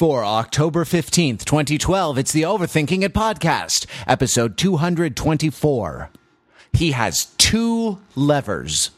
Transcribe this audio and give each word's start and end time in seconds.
For 0.00 0.24
October 0.24 0.86
15th, 0.86 1.44
2012, 1.44 2.16
it's 2.16 2.32
the 2.32 2.40
Overthinking 2.40 3.02
It 3.02 3.12
podcast, 3.12 3.84
episode 4.06 4.56
224. 4.56 6.08
He 6.72 6.92
has 6.92 7.26
two 7.36 7.98
levers. 8.16 8.92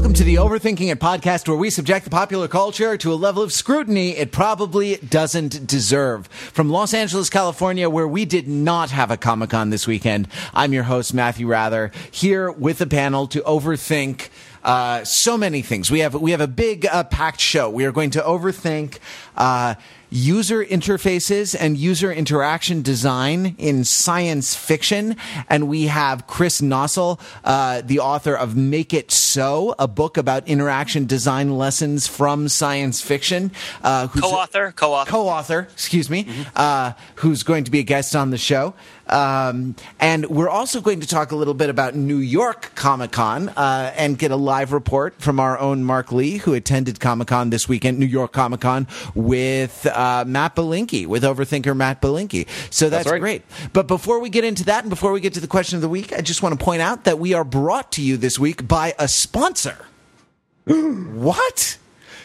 Welcome 0.00 0.14
to 0.14 0.24
the 0.24 0.36
Overthinking 0.36 0.90
It 0.90 0.98
podcast, 0.98 1.46
where 1.46 1.58
we 1.58 1.68
subject 1.68 2.04
the 2.04 2.10
popular 2.10 2.48
culture 2.48 2.96
to 2.96 3.12
a 3.12 3.14
level 3.14 3.42
of 3.42 3.52
scrutiny 3.52 4.16
it 4.16 4.32
probably 4.32 4.96
doesn't 4.96 5.66
deserve. 5.66 6.26
From 6.28 6.70
Los 6.70 6.94
Angeles, 6.94 7.28
California, 7.28 7.90
where 7.90 8.08
we 8.08 8.24
did 8.24 8.48
not 8.48 8.90
have 8.92 9.10
a 9.10 9.18
Comic 9.18 9.50
Con 9.50 9.68
this 9.68 9.86
weekend, 9.86 10.26
I'm 10.54 10.72
your 10.72 10.84
host, 10.84 11.12
Matthew 11.12 11.46
Wrather, 11.46 11.92
here 12.10 12.50
with 12.50 12.80
a 12.80 12.86
panel 12.86 13.26
to 13.26 13.40
overthink 13.40 14.30
uh, 14.64 15.04
so 15.04 15.36
many 15.36 15.60
things. 15.60 15.90
We 15.90 16.00
have 16.00 16.14
we 16.14 16.30
have 16.30 16.40
a 16.40 16.48
big 16.48 16.86
uh, 16.86 17.04
packed 17.04 17.40
show. 17.40 17.68
We 17.68 17.84
are 17.84 17.92
going 17.92 18.10
to 18.10 18.20
overthink 18.20 18.98
uh, 19.40 19.74
user 20.10 20.64
interfaces 20.64 21.56
and 21.58 21.78
user 21.78 22.12
interaction 22.12 22.82
design 22.82 23.54
in 23.58 23.84
science 23.84 24.54
fiction, 24.54 25.16
and 25.48 25.68
we 25.68 25.86
have 25.86 26.26
Chris 26.26 26.60
Noessel, 26.60 27.20
uh, 27.44 27.80
the 27.82 28.00
author 28.00 28.34
of 28.34 28.56
Make 28.56 28.92
It 28.92 29.10
So, 29.10 29.74
a 29.78 29.88
book 29.88 30.16
about 30.16 30.46
interaction 30.46 31.06
design 31.06 31.56
lessons 31.56 32.06
from 32.06 32.48
science 32.48 33.00
fiction. 33.00 33.52
Uh, 33.82 34.08
co-author, 34.08 34.72
co-author, 34.72 35.10
co-author. 35.10 35.68
Excuse 35.72 36.10
me, 36.10 36.24
mm-hmm. 36.24 37.00
who's 37.16 37.42
going 37.42 37.64
to 37.64 37.70
be 37.70 37.78
a 37.78 37.84
guest 37.84 38.14
on 38.14 38.30
the 38.30 38.38
show. 38.38 38.74
Um, 39.10 39.74
and 39.98 40.26
we're 40.26 40.48
also 40.48 40.80
going 40.80 41.00
to 41.00 41.06
talk 41.06 41.32
a 41.32 41.36
little 41.36 41.54
bit 41.54 41.68
about 41.68 41.96
New 41.96 42.18
York 42.18 42.72
Comic 42.76 43.10
Con 43.10 43.48
uh, 43.50 43.92
and 43.96 44.16
get 44.16 44.30
a 44.30 44.36
live 44.36 44.72
report 44.72 45.20
from 45.20 45.40
our 45.40 45.58
own 45.58 45.84
Mark 45.84 46.12
Lee, 46.12 46.38
who 46.38 46.54
attended 46.54 47.00
Comic 47.00 47.28
Con 47.28 47.50
this 47.50 47.68
weekend, 47.68 47.98
New 47.98 48.06
York 48.06 48.32
Comic 48.32 48.60
Con, 48.60 48.86
with 49.30 49.86
uh, 49.86 50.24
Matt 50.26 50.56
Belinkie, 50.56 51.06
with 51.06 51.22
Overthinker 51.22 51.76
Matt 51.76 52.02
Belinkie. 52.02 52.48
So 52.68 52.88
that's, 52.88 53.04
that's 53.04 53.12
right. 53.12 53.20
great. 53.20 53.42
But 53.72 53.86
before 53.86 54.18
we 54.18 54.28
get 54.28 54.42
into 54.42 54.64
that 54.64 54.82
and 54.82 54.90
before 54.90 55.12
we 55.12 55.20
get 55.20 55.34
to 55.34 55.40
the 55.40 55.46
question 55.46 55.76
of 55.76 55.82
the 55.82 55.88
week, 55.88 56.12
I 56.12 56.20
just 56.20 56.42
want 56.42 56.58
to 56.58 56.64
point 56.64 56.82
out 56.82 57.04
that 57.04 57.20
we 57.20 57.32
are 57.32 57.44
brought 57.44 57.92
to 57.92 58.02
you 58.02 58.16
this 58.16 58.40
week 58.40 58.66
by 58.66 58.92
a 58.98 59.06
sponsor. 59.06 59.86
what? 60.64 61.78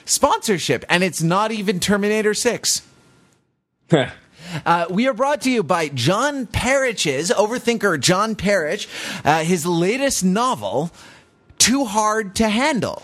Sponsorship. 0.06 0.84
And 0.90 1.04
it's 1.04 1.22
not 1.22 1.52
even 1.52 1.80
Terminator 1.80 2.34
6. 2.34 2.82
Uh, 4.64 4.86
we 4.92 5.08
are 5.08 5.14
brought 5.14 5.42
to 5.42 5.50
you 5.50 5.64
by 5.64 5.90
John 5.90 6.46
Perich's 6.46 7.32
overthinker 7.32 8.00
John 8.00 8.36
Perich, 8.36 8.88
uh, 9.26 9.44
his 9.44 9.66
latest 9.66 10.24
novel, 10.24 10.92
Too 11.58 11.84
Hard 11.84 12.36
to 12.36 12.48
Handle. 12.48 13.02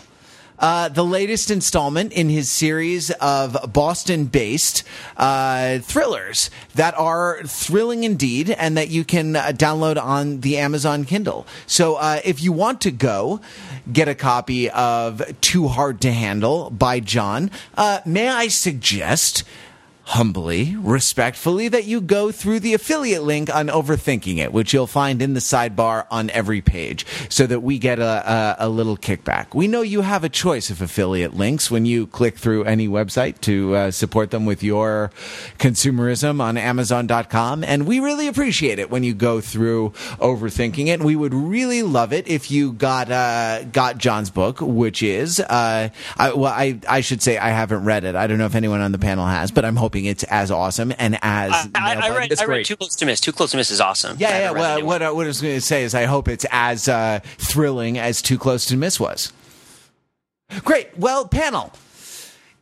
Uh, 0.62 0.88
the 0.88 1.04
latest 1.04 1.50
installment 1.50 2.12
in 2.12 2.28
his 2.28 2.48
series 2.48 3.10
of 3.10 3.56
Boston 3.72 4.26
based 4.26 4.84
uh, 5.16 5.80
thrillers 5.80 6.50
that 6.76 6.96
are 6.96 7.42
thrilling 7.42 8.04
indeed 8.04 8.48
and 8.48 8.76
that 8.76 8.88
you 8.88 9.02
can 9.04 9.34
uh, 9.34 9.46
download 9.46 10.00
on 10.00 10.38
the 10.42 10.58
Amazon 10.58 11.04
Kindle. 11.04 11.48
So 11.66 11.96
uh, 11.96 12.20
if 12.24 12.40
you 12.40 12.52
want 12.52 12.80
to 12.82 12.92
go, 12.92 13.40
get 13.92 14.06
a 14.06 14.14
copy 14.14 14.70
of 14.70 15.20
Too 15.40 15.66
Hard 15.66 16.00
to 16.02 16.12
Handle 16.12 16.70
by 16.70 17.00
John, 17.00 17.50
uh, 17.76 17.98
may 18.06 18.28
I 18.28 18.46
suggest 18.46 19.42
humbly, 20.12 20.76
respectfully, 20.78 21.68
that 21.68 21.86
you 21.86 21.98
go 21.98 22.30
through 22.30 22.60
the 22.60 22.74
affiliate 22.74 23.22
link 23.22 23.54
on 23.54 23.68
Overthinking 23.68 24.36
It, 24.36 24.52
which 24.52 24.74
you'll 24.74 24.86
find 24.86 25.22
in 25.22 25.32
the 25.32 25.40
sidebar 25.40 26.06
on 26.10 26.28
every 26.30 26.60
page, 26.60 27.06
so 27.30 27.46
that 27.46 27.60
we 27.60 27.78
get 27.78 27.98
a, 27.98 28.58
a, 28.60 28.66
a 28.66 28.68
little 28.68 28.98
kickback. 28.98 29.54
We 29.54 29.68
know 29.68 29.80
you 29.80 30.02
have 30.02 30.22
a 30.22 30.28
choice 30.28 30.68
of 30.68 30.82
affiliate 30.82 31.34
links 31.34 31.70
when 31.70 31.86
you 31.86 32.06
click 32.06 32.36
through 32.36 32.64
any 32.64 32.88
website 32.88 33.40
to 33.42 33.74
uh, 33.74 33.90
support 33.90 34.30
them 34.30 34.44
with 34.44 34.62
your 34.62 35.10
consumerism 35.58 36.42
on 36.42 36.58
Amazon.com, 36.58 37.64
and 37.64 37.86
we 37.86 37.98
really 37.98 38.28
appreciate 38.28 38.78
it 38.78 38.90
when 38.90 39.04
you 39.04 39.14
go 39.14 39.40
through 39.40 39.90
Overthinking 40.20 40.88
It. 40.88 41.02
We 41.02 41.16
would 41.16 41.32
really 41.32 41.82
love 41.82 42.12
it 42.12 42.28
if 42.28 42.50
you 42.50 42.72
got 42.74 43.10
uh, 43.10 43.64
got 43.64 43.96
John's 43.96 44.28
book, 44.28 44.60
which 44.60 45.02
is, 45.02 45.40
uh, 45.40 45.88
I, 46.18 46.32
well, 46.34 46.52
I 46.52 46.78
I 46.86 47.00
should 47.00 47.22
say 47.22 47.38
I 47.38 47.48
haven't 47.48 47.84
read 47.84 48.04
it. 48.04 48.14
I 48.14 48.26
don't 48.26 48.36
know 48.36 48.44
if 48.44 48.54
anyone 48.54 48.82
on 48.82 48.92
the 48.92 48.98
panel 48.98 49.24
has, 49.24 49.50
but 49.50 49.64
I'm 49.64 49.76
hoping 49.76 50.01
hoping 50.02 50.10
it's 50.10 50.24
as 50.24 50.50
awesome 50.50 50.92
and 50.98 51.18
as. 51.22 51.52
I, 51.52 51.70
I, 51.74 51.94
I 51.94 52.16
read, 52.16 52.40
I 52.40 52.44
read 52.44 52.66
Too 52.66 52.76
Close 52.76 52.96
to 52.96 53.06
Miss. 53.06 53.20
Too 53.20 53.32
Close 53.32 53.50
to 53.52 53.56
Miss 53.56 53.70
is 53.70 53.80
awesome. 53.80 54.16
Yeah, 54.18 54.38
yeah. 54.38 54.50
Well, 54.52 54.84
what, 54.84 55.02
I, 55.02 55.10
what 55.12 55.26
I 55.26 55.28
was 55.28 55.40
going 55.40 55.54
to 55.54 55.60
say 55.60 55.84
is, 55.84 55.94
I 55.94 56.04
hope 56.04 56.28
it's 56.28 56.46
as 56.50 56.88
uh, 56.88 57.20
thrilling 57.38 57.98
as 57.98 58.22
Too 58.22 58.38
Close 58.38 58.66
to 58.66 58.76
Miss 58.76 58.98
was. 58.98 59.32
Great. 60.64 60.96
Well, 60.98 61.26
panel 61.26 61.72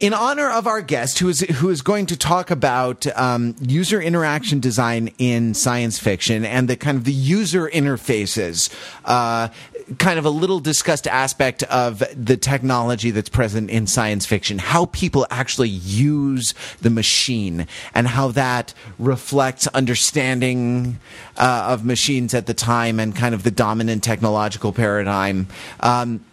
in 0.01 0.15
honor 0.15 0.49
of 0.51 0.67
our 0.67 0.81
guest, 0.81 1.19
who 1.19 1.29
is 1.29 1.41
who 1.41 1.69
is 1.69 1.83
going 1.83 2.07
to 2.07 2.17
talk 2.17 2.51
about 2.51 3.07
um, 3.19 3.55
user 3.61 4.01
interaction 4.01 4.59
design 4.59 5.13
in 5.19 5.53
science 5.53 5.99
fiction 5.99 6.45
and 6.45 6.69
the 6.69 6.77
kind 6.77 6.97
of 6.97 7.05
the 7.05 7.13
user 7.13 7.69
interfaces, 7.69 8.73
uh, 9.05 9.49
kind 9.99 10.19
of 10.19 10.25
a 10.25 10.31
little 10.31 10.61
discussed 10.61 11.07
aspect 11.07 11.63
of 11.65 12.03
the 12.15 12.37
technology 12.37 13.11
that's 13.11 13.29
present 13.29 13.71
in 13.71 13.87
science 13.87 14.27
fiction, 14.27 14.59
how 14.59 14.87
people 14.87 15.27
actually 15.31 15.69
use 15.69 16.55
the 16.81 16.91
machine, 16.91 17.67
and 17.95 18.07
how 18.09 18.29
that 18.29 18.75
reflects 18.99 19.67
understanding 19.69 20.99
uh, 21.37 21.67
of 21.69 21.85
machines 21.85 22.35
at 22.35 22.47
the 22.47 22.55
time 22.55 23.01
and 23.01 23.17
kind 23.17 23.35
of 23.35 23.43
the 23.43 23.51
dominant 23.51 24.03
technological 24.05 24.73
paradigm. 24.73 25.49
Um, 25.81 26.25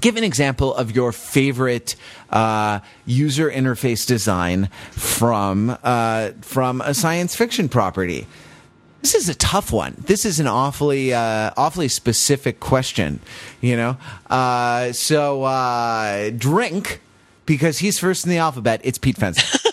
give 0.00 0.16
an 0.16 0.24
example 0.24 0.74
of 0.74 0.94
your 0.94 1.12
favorite 1.12 1.96
uh, 2.30 2.80
user 3.06 3.50
interface 3.50 4.06
design 4.06 4.68
from 4.92 5.76
uh, 5.82 6.30
from 6.40 6.80
a 6.80 6.94
science 6.94 7.36
fiction 7.36 7.68
property. 7.68 8.26
This 9.02 9.16
is 9.16 9.28
a 9.28 9.34
tough 9.34 9.72
one. 9.72 9.96
This 9.98 10.24
is 10.24 10.38
an 10.38 10.46
awfully 10.46 11.12
uh, 11.12 11.50
awfully 11.56 11.88
specific 11.88 12.60
question, 12.60 13.18
you 13.60 13.76
know. 13.76 13.96
Uh, 14.30 14.92
so 14.92 15.42
uh, 15.42 16.30
drink 16.30 17.00
because 17.44 17.78
he's 17.78 17.98
first 17.98 18.24
in 18.24 18.30
the 18.30 18.38
alphabet. 18.38 18.80
It's 18.84 18.98
Pete 18.98 19.16
Fenzel. 19.16 19.66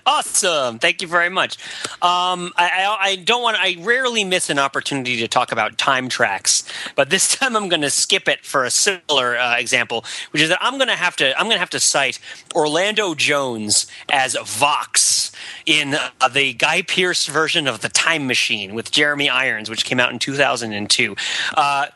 awesome. 0.06 0.80
Thank 0.80 1.00
you 1.00 1.06
very 1.06 1.28
much. 1.28 1.58
Um, 2.02 2.52
I, 2.56 2.70
I, 2.70 2.98
I, 3.00 3.16
don't 3.16 3.40
want. 3.40 3.56
I 3.58 3.76
rarely 3.78 4.24
miss 4.24 4.50
an 4.50 4.58
opportunity 4.58 5.18
to 5.18 5.28
talk 5.28 5.52
about 5.52 5.78
time 5.78 6.08
tracks, 6.08 6.64
but 6.96 7.08
this 7.10 7.36
time 7.36 7.56
I'm 7.56 7.68
going 7.68 7.82
to 7.82 7.90
skip 7.90 8.28
it 8.28 8.44
for 8.44 8.64
a 8.64 8.70
similar 8.70 9.38
uh, 9.38 9.58
example, 9.58 10.04
which 10.32 10.42
is 10.42 10.48
that 10.48 10.58
I'm 10.60 10.76
going 10.76 10.88
to 10.88 10.96
have 10.96 11.14
to. 11.16 11.38
I'm 11.38 11.46
going 11.46 11.56
to 11.56 11.60
have 11.60 11.70
to 11.70 11.80
cite 11.80 12.18
Orlando 12.54 13.14
Jones 13.14 13.86
as 14.10 14.36
Vox 14.36 15.29
in 15.70 15.94
uh, 15.94 16.26
the 16.28 16.52
Guy 16.52 16.82
Pearce 16.82 17.26
version 17.26 17.68
of 17.68 17.80
the 17.80 17.88
Time 17.88 18.26
Machine 18.26 18.74
with 18.74 18.90
Jeremy 18.90 19.28
Irons, 19.28 19.70
which 19.70 19.84
came 19.84 20.00
out 20.00 20.10
in 20.12 20.18
2002. 20.18 21.14
Uh, 21.54 21.86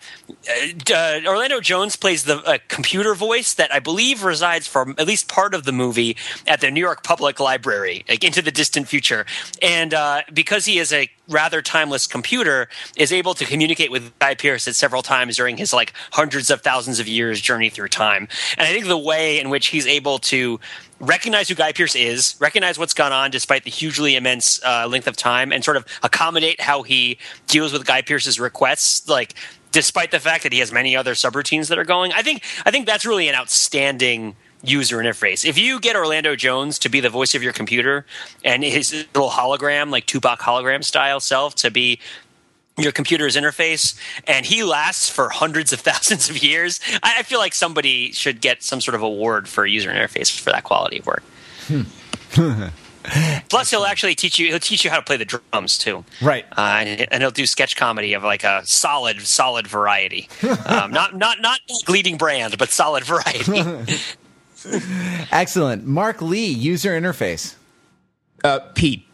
uh, 0.94 1.20
Orlando 1.26 1.60
Jones 1.60 1.96
plays 1.96 2.22
the 2.22 2.36
uh, 2.36 2.58
computer 2.68 3.14
voice 3.16 3.54
that 3.54 3.74
I 3.74 3.80
believe 3.80 4.22
resides 4.22 4.68
for 4.68 4.90
at 4.96 5.08
least 5.08 5.26
part 5.26 5.54
of 5.54 5.64
the 5.64 5.72
movie 5.72 6.16
at 6.46 6.60
the 6.60 6.70
New 6.70 6.78
York 6.78 7.02
Public 7.02 7.40
Library, 7.40 8.04
like 8.08 8.22
into 8.22 8.42
the 8.42 8.52
distant 8.52 8.86
future. 8.86 9.26
And 9.60 9.92
uh, 9.92 10.22
because 10.32 10.66
he 10.66 10.78
is 10.78 10.92
a 10.92 11.10
rather 11.28 11.60
timeless 11.60 12.06
computer, 12.06 12.68
is 12.96 13.12
able 13.12 13.34
to 13.34 13.44
communicate 13.44 13.90
with 13.90 14.16
Guy 14.20 14.36
Pearce 14.36 14.68
at 14.68 14.76
several 14.76 15.02
times 15.02 15.36
during 15.36 15.56
his 15.56 15.72
like 15.72 15.94
hundreds 16.12 16.48
of 16.48 16.60
thousands 16.60 17.00
of 17.00 17.08
years 17.08 17.40
journey 17.40 17.70
through 17.70 17.88
time. 17.88 18.28
And 18.56 18.68
I 18.68 18.72
think 18.72 18.86
the 18.86 18.96
way 18.96 19.40
in 19.40 19.50
which 19.50 19.68
he's 19.68 19.86
able 19.86 20.18
to 20.20 20.60
recognize 21.00 21.48
who 21.48 21.54
Guy 21.54 21.72
Pearce 21.72 21.94
is, 21.94 22.36
recognize 22.40 22.78
what's 22.78 22.94
gone 22.94 23.12
on 23.12 23.30
despite 23.30 23.64
the 23.64 23.70
hugely 23.70 24.16
immense 24.16 24.62
uh, 24.64 24.86
length 24.86 25.06
of 25.06 25.16
time, 25.16 25.52
and 25.52 25.64
sort 25.64 25.76
of 25.76 25.86
accommodate 26.02 26.60
how 26.60 26.82
he 26.82 27.18
deals 27.46 27.72
with 27.72 27.86
Guy 27.86 28.02
Pearce's 28.02 28.38
requests, 28.40 29.08
like 29.08 29.34
despite 29.72 30.10
the 30.12 30.20
fact 30.20 30.44
that 30.44 30.52
he 30.52 30.60
has 30.60 30.72
many 30.72 30.94
other 30.96 31.14
subroutines 31.14 31.68
that 31.68 31.78
are 31.78 31.84
going. 31.84 32.12
I 32.12 32.22
think 32.22 32.42
I 32.64 32.70
think 32.70 32.86
that's 32.86 33.04
really 33.04 33.28
an 33.28 33.34
outstanding 33.34 34.36
user 34.62 34.98
interface. 34.98 35.44
If 35.44 35.58
you 35.58 35.78
get 35.78 35.94
Orlando 35.94 36.36
Jones 36.36 36.78
to 36.80 36.88
be 36.88 37.00
the 37.00 37.10
voice 37.10 37.34
of 37.34 37.42
your 37.42 37.52
computer 37.52 38.06
and 38.44 38.64
his 38.64 38.92
little 39.14 39.30
hologram, 39.30 39.90
like 39.90 40.06
Tupac 40.06 40.40
hologram 40.40 40.82
style 40.82 41.20
self, 41.20 41.54
to 41.56 41.70
be 41.70 42.00
your 42.76 42.92
computer's 42.92 43.36
interface 43.36 43.98
and 44.26 44.44
he 44.46 44.64
lasts 44.64 45.08
for 45.08 45.28
hundreds 45.28 45.72
of 45.72 45.80
thousands 45.88 46.28
of 46.28 46.42
years, 46.42 46.80
I, 47.02 47.22
feel 47.22 47.38
like 47.38 47.54
somebody 47.54 48.12
should 48.12 48.40
get 48.40 48.62
some 48.62 48.80
sort 48.80 48.94
of 48.94 49.02
award 49.02 49.48
for 49.48 49.66
user 49.66 49.90
interface 49.90 50.38
for 50.38 50.50
that 50.50 50.64
quality 50.64 50.98
of 50.98 51.06
work. 51.06 51.22
Hmm. 51.66 51.82
Plus, 53.50 53.70
he'll 53.70 53.84
actually 53.84 54.14
teach 54.14 54.38
you. 54.38 54.48
He'll 54.48 54.58
teach 54.58 54.82
you 54.82 54.90
how 54.90 54.96
to 54.96 55.02
play 55.02 55.18
the 55.18 55.26
drums 55.26 55.76
too. 55.76 56.04
Right. 56.22 56.46
Uh, 56.56 56.78
and, 56.80 57.12
and, 57.12 57.22
he'll 57.22 57.30
do 57.30 57.44
sketch 57.44 57.76
comedy 57.76 58.14
of 58.14 58.24
like 58.24 58.44
a 58.44 58.62
solid, 58.64 59.20
solid 59.20 59.66
variety. 59.66 60.28
um, 60.66 60.90
not 60.90 61.14
not 61.14 61.40
not 61.40 61.60
leading 61.86 62.16
brand, 62.16 62.56
but 62.56 62.70
solid 62.70 63.04
variety. 63.04 64.02
Excellent, 65.30 65.86
Mark 65.86 66.22
Lee, 66.22 66.46
user 66.46 66.98
interface. 66.98 67.56
Uh, 68.42 68.60
Pete, 68.74 69.06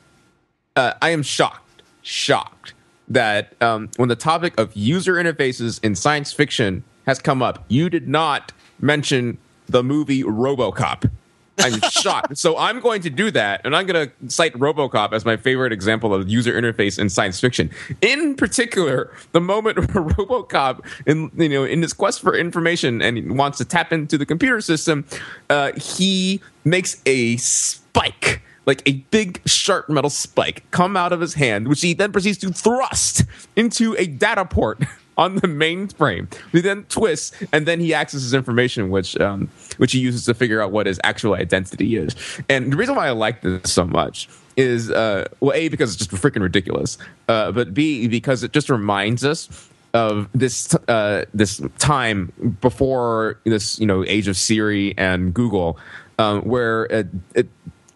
uh, 0.77 0.95
I 1.03 1.11
am 1.11 1.25
shocked, 1.25 1.83
shocked 2.03 2.75
that 3.11 3.61
um, 3.61 3.91
when 3.97 4.09
the 4.09 4.17
topic 4.17 4.59
of 4.59 4.75
user 4.75 5.15
interfaces 5.15 5.83
in 5.85 5.95
science 5.95 6.33
fiction 6.33 6.85
has 7.07 7.19
come 7.21 7.43
up, 7.43 7.65
you 7.69 7.91
did 7.91 8.09
not 8.09 8.53
mention 8.81 9.37
the 9.67 9.83
movie 9.83 10.23
RoboCop. 10.23 11.11
I'm 11.59 11.81
shocked. 11.91 12.39
So 12.39 12.57
I'm 12.57 12.81
going 12.81 13.03
to 13.03 13.11
do 13.11 13.31
that, 13.33 13.61
and 13.65 13.77
I'm 13.77 13.87
going 13.87 14.09
to 14.09 14.31
cite 14.31 14.55
RoboCop 14.55 15.13
as 15.13 15.25
my 15.25 15.37
favorite 15.37 15.73
example 15.73 16.15
of 16.15 16.29
user 16.29 16.53
interface 16.61 16.99
in 16.99 17.09
science 17.09 17.41
fiction. 17.41 17.71
In 18.01 18.35
particular, 18.37 19.13
the 19.33 19.41
moment 19.41 19.79
where 19.95 20.05
RoboCop, 20.05 20.85
in 21.07 21.31
you 21.37 21.49
know, 21.49 21.65
in 21.65 21.83
his 21.83 21.93
quest 21.93 22.21
for 22.21 22.37
information 22.37 23.03
and 23.03 23.17
he 23.17 23.23
wants 23.25 23.59
to 23.59 23.65
tap 23.65 23.93
into 23.93 24.17
the 24.17 24.27
computer 24.27 24.61
system, 24.61 25.05
uh, 25.51 25.73
he 25.73 26.41
makes 26.65 27.01
a 27.07 27.37
spike. 27.37 28.43
Like 28.67 28.83
a 28.87 28.93
big 29.11 29.41
sharp 29.47 29.89
metal 29.89 30.11
spike 30.11 30.65
come 30.71 30.97
out 30.97 31.13
of 31.13 31.21
his 31.21 31.35
hand, 31.35 31.69
which 31.69 31.81
he 31.81 31.95
then 31.95 32.13
proceeds 32.13 32.39
to 32.39 32.53
thrust 32.53 33.25
into 33.57 33.97
a 33.99 34.07
data 34.07 34.45
port 34.45 34.83
on 35.17 35.37
the 35.37 35.49
mainframe. 35.49 36.33
He 36.53 36.61
then 36.61 36.85
twists, 36.85 37.33
and 37.53 37.67
then 37.67 37.81
he 37.81 37.95
accesses 37.95 38.35
information, 38.35 38.91
which 38.91 39.19
um, 39.21 39.49
which 39.77 39.93
he 39.93 39.99
uses 39.99 40.25
to 40.27 40.35
figure 40.35 40.63
out 40.63 40.73
what 40.73 40.87
his 40.87 41.01
actual 41.05 41.35
identity 41.35 41.97
is. 41.97 42.15
And 42.49 42.73
the 42.73 42.77
reason 42.77 42.95
why 42.95 43.09
I 43.09 43.11
like 43.11 43.43
this 43.43 43.73
so 43.73 43.85
much 43.85 44.29
is, 44.57 44.91
uh, 44.91 45.27
well, 45.41 45.55
a 45.55 45.69
because 45.69 45.95
it's 45.95 46.07
just 46.07 46.23
freaking 46.23 46.43
ridiculous, 46.43 46.99
uh, 47.29 47.53
but 47.53 47.75
b 47.75 48.09
because 48.09 48.43
it 48.43 48.53
just 48.53 48.71
reminds 48.71 49.25
us 49.25 49.69
of 49.93 50.29
this 50.33 50.75
uh, 50.89 51.25
this 51.35 51.61
time 51.79 52.57
before 52.61 53.41
this 53.45 53.79
you 53.79 53.87
know 53.87 54.05
age 54.05 54.29
of 54.29 54.37
Siri 54.37 54.95
and 54.97 55.35
Google, 55.35 55.79
um, 56.19 56.43
where 56.43 56.85
it, 56.85 57.09
it 57.35 57.49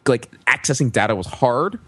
like 0.08 0.30
accessing 0.46 0.90
data 0.92 1.14
was 1.14 1.26
hard 1.26 1.78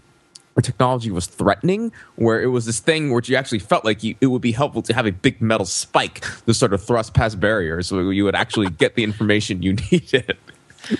or 0.55 0.61
technology 0.61 1.11
was 1.11 1.27
threatening, 1.27 1.91
where 2.15 2.41
it 2.41 2.47
was 2.47 2.65
this 2.65 2.79
thing 2.79 3.13
which 3.13 3.29
you 3.29 3.35
actually 3.35 3.59
felt 3.59 3.85
like 3.85 4.03
you, 4.03 4.15
it 4.21 4.27
would 4.27 4.41
be 4.41 4.51
helpful 4.51 4.81
to 4.81 4.93
have 4.93 5.05
a 5.05 5.11
big 5.11 5.39
metal 5.39 5.67
spike 5.67 6.23
to 6.47 6.53
sort 6.53 6.73
of 6.73 6.83
thrust 6.83 7.13
past 7.13 7.39
barriers 7.39 7.87
so 7.87 8.09
you 8.09 8.23
would 8.23 8.35
actually 8.35 8.69
get 8.71 8.95
the 8.95 9.03
information 9.03 9.61
you 9.61 9.73
needed. 9.91 10.35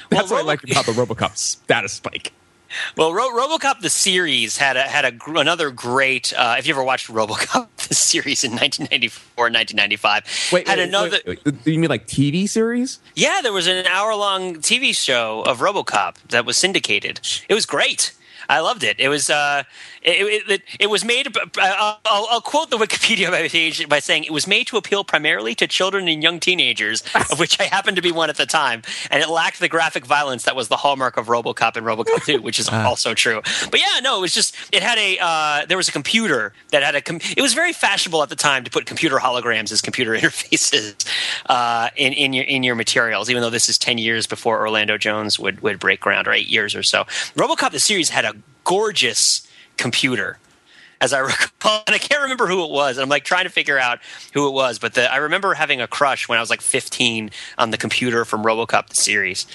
That's 0.09 0.29
well, 0.29 0.39
what 0.39 0.41
I 0.41 0.41
like 0.43 0.63
about 0.69 0.85
the 0.85 0.91
Robocop 0.91 1.65
data 1.65 1.89
spike. 1.89 2.33
Well, 2.95 3.13
Ro- 3.13 3.31
RoboCop 3.31 3.79
the 3.79 3.89
series 3.89 4.57
had 4.57 4.77
a, 4.77 4.83
had 4.83 5.05
a 5.05 5.11
gr- 5.11 5.37
another 5.37 5.71
great. 5.71 6.33
Uh, 6.35 6.55
if 6.57 6.67
you 6.67 6.73
ever 6.73 6.83
watched 6.83 7.07
RoboCop 7.11 7.67
the 7.87 7.95
series 7.95 8.43
in 8.43 8.51
1994 8.51 9.45
1995, 9.45 10.49
wait, 10.51 10.67
had 10.67 10.77
wait, 10.79 10.87
another. 10.87 11.19
Wait, 11.25 11.45
wait. 11.45 11.55
You 11.65 11.79
mean 11.79 11.89
like 11.89 12.07
TV 12.07 12.47
series? 12.47 12.99
Yeah, 13.15 13.39
there 13.41 13.53
was 13.53 13.67
an 13.67 13.85
hour 13.87 14.15
long 14.15 14.55
TV 14.55 14.95
show 14.95 15.41
of 15.43 15.59
RoboCop 15.59 16.15
that 16.29 16.45
was 16.45 16.57
syndicated. 16.57 17.19
It 17.49 17.53
was 17.53 17.65
great. 17.65 18.13
I 18.49 18.61
loved 18.61 18.83
it. 18.83 18.99
It 18.99 19.09
was 19.09 19.29
uh, 19.29 19.63
it, 20.07 20.49
it, 20.49 20.61
it, 20.79 20.87
was 20.87 21.03
made. 21.03 21.27
I'll, 21.57 21.99
I'll, 22.05 22.41
quote 22.41 22.69
the 22.69 22.77
Wikipedia 22.77 23.29
page 23.51 23.87
by 23.89 23.99
saying 23.99 24.23
it 24.23 24.31
was 24.31 24.47
made 24.47 24.67
to 24.67 24.77
appeal 24.77 25.03
primarily 25.03 25.53
to 25.55 25.67
children 25.67 26.07
and 26.07 26.23
young 26.23 26.39
teenagers, 26.39 27.03
of 27.31 27.39
which 27.39 27.59
I 27.59 27.63
happened 27.63 27.97
to 27.97 28.01
be 28.01 28.11
one 28.11 28.29
at 28.29 28.37
the 28.37 28.45
time, 28.45 28.83
and 29.11 29.21
it 29.21 29.29
lacked 29.29 29.59
the 29.59 29.67
graphic 29.67 30.05
violence 30.05 30.43
that 30.43 30.55
was 30.55 30.69
the 30.69 30.77
hallmark 30.77 31.17
of 31.17 31.27
RoboCop 31.27 31.75
and 31.75 31.85
RoboCop 31.85 32.25
2, 32.25 32.41
which 32.41 32.59
is 32.59 32.69
uh. 32.71 32.83
also 32.87 33.13
true. 33.13 33.41
But 33.69 33.79
yeah, 33.79 33.99
no, 34.01 34.17
it 34.17 34.21
was 34.21 34.33
just 34.33 34.55
it 34.71 34.81
had 34.81 34.97
a 34.97 35.17
uh, 35.19 35.65
there 35.65 35.77
was 35.77 35.89
a 35.89 35.91
computer 35.91 36.53
that 36.71 36.83
had 36.83 36.95
a. 36.95 37.01
Com- 37.01 37.19
it 37.35 37.41
was 37.41 37.53
very 37.53 37.73
fashionable 37.73 38.23
at 38.23 38.29
the 38.29 38.35
time 38.35 38.63
to 38.63 38.71
put 38.71 38.85
computer 38.85 39.17
holograms 39.17 39.71
as 39.71 39.81
computer 39.81 40.11
interfaces 40.11 41.05
uh, 41.47 41.89
in 41.95 42.13
in 42.13 42.33
your 42.33 42.45
in 42.45 42.63
your 42.63 42.75
materials, 42.75 43.29
even 43.29 43.41
though 43.41 43.49
this 43.49 43.67
is 43.67 43.77
ten 43.77 43.97
years 43.97 44.25
before 44.25 44.59
Orlando 44.59 44.97
Jones 44.97 45.37
would 45.37 45.61
would 45.61 45.79
break 45.79 45.99
ground, 45.99 46.27
or 46.27 46.31
eight 46.31 46.47
years 46.47 46.75
or 46.75 46.83
so. 46.83 47.03
RoboCop 47.35 47.71
the 47.71 47.79
series 47.79 48.09
had 48.09 48.25
a 48.25 48.33
gorgeous 48.63 49.46
computer 49.77 50.37
as 50.99 51.13
I 51.13 51.19
recall, 51.59 51.83
and 51.87 51.95
I 51.95 51.99
can't 51.99 52.21
remember 52.21 52.47
who 52.47 52.63
it 52.63 52.71
was. 52.71 52.97
And 52.97 53.03
I'm 53.03 53.09
like 53.09 53.23
trying 53.23 53.45
to 53.45 53.49
figure 53.49 53.77
out 53.79 53.99
who 54.33 54.47
it 54.47 54.51
was, 54.51 54.79
but 54.79 54.93
the, 54.93 55.11
I 55.11 55.17
remember 55.17 55.53
having 55.53 55.81
a 55.81 55.87
crush 55.87 56.27
when 56.27 56.37
I 56.37 56.41
was 56.41 56.49
like 56.49 56.61
15 56.61 57.31
on 57.57 57.71
the 57.71 57.77
computer 57.77 58.25
from 58.25 58.43
RoboCop 58.43 58.87
the 58.87 58.95
series. 58.95 59.45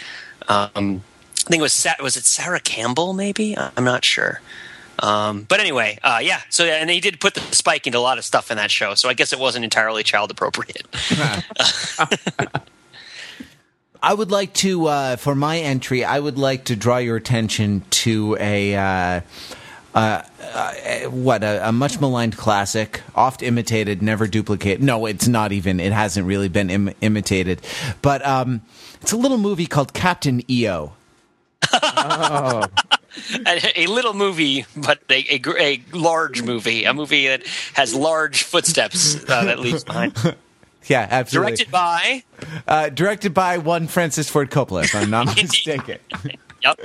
Um, 0.48 1.02
I 1.46 1.48
think 1.48 1.60
it 1.60 1.62
was 1.62 1.86
was 2.00 2.16
it 2.16 2.24
Sarah 2.24 2.60
Campbell? 2.60 3.12
Maybe 3.14 3.56
I'm 3.56 3.84
not 3.84 4.04
sure. 4.04 4.40
Um, 4.98 5.44
but 5.48 5.58
anyway, 5.58 5.98
uh, 6.04 6.20
yeah. 6.22 6.42
So 6.50 6.64
and 6.64 6.88
he 6.88 7.00
did 7.00 7.18
put 7.18 7.34
the 7.34 7.40
spike 7.54 7.86
into 7.86 7.98
a 7.98 8.00
lot 8.00 8.18
of 8.18 8.24
stuff 8.24 8.50
in 8.50 8.58
that 8.58 8.70
show. 8.70 8.94
So 8.94 9.08
I 9.08 9.14
guess 9.14 9.32
it 9.32 9.38
wasn't 9.38 9.64
entirely 9.64 10.04
child 10.04 10.30
appropriate. 10.30 10.86
I 14.04 14.14
would 14.14 14.30
like 14.30 14.52
to, 14.54 14.86
uh, 14.86 15.16
for 15.16 15.34
my 15.36 15.58
entry, 15.60 16.04
I 16.04 16.18
would 16.18 16.36
like 16.36 16.64
to 16.64 16.76
draw 16.76 16.98
your 16.98 17.16
attention 17.16 17.82
to 17.90 18.36
a. 18.38 18.76
Uh, 18.76 19.20
uh, 19.94 20.22
uh, 20.54 20.72
what 21.10 21.44
a, 21.44 21.68
a, 21.68 21.72
much 21.72 22.00
maligned 22.00 22.36
classic, 22.36 23.02
oft 23.14 23.42
imitated, 23.42 24.02
never 24.02 24.26
duplicated. 24.26 24.82
No, 24.82 25.06
it's 25.06 25.28
not 25.28 25.52
even. 25.52 25.80
It 25.80 25.92
hasn't 25.92 26.26
really 26.26 26.48
been 26.48 26.70
Im- 26.70 26.94
imitated, 27.00 27.60
but 28.00 28.24
um, 28.26 28.62
it's 29.00 29.12
a 29.12 29.16
little 29.16 29.38
movie 29.38 29.66
called 29.66 29.92
Captain 29.92 30.42
EO. 30.50 30.94
oh. 31.72 32.64
a, 33.46 33.82
a, 33.82 33.86
little 33.86 34.14
movie, 34.14 34.64
but 34.76 35.00
a, 35.10 35.36
a, 35.36 35.42
a, 35.60 35.82
large 35.92 36.42
movie, 36.42 36.84
a 36.84 36.94
movie 36.94 37.28
that 37.28 37.46
has 37.74 37.94
large 37.94 38.42
footsteps 38.44 39.16
uh, 39.28 39.44
that 39.44 39.58
leaves 39.58 39.84
behind. 39.84 40.16
Yeah, 40.86 41.06
absolutely. 41.08 41.50
Directed 41.58 41.70
by, 41.70 42.24
uh, 42.66 42.88
directed 42.88 43.32
by 43.32 43.58
one 43.58 43.86
Francis 43.86 44.28
Ford 44.28 44.50
Coppola, 44.50 44.82
if 44.82 44.96
I'm 44.96 45.10
not 45.10 45.26
mistaken. 45.36 45.98
Yep. 46.62 46.80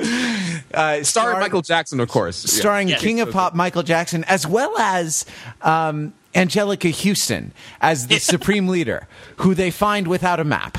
Uh, 0.74 1.04
starring 1.04 1.40
Michael 1.40 1.62
Jackson, 1.62 2.00
of 2.00 2.10
course. 2.10 2.36
Starring 2.38 2.90
yeah. 2.90 2.98
King 2.98 3.20
of 3.22 3.32
Pop 3.32 3.56
Michael 3.56 3.84
Jackson, 3.84 4.24
as 4.26 4.46
well 4.46 4.78
as 4.78 5.26
um, 5.62 6.14
Anjelica 6.34 6.92
Huston 6.92 7.52
as 7.82 8.08
the 8.08 8.20
supreme 8.20 8.68
leader, 8.68 9.08
who 9.38 9.54
they 9.54 9.72
find 9.72 10.08
without 10.08 10.40
a 10.40 10.44
map. 10.44 10.78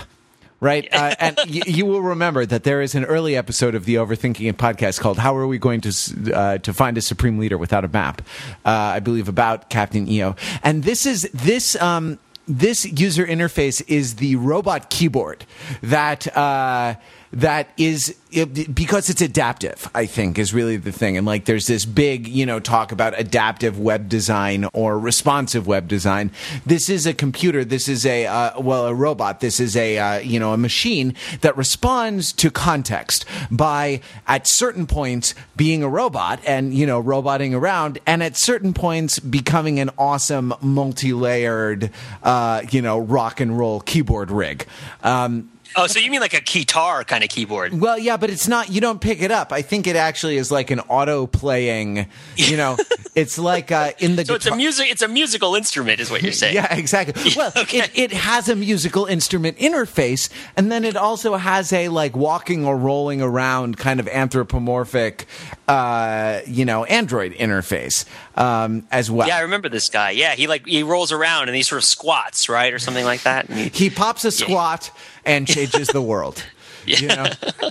Right, 0.61 0.89
uh, 0.93 1.15
and 1.21 1.37
y- 1.37 1.63
you 1.69 1.87
will 1.87 2.03
remember 2.03 2.45
that 2.45 2.65
there 2.65 2.83
is 2.83 2.97
an 2.97 3.05
early 3.05 3.37
episode 3.37 3.77
of 3.77 3.85
the 3.85 3.95
Overthinking 3.95 4.49
It 4.49 4.59
podcast 4.59 4.99
called 4.99 5.19
"How 5.19 5.37
Are 5.37 5.47
We 5.47 5.57
Going 5.57 5.81
to 5.83 6.35
uh, 6.35 6.59
to 6.59 6.73
Find 6.73 6.99
a 6.99 7.01
Supreme 7.01 7.39
Leader 7.39 7.57
Without 7.57 7.85
a 7.85 7.89
Map?" 7.89 8.23
Uh, 8.65 8.71
I 8.71 8.99
believe 8.99 9.29
about 9.29 9.71
Captain 9.71 10.09
EO, 10.09 10.35
and 10.65 10.83
this 10.83 11.07
is 11.07 11.31
this 11.33 11.81
um, 11.81 12.19
this 12.49 12.85
user 12.87 13.25
interface 13.25 13.83
is 13.87 14.17
the 14.17 14.35
robot 14.35 14.91
keyboard 14.91 15.45
that 15.83 16.37
uh, 16.37 16.95
that 17.33 17.71
is 17.77 18.17
it, 18.31 18.75
because 18.75 19.09
it's 19.09 19.23
adaptive, 19.23 19.89
I 19.95 20.07
think, 20.07 20.39
is 20.39 20.53
really 20.53 20.77
the 20.77 20.93
thing. 20.93 21.17
And 21.17 21.27
like, 21.27 21.47
there's 21.47 21.67
this 21.67 21.85
big, 21.85 22.29
you 22.29 22.45
know, 22.45 22.61
talk 22.61 22.93
about 22.93 23.19
adaptive 23.19 23.79
web 23.79 24.09
design 24.09 24.67
or 24.75 24.99
responsive 24.99 25.67
web 25.67 25.89
design. 25.89 26.31
This 26.67 26.89
is 26.89 27.07
a 27.07 27.15
computer. 27.15 27.65
This 27.65 27.89
is 27.89 28.05
a, 28.05 28.27
uh, 28.27 28.61
well, 28.61 28.87
a 28.87 28.95
robot. 28.95 29.41
This 29.41 29.61
is 29.61 29.77
a, 29.77 29.99
uh, 29.99 30.19
you 30.19 30.39
know, 30.39 30.53
a 30.53 30.59
machine 30.59 31.15
that 31.41 31.57
responds 31.57 32.33
to 32.35 32.51
context 32.51 33.25
by 33.51 34.01
at 34.27 34.47
certain 34.47 34.87
points 34.87 35.35
being 35.57 35.83
a 35.83 35.89
robot 35.89 36.41
and, 36.47 36.75
you 36.75 36.87
know, 36.87 37.01
roboting 37.01 37.55
around 37.55 37.99
and 38.07 38.23
at 38.23 38.37
certain 38.37 38.75
points 38.75 39.19
becoming 39.19 39.81
an 39.81 39.91
awesome 39.97 40.53
multi 40.61 41.13
layered, 41.13 41.91
uh, 42.23 42.63
you 42.71 42.83
know, 42.83 42.99
rock 42.99 43.41
and 43.41 43.59
roll 43.59 43.81
keyboard 43.81 44.31
rig. 44.31 44.67
Um, 45.03 45.51
Oh, 45.77 45.87
so 45.87 45.99
you 45.99 46.11
mean 46.11 46.21
like 46.21 46.35
a 46.35 46.41
guitar 46.41 47.05
kind 47.05 47.23
of 47.23 47.31
keyboard? 47.31 47.79
Well, 47.79 47.99
yeah, 47.99 48.17
but 48.17 48.31
it's 48.31 48.49
not. 48.49 48.71
You 48.71 48.81
don't 48.81 49.01
pick 49.01 49.21
it 49.23 49.31
up. 49.31 49.53
I 49.53 49.63
think 49.63 49.87
it 49.87 49.97
actually 49.97 50.37
is 50.37 50.51
like 50.51 50.71
an 50.71 50.81
auto 50.81 51.27
playing. 51.27 52.07
You 52.37 52.57
know, 52.57 52.77
it's 53.15 53.39
like 53.39 53.71
uh, 53.71 53.93
in 53.99 54.17
the. 54.17 54.25
So 54.25 54.35
guitar- 54.35 54.37
it's 54.37 54.47
a 54.47 54.57
music. 54.57 54.91
It's 54.91 55.03
a 55.03 55.09
musical 55.09 55.55
instrument, 55.55 56.01
is 56.01 56.11
what 56.11 56.23
you're 56.23 56.33
saying. 56.33 56.55
yeah, 56.55 56.75
exactly. 56.75 57.33
Well, 57.37 57.53
okay. 57.57 57.81
it, 57.81 57.91
it 57.95 58.13
has 58.13 58.49
a 58.49 58.57
musical 58.57 59.05
instrument 59.07 59.59
interface, 59.59 60.29
and 60.57 60.73
then 60.73 60.85
it 60.85 60.97
also 60.97 61.37
has 61.37 61.73
a 61.73 61.89
like 61.89 62.17
walking 62.17 62.65
or 62.65 62.77
rolling 62.77 63.23
around 63.23 63.77
kind 63.77 64.01
of 64.01 64.09
anthropomorphic, 64.09 65.27
uh, 65.69 66.41
you 66.47 66.65
know, 66.65 66.85
Android 66.85 67.33
interface 67.35 68.05
um, 68.39 68.87
as 68.91 69.11
well. 69.11 69.27
Yeah, 69.27 69.37
I 69.37 69.41
remember 69.41 69.69
this 69.69 69.91
guy. 69.91 70.11
Yeah, 70.11 70.35
he 70.35 70.47
like 70.47 70.65
he 70.65 70.83
rolls 70.83 71.13
around 71.13 71.49
and 71.49 71.57
he 71.57 71.63
sort 71.63 71.79
of 71.79 71.85
squats, 71.85 72.49
right, 72.49 72.73
or 72.73 72.79
something 72.79 73.05
like 73.05 73.23
that. 73.25 73.51
He, 73.51 73.69
he, 73.69 73.91
pops 73.91 74.25
a 74.25 74.31
squat 74.31 74.91
yeah. 74.95 75.33
and 75.33 75.47
changes 75.47 75.89
the 75.89 76.01
world. 76.01 76.43
yeah. 76.87 77.01
You 77.01 77.09
know, 77.09 77.27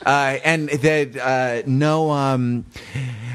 uh, 0.05 0.37
and 0.43 0.69
that 0.69 1.17
uh, 1.17 1.63
no. 1.65 2.11
Um, 2.11 2.65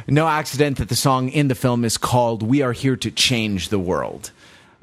no 0.09 0.27
accident 0.27 0.79
that 0.79 0.89
the 0.89 0.97
song 0.97 1.29
in 1.29 1.47
the 1.47 1.55
film 1.55 1.85
is 1.85 1.97
called 1.97 2.43
"We 2.43 2.61
Are 2.61 2.73
Here 2.73 2.97
to 2.97 3.11
Change 3.11 3.69
the 3.69 3.79
World." 3.79 4.33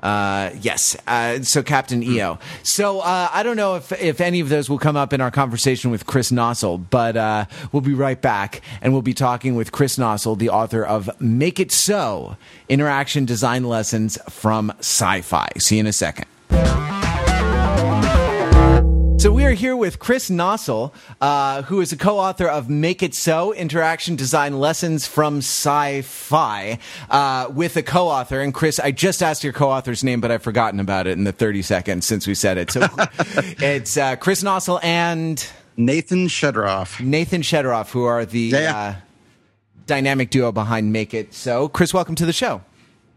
Uh, 0.02 0.52
yes. 0.62 0.96
Uh, 1.08 1.42
so 1.42 1.62
Captain 1.62 2.02
EO. 2.04 2.40
So 2.64 3.00
uh, 3.00 3.30
I 3.32 3.44
don't 3.44 3.58
know 3.58 3.76
if 3.76 3.92
if 4.02 4.22
any 4.22 4.40
of 4.40 4.50
those 4.50 4.70
will 4.70 4.80
come 4.80 4.96
up 4.96 5.14
in 5.14 5.22
our 5.22 5.32
conversation 5.32 5.92
with 5.92 6.06
Chris 6.06 6.32
Noessel, 6.32 6.84
but 6.90 7.18
uh, 7.18 7.46
we'll 7.72 7.82
be 7.82 7.94
right 7.94 8.22
back, 8.22 8.62
and 8.82 8.94
we'll 8.94 9.02
be 9.02 9.14
talking 9.14 9.56
with 9.56 9.72
Chris 9.72 9.98
Noessel, 9.98 10.38
the 10.38 10.50
author 10.50 10.84
of 10.84 11.10
"Make 11.20 11.60
It 11.60 11.72
So: 11.72 12.38
Interaction 12.70 13.26
Design 13.26 13.64
Lessons 13.66 14.18
from 14.30 14.72
Sci-Fi." 14.80 15.50
See 15.58 15.76
you 15.76 15.82
in 15.82 15.88
a 15.88 15.94
second. 15.94 16.26
So 19.20 19.34
we 19.34 19.44
are 19.44 19.52
here 19.52 19.76
with 19.76 20.00
Chris 20.00 20.30
Noessel, 20.30 20.94
uh, 21.20 21.64
who 21.64 21.82
is 21.82 21.92
a 21.92 21.98
co-author 21.98 22.48
of 22.48 22.70
"Make 22.70 23.04
It 23.04 23.14
So: 23.14 23.54
Interaction 23.54 24.16
Design 24.16 24.60
Lessons 24.60 25.06
from 25.08 25.40
Sci-Fi," 25.40 26.80
uh, 27.10 27.48
with 27.54 27.76
a 27.76 27.84
co-author. 27.84 28.40
And 28.40 28.54
Chris, 28.54 28.80
I 28.80 28.92
just 28.92 29.22
asked 29.22 29.44
your 29.44 29.52
co-author's 29.52 30.06
name, 30.06 30.22
but 30.22 30.32
I've 30.32 30.42
forgotten 30.42 30.80
about 30.80 31.06
it 31.06 31.18
in 31.18 31.26
the 31.26 31.34
thirty 31.34 31.62
seconds 31.62 32.06
since 32.06 32.28
we 32.28 32.34
said 32.34 32.58
it. 32.58 32.72
So 32.72 32.80
it's 33.60 33.98
uh, 33.98 34.16
Chris 34.16 34.42
Noessel 34.42 34.80
and 34.84 35.46
Nathan 35.76 36.28
Shedroff. 36.28 37.04
Nathan 37.04 37.42
Shedroff, 37.42 37.92
who 37.92 38.06
are 38.06 38.24
the 38.24 38.40
Yeah. 38.40 38.78
uh, 38.78 38.96
dynamic 39.86 40.30
duo 40.30 40.54
behind 40.54 40.94
"Make 40.94 41.14
It 41.14 41.34
So." 41.34 41.68
Chris, 41.68 41.94
welcome 41.94 42.16
to 42.16 42.26
the 42.26 42.34
show. 42.34 42.62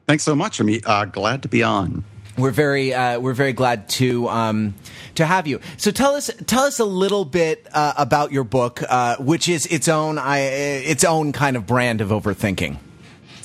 Thanks 0.09 0.25
so 0.25 0.35
much. 0.35 0.59
I'm 0.59 0.69
uh, 0.85 1.05
glad 1.05 1.43
to 1.43 1.49
be 1.49 1.63
on. 1.63 2.05
We're 2.39 2.51
very 2.51 2.95
uh, 2.95 3.21
we're 3.21 3.35
very 3.35 3.53
glad 3.53 3.89
to 3.91 4.29
um, 4.29 4.75
to 5.17 5.27
have 5.27 5.47
you. 5.47 5.61
So 5.77 5.91
tell 5.91 6.15
us 6.15 6.31
tell 6.47 6.63
us 6.65 6.79
a 6.79 6.85
little 6.85 7.25
bit 7.25 7.67
uh, 7.73 7.93
about 7.97 8.33
your 8.33 8.45
book, 8.45 8.83
uh, 8.89 9.17
which 9.17 9.49
is 9.49 9.67
its 9.67 9.89
own 9.89 10.19
I, 10.19 10.39
its 10.39 11.05
own 11.05 11.33
kind 11.33 11.57
of 11.57 11.67
brand 11.67 12.01
of 12.01 12.09
overthinking. 12.09 12.79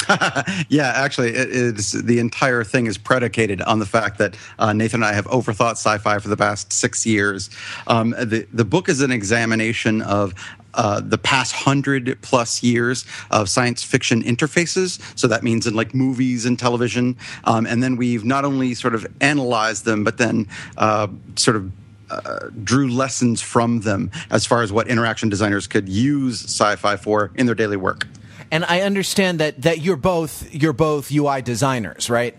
Yeah, 0.70 0.92
actually, 0.96 1.30
it 1.30 1.50
is 1.50 1.92
the 1.92 2.20
entire 2.20 2.64
thing 2.64 2.86
is 2.86 2.98
predicated 2.98 3.62
on 3.62 3.80
the 3.80 3.86
fact 3.86 4.18
that 4.20 4.38
uh, 4.58 4.72
Nathan 4.72 5.04
and 5.04 5.06
I 5.06 5.14
have 5.14 5.26
overthought 5.26 5.72
sci-fi 5.72 6.20
for 6.20 6.30
the 6.30 6.38
past 6.38 6.72
six 6.72 7.06
years. 7.06 7.50
Um, 7.88 8.12
the 8.12 8.48
the 8.54 8.66
book 8.66 8.90
is 8.90 9.02
an 9.02 9.12
examination 9.12 10.02
of. 10.02 10.34
Uh, 10.78 11.02
the 11.02 11.18
past 11.18 11.54
hundred 11.54 12.18
plus 12.22 12.62
years 12.62 13.04
of 13.32 13.50
science 13.50 13.84
fiction 13.84 14.22
interfaces. 14.22 15.02
So 15.18 15.28
that 15.28 15.42
means 15.44 15.66
in 15.66 15.74
like 15.74 15.96
movies 15.96 16.46
and 16.46 16.58
television. 16.58 17.18
Um, 17.46 17.66
and 17.66 17.82
then 17.82 17.96
we've 17.96 18.24
not 18.24 18.46
only 18.46 18.76
sort 18.76 18.94
of 18.94 19.08
analyzed 19.20 19.86
them, 19.86 20.04
but 20.04 20.20
then 20.20 20.48
uh, 20.78 21.08
sort 21.36 21.58
of 21.58 21.72
uh, 22.10 22.50
drew 22.64 22.90
lessons 22.90 23.42
from 23.42 23.82
them 23.82 24.12
as 24.30 24.46
far 24.46 24.62
as 24.62 24.72
what 24.72 24.88
interaction 24.88 25.30
designers 25.30 25.66
could 25.66 25.90
use 25.90 26.44
sci-fi 26.44 26.96
for 26.96 27.32
in 27.36 27.48
their 27.48 27.56
daily 27.56 27.76
work. 27.78 28.08
And 28.52 28.64
I 28.66 28.82
understand 28.82 29.40
that 29.40 29.64
that 29.64 29.82
you're 29.82 29.98
both 29.98 30.54
you're 30.54 30.74
both 30.74 31.12
UI 31.12 31.42
designers, 31.42 32.10
right? 32.10 32.36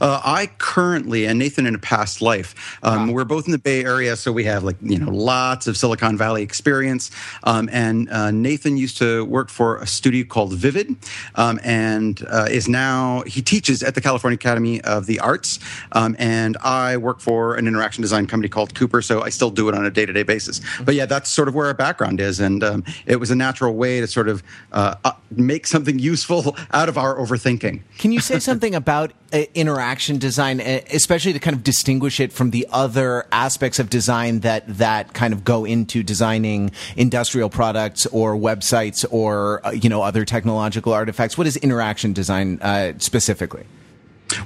Uh, 0.00 0.20
I 0.24 0.46
currently, 0.58 1.26
and 1.26 1.38
Nathan 1.38 1.66
in 1.66 1.74
a 1.74 1.78
past 1.78 2.22
life, 2.22 2.78
um, 2.82 3.12
we're 3.12 3.24
both 3.24 3.46
in 3.46 3.52
the 3.52 3.58
Bay 3.58 3.84
Area, 3.84 4.16
so 4.16 4.32
we 4.32 4.44
have 4.44 4.64
like 4.64 4.76
you 4.82 4.98
know 4.98 5.10
lots 5.10 5.66
of 5.66 5.76
Silicon 5.76 6.16
Valley 6.16 6.42
experience. 6.42 7.10
Um, 7.44 7.68
and 7.72 8.10
uh, 8.10 8.30
Nathan 8.30 8.76
used 8.76 8.98
to 8.98 9.24
work 9.24 9.48
for 9.48 9.78
a 9.78 9.86
studio 9.86 10.24
called 10.24 10.54
Vivid, 10.54 10.96
um, 11.34 11.60
and 11.62 12.24
uh, 12.28 12.46
is 12.50 12.68
now 12.68 13.22
he 13.26 13.42
teaches 13.42 13.82
at 13.82 13.94
the 13.94 14.00
California 14.00 14.34
Academy 14.34 14.80
of 14.82 15.06
the 15.06 15.20
Arts. 15.20 15.58
Um, 15.92 16.16
and 16.18 16.56
I 16.58 16.96
work 16.96 17.20
for 17.20 17.54
an 17.56 17.66
interaction 17.66 18.02
design 18.02 18.26
company 18.26 18.48
called 18.48 18.74
Cooper, 18.74 19.02
so 19.02 19.22
I 19.22 19.28
still 19.28 19.50
do 19.50 19.68
it 19.68 19.74
on 19.74 19.84
a 19.84 19.90
day 19.90 20.06
to 20.06 20.12
day 20.12 20.22
basis. 20.22 20.60
But 20.84 20.94
yeah, 20.94 21.06
that's 21.06 21.30
sort 21.30 21.48
of 21.48 21.54
where 21.54 21.66
our 21.66 21.74
background 21.74 22.20
is, 22.20 22.40
and 22.40 22.62
um, 22.62 22.84
it 23.06 23.16
was 23.16 23.30
a 23.30 23.36
natural 23.36 23.74
way 23.74 24.00
to 24.00 24.06
sort 24.06 24.28
of 24.28 24.42
uh, 24.72 24.96
uh, 25.04 25.12
make 25.30 25.66
something 25.66 25.98
useful 25.98 26.56
out 26.72 26.88
of 26.88 26.98
our 26.98 27.16
overthinking. 27.16 27.82
Can 27.98 28.12
you 28.12 28.20
say 28.20 28.38
something 28.50 28.74
about 28.74 29.12
uh, 29.32 29.44
interaction 29.70 30.18
design, 30.18 30.58
especially 30.60 31.32
to 31.32 31.38
kind 31.38 31.54
of 31.54 31.62
distinguish 31.62 32.18
it 32.18 32.32
from 32.32 32.50
the 32.50 32.66
other 32.72 33.24
aspects 33.30 33.78
of 33.78 33.88
design 33.88 34.40
that 34.40 34.66
that 34.66 35.12
kind 35.14 35.32
of 35.32 35.44
go 35.44 35.64
into 35.64 36.02
designing 36.02 36.72
industrial 36.96 37.48
products 37.48 38.04
or 38.06 38.34
websites 38.34 39.06
or 39.10 39.64
uh, 39.64 39.70
you 39.70 39.88
know 39.88 40.02
other 40.02 40.24
technological 40.24 40.92
artifacts? 40.92 41.38
What 41.38 41.46
is 41.46 41.56
interaction 41.58 42.12
design 42.12 42.58
uh, 42.62 42.94
specifically? 42.98 43.64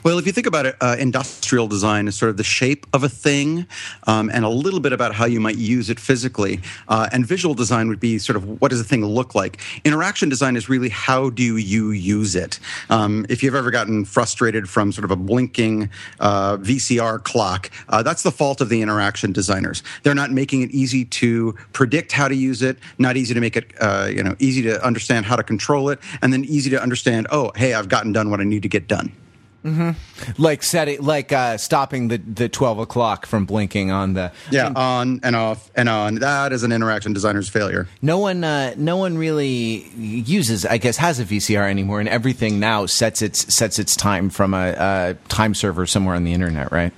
Well, 0.05 0.19
if 0.19 0.27
you 0.27 0.33
think 0.33 0.47
about 0.47 0.67
it, 0.67 0.77
uh, 0.83 0.97
industrial 0.99 1.67
design 1.67 2.09
is 2.09 2.15
sort 2.15 2.29
of 2.29 2.37
the 2.37 2.45
shape 2.45 2.87
of 2.93 3.05
a 3.05 3.09
thing 3.09 3.67
um, 4.07 4.29
and 4.29 4.45
a 4.45 4.51
little 4.51 4.81
bit 4.81 4.93
about 4.93 5.15
how 5.15 5.25
you 5.25 5.41
might 5.41 5.57
use 5.57 5.89
it 5.89 5.99
physically. 5.99 6.61
Uh, 6.89 7.09
and 7.11 7.25
visual 7.25 7.55
design 7.55 7.89
would 7.89 8.01
be 8.01 8.19
sort 8.19 8.37
of 8.37 8.61
what 8.61 8.71
does 8.71 8.83
a 8.83 8.85
thing 8.85 9.03
look 9.03 9.35
like. 9.35 9.63
Interaction 9.83 10.29
design 10.29 10.57
is 10.57 10.69
really 10.69 10.91
how 10.91 11.31
do 11.31 11.57
you 11.57 11.91
use 11.91 12.37
it. 12.37 12.61
Um, 12.91 13.25
if 13.31 13.43
you've 13.43 13.55
ever 13.55 13.71
gotten 13.71 14.05
frustrated 14.05 14.69
from 14.69 14.93
sort 14.93 15.07
of 15.07 15.11
a 15.11 15.17
blinking 15.17 15.89
uh, 16.21 16.59
VCR 16.59 17.25
clock, 17.25 17.71
uh, 17.89 18.03
that's 18.03 18.23
the 18.23 18.31
fault 18.31 18.61
of 18.61 18.69
the 18.69 18.83
interaction 18.83 19.33
designers. 19.33 19.83
They're 20.03 20.15
not 20.15 20.31
making 20.31 20.61
it 20.61 20.71
easy 20.73 21.07
to 21.07 21.55
predict 21.73 22.13
how 22.13 22.29
to 22.29 22.35
use 22.35 22.61
it, 22.61 22.77
not 22.99 23.17
easy 23.17 23.33
to 23.33 23.41
make 23.41 23.57
it, 23.57 23.73
uh, 23.81 24.11
you 24.11 24.23
know, 24.23 24.37
easy 24.39 24.61
to 24.65 24.85
understand 24.85 25.25
how 25.25 25.37
to 25.37 25.43
control 25.43 25.89
it, 25.89 25.99
and 26.21 26.31
then 26.31 26.45
easy 26.45 26.69
to 26.69 26.83
understand, 26.83 27.27
oh, 27.31 27.53
hey, 27.57 27.73
I've 27.73 27.89
gotten 27.89 28.13
done 28.13 28.29
what 28.29 28.41
I 28.41 28.45
need 28.45 28.65
to 28.65 28.69
get 28.69 28.87
done. 28.87 29.11
Like 30.37 30.63
setting, 30.63 31.01
like 31.03 31.33
uh, 31.33 31.57
stopping 31.57 32.09
the 32.09 32.19
the 32.19 32.49
twelve 32.49 32.79
o'clock 32.79 33.25
from 33.27 33.47
blinking 33.47 33.91
on 33.91 34.13
the 34.13 34.31
Yeah, 34.51 34.73
on 34.77 35.21
and 35.23 35.35
off 35.35 35.71
and 35.75 35.89
on. 35.89 36.17
That 36.17 36.53
is 36.53 36.63
an 36.63 36.73
interaction 36.73 37.13
designer's 37.15 37.49
failure. 37.49 37.89
No 38.03 38.19
one, 38.19 38.45
uh, 38.45 38.75
no 38.77 38.99
one 38.99 39.17
really 39.17 39.89
uses, 39.97 40.67
I 40.67 40.77
guess, 40.79 40.99
has 40.99 41.19
a 41.19 41.25
VCR 41.25 41.69
anymore, 41.69 42.01
and 42.01 42.09
everything 42.09 42.61
now 42.61 42.87
sets 42.87 43.23
its 43.23 43.55
sets 43.55 43.79
its 43.79 43.97
time 43.97 44.29
from 44.29 44.53
a, 44.53 44.73
a 44.73 45.17
time 45.29 45.55
server 45.55 45.87
somewhere 45.87 46.15
on 46.15 46.25
the 46.25 46.33
internet, 46.35 46.71
right? 46.71 46.93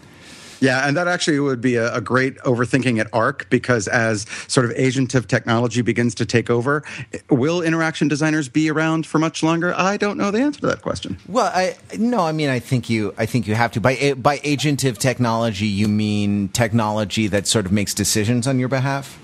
Yeah, 0.61 0.87
and 0.87 0.97
that 0.97 1.09
actually 1.09 1.39
would 1.41 1.61
be 1.61 1.77
a, 1.77 1.95
a 1.95 2.01
great 2.01 2.37
overthinking 2.39 2.99
at 2.99 3.09
ARC 3.13 3.49
because 3.51 3.89
as 3.89 4.27
sort 4.49 4.67
of 4.67 4.77
agentive 4.77 5.27
technology 5.27 5.83
begins 5.83 6.15
to 6.17 6.27
take 6.27 6.51
over, 6.51 6.83
will 7.31 7.63
interaction 7.63 8.09
designers 8.09 8.49
be 8.49 8.71
around 8.71 9.07
for 9.07 9.19
much 9.19 9.43
longer? 9.43 9.75
I 9.77 9.97
don't 9.97 10.17
know 10.17 10.31
the 10.31 10.41
answer 10.41 10.61
to 10.61 10.67
that 10.69 10.83
question. 10.83 11.19
Well, 11.29 11.51
I 11.55 11.77
no, 11.99 12.21
I 12.21 12.33
mean, 12.33 12.49
I 12.49 12.59
think 12.59 12.89
you, 12.89 13.15
I 13.19 13.27
think 13.27 13.47
you 13.47 13.55
have 13.55 13.73
to. 13.73 13.81
By 13.81 14.15
by 14.15 14.39
agentive 14.39 14.99
technology, 14.99 15.67
you 15.67 15.89
mean 15.89 16.49
technology 16.49 17.27
that 17.29 17.47
sort 17.47 17.67
of 17.67 17.73
makes 17.73 17.95
decisions 17.95 18.47
on 18.47 18.59
your 18.59 18.69
behalf. 18.69 19.19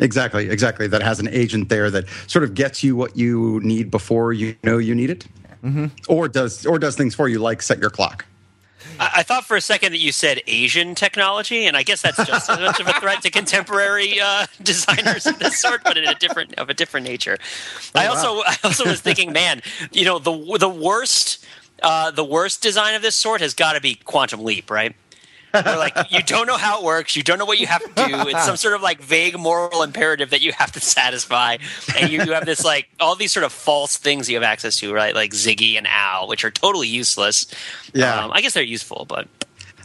Exactly, 0.00 0.48
exactly. 0.48 0.86
That 0.86 1.02
has 1.02 1.20
an 1.20 1.28
agent 1.28 1.68
there 1.68 1.90
that 1.90 2.04
sort 2.26 2.44
of 2.44 2.54
gets 2.54 2.84
you 2.84 2.96
what 2.96 3.16
you 3.16 3.60
need 3.62 3.90
before 3.90 4.32
you 4.32 4.56
know 4.62 4.78
you 4.78 4.94
need 4.94 5.10
it, 5.10 5.26
mm-hmm. 5.64 5.86
or 6.08 6.28
does 6.28 6.64
or 6.64 6.78
does 6.78 6.96
things 6.96 7.14
for 7.14 7.28
you 7.28 7.38
like 7.38 7.62
set 7.62 7.78
your 7.78 7.90
clock. 7.90 8.24
I, 8.98 9.10
I 9.16 9.22
thought 9.22 9.44
for 9.44 9.56
a 9.56 9.60
second 9.60 9.92
that 9.92 9.98
you 9.98 10.12
said 10.12 10.42
Asian 10.46 10.94
technology, 10.94 11.66
and 11.66 11.76
I 11.76 11.82
guess 11.82 12.02
that's 12.02 12.24
just 12.24 12.50
as 12.50 12.58
much 12.60 12.80
of 12.80 12.88
a 12.88 12.92
threat 12.94 13.22
to 13.22 13.30
contemporary 13.30 14.20
uh, 14.20 14.46
designers 14.62 15.26
of 15.26 15.38
this 15.38 15.60
sort, 15.60 15.84
but 15.84 15.96
in 15.96 16.04
a 16.04 16.14
different 16.14 16.54
of 16.58 16.68
a 16.68 16.74
different 16.74 17.06
nature. 17.06 17.38
I 17.94 18.06
also 18.06 18.42
I 18.46 18.56
also 18.64 18.84
was 18.84 19.00
thinking, 19.00 19.32
man, 19.32 19.62
you 19.92 20.04
know, 20.04 20.18
the 20.18 20.58
the 20.58 20.68
worst 20.68 21.44
uh, 21.82 22.10
the 22.10 22.24
worst 22.24 22.62
design 22.62 22.94
of 22.94 23.02
this 23.02 23.14
sort 23.14 23.40
has 23.40 23.54
got 23.54 23.74
to 23.74 23.80
be 23.80 23.94
Quantum 23.94 24.42
Leap, 24.44 24.70
right? 24.70 24.94
Where 25.52 25.76
like 25.78 25.96
you 26.10 26.22
don't 26.22 26.46
know 26.46 26.56
how 26.56 26.78
it 26.80 26.84
works, 26.84 27.16
you 27.16 27.22
don't 27.22 27.38
know 27.38 27.44
what 27.46 27.58
you 27.58 27.66
have 27.66 27.82
to 27.82 28.06
do. 28.08 28.28
It's 28.28 28.44
some 28.44 28.56
sort 28.56 28.74
of 28.74 28.82
like 28.82 29.00
vague 29.00 29.38
moral 29.38 29.82
imperative 29.82 30.30
that 30.30 30.40
you 30.42 30.52
have 30.52 30.72
to 30.72 30.80
satisfy, 30.80 31.56
and 31.96 32.10
you, 32.10 32.22
you 32.22 32.32
have 32.32 32.44
this 32.46 32.64
like 32.64 32.88
all 33.00 33.14
these 33.16 33.32
sort 33.32 33.44
of 33.44 33.52
false 33.52 33.96
things 33.96 34.28
you 34.28 34.36
have 34.36 34.42
access 34.42 34.78
to, 34.80 34.92
right? 34.92 35.14
Like 35.14 35.32
Ziggy 35.32 35.76
and 35.76 35.86
Al, 35.86 36.28
which 36.28 36.44
are 36.44 36.50
totally 36.50 36.88
useless. 36.88 37.46
Yeah. 37.94 38.24
um, 38.24 38.30
I 38.32 38.40
guess 38.40 38.54
they're 38.54 38.62
useful, 38.62 39.06
but 39.08 39.26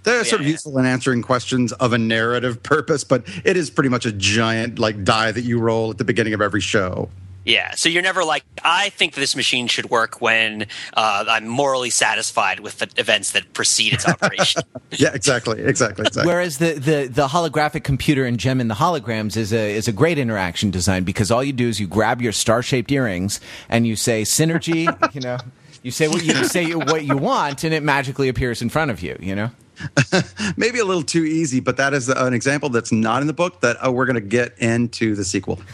They're 0.03 0.25
sort 0.25 0.41
of 0.41 0.47
Yeah. 0.47 0.51
useful 0.53 0.77
in 0.77 0.85
answering 0.85 1.21
questions 1.21 1.71
of 1.73 1.93
a 1.93 1.97
narrative 1.97 2.61
purpose, 2.61 3.05
but 3.05 3.23
it 3.45 3.55
is 3.55 3.69
pretty 3.69 3.89
much 3.89 4.05
a 4.05 4.11
giant 4.11 4.77
like 4.79 5.03
die 5.05 5.31
that 5.31 5.43
you 5.43 5.59
roll 5.59 5.91
at 5.91 5.97
the 5.97 6.03
beginning 6.03 6.33
of 6.33 6.41
every 6.41 6.59
show. 6.61 7.09
Yeah, 7.45 7.75
so 7.75 7.89
you're 7.89 8.01
never 8.01 8.23
like, 8.23 8.43
I 8.63 8.89
think 8.89 9.15
this 9.15 9.35
machine 9.35 9.67
should 9.67 9.89
work 9.89 10.21
when 10.21 10.67
uh, 10.95 11.25
I'm 11.27 11.47
morally 11.47 11.89
satisfied 11.89 12.61
with 12.61 12.79
the 12.79 12.89
events 12.97 13.31
that 13.31 13.53
precede 13.53 13.93
its 13.93 14.07
operation. 14.07 14.63
Yeah, 14.95 15.09
exactly, 15.15 15.59
exactly, 15.59 16.05
exactly. 16.05 16.31
Whereas 16.31 16.59
the, 16.59 16.73
the, 16.73 17.07
the 17.07 17.27
holographic 17.27 17.83
computer 17.83 18.27
in 18.27 18.37
Jem 18.37 18.61
and 18.61 18.69
the 18.69 18.75
Holograms 18.75 19.35
is 19.35 19.51
a 19.51 19.75
is 19.75 19.87
a 19.87 19.91
great 19.91 20.19
interaction 20.19 20.69
design 20.69 21.03
because 21.03 21.31
all 21.31 21.43
you 21.43 21.51
do 21.51 21.67
is 21.67 21.79
you 21.79 21.87
grab 21.87 22.21
your 22.21 22.31
star 22.31 22.61
shaped 22.61 22.91
earrings 22.91 23.39
and 23.69 23.87
you 23.87 23.95
say 23.95 24.21
synergy, 24.21 24.85
you 25.15 25.21
know, 25.21 25.39
you 25.81 25.89
say 25.89 26.07
what 26.07 26.23
you 26.23 26.45
say 26.45 26.75
what 26.75 27.05
you 27.05 27.17
want 27.17 27.63
and 27.63 27.73
it 27.73 27.81
magically 27.81 28.29
appears 28.29 28.61
in 28.61 28.69
front 28.69 28.91
of 28.91 29.01
you, 29.01 29.17
you 29.19 29.33
know. 29.33 29.49
Maybe 30.57 30.79
a 30.79 30.85
little 30.85 31.03
too 31.03 31.23
easy, 31.23 31.59
but 31.59 31.77
that 31.77 31.93
is 31.93 32.09
an 32.09 32.33
example 32.33 32.69
that's 32.69 32.91
not 32.91 33.21
in 33.21 33.27
the 33.27 33.33
book 33.33 33.61
that 33.61 33.77
uh, 33.85 33.91
we're 33.91 34.05
going 34.05 34.15
to 34.15 34.21
get 34.21 34.57
into 34.59 35.15
the 35.15 35.25
sequel. 35.25 35.59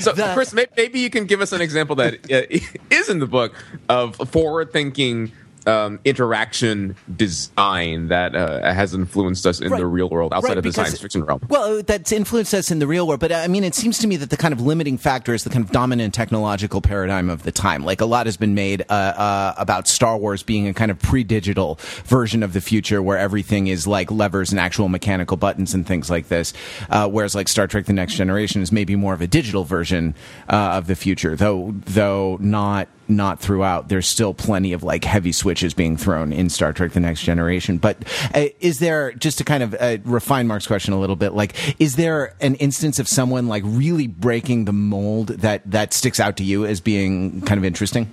So, 0.00 0.12
The- 0.12 0.30
Chris, 0.34 0.52
maybe 0.54 1.00
you 1.00 1.10
can 1.10 1.26
give 1.26 1.40
us 1.40 1.52
an 1.52 1.60
example 1.60 1.96
that 1.96 2.14
uh, 2.30 3.10
in 3.10 3.18
the 3.18 3.26
book 3.26 3.54
of 3.88 4.16
forward-thinking 4.16 5.32
um, 5.66 6.00
interaction 6.04 6.96
design 7.14 8.08
that 8.08 8.34
uh, 8.34 8.72
has 8.72 8.94
influenced 8.94 9.46
us 9.46 9.60
in 9.60 9.70
Right. 9.70 9.78
the 9.78 9.86
real 9.86 10.08
world 10.08 10.32
outside 10.32 10.48
Right, 10.48 10.58
of 10.58 10.64
the 10.64 10.70
because- 10.70 10.86
science 10.86 11.00
fiction 11.00 11.24
realm. 11.24 11.40
Well, 11.48 11.82
that's 11.82 12.12
influenced 12.12 12.54
us 12.54 12.70
in 12.70 12.78
the 12.78 12.86
real 12.86 13.06
world, 13.06 13.20
but 13.20 13.30
I 13.32 13.46
mean, 13.48 13.62
it 13.64 13.74
seems 13.74 13.98
to 13.98 14.06
me 14.06 14.16
that 14.16 14.30
the 14.30 14.36
kind 14.36 14.52
of 14.52 14.60
limiting 14.60 14.98
factor 14.98 15.34
is 15.34 15.44
the 15.44 15.50
kind 15.50 15.64
of 15.64 15.70
dominant 15.70 16.14
technological 16.14 16.80
paradigm 16.80 17.30
of 17.30 17.42
the 17.44 17.52
time. 17.52 17.84
Like 17.84 18.00
a 18.00 18.06
lot 18.06 18.26
has 18.26 18.36
been 18.36 18.54
made 18.54 18.82
uh, 18.88 18.92
uh, 18.92 19.54
about 19.58 19.86
Star 19.86 20.16
Wars 20.16 20.42
being 20.42 20.66
a 20.66 20.74
kind 20.74 20.90
of 20.90 20.98
pre-digital 20.98 21.78
version 22.04 22.42
of 22.42 22.52
the 22.52 22.60
future, 22.60 23.02
where 23.02 23.18
everything 23.18 23.66
is 23.66 23.86
like 23.86 24.10
levers 24.10 24.50
and 24.50 24.58
actual 24.60 24.88
mechanical 24.88 25.36
buttons 25.36 25.74
and 25.74 25.86
things 25.86 26.10
like 26.10 26.28
this. 26.28 26.52
Uh, 26.88 27.08
whereas, 27.08 27.34
like 27.34 27.48
Star 27.48 27.66
Trek: 27.66 27.86
The 27.86 27.92
Next 27.92 28.14
Generation 28.14 28.62
is 28.62 28.72
maybe 28.72 28.96
more 28.96 29.14
of 29.14 29.20
a 29.20 29.26
digital 29.26 29.64
version 29.64 30.14
uh, 30.48 30.56
of 30.78 30.86
the 30.86 30.96
future, 30.96 31.36
though 31.36 31.74
though 31.86 32.38
not 32.40 32.88
not 33.10 33.40
throughout. 33.40 33.88
There's 33.88 34.06
still 34.06 34.34
plenty 34.34 34.72
of 34.72 34.82
like 34.82 35.04
heavy 35.04 35.32
switches 35.32 35.74
being 35.74 35.96
thrown 35.96 36.32
in 36.32 36.48
Star 36.48 36.72
Trek: 36.72 36.92
The 36.92 37.00
Next 37.00 37.22
Generation. 37.22 37.78
But 37.78 37.98
uh, 38.34 38.46
is 38.60 38.78
there 38.78 39.12
just 39.12 39.38
to 39.38 39.44
kind 39.44 39.62
of 39.62 39.74
uh, 39.78 39.98
refine 40.04 40.46
Mark's 40.46 40.66
question 40.66 40.94
a 40.94 41.00
little 41.00 41.16
bit? 41.16 41.32
Like, 41.32 41.54
is 41.80 41.96
there 41.96 42.34
an 42.40 42.54
instance 42.56 42.98
of 42.98 43.08
someone 43.08 43.48
like 43.48 43.62
really 43.66 44.06
breaking 44.06 44.64
the 44.64 44.72
mold 44.72 45.28
that 45.28 45.68
that 45.70 45.92
sticks 45.92 46.20
out 46.20 46.36
to 46.38 46.44
you 46.44 46.64
as 46.64 46.80
being 46.80 47.42
kind 47.42 47.58
of 47.58 47.64
interesting? 47.64 48.10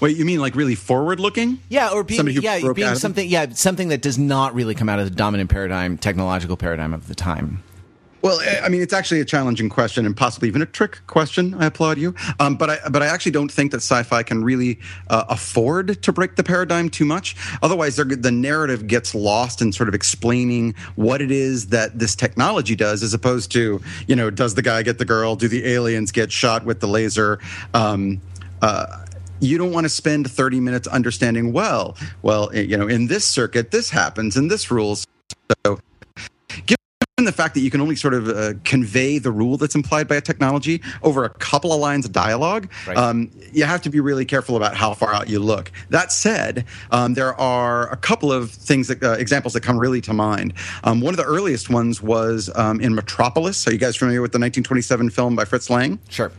Wait, 0.00 0.16
you 0.16 0.24
mean 0.24 0.40
like 0.40 0.54
really 0.54 0.74
forward 0.74 1.18
looking? 1.18 1.60
Yeah, 1.68 1.90
or 1.90 2.04
being 2.04 2.28
yeah, 2.28 2.72
being 2.72 2.94
something 2.94 3.28
yeah, 3.28 3.48
something 3.50 3.88
that 3.88 4.02
does 4.02 4.18
not 4.18 4.54
really 4.54 4.74
come 4.74 4.88
out 4.88 4.98
of 4.98 5.06
the 5.06 5.14
dominant 5.14 5.50
paradigm, 5.50 5.98
technological 5.98 6.56
paradigm 6.56 6.94
of 6.94 7.08
the 7.08 7.14
time. 7.14 7.62
Well, 8.20 8.40
I- 8.64 8.68
mean, 8.68 8.82
it's 8.82 8.92
actually 8.92 9.20
a 9.20 9.24
challenging 9.24 9.68
question 9.68 10.04
and 10.04 10.16
possibly 10.16 10.48
even 10.48 10.60
a 10.60 10.66
trick 10.66 10.98
question. 11.06 11.54
I 11.54 11.66
applaud 11.66 11.98
you, 11.98 12.14
um, 12.40 12.56
but 12.56 12.70
I 12.70 12.78
but 12.90 13.02
I 13.02 13.06
actually 13.06 13.32
don't 13.32 13.50
think 13.50 13.70
that 13.70 13.78
sci-fi 13.78 14.22
can 14.22 14.42
really 14.42 14.80
uh, 15.08 15.24
afford 15.28 16.02
to 16.02 16.12
break 16.12 16.36
the 16.36 16.42
paradigm 16.42 16.88
too 16.88 17.04
much. 17.04 17.36
Otherwise, 17.62 17.96
the 17.96 18.32
narrative 18.32 18.86
gets 18.86 19.14
lost 19.14 19.62
in 19.62 19.72
sort 19.72 19.88
of 19.88 19.94
explaining 19.94 20.74
what 20.96 21.22
it 21.22 21.30
is 21.30 21.68
that 21.68 21.98
this 21.98 22.16
technology 22.16 22.74
does, 22.74 23.02
as 23.02 23.14
opposed 23.14 23.52
to 23.52 23.80
you 24.06 24.16
know, 24.16 24.30
does 24.30 24.54
the 24.54 24.62
guy 24.62 24.82
get 24.82 24.98
the 24.98 25.04
girl? 25.04 25.36
Do 25.36 25.48
the 25.48 25.66
aliens 25.66 26.10
get 26.10 26.32
shot 26.32 26.64
with 26.64 26.80
the 26.80 26.88
laser? 26.88 27.38
Um, 27.72 28.20
uh, 28.62 29.04
you 29.40 29.56
don't 29.56 29.72
want 29.72 29.84
to 29.84 29.88
spend 29.88 30.28
30 30.28 30.58
minutes 30.58 30.88
understanding 30.88 31.52
well 31.52 31.96
well 32.22 32.52
you 32.52 32.76
know 32.76 32.88
in 32.88 33.06
this 33.06 33.24
circuit 33.24 33.70
this 33.70 33.88
happens 33.88 34.36
and 34.36 34.50
this 34.50 34.68
rules 34.68 35.06
so 35.64 35.78
the 37.24 37.32
fact 37.32 37.54
that 37.54 37.60
you 37.60 37.70
can 37.70 37.80
only 37.80 37.96
sort 37.96 38.14
of 38.14 38.28
uh, 38.28 38.54
convey 38.64 39.18
the 39.18 39.30
rule 39.30 39.56
that's 39.56 39.74
implied 39.74 40.06
by 40.08 40.16
a 40.16 40.20
technology 40.20 40.80
over 41.02 41.24
a 41.24 41.28
couple 41.30 41.72
of 41.72 41.80
lines 41.80 42.04
of 42.04 42.12
dialogue, 42.12 42.70
Right. 42.86 42.96
um, 42.96 43.30
you 43.52 43.64
have 43.64 43.82
to 43.82 43.90
be 43.90 44.00
really 44.00 44.24
careful 44.24 44.56
about 44.56 44.76
how 44.76 44.94
far 44.94 45.12
out 45.14 45.28
you 45.28 45.38
look. 45.40 45.70
That 45.90 46.12
said, 46.12 46.64
um, 46.90 47.14
there 47.14 47.34
are 47.40 47.90
a 47.90 47.96
couple 47.96 48.32
of 48.32 48.50
things 48.50 48.88
that 48.88 49.02
uh, 49.02 49.12
examples 49.12 49.54
that 49.54 49.62
come 49.62 49.78
really 49.78 50.00
to 50.02 50.12
mind. 50.12 50.54
Um, 50.84 51.00
one 51.00 51.12
of 51.12 51.18
the 51.18 51.24
earliest 51.24 51.70
ones 51.70 52.02
was 52.02 52.50
um, 52.54 52.80
in 52.80 52.94
Metropolis. 52.94 53.66
Are 53.66 53.72
you 53.72 53.78
guys 53.78 53.96
familiar 53.96 54.22
with 54.22 54.32
the 54.32 54.38
1927 54.38 55.10
film 55.10 55.34
by 55.36 55.44
Fritz 55.44 55.70
Lang? 55.70 55.98
Sure. 56.08 56.30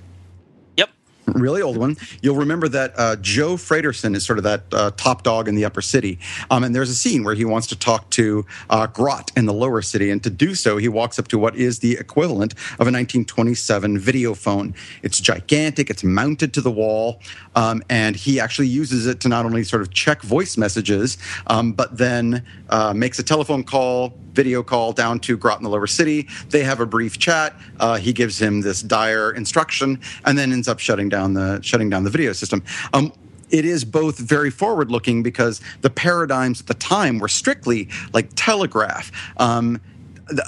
Really 1.34 1.62
old 1.62 1.78
one. 1.78 1.98
You'll 2.22 2.36
remember 2.36 2.68
that 2.70 2.94
uh, 2.98 3.16
Joh 3.18 3.58
Fredersen 3.58 4.16
is 4.16 4.26
sort 4.26 4.38
of 4.38 4.44
that 4.44 4.64
uh, 4.72 4.92
top 4.98 5.24
dog 5.24 5.48
in 5.48 5.56
the 5.56 5.66
upper 5.66 5.82
city. 5.82 6.20
Um, 6.50 6.64
and 6.64 6.74
there's 6.74 6.90
a 6.90 6.96
scene 6.96 7.24
where 7.24 7.36
he 7.36 7.46
wants 7.46 7.68
to 7.68 7.78
talk 7.78 8.10
to 8.12 8.46
uh, 8.70 8.88
Grot 8.88 9.32
in 9.36 9.46
the 9.46 9.54
lower 9.54 9.82
city. 9.82 10.10
And 10.10 10.24
to 10.24 10.30
do 10.30 10.56
so, 10.56 10.78
he 10.78 10.88
walks 10.88 11.20
up 11.20 11.28
to 11.30 11.38
what 11.38 11.56
is 11.56 11.80
the 11.80 11.94
equivalent 11.94 12.54
of 12.54 12.88
a 12.88 12.92
1927 12.92 14.00
video 14.00 14.34
phone. 14.34 14.74
It's 15.04 15.20
gigantic, 15.20 15.90
it's 15.90 16.04
mounted 16.04 16.54
to 16.54 16.62
the 16.62 16.72
wall. 16.72 17.22
Um, 17.56 17.84
and 17.90 18.16
he 18.16 18.40
actually 18.40 18.68
uses 18.68 19.06
it 19.06 19.20
to 19.22 19.30
not 19.30 19.46
only 19.46 19.64
sort 19.64 19.82
of 19.82 19.94
check 19.94 20.22
voice 20.22 20.58
messages, 20.58 21.18
um, 21.48 21.74
but 21.74 21.98
then 21.98 22.46
uh, 22.70 22.94
makes 22.94 23.20
a 23.20 23.24
telephone 23.24 23.64
call, 23.64 24.14
video 24.34 24.64
call 24.64 24.94
down 24.94 25.20
to 25.22 25.38
Grot 25.38 25.58
in 25.58 25.64
the 25.64 25.70
lower 25.70 25.88
city. 25.88 26.28
They 26.50 26.64
have 26.64 26.80
a 26.80 26.86
brief 26.86 27.18
chat. 27.20 27.56
Uh, 27.80 27.98
he 27.98 28.14
gives 28.14 28.42
him 28.42 28.62
this 28.62 28.82
dire 28.82 29.32
instruction, 29.32 30.00
and 30.26 30.38
then 30.38 30.52
ends 30.52 30.68
up 30.68 30.80
shutting 30.80 31.10
down 31.10 31.34
the 31.34 31.62
shutting 31.62 31.90
down 31.90 32.04
the 32.04 32.10
video 32.10 32.34
system. 32.34 32.64
Um, 32.94 33.12
it 33.50 33.66
is 33.66 33.84
both 33.84 34.18
very 34.18 34.52
forward 34.52 34.92
looking 34.92 35.24
because 35.24 35.62
the 35.82 35.90
paradigms 35.90 36.62
at 36.62 36.68
the 36.68 36.74
time 36.76 37.20
were 37.20 37.28
strictly 37.28 37.90
like 38.14 38.30
telegraph. 38.36 39.12
Um, 39.38 39.82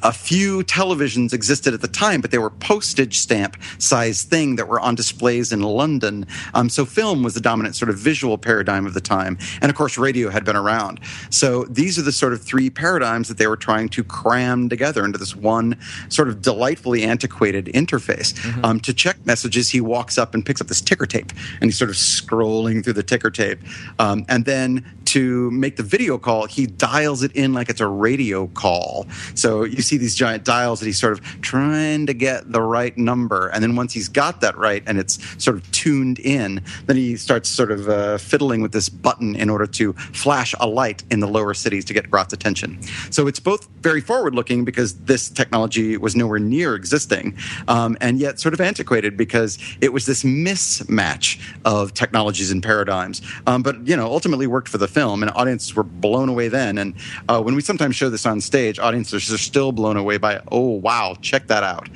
a 0.03 0.13
few 0.13 0.63
televisions 0.63 1.33
existed 1.33 1.73
at 1.73 1.81
the 1.81 1.88
time, 1.88 2.21
but 2.21 2.31
they 2.31 2.38
were 2.38 2.50
postage 2.50 3.19
stamp 3.19 3.57
size 3.77 4.23
thing 4.23 4.55
that 4.55 4.67
were 4.67 4.79
on 4.79 4.95
displays 4.95 5.51
in 5.51 5.61
London. 5.61 6.25
Um, 6.53 6.69
so 6.69 6.85
film 6.85 7.23
was 7.23 7.33
the 7.33 7.41
dominant 7.41 7.75
sort 7.75 7.89
of 7.89 7.97
visual 7.97 8.38
paradigm 8.38 8.85
of 8.85 8.93
the 8.93 9.01
time, 9.01 9.38
and 9.61 9.69
of 9.69 9.75
course 9.75 9.97
radio 9.97 10.29
had 10.29 10.45
been 10.45 10.55
around. 10.55 11.00
So 11.29 11.63
these 11.65 11.97
are 11.97 12.03
the 12.03 12.11
sort 12.11 12.33
of 12.33 12.41
three 12.41 12.69
paradigms 12.69 13.27
that 13.27 13.38
they 13.38 13.47
were 13.47 13.57
trying 13.57 13.89
to 13.89 14.03
cram 14.03 14.69
together 14.69 15.05
into 15.05 15.17
this 15.17 15.35
one 15.35 15.77
sort 16.09 16.27
of 16.27 16.41
delightfully 16.41 17.03
antiquated 17.03 17.65
interface. 17.67 18.31
Um, 18.63 18.79
to 18.81 18.93
check 18.93 19.25
messages, 19.25 19.69
he 19.69 19.81
walks 19.81 20.17
up 20.17 20.33
and 20.33 20.45
picks 20.45 20.61
up 20.61 20.67
this 20.67 20.81
ticker 20.81 21.05
tape, 21.05 21.31
and 21.59 21.69
he's 21.69 21.77
sort 21.77 21.89
of 21.89 21.95
scrolling 21.95 22.83
through 22.83 22.93
the 22.93 23.03
ticker 23.03 23.31
tape, 23.31 23.59
um, 24.00 24.25
and 24.29 24.45
then 24.45 24.85
to 25.11 25.51
make 25.51 25.75
the 25.75 25.83
video 25.83 26.17
call, 26.17 26.45
he 26.45 26.65
dials 26.65 27.21
it 27.21 27.33
in 27.33 27.53
like 27.53 27.69
it's 27.69 27.81
a 27.81 27.87
radio 27.87 28.47
call. 28.47 29.05
So 29.35 29.63
you 29.63 29.81
see 29.81 29.97
these 29.97 30.15
giant 30.15 30.45
dials 30.45 30.79
that 30.79 30.85
he's 30.85 31.00
sort 31.00 31.13
of 31.13 31.21
trying 31.41 32.05
to 32.05 32.13
get 32.13 32.50
the 32.51 32.61
right 32.61 32.97
number. 32.97 33.50
And 33.50 33.61
then 33.61 33.75
once 33.75 33.91
he's 33.91 34.07
got 34.07 34.39
that 34.39 34.57
right 34.57 34.83
and 34.87 34.97
it's 34.97 35.19
sort 35.43 35.57
of 35.57 35.69
tuned 35.71 36.19
in, 36.19 36.63
then 36.85 36.95
he 36.95 37.17
starts 37.17 37.50
sort 37.50 37.71
of 37.71 37.89
uh, 37.89 38.17
fiddling 38.19 38.61
with 38.61 38.71
this 38.71 38.87
button 38.87 39.35
in 39.35 39.50
order 39.50 39.67
to 39.67 39.91
flash 40.13 40.55
a 40.61 40.67
light 40.67 41.03
in 41.11 41.19
the 41.19 41.27
lower 41.27 41.53
cities 41.53 41.83
to 41.85 41.93
get 41.93 42.09
Grot's 42.09 42.31
attention. 42.31 42.81
So 43.09 43.27
it's 43.27 43.39
both 43.39 43.67
very 43.81 44.00
forward 44.00 44.33
looking 44.33 44.63
because 44.63 44.95
this 45.00 45.29
technology 45.29 45.97
was 45.97 46.15
nowhere 46.15 46.39
near 46.39 46.75
existing, 46.75 47.37
um, 47.67 47.97
and 48.00 48.19
yet 48.19 48.39
sort 48.39 48.53
of 48.53 48.61
antiquated 48.61 49.17
because 49.17 49.59
it 49.81 49.91
was 49.91 50.05
this 50.05 50.24
mismatch 50.24 51.27
of 51.65 51.93
technologies 51.93 52.51
and 52.51 52.63
paradigms. 52.63 53.21
Um, 53.47 53.61
but, 53.61 53.75
you 53.85 53.97
know, 53.97 54.05
ultimately 54.05 54.47
worked 54.47 54.69
for 54.69 54.77
the 54.77 54.87
film, 54.87 55.00
and 55.09 55.31
audiences 55.31 55.75
were 55.75 55.83
blown 55.83 56.29
away 56.29 56.48
then. 56.48 56.77
And 56.77 56.94
uh, 57.27 57.42
when 57.42 57.55
we 57.55 57.61
sometimes 57.61 57.96
show 57.96 58.09
this 58.09 58.25
on 58.25 58.42
stage, 58.42 58.79
audiences 58.79 59.31
are 59.31 59.37
still 59.37 59.72
blown 59.72 59.98
away 59.98 60.18
by, 60.18 60.42
oh, 60.51 60.70
wow, 60.70 61.18
check 61.22 61.48
that 61.48 61.64
out. 61.64 61.90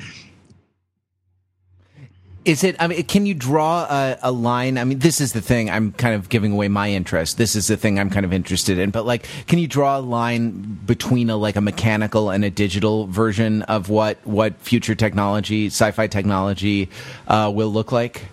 Is 2.46 2.64
it? 2.64 2.76
I 2.80 2.86
mean, 2.86 3.02
can 3.06 3.26
you 3.26 3.34
draw 3.34 3.86
a, 3.86 4.20
a 4.22 4.32
line? 4.32 4.78
I 4.78 4.84
mean, 4.84 5.00
this 5.00 5.20
is 5.20 5.34
the 5.34 5.42
thing. 5.42 5.72
I'm 5.72 5.92
kind 5.92 6.14
of 6.14 6.30
giving 6.30 6.52
away 6.52 6.68
my 6.68 6.92
interest. 6.92 7.40
This 7.40 7.56
is 7.56 7.66
the 7.66 7.76
thing 7.76 8.00
I'm 8.00 8.12
kind 8.12 8.24
of 8.24 8.32
interested 8.32 8.78
in. 8.78 8.92
But 8.92 9.04
like, 9.04 9.28
can 9.48 9.58
you 9.58 9.68
draw 9.68 9.98
a 9.98 10.00
line 10.00 10.80
between 10.86 11.32
a 11.32 11.38
like 11.38 11.56
a 11.56 11.62
mechanical 11.62 12.30
and 12.30 12.46
a 12.46 12.52
digital 12.52 13.08
version 13.08 13.64
of 13.64 13.90
what 13.90 14.20
what 14.28 14.62
future 14.62 14.94
technology, 14.94 15.68
sci-fi 15.68 16.06
technology, 16.06 16.90
uh, 17.28 17.52
will 17.54 17.70
look 17.70 17.92
like? 17.92 18.28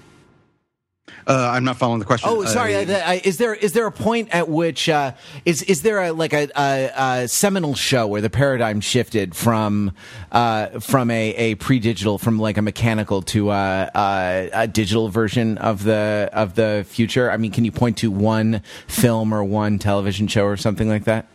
Uh, 1.27 1.51
I'm 1.53 1.65
not 1.65 1.77
following 1.77 2.01
the 2.01 2.05
question. 2.05 2.29
Oh, 2.31 2.45
sorry. 2.45 2.75
Uh, 2.75 2.93
I, 2.93 3.15
I, 3.15 3.21
is 3.25 3.39
there 3.39 3.55
is 3.55 3.73
there 3.73 3.87
a 3.87 3.93
point 3.93 4.29
at 4.33 4.49
which 4.49 4.89
uh, 4.89 5.13
is 5.45 5.63
is 5.63 5.83
there 5.83 6.01
a 6.01 6.13
like 6.13 6.33
a, 6.33 6.49
a, 6.57 7.23
a 7.23 7.29
seminal 7.29 7.75
show 7.75 8.07
where 8.07 8.21
the 8.21 8.31
paradigm 8.31 8.81
shifted 8.81 9.35
from 9.35 9.93
uh, 10.33 10.81
from 10.81 11.11
a, 11.11 11.31
a 11.35 11.55
pre 11.57 11.79
digital 11.79 12.19
from 12.19 12.39
like 12.39 12.57
a 12.57 12.63
mechanical 12.63 13.23
to 13.23 13.51
a 13.51 14.69
digital 14.73 15.09
version 15.09 15.59
of 15.59 15.85
the 15.85 16.29
of 16.33 16.55
the 16.55 16.85
future? 16.89 17.31
I 17.31 17.37
mean, 17.37 17.53
can 17.53 17.65
you 17.65 17.73
point 17.73 17.99
to 17.99 18.11
one 18.11 18.63
film 18.89 19.33
or 19.33 19.45
one 19.45 19.79
television 19.79 20.27
show 20.27 20.45
or 20.45 20.57
something 20.57 20.89
like 20.89 21.05
that? 21.05 21.27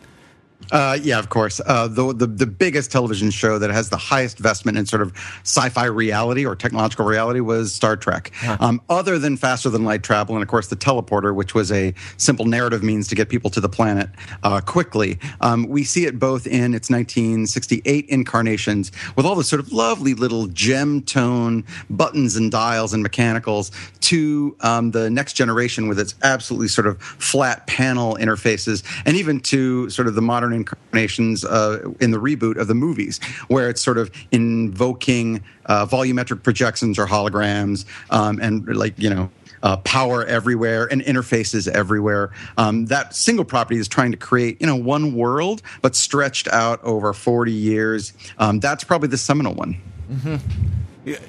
Uh, 0.70 0.98
yeah, 1.02 1.18
of 1.18 1.28
course. 1.28 1.60
Uh, 1.64 1.88
the, 1.88 2.12
the 2.12 2.26
the 2.26 2.46
biggest 2.46 2.90
television 2.90 3.30
show 3.30 3.58
that 3.58 3.70
has 3.70 3.88
the 3.88 3.96
highest 3.96 4.38
investment 4.38 4.76
in 4.76 4.86
sort 4.86 5.02
of 5.02 5.12
sci-fi 5.42 5.86
reality 5.86 6.44
or 6.44 6.54
technological 6.54 7.06
reality 7.06 7.40
was 7.40 7.74
Star 7.74 7.96
Trek. 7.96 8.32
Um, 8.60 8.82
other 8.88 9.18
than 9.18 9.36
faster 9.36 9.70
than 9.70 9.84
light 9.84 10.02
travel, 10.02 10.34
and 10.34 10.42
of 10.42 10.48
course 10.48 10.68
the 10.68 10.76
teleporter, 10.76 11.34
which 11.34 11.54
was 11.54 11.72
a 11.72 11.94
simple 12.16 12.44
narrative 12.44 12.82
means 12.82 13.08
to 13.08 13.14
get 13.14 13.28
people 13.28 13.50
to 13.50 13.60
the 13.60 13.68
planet 13.68 14.10
uh, 14.42 14.60
quickly. 14.60 15.18
Um, 15.40 15.68
we 15.68 15.84
see 15.84 16.04
it 16.04 16.18
both 16.18 16.46
in 16.46 16.74
its 16.74 16.90
1968 16.90 18.06
incarnations 18.08 18.92
with 19.16 19.24
all 19.24 19.34
the 19.34 19.44
sort 19.44 19.60
of 19.60 19.72
lovely 19.72 20.14
little 20.14 20.48
gem 20.48 21.02
tone 21.02 21.64
buttons 21.88 22.36
and 22.36 22.50
dials 22.50 22.92
and 22.92 23.02
mechanicals 23.02 23.70
to 24.00 24.56
um, 24.60 24.90
the 24.90 25.10
next 25.10 25.34
generation 25.34 25.88
with 25.88 25.98
its 25.98 26.14
absolutely 26.22 26.68
sort 26.68 26.86
of 26.86 27.00
flat 27.00 27.66
panel 27.66 28.16
interfaces, 28.16 28.84
and 29.06 29.16
even 29.16 29.40
to 29.40 29.88
sort 29.90 30.08
of 30.08 30.14
the 30.14 30.22
modern 30.22 30.57
incarnations 30.58 31.44
uh, 31.44 31.90
in 32.00 32.10
the 32.10 32.18
reboot 32.18 32.56
of 32.58 32.68
the 32.68 32.74
movies, 32.74 33.20
where 33.48 33.68
it's 33.68 33.82
sort 33.82 33.98
of 33.98 34.10
invoking 34.30 35.42
uh, 35.66 35.86
volumetric 35.86 36.42
projections 36.42 36.98
or 36.98 37.06
holograms 37.06 37.84
um, 38.10 38.38
and 38.40 38.66
like 38.76 38.98
you 38.98 39.10
know. 39.10 39.30
Uh, 39.60 39.76
power 39.78 40.24
everywhere 40.24 40.86
and 40.86 41.02
interfaces 41.02 41.66
everywhere. 41.66 42.30
Um, 42.56 42.86
that 42.86 43.12
single 43.12 43.44
property 43.44 43.80
is 43.80 43.88
trying 43.88 44.12
to 44.12 44.16
create, 44.16 44.60
you 44.60 44.68
know, 44.68 44.76
one 44.76 45.16
world, 45.16 45.62
but 45.82 45.96
stretched 45.96 46.46
out 46.46 46.80
over 46.84 47.12
40 47.12 47.50
years. 47.50 48.12
Um, 48.38 48.60
that's 48.60 48.84
probably 48.84 49.08
the 49.08 49.18
seminal 49.18 49.54
one. 49.54 49.76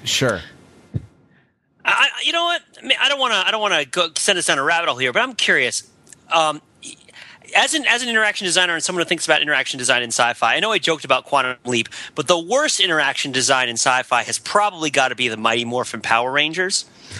Sure. 0.04 0.42
I, 1.86 2.10
you 2.24 2.32
know 2.32 2.44
what? 2.44 2.62
I, 2.78 2.86
mean, 2.86 2.98
I 3.02 3.10
don't 3.10 3.20
want 3.20 3.34
to. 3.34 3.48
I 3.48 3.52
don't 3.52 3.62
want 3.62 3.74
to 3.74 3.86
go 3.89 4.10
send 4.15 4.38
us 4.38 4.46
down 4.46 4.60
a 4.60 4.63
rabbit 4.63 4.89
hole 4.89 4.98
here, 4.98 5.12
but 5.12 5.22
I'm 5.22 5.34
curious. 5.34 5.89
Um, 6.32 6.62
as 7.55 7.73
an 7.73 7.85
as 7.88 8.03
an 8.03 8.09
interaction 8.09 8.45
designer 8.45 8.73
and 8.73 8.83
someone 8.83 9.03
who 9.03 9.07
thinks 9.07 9.25
about 9.25 9.41
interaction 9.41 9.77
design 9.77 10.03
in 10.03 10.09
sci-fi, 10.09 10.55
I 10.55 10.59
know 10.59 10.71
I 10.71 10.77
joked 10.77 11.05
about 11.05 11.25
Quantum 11.25 11.57
Leap, 11.65 11.89
but 12.15 12.27
the 12.27 12.39
worst 12.39 12.79
interaction 12.79 13.31
design 13.31 13.69
in 13.69 13.75
sci-fi 13.75 14.23
has 14.23 14.39
probably 14.39 14.89
got 14.89 15.09
to 15.09 15.15
be 15.15 15.27
the 15.27 15.38
Mighty 15.38 15.65
Morphin 15.65 16.01
Power 16.01 16.31
Rangers. 16.31 16.85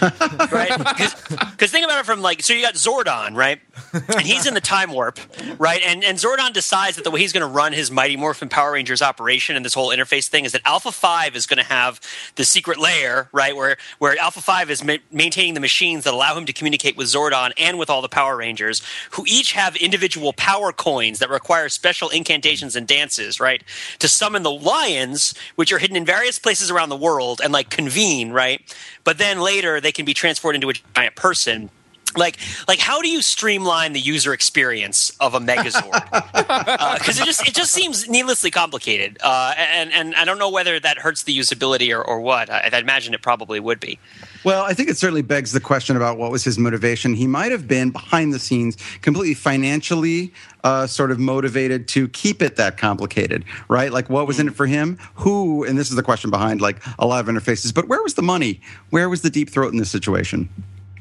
right? 0.50 0.76
Because 0.78 1.70
think 1.70 1.84
about 1.84 2.00
it 2.00 2.06
from 2.06 2.20
like, 2.22 2.42
so 2.42 2.52
you 2.52 2.62
got 2.62 2.74
Zordon, 2.74 3.34
right? 3.36 3.60
And 3.92 4.20
he's 4.22 4.46
in 4.46 4.54
the 4.54 4.60
time 4.60 4.92
warp, 4.92 5.18
right? 5.58 5.82
And 5.84 6.04
and 6.04 6.18
Zordon 6.18 6.52
decides 6.52 6.96
that 6.96 7.04
the 7.04 7.10
way 7.10 7.20
he's 7.20 7.32
going 7.32 7.46
to 7.46 7.46
run 7.46 7.72
his 7.72 7.90
Mighty 7.90 8.16
Morphin 8.16 8.48
Power 8.48 8.72
Rangers 8.72 9.02
operation 9.02 9.56
and 9.56 9.64
this 9.64 9.74
whole 9.74 9.90
interface 9.90 10.28
thing 10.28 10.44
is 10.44 10.52
that 10.52 10.62
Alpha 10.64 10.92
Five 10.92 11.36
is 11.36 11.46
going 11.46 11.58
to 11.58 11.64
have 11.64 12.00
the 12.36 12.44
secret 12.44 12.78
layer, 12.78 13.28
right? 13.32 13.54
Where 13.54 13.76
where 13.98 14.16
Alpha 14.18 14.40
Five 14.40 14.70
is 14.70 14.84
ma- 14.84 14.96
maintaining 15.10 15.54
the 15.54 15.60
machines 15.60 16.04
that 16.04 16.14
allow 16.14 16.36
him 16.36 16.46
to 16.46 16.52
communicate 16.52 16.96
with 16.96 17.08
Zordon 17.08 17.52
and 17.58 17.78
with 17.78 17.90
all 17.90 18.02
the 18.02 18.08
Power 18.08 18.36
Rangers, 18.36 18.82
who 19.12 19.24
each 19.26 19.52
have 19.52 19.76
individual 19.76 20.32
power 20.32 20.72
coins 20.72 21.18
that 21.18 21.30
require 21.30 21.68
special 21.68 22.08
incantations 22.10 22.76
and 22.76 22.86
dances, 22.86 23.40
right? 23.40 23.62
To 23.98 24.08
summon 24.08 24.42
the 24.42 24.50
lions, 24.50 25.34
which 25.56 25.72
are 25.72 25.78
hidden 25.78 25.96
in 25.96 26.04
various 26.04 26.38
places 26.38 26.70
around 26.70 26.88
the 26.88 26.96
world, 26.96 27.40
and 27.42 27.52
like 27.52 27.70
convene, 27.70 28.30
right? 28.32 28.60
But 29.04 29.18
then 29.18 29.40
later 29.40 29.79
they 29.80 29.92
can 29.92 30.04
be 30.04 30.14
transformed 30.14 30.56
into 30.56 30.70
a 30.70 30.74
giant 30.94 31.16
person. 31.16 31.70
Like 32.16 32.38
like 32.66 32.80
how 32.80 33.00
do 33.02 33.08
you 33.08 33.22
streamline 33.22 33.92
the 33.92 34.00
user 34.00 34.32
experience 34.32 35.12
of 35.20 35.34
a 35.34 35.38
megazord? 35.38 35.92
Because 36.10 37.20
uh, 37.20 37.22
it 37.22 37.24
just 37.24 37.48
it 37.48 37.54
just 37.54 37.72
seems 37.72 38.08
needlessly 38.08 38.50
complicated. 38.50 39.18
Uh, 39.22 39.54
and 39.56 39.92
and 39.92 40.16
i 40.16 40.24
don't 40.24 40.38
know 40.38 40.50
whether 40.50 40.80
that 40.80 40.98
hurts 40.98 41.22
the 41.22 41.38
usability 41.38 41.96
or, 41.96 42.02
or 42.02 42.20
what. 42.20 42.50
I, 42.50 42.68
I, 42.72 42.78
imagine 42.78 43.14
it 43.14 43.22
probably 43.22 43.60
would 43.60 43.78
be 43.78 44.00
well 44.44 44.64
i 44.64 44.74
think 44.74 44.88
it 44.88 44.96
certainly 44.96 45.22
begs 45.22 45.52
the 45.52 45.60
question 45.60 45.96
about 45.96 46.18
what 46.18 46.30
was 46.30 46.44
his 46.44 46.58
motivation. 46.58 47.14
He 47.14 47.26
might 47.26 47.52
have 47.52 47.66
been 47.66 47.90
behind 47.90 48.32
the 48.32 48.38
scenes 48.38 48.76
completely 49.02 49.34
financially 49.34 50.32
uh, 50.64 50.86
sort 50.86 51.10
of 51.10 51.18
motivated 51.18 51.88
to 51.88 52.08
keep 52.08 52.42
it 52.42 52.56
that 52.56 52.76
complicated 52.76 53.44
right? 53.68 53.92
Like 53.92 54.10
what 54.10 54.26
was 54.26 54.38
in 54.38 54.48
it 54.48 54.54
for 54.54 54.66
him? 54.66 54.98
Who 55.14 55.64
and 55.64 55.78
this 55.78 55.90
is 55.90 55.96
the 55.96 56.02
question 56.02 56.30
behind 56.30 56.60
like 56.60 56.82
a 56.98 57.06
lot 57.06 57.20
of 57.20 57.26
interfaces 57.34 57.74
but 57.74 57.88
where 57.88 58.02
was 58.02 58.14
the 58.14 58.22
money? 58.22 58.60
Where 58.90 59.08
was 59.08 59.22
the 59.22 59.30
deep 59.30 59.50
throat 59.50 59.72
in 59.72 59.78
this 59.78 59.90
situation? 59.90 60.48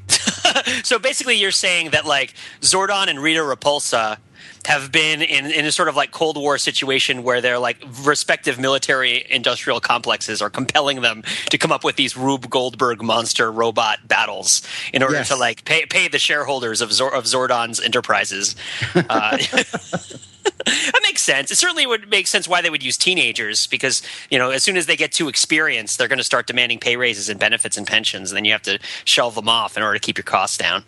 So 0.84 1.00
basically, 1.00 1.36
you're 1.36 1.52
saying 1.52 1.92
that 1.92 2.06
like 2.06 2.34
Zordon 2.62 3.08
and 3.08 3.20
Rita 3.20 3.42
Repulsa 3.42 4.18
have 4.66 4.92
been 4.92 5.22
in, 5.22 5.46
in 5.46 5.66
a 5.66 5.72
sort 5.72 5.88
of 5.88 5.96
like 5.96 6.12
Cold 6.12 6.38
War 6.38 6.58
situation 6.58 7.24
where 7.24 7.42
their 7.42 7.60
like 7.60 7.78
respective 8.04 8.60
military 8.60 9.26
industrial 9.30 9.80
complexes 9.80 10.42
are 10.42 10.50
compelling 10.50 11.02
them 11.02 11.24
to 11.50 11.58
come 11.58 11.72
up 11.72 11.84
with 11.84 11.96
these 11.96 12.18
Rube 12.18 12.50
Goldberg 12.50 13.02
monster 13.02 13.52
robot 13.52 14.08
battles 14.08 14.62
in 14.94 15.04
order 15.04 15.16
yes. 15.16 15.30
to 15.30 15.36
like 15.36 15.66
pay 15.66 15.86
pay 15.86 16.08
the 16.08 16.20
shareholders 16.20 16.82
of 16.82 16.92
Zor- 16.92 17.14
of 17.14 17.26
Zordon's 17.26 17.80
enterprises. 17.80 18.56
Uh, 18.96 19.38
that 20.66 21.00
makes 21.04 21.22
sense. 21.22 21.52
It 21.52 21.58
certainly 21.58 21.86
would 21.86 22.10
make 22.10 22.28
sense 22.28 22.48
why 22.48 22.62
they 22.62 22.70
would 22.70 22.84
use 22.84 22.98
teenagers 22.98 23.68
because 23.68 24.02
you 24.30 24.38
know 24.38 24.52
as 24.52 24.64
soon 24.64 24.78
as 24.78 24.86
they 24.86 24.96
get 24.96 25.12
too 25.12 25.28
experienced, 25.28 25.98
they're 25.98 26.08
going 26.08 26.18
to 26.18 26.24
start 26.24 26.48
demanding 26.48 26.80
pay 26.80 26.96
raises 26.96 27.30
and 27.30 27.40
benefits 27.40 27.78
and 27.78 27.88
pensions, 27.88 28.32
and 28.32 28.38
then 28.38 28.46
you 28.46 28.52
have 28.52 28.62
to 28.64 28.80
shelve 29.06 29.36
them 29.36 29.50
off 29.50 29.78
in 29.78 29.84
order 29.84 29.98
to 29.98 30.00
keep 30.00 30.18
your 30.18 30.24
costs 30.24 30.58
down. 30.58 30.84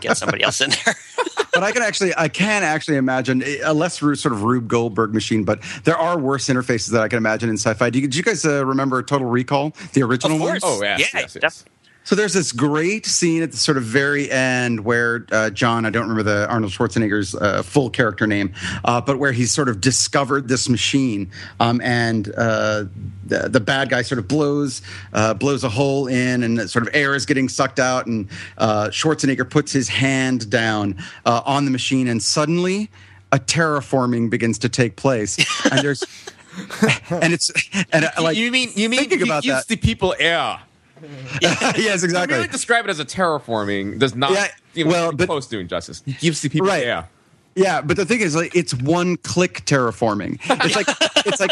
Get 0.00 0.16
somebody 0.16 0.42
else 0.42 0.60
in 0.60 0.70
there. 0.70 0.94
but 1.52 1.62
I 1.62 1.72
can 1.72 1.82
actually, 1.82 2.12
I 2.16 2.28
can 2.28 2.62
actually 2.62 2.96
imagine 2.96 3.42
a 3.64 3.72
less 3.72 3.98
sort 3.98 4.26
of 4.26 4.42
Rube 4.42 4.68
Goldberg 4.68 5.14
machine, 5.14 5.44
but 5.44 5.60
there 5.84 5.96
are 5.96 6.18
worse 6.18 6.48
interfaces 6.48 6.90
that 6.92 7.02
I 7.02 7.08
can 7.08 7.18
imagine 7.18 7.48
in 7.48 7.56
sci-fi. 7.56 7.90
Do 7.90 8.00
you, 8.00 8.08
do 8.08 8.16
you 8.16 8.24
guys 8.24 8.44
uh, 8.44 8.64
remember 8.64 9.02
Total 9.02 9.26
Recall, 9.26 9.74
the 9.92 10.02
original 10.02 10.38
one? 10.38 10.58
Oh 10.62 10.82
yeah, 10.82 10.98
yeah, 10.98 11.06
yes, 11.14 11.36
yes. 11.40 11.64
So 12.04 12.16
there's 12.16 12.32
this 12.32 12.50
great 12.50 13.06
scene 13.06 13.42
at 13.42 13.52
the 13.52 13.56
sort 13.56 13.76
of 13.76 13.84
very 13.84 14.30
end 14.30 14.84
where 14.84 15.24
uh, 15.30 15.50
John, 15.50 15.86
I 15.86 15.90
don't 15.90 16.08
remember 16.08 16.24
the 16.24 16.48
Arnold 16.48 16.72
Schwarzenegger's 16.72 17.34
uh, 17.34 17.62
full 17.62 17.90
character 17.90 18.26
name, 18.26 18.52
uh, 18.84 19.00
but 19.00 19.18
where 19.18 19.30
he's 19.30 19.52
sort 19.52 19.68
of 19.68 19.80
discovered 19.80 20.48
this 20.48 20.68
machine, 20.68 21.30
um, 21.60 21.80
and 21.80 22.28
uh, 22.36 22.84
the, 23.24 23.48
the, 23.48 23.60
bad 23.60 23.88
guy 23.88 24.02
sort 24.02 24.18
of 24.18 24.26
blows 24.26 24.82
uh, 25.12 25.32
blows 25.34 25.62
a 25.62 25.68
hole 25.68 26.08
in, 26.08 26.42
and 26.42 26.68
sort 26.68 26.86
of 26.86 26.94
air 26.94 27.14
is 27.14 27.24
getting 27.24 27.48
sucked 27.48 27.78
out, 27.78 28.06
and 28.06 28.28
uh, 28.58 28.88
Schwarzenegger 28.88 29.48
puts 29.48 29.72
his 29.72 29.88
hand 29.88 30.50
down 30.50 30.96
on 31.24 31.64
the 31.64 31.70
machine, 31.70 32.08
and 32.08 32.20
suddenly 32.20 32.90
a 33.30 33.38
terraforming 33.38 34.28
begins 34.28 34.58
to 34.58 34.68
take 34.68 34.96
place, 34.96 35.38
and 35.70 35.80
there's. 35.80 36.04
and 37.10 37.32
it's 37.32 37.50
and 37.92 38.10
like 38.20 38.36
you 38.36 38.50
mean 38.50 38.70
you 38.74 38.90
mean 38.90 39.00
thinking 39.00 39.22
about 39.22 39.42
that, 39.42 39.66
the 39.68 39.76
people 39.76 40.14
air 40.18 40.60
yes, 41.42 42.02
exactly. 42.02 42.34
To 42.34 42.40
really 42.40 42.48
describe 42.48 42.84
it 42.84 42.90
as 42.90 43.00
a 43.00 43.04
terraforming 43.04 43.98
does 43.98 44.14
not 44.14 44.32
yeah, 44.74 44.84
well, 44.84 45.12
but, 45.12 45.26
close 45.26 45.46
doing 45.46 45.68
justice. 45.68 46.02
It 46.06 46.18
gives 46.20 46.42
the 46.42 46.48
people 46.48 46.68
right. 46.68 46.84
yeah. 46.84 47.06
Yeah, 47.54 47.82
but 47.82 47.96
the 47.96 48.06
thing 48.06 48.20
is, 48.20 48.34
like, 48.34 48.54
it's 48.56 48.74
one 48.74 49.16
click 49.18 49.64
terraforming. 49.66 50.38
It's 50.64 50.76
like 50.76 50.86
it's 51.26 51.40
like 51.40 51.50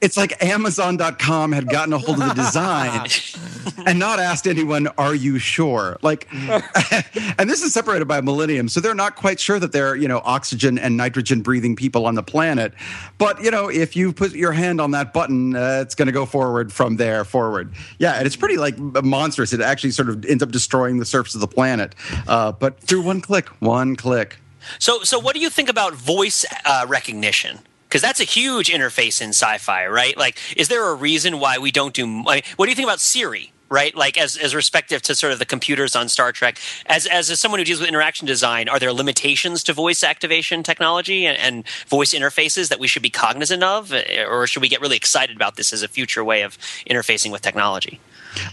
it's 0.00 0.16
like 0.16 0.42
Amazon.com 0.42 1.52
had 1.52 1.68
gotten 1.68 1.92
a 1.92 1.98
hold 1.98 2.20
of 2.20 2.28
the 2.28 2.34
design 2.34 3.08
and 3.86 3.98
not 3.98 4.18
asked 4.18 4.46
anyone, 4.46 4.88
"Are 4.98 5.14
you 5.14 5.38
sure?" 5.38 5.98
Like, 6.02 6.28
and 6.32 7.50
this 7.50 7.62
is 7.62 7.74
separated 7.74 8.06
by 8.06 8.18
a 8.18 8.22
millennium, 8.22 8.68
so 8.68 8.80
they're 8.80 8.94
not 8.94 9.16
quite 9.16 9.38
sure 9.38 9.58
that 9.58 9.72
they're 9.72 9.94
you 9.94 10.08
know 10.08 10.22
oxygen 10.24 10.78
and 10.78 10.96
nitrogen 10.96 11.42
breathing 11.42 11.76
people 11.76 12.06
on 12.06 12.14
the 12.14 12.22
planet. 12.22 12.72
But 13.18 13.42
you 13.42 13.50
know, 13.50 13.68
if 13.68 13.94
you 13.94 14.12
put 14.12 14.32
your 14.32 14.52
hand 14.52 14.80
on 14.80 14.92
that 14.92 15.12
button, 15.12 15.54
uh, 15.54 15.80
it's 15.82 15.94
going 15.94 16.06
to 16.06 16.12
go 16.12 16.24
forward 16.24 16.72
from 16.72 16.96
there 16.96 17.24
forward. 17.24 17.72
Yeah, 17.98 18.14
and 18.14 18.26
it's 18.26 18.36
pretty 18.36 18.56
like 18.56 18.78
monstrous. 18.78 19.52
It 19.52 19.60
actually 19.60 19.90
sort 19.90 20.08
of 20.08 20.24
ends 20.24 20.42
up 20.42 20.50
destroying 20.50 20.98
the 20.98 21.06
surface 21.06 21.34
of 21.34 21.40
the 21.40 21.48
planet, 21.48 21.94
uh, 22.26 22.52
but 22.52 22.80
through 22.80 23.02
one 23.02 23.20
click, 23.20 23.48
one 23.60 23.96
click. 23.96 24.38
So, 24.78 25.02
so 25.02 25.18
what 25.18 25.34
do 25.34 25.40
you 25.40 25.50
think 25.50 25.68
about 25.68 25.94
voice 25.94 26.44
uh, 26.64 26.86
recognition? 26.88 27.60
Because 27.88 28.02
that's 28.02 28.20
a 28.20 28.24
huge 28.24 28.68
interface 28.68 29.22
in 29.22 29.28
sci-fi, 29.30 29.86
right? 29.86 30.16
Like, 30.16 30.38
is 30.56 30.68
there 30.68 30.88
a 30.90 30.94
reason 30.94 31.38
why 31.38 31.58
we 31.58 31.70
don't 31.70 31.94
do? 31.94 32.22
what 32.22 32.44
do 32.58 32.68
you 32.68 32.74
think 32.74 32.86
about 32.86 33.00
Siri? 33.00 33.52
Right, 33.68 33.96
like 33.96 34.16
as 34.16 34.36
as 34.36 34.54
respective 34.54 35.02
to 35.02 35.14
sort 35.16 35.32
of 35.32 35.40
the 35.40 35.44
computers 35.44 35.96
on 35.96 36.08
Star 36.08 36.30
Trek. 36.30 36.56
As 36.86 37.04
as 37.04 37.36
someone 37.40 37.58
who 37.58 37.64
deals 37.64 37.80
with 37.80 37.88
interaction 37.88 38.24
design, 38.24 38.68
are 38.68 38.78
there 38.78 38.92
limitations 38.92 39.64
to 39.64 39.72
voice 39.72 40.04
activation 40.04 40.62
technology 40.62 41.26
and, 41.26 41.36
and 41.36 41.68
voice 41.88 42.14
interfaces 42.14 42.68
that 42.68 42.78
we 42.78 42.86
should 42.86 43.02
be 43.02 43.10
cognizant 43.10 43.64
of, 43.64 43.92
or 44.28 44.46
should 44.46 44.62
we 44.62 44.68
get 44.68 44.80
really 44.80 44.96
excited 44.96 45.34
about 45.34 45.56
this 45.56 45.72
as 45.72 45.82
a 45.82 45.88
future 45.88 46.22
way 46.22 46.42
of 46.42 46.56
interfacing 46.88 47.32
with 47.32 47.42
technology? 47.42 47.98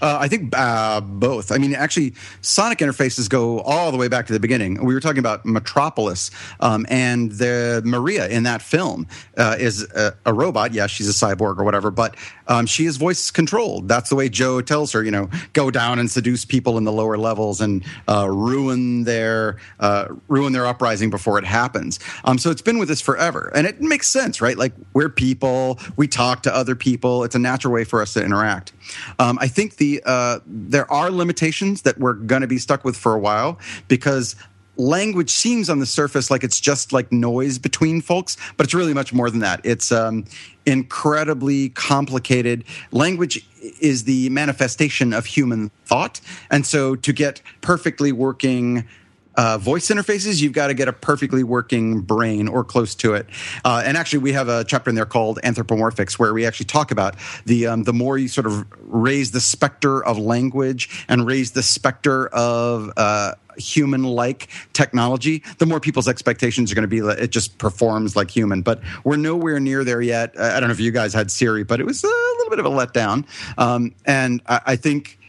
Uh, 0.02 0.18
I 0.20 0.28
think 0.28 0.54
uh, 0.58 1.02
both. 1.02 1.52
I 1.52 1.58
mean, 1.58 1.76
actually, 1.76 2.14
sonic 2.42 2.80
interfaces 2.80 3.30
go 3.30 3.60
all 3.62 3.92
the 3.92 3.98
way 3.98 4.08
back 4.08 4.28
to 4.28 4.34
the 4.34 4.40
beginning. 4.40 4.84
We 4.84 4.94
were 4.94 5.00
talking 5.00 5.20
about 5.20 5.46
Metropolis, 5.46 6.32
um, 6.60 6.86
and 6.90 7.32
the 7.32 7.82
Maria 7.86 8.28
in 8.28 8.44
that 8.44 8.62
film 8.62 9.08
uh, 9.38 9.56
is 9.60 9.84
a, 9.92 10.16
a, 10.26 10.34
robot. 10.34 10.74
Yeah, 10.74 10.88
she's 10.88 11.10
a 11.10 11.26
cyborg 11.26 11.58
or 11.58 11.64
whatever, 11.64 11.92
but 11.92 12.16
um, 12.48 12.66
she 12.66 12.86
is 12.86 12.98
voice 12.98 13.32
controlled. 13.32 13.88
That's 13.88 14.10
the 14.10 14.16
way 14.16 14.30
Joe 14.30 14.62
tells 14.62 14.92
her, 14.94 15.04
you 15.04 15.12
know, 15.12 15.30
go 15.54 15.72
down 15.72 16.00
and 16.00 16.10
seduce 16.10 16.46
people 16.46 16.78
in 16.78 16.84
the 16.84 16.92
lower 16.92 17.18
levels 17.18 17.62
and 17.62 17.84
uh, 18.08 18.30
ruin 18.30 19.04
their 19.04 19.58
uh, 19.80 20.08
ruin 20.28 20.54
their 20.54 20.66
uprising 20.66 21.10
before 21.10 21.38
it 21.38 21.46
happens. 21.46 22.00
Um, 22.26 22.38
so 22.38 22.50
it's 22.50 22.62
been 22.62 22.80
with 22.80 22.90
us 22.90 23.02
forever, 23.02 23.52
and 23.56 23.68
it 23.68 23.82
makes 23.82 24.08
sense, 24.08 24.42
right? 24.42 24.58
Like 24.58 24.74
we're 24.94 25.10
people, 25.10 25.80
we 25.96 26.08
talk 26.08 26.44
to 26.44 26.56
other 26.56 26.76
people. 26.76 27.24
It's 27.24 27.36
a 27.36 27.40
natural 27.40 27.74
way 27.74 27.84
for 27.84 28.02
us 28.02 28.14
to 28.14 28.24
interact. 28.24 28.74
Um, 29.20 29.38
I 29.42 29.48
think 29.48 29.78
the 29.78 30.02
uh, 30.06 30.40
there 30.46 30.92
are 30.92 31.10
limitations 31.10 31.84
that 31.84 31.98
we're 31.98 32.14
going 32.14 32.42
to 32.42 32.48
be 32.48 32.58
stuck 32.58 32.84
with 32.84 32.98
for 32.98 33.14
a 33.14 33.20
while 33.20 33.60
because 33.88 34.36
language 34.78 35.30
seems 35.30 35.70
on 35.70 35.80
the 35.80 35.86
surface 35.86 36.32
like 36.32 36.44
it's 36.44 36.60
just 36.60 36.94
like 36.94 37.12
noise 37.12 37.58
between 37.58 38.02
folks, 38.02 38.38
but 38.58 38.66
it's 38.66 38.74
really 38.74 38.94
much 38.94 39.14
more 39.14 39.30
than 39.30 39.40
that. 39.40 39.62
It's 39.64 39.92
um, 39.92 40.26
incredibly 40.66 41.70
complicated. 41.70 42.64
Language 42.92 43.46
is 43.80 44.04
the 44.06 44.30
manifestation 44.30 45.14
of 45.14 45.26
human 45.26 45.70
thought, 45.86 46.20
and 46.50 46.66
so 46.66 46.96
to 46.96 47.14
get 47.14 47.42
perfectly 47.62 48.12
working 48.12 48.88
uh, 49.36 49.58
voice 49.58 49.90
interfaces, 49.90 50.42
you've 50.42 50.54
got 50.54 50.68
to 50.68 50.74
get 50.74 50.88
a 50.88 50.94
perfectly 50.94 51.44
working 51.44 52.02
brain 52.02 52.48
or 52.48 52.64
close 52.64 52.96
to 52.96 53.14
it. 53.14 53.28
Uh, 53.64 53.82
and 53.86 53.98
actually, 53.98 54.20
we 54.20 54.34
have 54.34 54.50
a 54.50 54.64
chapter 54.64 54.90
in 54.90 54.96
there 54.96 55.06
called 55.06 55.40
Anthropomorphics, 55.44 56.14
where 56.14 56.34
we 56.34 56.46
actually 56.46 56.66
talk 56.66 56.92
about 56.92 57.16
the 57.46 57.68
um, 57.68 57.84
the 57.84 57.94
more 57.94 58.18
you 58.18 58.28
sort 58.28 58.48
of 58.48 58.66
raise 58.82 59.32
the 59.32 59.42
specter 59.42 60.04
of 60.04 60.18
language 60.18 61.06
and 61.08 61.26
raise 61.26 61.52
the 61.52 61.64
specter 61.64 62.28
of 62.28 62.92
uh, 62.98 63.34
human 63.58 64.04
like 64.04 64.50
technology, 64.74 65.44
the 65.58 65.66
more 65.66 65.80
people's 65.80 66.08
expectations 66.08 66.72
are 66.72 66.76
going 66.76 66.88
to 66.88 66.88
be 66.88 67.00
it 67.00 67.32
just 67.32 67.58
performs 67.58 68.16
like 68.16 68.30
human. 68.30 68.62
But 68.62 68.82
we're 69.04 69.18
nowhere 69.18 69.60
near 69.60 69.84
there 69.84 70.02
yet. 70.02 70.40
I 70.40 70.60
don't 70.60 70.70
know 70.70 70.74
if 70.74 70.80
you 70.80 70.92
guys 70.92 71.14
had 71.14 71.32
Siri, 71.32 71.64
but 71.64 71.80
it 71.80 71.86
was 71.86 72.04
a 72.04 72.08
little 72.08 72.50
bit 72.50 72.60
of 72.60 72.66
a 72.66 72.70
letdown. 72.70 73.26
Um, 73.58 73.94
and 74.06 74.42
I, 74.48 74.62
I 74.68 74.76
think 74.76 75.20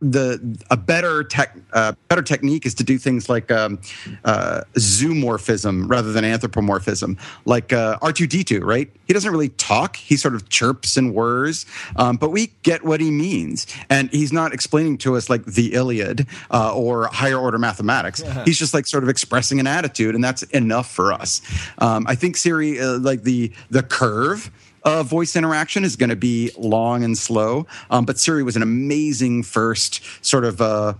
the 0.00 0.58
a 0.70 0.76
better 0.76 1.24
tech 1.24 1.56
uh, 1.72 1.92
better 2.08 2.22
technique 2.22 2.64
is 2.64 2.74
to 2.74 2.84
do 2.84 2.98
things 2.98 3.28
like 3.28 3.50
um, 3.50 3.80
uh, 4.24 4.62
zoomorphism 4.74 5.88
rather 5.90 6.12
than 6.12 6.24
anthropomorphism, 6.24 7.16
like 7.44 7.72
uh, 7.72 7.98
R 8.00 8.12
two 8.12 8.26
D 8.26 8.44
two. 8.44 8.60
Right? 8.60 8.90
He 9.06 9.12
doesn't 9.12 9.30
really 9.30 9.48
talk; 9.50 9.96
he 9.96 10.16
sort 10.16 10.34
of 10.34 10.48
chirps 10.48 10.96
and 10.96 11.14
whirs, 11.14 11.66
um, 11.96 12.16
but 12.16 12.30
we 12.30 12.52
get 12.62 12.84
what 12.84 13.00
he 13.00 13.10
means, 13.10 13.66
and 13.90 14.10
he's 14.10 14.32
not 14.32 14.52
explaining 14.52 14.98
to 14.98 15.16
us 15.16 15.28
like 15.28 15.44
the 15.44 15.74
Iliad 15.74 16.26
uh, 16.50 16.74
or 16.74 17.08
higher 17.08 17.38
order 17.38 17.58
mathematics. 17.58 18.22
he's 18.44 18.58
just 18.58 18.74
like 18.74 18.86
sort 18.86 19.02
of 19.02 19.08
expressing 19.08 19.58
an 19.58 19.66
attitude, 19.66 20.14
and 20.14 20.22
that's 20.22 20.44
enough 20.44 20.90
for 20.90 21.12
us. 21.12 21.40
Um, 21.78 22.06
I 22.06 22.14
think 22.14 22.36
Siri, 22.36 22.78
uh, 22.78 22.98
like 22.98 23.22
the 23.24 23.52
the 23.70 23.82
curve 23.82 24.50
uh, 24.84 25.02
voice 25.02 25.36
interaction 25.36 25.84
is 25.84 25.96
going 25.96 26.10
to 26.10 26.16
be 26.16 26.50
long 26.56 27.04
and 27.04 27.16
slow. 27.16 27.66
Um, 27.90 28.04
but 28.04 28.18
Siri 28.18 28.42
was 28.42 28.56
an 28.56 28.62
amazing 28.62 29.42
first 29.42 30.02
sort 30.24 30.44
of 30.44 30.60
uh, 30.60 30.94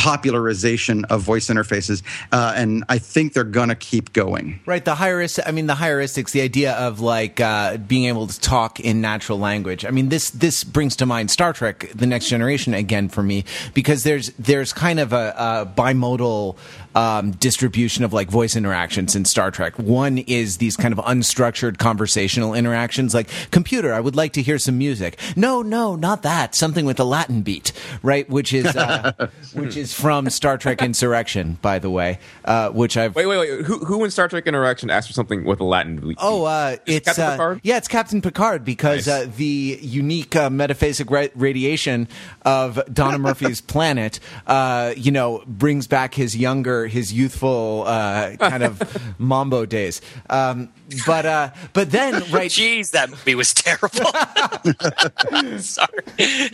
popularization 0.00 1.04
of 1.04 1.20
voice 1.20 1.48
interfaces, 1.48 2.02
uh, 2.32 2.54
and 2.56 2.84
I 2.88 2.96
think 2.96 3.34
they're 3.34 3.44
gonna 3.44 3.74
keep 3.74 4.14
going. 4.14 4.58
Right, 4.64 4.82
the 4.82 4.96
heuristic. 4.96 5.46
I 5.46 5.50
mean, 5.50 5.66
the 5.66 5.74
heuristics, 5.74 6.30
the 6.30 6.40
idea 6.40 6.72
of 6.72 7.00
like 7.00 7.38
uh, 7.38 7.76
being 7.76 8.06
able 8.06 8.26
to 8.26 8.40
talk 8.40 8.80
in 8.80 9.02
natural 9.02 9.38
language. 9.38 9.84
I 9.84 9.90
mean, 9.90 10.08
this 10.08 10.30
this 10.30 10.64
brings 10.64 10.96
to 10.96 11.06
mind 11.06 11.30
Star 11.30 11.52
Trek: 11.52 11.90
The 11.94 12.06
Next 12.06 12.28
Generation 12.28 12.72
again 12.72 13.10
for 13.10 13.22
me 13.22 13.44
because 13.74 14.02
there's 14.02 14.30
there's 14.38 14.72
kind 14.72 15.00
of 15.00 15.12
a, 15.12 15.34
a 15.36 15.66
bimodal 15.66 16.56
um, 16.94 17.32
distribution 17.32 18.04
of 18.04 18.12
like 18.12 18.28
voice 18.28 18.56
interactions 18.56 19.14
in 19.14 19.24
Star 19.24 19.50
Trek. 19.50 19.78
One 19.78 20.18
is 20.18 20.58
these 20.58 20.76
kind 20.76 20.92
of 20.92 20.98
unstructured 21.04 21.78
conversational 21.78 22.54
interactions, 22.54 23.14
like 23.14 23.28
"Computer, 23.50 23.92
I 23.92 24.00
would 24.00 24.16
like 24.16 24.32
to 24.34 24.42
hear 24.42 24.58
some 24.58 24.78
music." 24.78 25.18
No, 25.36 25.62
no, 25.62 25.96
not 25.96 26.22
that. 26.22 26.54
Something 26.54 26.84
with 26.86 26.98
a 27.00 27.04
Latin 27.04 27.42
beat, 27.42 27.72
right? 28.02 28.28
Which 28.28 28.52
is 28.52 28.66
uh, 28.76 29.28
which 29.54 29.76
is 29.76 29.92
from 29.92 30.28
Star 30.30 30.58
Trek 30.58 30.82
Insurrection, 30.82 31.58
by 31.62 31.78
the 31.78 31.90
way, 31.90 32.18
uh, 32.44 32.70
which 32.70 32.96
I've 32.96 33.14
Wait, 33.14 33.26
wait, 33.26 33.38
wait. 33.38 33.64
Who, 33.66 33.78
who 33.84 34.04
in 34.04 34.10
Star 34.10 34.28
Trek 34.28 34.46
Interaction 34.46 34.90
asked 34.90 35.08
for 35.08 35.14
something 35.14 35.44
with 35.44 35.60
a 35.60 35.64
Latin? 35.64 35.96
beat? 35.96 36.18
Oh, 36.20 36.44
uh, 36.44 36.76
it's 36.86 37.06
Captain 37.06 37.24
uh, 37.24 37.30
Picard? 37.32 37.60
yeah, 37.62 37.76
it's 37.76 37.88
Captain 37.88 38.22
Picard 38.22 38.64
because 38.64 39.06
Nice. 39.06 39.26
uh, 39.26 39.30
the 39.36 39.78
unique 39.82 40.34
uh, 40.36 40.48
metaphasic 40.48 41.10
ra- 41.10 41.28
radiation 41.34 42.08
of 42.42 42.80
Donna 42.92 43.18
Murphy's 43.18 43.60
planet, 43.70 44.20
uh, 44.46 44.94
you 44.96 45.10
know, 45.10 45.42
brings 45.46 45.86
back 45.86 46.14
his 46.14 46.36
younger, 46.36 46.79
his 46.86 47.12
youthful 47.12 47.84
uh, 47.86 48.36
kind 48.36 48.62
of 48.62 48.80
mambo 49.18 49.66
days. 49.66 50.00
Um, 50.28 50.68
but 51.06 51.26
uh, 51.26 51.50
but 51.72 51.90
then 51.90 52.14
right, 52.30 52.50
Jeez, 52.50 52.90
that 52.92 53.10
movie 53.10 53.34
was 53.34 53.54
terrible. 53.54 54.10
Sorry. 55.60 56.50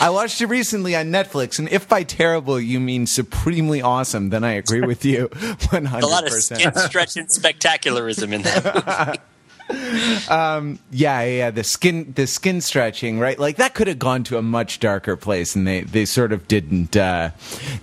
I 0.00 0.10
watched 0.10 0.40
it 0.40 0.46
recently 0.46 0.94
on 0.96 1.06
Netflix, 1.06 1.58
and 1.58 1.68
if 1.70 1.88
by 1.88 2.02
terrible 2.04 2.60
you 2.60 2.80
mean 2.80 3.06
supremely 3.06 3.82
awesome, 3.82 4.30
then 4.30 4.44
I 4.44 4.52
agree 4.52 4.80
with 4.82 5.04
you 5.04 5.28
one 5.70 5.86
A 5.86 5.88
hundred 5.88 6.06
lot 6.08 6.24
of 6.24 6.30
percent. 6.30 6.60
skin 6.60 6.74
stretch 6.76 7.16
and 7.16 7.28
spectacularism 7.28 8.32
in 8.32 8.42
that 8.42 9.20
movie. 9.68 10.78
Yeah, 10.90 11.22
yeah, 11.22 11.50
the 11.50 11.64
skin, 11.64 12.12
the 12.14 12.26
skin 12.26 12.60
stretching, 12.60 13.18
right? 13.18 13.38
Like 13.38 13.56
that 13.56 13.74
could 13.74 13.86
have 13.86 13.98
gone 13.98 14.24
to 14.24 14.38
a 14.38 14.42
much 14.42 14.80
darker 14.80 15.16
place, 15.16 15.54
and 15.54 15.66
they 15.66 15.82
they 15.82 16.04
sort 16.04 16.32
of 16.32 16.48
didn't. 16.48 16.96
Uh, 16.96 17.30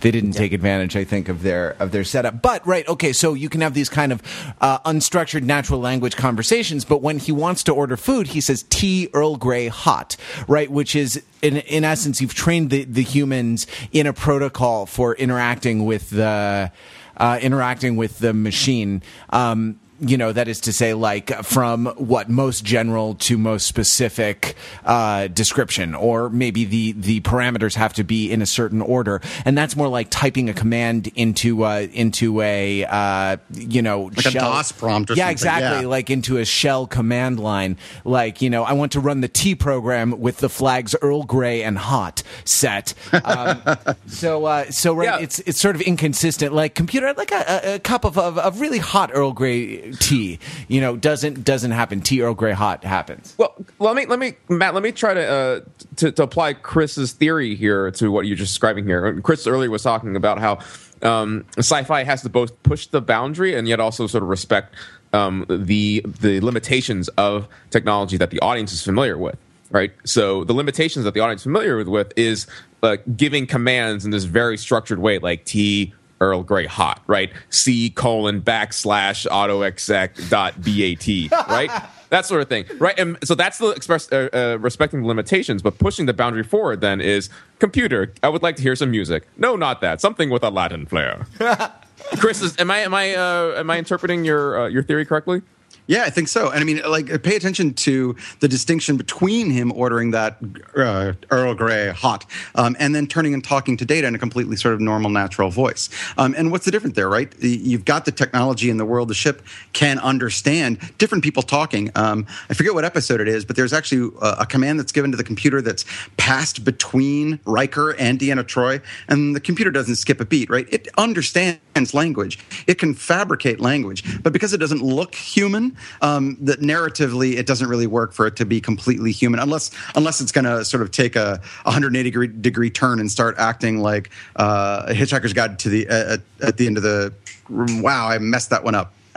they 0.02 0.12
didn't 0.12 0.34
take 0.34 0.54
advantage, 0.54 0.95
I 0.95 1.04
think, 1.04 1.30
of 1.30 1.43
their 1.43 1.76
of 1.80 1.91
their 1.91 2.04
setup. 2.04 2.41
But 2.41 2.65
right, 2.65 2.88
okay, 2.88 3.13
so 3.13 3.34
you 3.34 3.50
can 3.50 3.62
have 3.62 3.74
these 3.74 3.89
kind 3.89 4.12
of 4.12 4.21
uh, 4.62 4.80
unstructured 4.80 5.43
natural 5.43 5.80
language 5.80 6.15
conversations, 6.15 6.86
but 6.86 7.02
when 7.02 7.19
he 7.19 7.32
wants 7.32 7.63
to 7.63 7.74
order 7.74 7.98
food, 7.98 8.28
he 8.28 8.41
says 8.41 8.63
tea 8.69 9.10
Earl 9.13 9.38
Grey 9.38 9.67
hot, 9.67 10.17
right? 10.48 10.69
Which 10.69 10.95
is 10.95 11.24
in 11.41 11.58
in 11.58 11.84
essence, 11.84 12.21
you've 12.21 12.34
trained 12.34 12.69
the 12.69 12.84
the 12.86 13.04
humans 13.04 13.67
in 13.91 14.08
a 14.08 14.13
protocol 14.13 14.86
for 14.86 15.15
interacting 15.15 15.86
with 15.86 16.10
the 16.10 16.71
uh, 17.17 17.39
interacting 17.41 17.95
with 17.95 18.19
the 18.19 18.34
machine. 18.34 19.02
Um, 19.30 19.80
you 20.08 20.18
know, 20.18 20.32
that 20.32 20.48
is 20.48 20.60
to 20.62 20.74
say, 20.74 20.94
like 20.94 21.32
from 21.44 21.88
what 21.98 22.30
most 22.30 22.63
general 22.63 23.15
to 23.15 23.38
most 23.38 23.65
specific 23.68 24.56
uh, 24.86 25.28
description, 25.28 25.96
or 25.96 26.30
maybe 26.30 26.65
the 26.65 26.91
the 26.94 27.22
parameters 27.22 27.76
have 27.76 27.94
to 27.94 28.04
be 28.04 28.32
in 28.32 28.41
a 28.41 28.46
certain 28.46 28.82
order, 28.82 29.22
and 29.46 29.58
that's 29.58 29.76
more 29.76 29.88
like 29.88 30.08
typing 30.10 30.50
a 30.50 30.54
command 30.54 31.08
into 31.15 31.63
uh, 31.63 31.88
into 31.94 32.41
a 32.41 32.86
uh, 32.86 33.38
you 33.54 33.82
know 33.82 34.12
Like 34.15 34.26
a 34.28 34.32
DOS 34.32 34.72
prompt 34.74 35.12
or 35.12 35.13
yeah, 35.15 35.24
something, 35.26 35.32
exactly, 35.32 35.82
yeah. 35.82 35.88
like 35.88 36.10
into 36.10 36.38
a 36.38 36.46
shell 36.46 36.88
command 36.88 37.39
line. 37.39 37.78
Like 38.04 38.41
you 38.41 38.50
know, 38.50 38.63
I 38.63 38.74
want 38.74 38.91
to 38.94 39.00
run 39.00 39.22
the 39.22 39.28
T 39.28 39.56
program 39.56 40.20
with 40.20 40.38
the 40.38 40.50
flags 40.50 40.96
Earl 41.02 41.24
Grey 41.24 41.63
and 41.63 41.78
hot 41.78 42.22
set. 42.44 42.94
Um, 43.12 43.62
so 44.08 44.46
uh, 44.46 44.70
so 44.72 44.94
right, 44.94 45.06
Yeah. 45.06 45.20
it's 45.20 45.39
it's 45.39 45.60
sort 45.60 45.76
of 45.76 45.82
inconsistent. 45.82 46.54
Like 46.54 46.76
computer, 46.76 47.08
I'd 47.08 47.18
like 47.18 47.32
a, 47.32 47.46
a, 47.72 47.76
a 47.76 47.80
cup 47.80 48.04
of, 48.06 48.18
of 48.18 48.38
of 48.38 48.62
really 48.62 48.80
hot 48.80 49.12
Earl 49.13 49.32
Grey 49.32 49.91
tea. 49.99 50.39
You 50.67 50.81
know, 50.81 50.95
doesn't 50.95 51.43
doesn't 51.43 51.71
happen. 51.71 52.01
Tea 52.01 52.21
Earl 52.21 52.34
Grey 52.34 52.53
hot 52.53 52.84
happens. 52.84 53.36
Well, 53.38 53.53
let 53.79 53.95
me 53.95 54.05
let 54.05 54.19
me 54.19 54.34
Matt. 54.49 54.73
Let 54.73 54.84
me 54.84 54.91
try 54.91 55.13
to 55.13 55.27
uh, 55.27 55.60
to, 55.97 56.12
to 56.12 56.23
apply 56.23 56.53
Chris's 56.53 57.13
theory 57.13 57.55
here 57.55 57.91
to 57.91 58.12
what 58.12 58.25
you're 58.25 58.38
just 58.38 58.51
describing 58.51 58.86
here. 58.86 59.19
Chris 59.21 59.47
earlier 59.47 59.69
was 59.69 59.84
talking 59.84 60.15
about 60.15 60.39
how 60.39 60.60
um, 61.01 61.45
sci-fi 61.58 62.03
has 62.03 62.21
to 62.23 62.29
both 62.29 62.62
push 62.63 62.88
the 62.88 63.01
boundary 63.01 63.55
and 63.55 63.67
yet 63.67 63.79
also 63.79 64.08
sort 64.08 64.23
of 64.23 64.29
respect 64.29 64.75
um, 65.13 65.45
the 65.47 66.03
the 66.05 66.39
limitations 66.41 67.08
of 67.10 67.47
technology 67.69 68.17
that 68.17 68.29
the 68.29 68.39
audience 68.39 68.73
is 68.73 68.81
familiar 68.81 69.17
with. 69.17 69.38
Right. 69.71 69.93
So 70.03 70.43
the 70.43 70.53
limitations 70.53 71.05
that 71.05 71.15
the 71.15 71.19
audience 71.21 71.41
is 71.41 71.45
familiar 71.45 71.75
with, 71.75 71.88
with 71.88 72.13
is 72.15 72.45
uh, 72.84 72.97
giving 73.15 73.47
commands 73.47 74.05
in 74.05 74.12
this 74.12 74.23
very 74.23 74.58
structured 74.58 74.99
way, 74.99 75.17
like 75.19 75.43
T. 75.45 75.93
Earl 76.21 76.43
Grey 76.43 76.65
hot, 76.65 77.01
right? 77.08 77.32
C 77.49 77.89
colon 77.89 78.41
backslash 78.41 79.28
auto 79.30 79.62
exec 79.62 80.15
dot 80.30 80.56
bat, 80.62 81.08
right? 81.49 81.69
that 82.10 82.25
sort 82.25 82.41
of 82.41 82.47
thing, 82.47 82.65
right? 82.78 82.97
And 82.97 83.17
so 83.23 83.36
that's 83.36 83.58
the 83.58 83.69
express 83.69 84.12
uh, 84.12 84.30
uh, 84.34 84.58
respecting 84.60 85.01
the 85.01 85.08
limitations, 85.08 85.62
but 85.62 85.78
pushing 85.80 86.06
the 86.06 86.13
boundary 86.13 86.43
forward. 86.43 86.82
Then 86.82 87.01
is 87.01 87.30
computer. 87.60 88.13
I 88.23 88.30
would 88.30 88.43
like 88.43 88.56
to 88.58 88.62
hear 88.62 88.75
some 88.75 88.91
music. 88.91 89.28
No, 89.38 89.56
not 89.56 89.82
that. 89.82 90.01
Something 90.01 90.30
with 90.30 90.43
a 90.43 90.49
Latin 90.49 90.86
flair. 90.86 91.28
Chris, 92.17 92.41
is, 92.41 92.58
am 92.60 92.71
I 92.71 92.80
am 92.80 92.93
I 92.93 93.15
uh, 93.15 93.56
am 93.58 93.69
I 93.69 93.78
interpreting 93.78 94.25
your 94.25 94.62
uh, 94.62 94.67
your 94.67 94.84
theory 94.84 95.06
correctly? 95.06 95.41
Yeah, 95.88 96.04
I 96.04 96.10
think 96.10 96.28
so. 96.28 96.50
And 96.50 96.62
I 96.62 96.63
mean, 96.63 96.82
like, 96.86 97.21
pay 97.21 97.36
attention 97.36 97.74
to 97.76 98.15
the 98.39 98.48
distinction 98.48 98.98
between 98.98 99.52
him 99.52 99.71
ordering 99.71 100.12
that 100.12 100.38
uh, 100.76 101.13
Earl 101.30 101.54
Grey 101.54 101.89
hot 101.89 102.26
um, 102.56 102.76
and 102.80 102.95
then 102.95 103.06
turning 103.06 103.36
and 103.36 103.43
talking 103.43 103.78
to 103.78 103.86
data 103.86 104.08
in 104.08 104.15
a 104.15 104.17
completely 104.17 104.56
sort 104.56 104.74
of 104.74 104.82
normal, 104.82 105.12
natural 105.12 105.52
voice. 105.52 105.89
Um, 106.17 106.34
and 106.38 106.52
what's 106.52 106.65
the 106.65 106.71
difference 106.71 106.95
there, 106.95 107.08
right? 107.08 107.32
You've 107.39 107.86
got 107.86 108.06
the 108.06 108.12
technology 108.12 108.69
in 108.71 108.78
the 108.78 108.86
world. 108.86 109.10
The 109.10 109.13
ship 109.13 109.43
can 109.74 110.00
understand 110.00 110.80
different 110.98 111.24
people 111.24 111.43
talking. 111.43 111.91
Um, 111.93 112.26
I 112.50 112.56
forget 112.56 112.74
what 112.74 112.84
episode 112.84 113.21
it 113.21 113.28
is, 113.28 113.45
but 113.45 113.56
there's 113.56 113.74
actually 113.74 114.12
a, 114.21 114.38
a 114.39 114.45
command 114.45 114.80
that's 114.80 114.91
given 114.91 115.12
to 115.12 115.17
the 115.17 115.24
computer 115.24 115.62
that's 115.62 115.86
passed 116.17 116.63
between 116.63 117.39
Riker 117.45 117.91
and 117.91 118.19
Deanna 118.19 118.43
Troi, 118.43 118.82
and 119.08 119.36
the 119.36 119.39
computer 119.39 119.69
doesn't 119.69 119.98
skip 119.98 120.19
a 120.19 120.26
beat, 120.26 120.50
right? 120.50 120.67
It 120.71 120.88
understands 120.98 121.93
language. 121.93 122.39
It 122.65 122.80
can 122.80 122.95
fabricate 122.95 123.60
language, 123.60 124.24
but 124.24 124.34
because 124.34 124.54
it 124.54 124.58
doesn't 124.58 124.82
look 124.82 125.13
human, 125.13 125.75
um, 126.02 126.38
that 126.42 126.60
narratively 126.60 127.38
it 127.38 127.46
doesn't 127.46 127.68
really 127.68 127.88
work 127.88 128.14
for 128.14 128.28
it 128.28 128.36
to 128.38 128.46
be 128.46 128.62
completely 128.62 129.12
human, 129.12 129.40
unless 129.40 129.72
unless 129.96 130.22
it's 130.22 130.32
going 130.32 130.46
to 130.46 130.66
sort 130.66 130.84
of 130.84 130.92
take 130.92 131.16
a 131.16 131.42
180 131.64 132.04
degree, 132.04 132.28
degree 132.28 132.70
turn 132.70 133.00
and 133.00 133.12
start 133.12 133.36
acting 133.38 133.80
like 133.80 134.10
uh, 134.36 134.86
a 134.88 134.94
Hitchhiker's 134.94 135.34
Guide 135.34 135.60
to 135.60 135.70
the 135.70 135.88
uh, 135.88 136.18
at, 136.42 136.58
the 136.58 136.68
end 136.68 136.78
of 136.78 136.84
the. 136.84 137.14
Wow, 137.50 138.08
I 138.10 138.18
messed 138.18 138.50
that 138.50 138.64
one 138.64 138.76
up. 138.76 138.94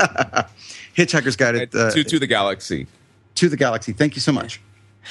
Hitchhiker's 0.97 1.37
Guide 1.37 1.57
at, 1.57 1.75
uh, 1.75 1.90
to 1.90 2.05
to 2.05 2.18
the 2.18 2.27
galaxy. 2.27 2.87
to 3.37 3.49
the 3.49 3.57
Galaxy. 3.57 3.92
Thank 3.92 4.14
you 4.14 4.21
so 4.21 4.33
much. 4.33 4.61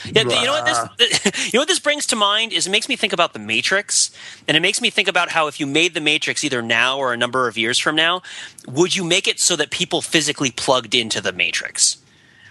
Yeah, 0.06 0.24
you 0.24 0.46
know 0.46 0.52
what 0.52 0.98
this 0.98 1.46
you 1.54 1.58
know 1.58 1.62
what 1.62 1.68
this 1.68 1.80
brings 1.80 2.06
to 2.08 2.16
mind 2.16 2.54
is 2.54 2.68
it 2.68 2.70
makes 2.70 2.88
me 2.88 2.96
think 2.96 3.14
about 3.14 3.34
the 3.34 3.40
Matrix, 3.40 4.12
and 4.48 4.56
it 4.56 4.60
makes 4.60 4.82
me 4.82 4.90
think 4.90 5.08
about 5.08 5.30
how 5.30 5.48
if 5.48 5.60
you 5.60 5.66
made 5.66 5.94
the 5.94 6.02
Matrix 6.02 6.44
either 6.44 6.62
now 6.62 6.98
or 6.98 7.14
a 7.14 7.18
number 7.18 7.48
of 7.48 7.58
years 7.58 7.80
from 7.80 7.96
now, 7.96 8.22
would 8.68 8.96
you 8.96 9.04
make 9.04 9.28
it 9.28 9.40
so 9.40 9.56
that 9.56 9.72
people 9.72 10.02
physically 10.02 10.52
plugged 10.52 10.94
into 10.94 11.22
the 11.22 11.32
Matrix? 11.32 11.98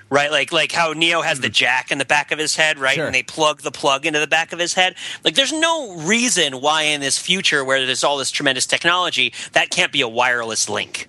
Right, 0.09 0.31
like 0.31 0.53
like 0.53 0.71
how 0.71 0.93
Neo 0.93 1.21
has 1.23 1.41
the 1.41 1.49
hmm. 1.49 1.53
jack 1.53 1.91
in 1.91 1.99
the 1.99 2.05
back 2.05 2.31
of 2.31 2.39
his 2.39 2.55
head, 2.55 2.79
right? 2.79 2.95
Sure. 2.95 3.07
And 3.07 3.15
they 3.15 3.25
plug 3.25 3.63
the 3.63 3.73
plug 3.73 4.07
into 4.07 4.21
the 4.21 4.29
back 4.29 4.53
of 4.53 4.59
his 4.59 4.75
head. 4.75 4.95
Like, 5.25 5.35
there's 5.35 5.53
no 5.53 5.97
reason 5.97 6.61
why 6.61 6.83
in 6.83 7.01
this 7.01 7.19
future 7.19 7.65
where 7.65 7.85
there's 7.85 8.05
all 8.05 8.17
this 8.17 8.31
tremendous 8.31 8.67
technology 8.67 9.33
that 9.53 9.71
can't 9.71 9.91
be 9.91 10.03
a 10.03 10.09
wireless 10.09 10.69
link 10.69 11.09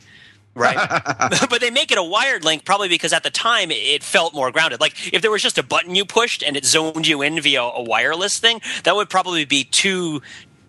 right? 0.58 0.78
but 1.50 1.62
they 1.62 1.72
make 1.72 1.92
it 1.92 1.98
a 1.98 2.04
wired 2.04 2.44
link 2.44 2.66
probably 2.66 2.90
because 2.90 3.14
at 3.14 3.24
the 3.24 3.30
time 3.30 3.72
it 3.72 4.04
felt 4.04 4.34
more 4.34 4.52
grounded. 4.52 4.80
Like 4.80 5.14
if 5.14 5.22
there 5.22 5.32
was 5.32 5.42
just 5.42 5.58
a 5.58 5.64
button 5.64 5.96
you 5.96 6.06
pushed 6.06 6.44
and 6.44 6.58
it 6.58 6.66
zoned 6.66 7.08
you 7.08 7.22
in 7.22 7.40
via 7.42 7.62
a 7.62 7.82
wireless 7.82 8.40
thing, 8.40 8.62
that 8.84 8.96
would 8.96 9.10
probably 9.10 9.46
be 9.46 9.64
too 9.64 10.22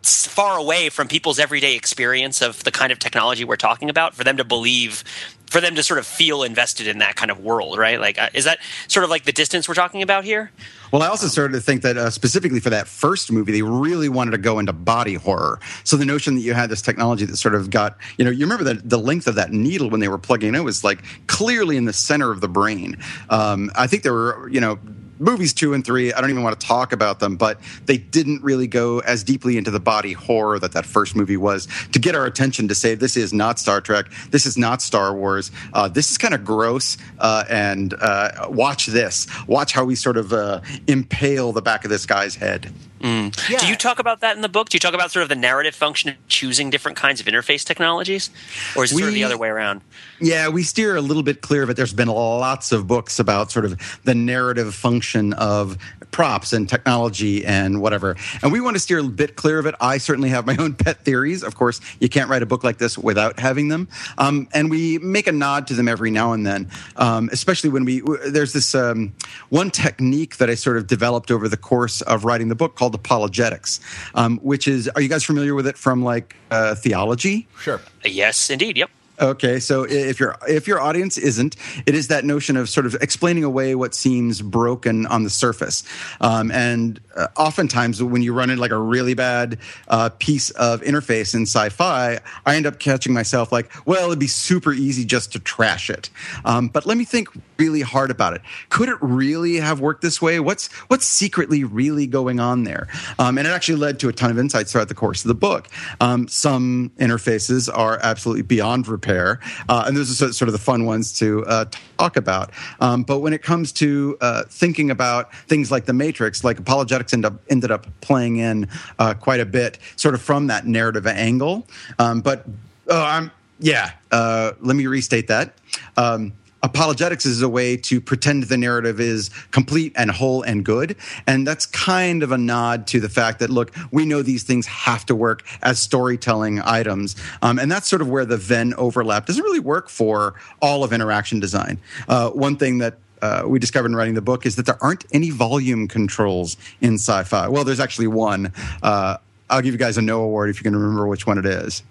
far 0.03 0.59
away 0.59 0.88
from 0.88 1.09
people's 1.09 1.38
everyday 1.38 1.74
experience 1.74 2.40
of 2.40 2.62
the 2.64 2.70
kind 2.70 2.92
of 2.92 2.98
technology 2.98 3.44
we're 3.44 3.57
talking 3.57 3.90
about 3.90 4.14
for 4.14 4.24
them 4.24 4.37
to 4.37 4.44
believe 4.44 5.05
for 5.51 5.61
them 5.61 5.75
to 5.75 5.83
sort 5.83 5.99
of 5.99 6.07
feel 6.07 6.43
invested 6.43 6.87
in 6.87 6.99
that 6.99 7.17
kind 7.17 7.31
of 7.31 7.41
world, 7.41 7.79
right? 7.79 8.01
Like, 8.01 8.19
uh, 8.19 8.29
is 8.35 8.45
that 8.45 8.59
sort 8.87 9.05
of 9.05 9.11
like 9.11 9.25
the 9.25 9.33
distance 9.33 9.69
we're 9.69 9.75
talking 9.75 10.03
about 10.03 10.25
here? 10.25 10.51
Well, 10.93 11.03
I 11.03 11.09
also 11.09 11.27
started 11.27 11.53
to 11.55 11.61
think 11.61 11.83
that 11.83 11.97
uh, 11.97 12.11
specifically 12.11 12.61
for 12.61 12.71
that 12.71 12.89
first 12.89 13.31
movie, 13.31 13.53
they 13.53 13.63
really 13.63 14.09
wanted 14.09 14.31
to 14.33 14.39
go 14.39 14.59
into 14.59 14.73
body 14.73 15.15
horror. 15.15 15.61
So 15.85 15.97
the 15.97 16.05
notion 16.05 16.35
that 16.37 16.41
you 16.41 16.55
had 16.55 16.71
this 16.71 16.81
technology 16.81 17.25
that 17.27 17.37
sort 17.37 17.55
of 17.55 17.71
got, 17.71 17.99
you 18.17 18.25
know, 18.25 18.31
you 18.31 18.45
remember 18.45 18.65
that 18.65 18.89
the 18.89 18.99
length 18.99 19.27
of 19.27 19.35
that 19.35 19.53
needle 19.53 19.91
when 19.91 20.01
they 20.01 20.09
were 20.09 20.19
plugging 20.19 20.55
it 20.55 20.65
was 20.65 20.85
like 20.85 21.03
clearly 21.27 21.77
in 21.77 21.85
the 21.85 21.93
center 21.93 22.31
of 22.31 22.41
the 22.41 22.49
brain. 22.49 22.97
Um, 23.29 23.71
I 23.75 23.87
think 23.87 24.03
there 24.03 24.15
were, 24.15 24.49
you 24.49 24.61
know, 24.61 24.79
movies 25.19 25.53
two 25.53 25.75
and 25.75 25.85
three, 25.85 26.13
I 26.13 26.21
don't 26.21 26.31
even 26.31 26.43
want 26.43 26.59
to 26.59 26.67
talk 26.67 26.93
about 26.93 27.21
them, 27.21 27.37
but 27.37 27.61
they 27.87 27.99
didn't 27.99 28.43
really 28.43 28.67
go 28.67 29.01
as 29.01 29.25
deeply 29.25 29.57
into 29.57 29.71
the 29.71 29.81
body 29.81 30.13
horror 30.13 30.59
that 30.59 30.73
that 30.73 30.87
first 30.87 31.17
movie 31.17 31.37
was 31.37 31.69
to 31.93 31.99
get 31.99 32.15
our 32.15 32.27
attention 32.27 32.69
to 32.69 32.75
say 32.75 32.95
this 32.95 33.17
is 33.17 33.33
not 33.33 33.59
Star 33.59 33.81
Trek, 33.81 34.07
this 34.31 34.47
is 34.47 34.57
not 34.57 34.83
Star 34.83 35.15
Wars, 35.15 35.51
uh, 35.73 35.89
this 35.89 36.11
is 36.11 36.19
kind 36.19 36.35
of 36.35 36.45
gross, 36.45 36.97
uh, 37.19 37.45
and 37.49 37.95
uh, 37.95 38.49
watch 38.49 38.87
this, 38.87 39.27
watch 39.47 39.73
how 39.73 39.85
we 39.85 39.95
sort 39.95 40.17
of 40.17 40.33
uh, 40.33 40.61
impale 40.87 41.53
the 41.53 41.63
back 41.63 41.85
of 41.85 41.91
this 41.91 42.07
guy's 42.07 42.35
head. 42.35 42.73
Mm. 43.01 43.49
Yeah. 43.49 43.59
Do 43.59 43.67
you 43.67 43.77
talk 43.77 43.99
about 43.99 44.21
that 44.21 44.37
in 44.37 44.43
the 44.43 44.49
book? 44.49 44.69
Do 44.69 44.77
you 44.77 44.81
talk 44.81 44.95
about 44.95 45.11
sort 45.11 45.23
of 45.23 45.29
the 45.29 45.37
narrative 45.37 45.75
function 45.75 46.11
of 46.11 46.17
choosing 46.29 46.71
different 46.71 46.97
kinds 46.97 47.21
of 47.21 47.27
interface 47.27 47.65
technologies, 47.65 48.31
or 48.77 48.85
is 48.85 48.93
it 48.93 48.97
sort 48.97 49.09
of 49.09 49.15
the 49.15 49.25
other 49.25 49.39
way 49.39 49.49
around? 49.49 49.83
Yeah, 50.21 50.49
we 50.49 50.63
steer 50.63 50.97
a 50.97 51.01
little 51.01 51.23
bit 51.23 51.41
clear 51.41 51.63
of 51.63 51.71
it. 51.71 51.77
There's 51.77 51.93
been 51.93 52.09
lots 52.09 52.73
of 52.73 52.87
books 52.87 53.19
about 53.19 53.53
sort 53.53 53.65
of 53.65 54.01
the 54.05 54.15
narrative 54.15 54.75
function 54.75 55.33
of 55.35 55.79
props 56.11 56.53
and 56.53 56.69
technology 56.69 57.45
and 57.45 57.81
whatever. 57.81 58.17
And 58.43 58.53
we 58.53 58.61
want 58.61 58.77
to 58.77 58.81
steer 58.81 58.99
a 58.99 59.05
bit 59.05 59.37
clear 59.37 59.59
of 59.59 59.67
it. 59.67 59.75
I 59.81 59.99
certainly 59.99 60.31
have 60.31 60.47
my 60.47 60.57
own 60.57 60.75
pet 60.75 61.05
theories. 61.05 61.43
Of 61.43 61.55
course, 61.55 61.81
you 62.01 62.09
can't 62.09 62.29
write 62.29 62.43
a 62.43 62.47
book 62.47 62.65
like 62.65 62.79
this 62.79 62.99
without 62.99 63.39
having 63.39 63.69
them. 63.69 63.89
Um, 64.17 64.49
and 64.53 64.71
we 64.71 64.99
make 64.99 65.27
a 65.27 65.33
nod 65.33 65.67
to 65.69 65.75
them 65.75 65.89
every 65.89 66.11
now 66.11 66.33
and 66.33 66.47
then, 66.47 66.71
um, 66.97 67.29
especially 67.33 67.71
when 67.71 67.85
we, 67.85 68.03
there's 68.27 68.53
this 68.53 68.75
um, 68.75 69.13
one 69.51 69.71
technique 69.71 70.39
that 70.39 70.51
I 70.51 70.55
sort 70.55 70.77
of 70.77 70.87
developed 70.87 71.31
over 71.31 71.49
the 71.49 71.57
course 71.57 72.01
of 72.03 72.25
writing 72.25 72.49
the 72.49 72.55
book 72.55 72.77
called 72.77 72.88
apologetics, 72.94 73.81
um, 74.14 74.38
which 74.38 74.68
is, 74.68 74.88
are 74.88 75.01
you 75.01 75.09
guys 75.09 75.24
familiar 75.24 75.55
with 75.55 75.66
it 75.66 75.77
from 75.77 76.03
like 76.03 76.37
uh, 76.51 76.74
theology? 76.74 77.46
Sure. 77.61 77.81
Yes, 78.05 78.51
indeed. 78.51 78.77
Yep. 78.77 78.90
Okay, 79.21 79.59
so 79.59 79.83
if 79.83 80.21
your 80.21 80.37
if 80.47 80.69
your 80.69 80.81
audience 80.81 81.19
isn't, 81.19 81.57
it 81.87 81.95
is 81.95 82.09
that 82.09 82.25
notion 82.25 82.57
of 82.57 82.69
sort 82.69 82.87
of 82.87 82.95
explaining 83.01 83.45
away 83.45 83.75
what 83.75 83.95
seems 83.95 84.41
broken 84.41 85.07
on 85.07 85.25
the 85.25 85.31
surface, 85.31 85.83
um, 86.21 86.51
and 86.53 87.01
uh, 87.17 87.27
oftentimes 87.37 88.03
when 88.03 88.23
you 88.23 88.33
run 88.33 88.49
into 88.49 88.61
like 88.61 88.71
a 88.71 88.79
really 88.79 89.15
bad 89.15 89.59
uh, 89.89 90.09
piece 90.19 90.51
of 90.51 90.81
interface 90.83 91.35
in 91.35 91.43
sci-fi, 91.43 92.21
I 92.47 92.57
end 92.57 92.67
up 92.67 92.79
catching 92.79 93.13
myself 93.13 93.51
like, 93.51 93.71
well, 93.87 94.07
it'd 94.07 94.19
be 94.19 94.29
super 94.29 94.73
easy 94.73 95.05
just 95.05 95.33
to 95.33 95.41
trash 95.41 95.91
it. 95.91 96.11
Um, 96.45 96.69
but 96.69 96.87
let 96.87 96.97
me 96.97 97.05
think 97.05 97.29
really 97.59 97.81
hard 97.81 98.11
about 98.11 98.35
it. 98.35 98.43
Could 98.69 98.89
it 98.89 98.99
really 99.01 99.57
have 99.57 99.81
worked 99.81 100.03
this 100.03 100.23
way? 100.23 100.39
What's 100.39 100.73
what's 100.89 101.07
secretly 101.07 101.65
really 101.65 102.07
going 102.07 102.39
on 102.39 102.65
there? 102.65 102.87
Um, 103.19 103.37
and 103.37 103.47
it 103.47 103.51
actually 103.51 103.79
led 103.79 103.99
to 104.01 104.09
a 104.09 104.13
ton 104.13 104.31
of 104.31 104.39
insights 104.39 104.73
throughout 104.73 104.89
the 104.89 104.95
course 104.95 105.25
of 105.25 105.29
the 105.29 105.35
book. 105.35 105.69
Um, 106.01 106.29
some 106.29 106.93
interfaces 106.99 107.69
are 107.73 107.99
absolutely 108.01 108.43
beyond 108.43 108.87
repair, 108.87 109.08
uh, 109.09 109.85
and 109.87 109.97
those 109.97 110.11
are 110.11 110.33
sort- 110.33 110.49
of 110.49 110.53
the 110.53 110.59
fun 110.59 110.85
ones 110.85 111.12
to 111.18 111.44
uh, 111.47 111.64
talk 111.99 112.16
about. 112.16 112.51
Um, 112.81 113.03
but 113.03 113.21
when 113.21 113.33
it 113.33 113.42
comes 113.42 113.73
to 113.73 114.16
uh, 114.21 114.44
thinking 114.49 114.90
about 114.90 115.35
things 115.35 115.71
like 115.71 115.87
the 115.87 115.92
Matrix, 115.92 116.44
like 116.44 116.59
apologetics 116.59 117.12
end 117.12 117.25
up, 117.25 117.35
ended 117.51 117.71
up 117.71 117.87
playing 118.01 118.37
in 118.37 118.68
uh, 118.99 119.14
quite 119.14 119.40
a 119.40 119.47
bit, 119.47 119.79
sort 119.97 120.14
of 120.14 120.23
from 120.23 120.47
that 120.49 120.66
narrative 120.66 121.07
angle. 121.07 121.66
Um, 121.99 122.21
but 122.21 122.47
oh, 122.88 123.03
I'm 123.03 123.31
yeah. 123.61 123.92
Uh, 124.11 124.53
let 124.61 124.77
me 124.77 124.87
restate 124.87 125.29
that. 125.29 125.55
Um, 125.97 126.33
apologetics 126.62 127.25
is 127.25 127.40
a 127.42 127.49
way 127.49 127.77
to 127.77 128.01
pretend 128.01 128.44
the 128.44 128.57
narrative 128.57 129.01
is 129.01 129.31
complete 129.51 129.92
and 129.97 130.11
whole 130.11 130.42
and 130.42 130.64
good. 130.64 130.97
And 131.27 131.47
that's 131.47 131.66
kind 131.66 132.23
of 132.23 132.33
a 132.33 132.38
nod 132.38 132.87
to 132.88 133.01
the 133.01 133.09
fact 133.09 133.38
that, 133.38 133.51
look, 133.51 133.75
we 133.92 134.05
know 134.05 134.23
these 134.23 134.42
things 134.42 134.66
have 134.66 135.07
to 135.07 135.14
work 135.14 135.44
as 135.62 135.79
storytelling 135.79 136.61
items. 136.61 137.16
Um, 137.42 137.59
and 137.59 137.71
that's 137.71 137.87
sort 137.88 138.03
of 138.03 138.09
where 138.09 138.25
the 138.25 138.37
Venn 138.37 138.75
overlap 138.75 139.27
doesn't 139.27 139.42
really 139.42 139.61
work 139.61 139.88
for 139.88 140.35
all 140.61 140.83
of 140.83 140.92
interaction 140.92 141.40
design. 141.40 141.79
Uh, 142.09 142.31
one 142.31 142.57
thing 142.57 142.79
that 142.79 142.99
uh, 143.23 143.42
we 143.47 143.59
discovered 143.59 143.87
in 143.88 143.97
writing 143.97 144.14
the 144.14 144.23
book 144.23 144.47
is 144.47 144.57
that 144.57 144.66
there 144.66 144.79
aren't 144.83 145.05
any 145.12 145.31
volume 145.31 145.88
controls 145.88 146.57
in 146.81 146.94
sci 146.94 147.23
fi. 147.25 147.49
Well, 147.49 147.64
there's 147.64 147.81
actually 147.81 148.07
one. 148.09 148.53
Uh, 148.83 149.16
I'll 149.51 149.62
give 149.62 149.73
you 149.75 149.79
guys 149.79 149.97
a 149.97 150.03
no 150.03 150.23
award 150.23 150.51
if 150.51 150.59
you 150.59 150.62
can 150.62 150.77
remember 150.77 151.07
which 151.07 151.27
one 151.27 151.38
it 151.38 151.47
is. 151.47 151.83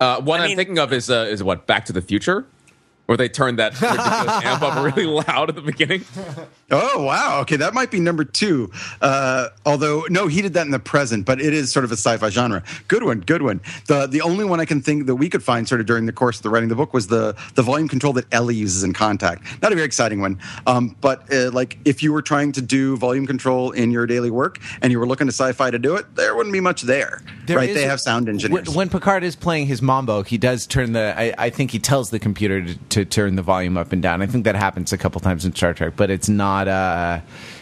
Uh, 0.00 0.20
one 0.20 0.40
I 0.40 0.44
I'm 0.44 0.48
mean- 0.48 0.56
thinking 0.56 0.78
of 0.78 0.92
is 0.92 1.08
uh, 1.08 1.26
is 1.30 1.42
what 1.42 1.66
Back 1.66 1.84
to 1.86 1.92
the 1.92 2.02
Future, 2.02 2.44
where 3.12 3.18
they 3.18 3.28
turned 3.28 3.58
that 3.58 3.74
amp 3.82 4.62
up 4.62 4.82
really 4.82 5.04
loud 5.04 5.50
at 5.50 5.54
the 5.54 5.60
beginning. 5.60 6.02
Oh 6.70 7.04
wow! 7.04 7.40
Okay, 7.42 7.56
that 7.56 7.74
might 7.74 7.90
be 7.90 8.00
number 8.00 8.24
two. 8.24 8.72
Uh, 9.02 9.48
although 9.66 10.06
no, 10.08 10.28
he 10.28 10.40
did 10.40 10.54
that 10.54 10.64
in 10.64 10.70
the 10.70 10.78
present, 10.78 11.26
but 11.26 11.38
it 11.38 11.52
is 11.52 11.70
sort 11.70 11.84
of 11.84 11.90
a 11.92 11.96
sci-fi 11.96 12.30
genre. 12.30 12.62
Good 12.88 13.02
one, 13.02 13.20
good 13.20 13.42
one. 13.42 13.60
The 13.86 14.06
the 14.06 14.22
only 14.22 14.46
one 14.46 14.60
I 14.60 14.64
can 14.64 14.80
think 14.80 15.04
that 15.04 15.16
we 15.16 15.28
could 15.28 15.42
find 15.42 15.68
sort 15.68 15.82
of 15.82 15.86
during 15.86 16.06
the 16.06 16.12
course 16.12 16.38
of 16.38 16.42
the 16.42 16.48
writing 16.48 16.70
of 16.70 16.70
the 16.70 16.82
book 16.82 16.94
was 16.94 17.08
the 17.08 17.36
the 17.54 17.60
volume 17.60 17.86
control 17.86 18.14
that 18.14 18.24
Ellie 18.32 18.54
uses 18.54 18.82
in 18.82 18.94
Contact. 18.94 19.42
Not 19.60 19.72
a 19.72 19.74
very 19.74 19.84
exciting 19.84 20.22
one, 20.22 20.38
um, 20.66 20.96
but 21.02 21.30
uh, 21.30 21.50
like 21.50 21.76
if 21.84 22.02
you 22.02 22.14
were 22.14 22.22
trying 22.22 22.52
to 22.52 22.62
do 22.62 22.96
volume 22.96 23.26
control 23.26 23.72
in 23.72 23.90
your 23.90 24.06
daily 24.06 24.30
work 24.30 24.58
and 24.80 24.90
you 24.90 24.98
were 24.98 25.06
looking 25.06 25.26
to 25.26 25.32
sci-fi 25.32 25.70
to 25.70 25.78
do 25.78 25.96
it, 25.96 26.16
there 26.16 26.34
wouldn't 26.34 26.54
be 26.54 26.60
much 26.60 26.80
there. 26.80 27.20
There 27.44 27.58
right? 27.58 27.68
is- 27.68 27.76
They 27.76 27.84
have 27.84 28.00
sound 28.00 28.30
engineers. 28.30 28.68
When, 28.68 28.74
when 28.74 28.88
Picard 28.88 29.22
is 29.22 29.36
playing 29.36 29.66
his 29.66 29.82
mambo, 29.82 30.22
he 30.22 30.38
does 30.38 30.66
turn 30.66 30.92
the. 30.94 31.12
I, 31.14 31.34
I 31.36 31.50
think 31.50 31.72
he 31.72 31.78
tells 31.78 32.08
the 32.08 32.18
computer 32.18 32.64
to, 32.64 32.78
to 32.90 33.01
turn 33.04 33.36
the 33.36 33.42
volume 33.42 33.76
up 33.76 33.92
and 33.92 34.02
down. 34.02 34.22
I 34.22 34.26
think 34.26 34.44
that 34.44 34.54
happens 34.54 34.92
a 34.92 34.98
couple 34.98 35.20
times 35.20 35.44
in 35.44 35.54
Star 35.54 35.74
Trek, 35.74 35.94
but 35.96 36.10
it's 36.10 36.28
not. 36.28 36.68
Uh, 36.68 37.20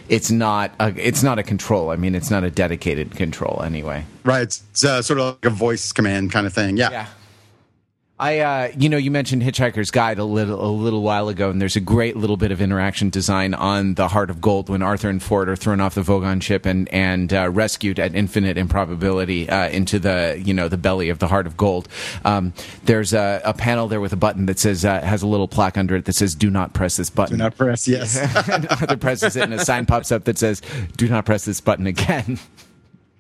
it's 0.09 0.31
not. 0.31 0.73
A, 0.81 0.93
it's 0.97 1.23
not 1.23 1.39
a 1.39 1.43
control. 1.43 1.91
I 1.91 1.97
mean, 1.97 2.15
it's 2.15 2.31
not 2.31 2.43
a 2.45 2.51
dedicated 2.51 3.13
control 3.17 3.63
anyway. 3.65 4.05
right? 4.25 4.43
It's, 4.43 4.63
it's, 4.71 4.85
uh, 4.85 5.03
sort 5.03 5.21
of 5.21 5.37
like 5.37 5.45
a 5.45 5.51
voice 5.51 5.93
command 5.93 6.33
kind 6.33 6.47
of 6.47 6.53
thing. 6.53 6.77
Yeah. 6.77 6.91
Yeah. 6.91 7.07
I, 8.21 8.39
uh, 8.41 8.73
you 8.77 8.91
know, 8.91 8.99
you 8.99 9.11
mentioned 9.11 9.41
Hitchhiker's 9.41 9.91
Guide 9.91 10.19
a 10.19 10.25
little 10.25 10.63
a 10.63 10.69
little 10.69 11.01
while 11.01 11.31
ago, 11.31 11.49
and 11.49 11.59
there's 11.59 11.77
a 11.77 11.81
great 11.81 12.19
little 12.19 12.37
bit 12.37 12.53
of 12.53 12.61
interaction 12.61 13.09
design 13.09 13.55
on 13.55 13.95
the 13.95 14.09
Heart 14.09 14.29
of 14.29 14.43
Gold 14.43 14.69
when 14.69 14.83
Arthur 14.83 15.09
and 15.09 15.23
Ford 15.23 15.49
are 15.49 15.57
thrown 15.57 15.81
off 15.81 15.95
the 15.95 16.03
Vogon 16.03 16.43
ship 16.43 16.67
and 16.67 16.87
and 16.91 17.33
uh, 17.33 17.49
rescued 17.49 17.99
at 17.99 18.15
infinite 18.15 18.59
improbability 18.59 19.49
uh, 19.49 19.71
into 19.71 19.99
the 19.99 20.39
you 20.45 20.53
know 20.53 20.69
the 20.69 20.77
belly 20.77 21.09
of 21.09 21.19
the 21.19 21.29
Heart 21.29 21.47
of 21.47 21.57
Gold. 21.57 21.89
Um, 22.23 22.53
there's 22.85 23.15
a, 23.15 23.41
a 23.43 23.55
panel 23.55 23.89
there 23.89 24.03
with 24.03 24.13
a 24.13 24.17
button 24.17 24.45
that 24.47 24.59
says 24.59 24.85
uh, 24.85 25.01
has 25.01 25.23
a 25.23 25.27
little 25.27 25.49
plaque 25.49 25.79
under 25.79 25.97
it 25.97 26.05
that 26.05 26.15
says 26.15 26.35
"Do 26.35 26.51
not 26.51 26.75
press 26.75 26.99
this 26.99 27.09
button." 27.09 27.39
Do 27.39 27.43
not 27.43 27.57
press 27.57 27.89
yes. 27.89 28.19
and 28.51 28.69
Arthur 28.69 28.99
presses 28.99 29.35
it, 29.35 29.45
and 29.45 29.55
a 29.55 29.65
sign 29.65 29.87
pops 29.87 30.13
up 30.13 30.25
that 30.25 30.37
says 30.37 30.61
"Do 30.99 31.09
not 31.09 31.25
press 31.25 31.47
this 31.47 31.63
button 31.63 31.87
again." 31.87 32.39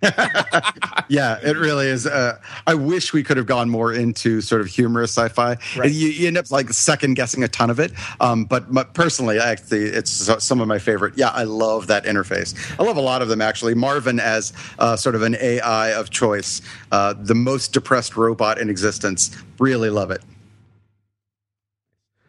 Yeah, 1.10 1.40
it 1.42 1.56
really 1.56 1.88
is. 1.88 2.06
Uh, 2.06 2.38
I 2.68 2.74
wish 2.74 3.12
we 3.12 3.24
could 3.24 3.36
have 3.36 3.46
gone 3.46 3.68
more 3.68 3.92
into 3.92 4.40
sort 4.40 4.60
of 4.60 4.68
humorous 4.68 5.10
sci-fi. 5.10 5.56
Right. 5.76 5.90
You, 5.90 6.08
you 6.08 6.28
end 6.28 6.38
up 6.38 6.48
like 6.52 6.70
second 6.72 7.14
guessing 7.14 7.42
a 7.42 7.48
ton 7.48 7.68
of 7.68 7.80
it. 7.80 7.92
Um, 8.20 8.44
but 8.44 8.72
my, 8.72 8.84
personally, 8.84 9.40
actually, 9.40 9.86
it's 9.86 10.12
some 10.44 10.60
of 10.60 10.68
my 10.68 10.78
favorite. 10.78 11.14
Yeah, 11.16 11.30
I 11.30 11.42
love 11.42 11.88
that 11.88 12.04
interface. 12.04 12.54
I 12.78 12.84
love 12.84 12.96
a 12.96 13.00
lot 13.00 13.22
of 13.22 13.28
them 13.28 13.40
actually. 13.40 13.74
Marvin 13.74 14.20
as 14.20 14.52
uh, 14.78 14.94
sort 14.94 15.16
of 15.16 15.22
an 15.22 15.34
AI 15.40 15.88
of 15.94 16.10
choice, 16.10 16.62
uh, 16.92 17.12
the 17.12 17.34
most 17.34 17.72
depressed 17.72 18.16
robot 18.16 18.60
in 18.60 18.70
existence. 18.70 19.36
Really 19.58 19.90
love 19.90 20.12
it. 20.12 20.22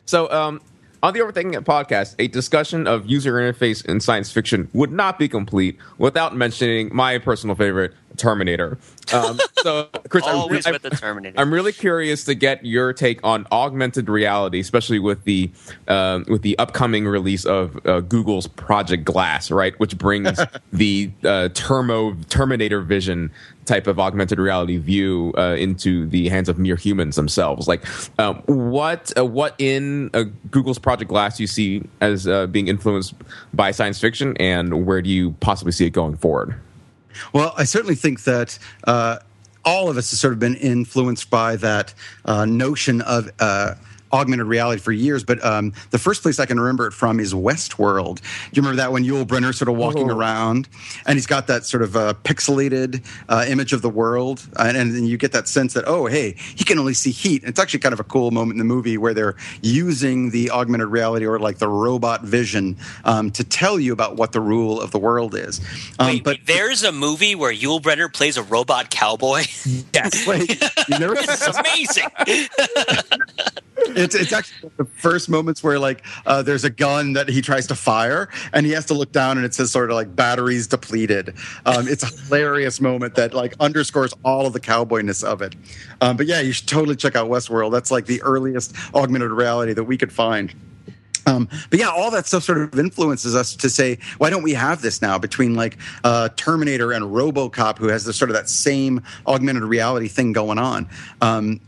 So, 0.05 0.29
um, 0.31 0.59
on 1.03 1.13
the 1.13 1.19
Overthinking 1.19 1.55
It 1.55 1.63
podcast, 1.63 2.15
a 2.19 2.27
discussion 2.27 2.87
of 2.87 3.05
user 3.07 3.33
interface 3.33 3.83
in 3.85 3.99
science 3.99 4.31
fiction 4.31 4.69
would 4.73 4.91
not 4.91 5.17
be 5.17 5.27
complete 5.27 5.77
without 5.97 6.35
mentioning 6.35 6.89
my 6.93 7.17
personal 7.17 7.55
favorite, 7.55 7.93
Terminator. 8.17 8.77
Um, 9.13 9.39
so, 9.63 9.89
Chris, 10.09 10.25
I'm, 10.27 10.35
Always 10.35 10.65
I'm- 10.65 10.73
with 10.73 10.81
the 10.83 10.91
Terminator. 10.91 11.39
I'm 11.39 11.53
really 11.53 11.71
curious 11.71 12.23
to 12.25 12.35
get 12.35 12.65
your 12.65 12.93
take 12.93 13.19
on 13.23 13.47
augmented 13.51 14.09
reality, 14.09 14.59
especially 14.59 14.99
with 14.99 15.23
the 15.23 15.49
um, 15.87 16.25
with 16.27 16.41
the 16.41 16.57
upcoming 16.59 17.07
release 17.07 17.45
of 17.45 17.79
uh, 17.85 18.01
Google's 18.01 18.47
Project 18.47 19.03
Glass, 19.05 19.49
right, 19.49 19.77
which 19.79 19.97
brings 19.97 20.37
the 20.73 21.11
uh, 21.23 21.49
Termo 21.53 22.27
Terminator 22.29 22.81
vision 22.81 23.31
type 23.71 23.87
of 23.87 23.99
augmented 23.99 24.37
reality 24.37 24.77
view 24.77 25.33
uh, 25.37 25.55
into 25.57 26.05
the 26.07 26.27
hands 26.27 26.49
of 26.49 26.59
mere 26.59 26.75
humans 26.75 27.15
themselves. 27.15 27.69
Like, 27.69 27.85
um, 28.19 28.41
what 28.45 29.13
uh, 29.17 29.25
what 29.25 29.55
in 29.59 30.09
uh, 30.13 30.25
Google's 30.49 30.77
Project 30.77 31.09
Glass 31.09 31.39
you 31.39 31.47
see 31.47 31.83
as 32.01 32.27
uh, 32.27 32.47
being 32.47 32.67
influenced 32.67 33.13
by 33.53 33.71
science 33.71 33.99
fiction, 33.99 34.35
and 34.37 34.85
where 34.85 35.01
do 35.01 35.09
you 35.09 35.31
possibly 35.39 35.71
see 35.71 35.85
it 35.85 35.91
going 35.91 36.17
forward? 36.17 36.55
Well, 37.33 37.53
I 37.57 37.63
certainly 37.63 37.95
think 37.95 38.23
that 38.25 38.59
uh, 38.83 39.19
all 39.63 39.89
of 39.89 39.95
us 39.95 40.11
have 40.11 40.19
sort 40.19 40.33
of 40.33 40.39
been 40.39 40.55
influenced 40.55 41.29
by 41.29 41.55
that 41.57 41.93
uh, 42.25 42.45
notion 42.45 43.01
of. 43.01 43.29
Uh, 44.11 44.17
Augmented 44.21 44.45
reality 44.47 44.79
for 44.81 44.91
years, 44.91 45.23
but 45.23 45.43
um, 45.43 45.73
the 45.89 45.97
first 45.97 46.21
place 46.21 46.39
I 46.39 46.45
can 46.45 46.59
remember 46.59 46.85
it 46.87 46.91
from 46.93 47.19
is 47.19 47.33
Westworld. 47.33 48.17
Do 48.17 48.21
you 48.53 48.61
remember 48.61 48.77
that 48.77 48.91
when 48.91 49.03
Yul 49.03 49.25
Brynner 49.25 49.53
sort 49.53 49.67
of 49.69 49.75
walking 49.77 50.11
Oh. 50.11 50.15
around, 50.15 50.67
and 51.05 51.17
he's 51.17 51.25
got 51.25 51.47
that 51.47 51.65
sort 51.65 51.81
of 51.81 51.95
uh, 51.95 52.13
pixelated 52.23 53.03
uh, 53.29 53.45
image 53.47 53.73
of 53.73 53.81
the 53.81 53.89
world, 53.89 54.47
and, 54.59 54.77
and 54.77 54.93
then 54.95 55.05
you 55.05 55.17
get 55.17 55.31
that 55.31 55.47
sense 55.47 55.73
that 55.73 55.85
oh, 55.87 56.05
hey, 56.05 56.35
he 56.55 56.63
can 56.63 56.77
only 56.77 56.93
see 56.93 57.11
heat. 57.11 57.41
And 57.41 57.49
It's 57.49 57.59
actually 57.59 57.79
kind 57.79 57.93
of 57.93 57.99
a 57.99 58.03
cool 58.03 58.31
moment 58.31 58.53
in 58.53 58.57
the 58.59 58.63
movie 58.65 58.97
where 58.97 59.13
they're 59.13 59.35
using 59.61 60.29
the 60.31 60.51
augmented 60.51 60.89
reality 60.89 61.25
or 61.25 61.39
like 61.39 61.57
the 61.57 61.67
robot 61.69 62.23
vision 62.23 62.77
um, 63.05 63.31
to 63.31 63.43
tell 63.43 63.79
you 63.79 63.91
about 63.93 64.17
what 64.17 64.31
the 64.33 64.41
rule 64.41 64.79
of 64.79 64.91
the 64.91 64.99
world 64.99 65.33
is. 65.35 65.59
Um, 65.99 66.07
Wait, 66.07 66.23
but 66.23 66.37
there's 66.45 66.83
a 66.83 66.91
movie 66.91 67.33
where 67.35 67.53
Yul 67.53 67.81
Brynner 67.81 68.11
plays 68.13 68.37
a 68.37 68.43
robot 68.43 68.89
cowboy. 68.91 69.43
yes, 69.93 70.27
wait, 70.27 70.49
you 70.89 70.99
never 70.99 71.15
This 71.21 71.47
is 71.47 71.57
amazing. 71.57 72.07
it's 73.89 74.15
it's 74.15 74.33
actually 74.33 74.71
the 74.77 74.85
first 74.85 75.29
moments 75.29 75.63
where 75.63 75.79
like 75.79 76.03
uh, 76.25 76.41
there's 76.41 76.63
a 76.63 76.69
gun 76.69 77.13
that 77.13 77.29
he 77.29 77.41
tries 77.41 77.67
to 77.67 77.75
fire 77.75 78.29
and 78.53 78.65
he 78.65 78.71
has 78.71 78.85
to 78.87 78.93
look 78.93 79.11
down 79.11 79.37
and 79.37 79.45
it 79.45 79.53
says 79.53 79.71
sort 79.71 79.89
of 79.89 79.95
like 79.95 80.15
batteries 80.15 80.67
depleted. 80.67 81.35
Um, 81.65 81.87
it's 81.87 82.03
a 82.03 82.07
hilarious 82.07 82.81
moment 82.81 83.15
that 83.15 83.33
like 83.33 83.55
underscores 83.59 84.13
all 84.23 84.45
of 84.45 84.53
the 84.53 84.59
cowboyness 84.59 85.23
of 85.23 85.41
it. 85.41 85.55
Um, 86.01 86.17
but 86.17 86.27
yeah, 86.27 86.41
you 86.41 86.51
should 86.51 86.67
totally 86.67 86.95
check 86.95 87.15
out 87.15 87.29
Westworld. 87.29 87.71
That's 87.71 87.91
like 87.91 88.05
the 88.05 88.21
earliest 88.21 88.75
augmented 88.93 89.31
reality 89.31 89.73
that 89.73 89.83
we 89.83 89.97
could 89.97 90.11
find. 90.11 90.53
Um, 91.25 91.47
but 91.69 91.79
yeah, 91.79 91.89
all 91.89 92.11
that 92.11 92.25
stuff 92.25 92.43
sort 92.43 92.57
of 92.57 92.79
influences 92.79 93.35
us 93.35 93.55
to 93.57 93.69
say, 93.69 93.99
why 94.17 94.29
don't 94.29 94.43
we 94.43 94.53
have 94.53 94.81
this 94.81 95.01
now 95.01 95.17
between 95.17 95.55
like 95.55 95.77
uh, 96.03 96.29
Terminator 96.35 96.91
and 96.91 97.05
RoboCop, 97.05 97.77
who 97.77 97.87
has 97.87 98.05
this 98.05 98.17
sort 98.17 98.31
of 98.31 98.35
that 98.35 98.49
same 98.49 99.03
augmented 99.27 99.63
reality 99.63 100.07
thing 100.07 100.33
going 100.33 100.57
on? 100.57 100.89
Um, 101.21 101.59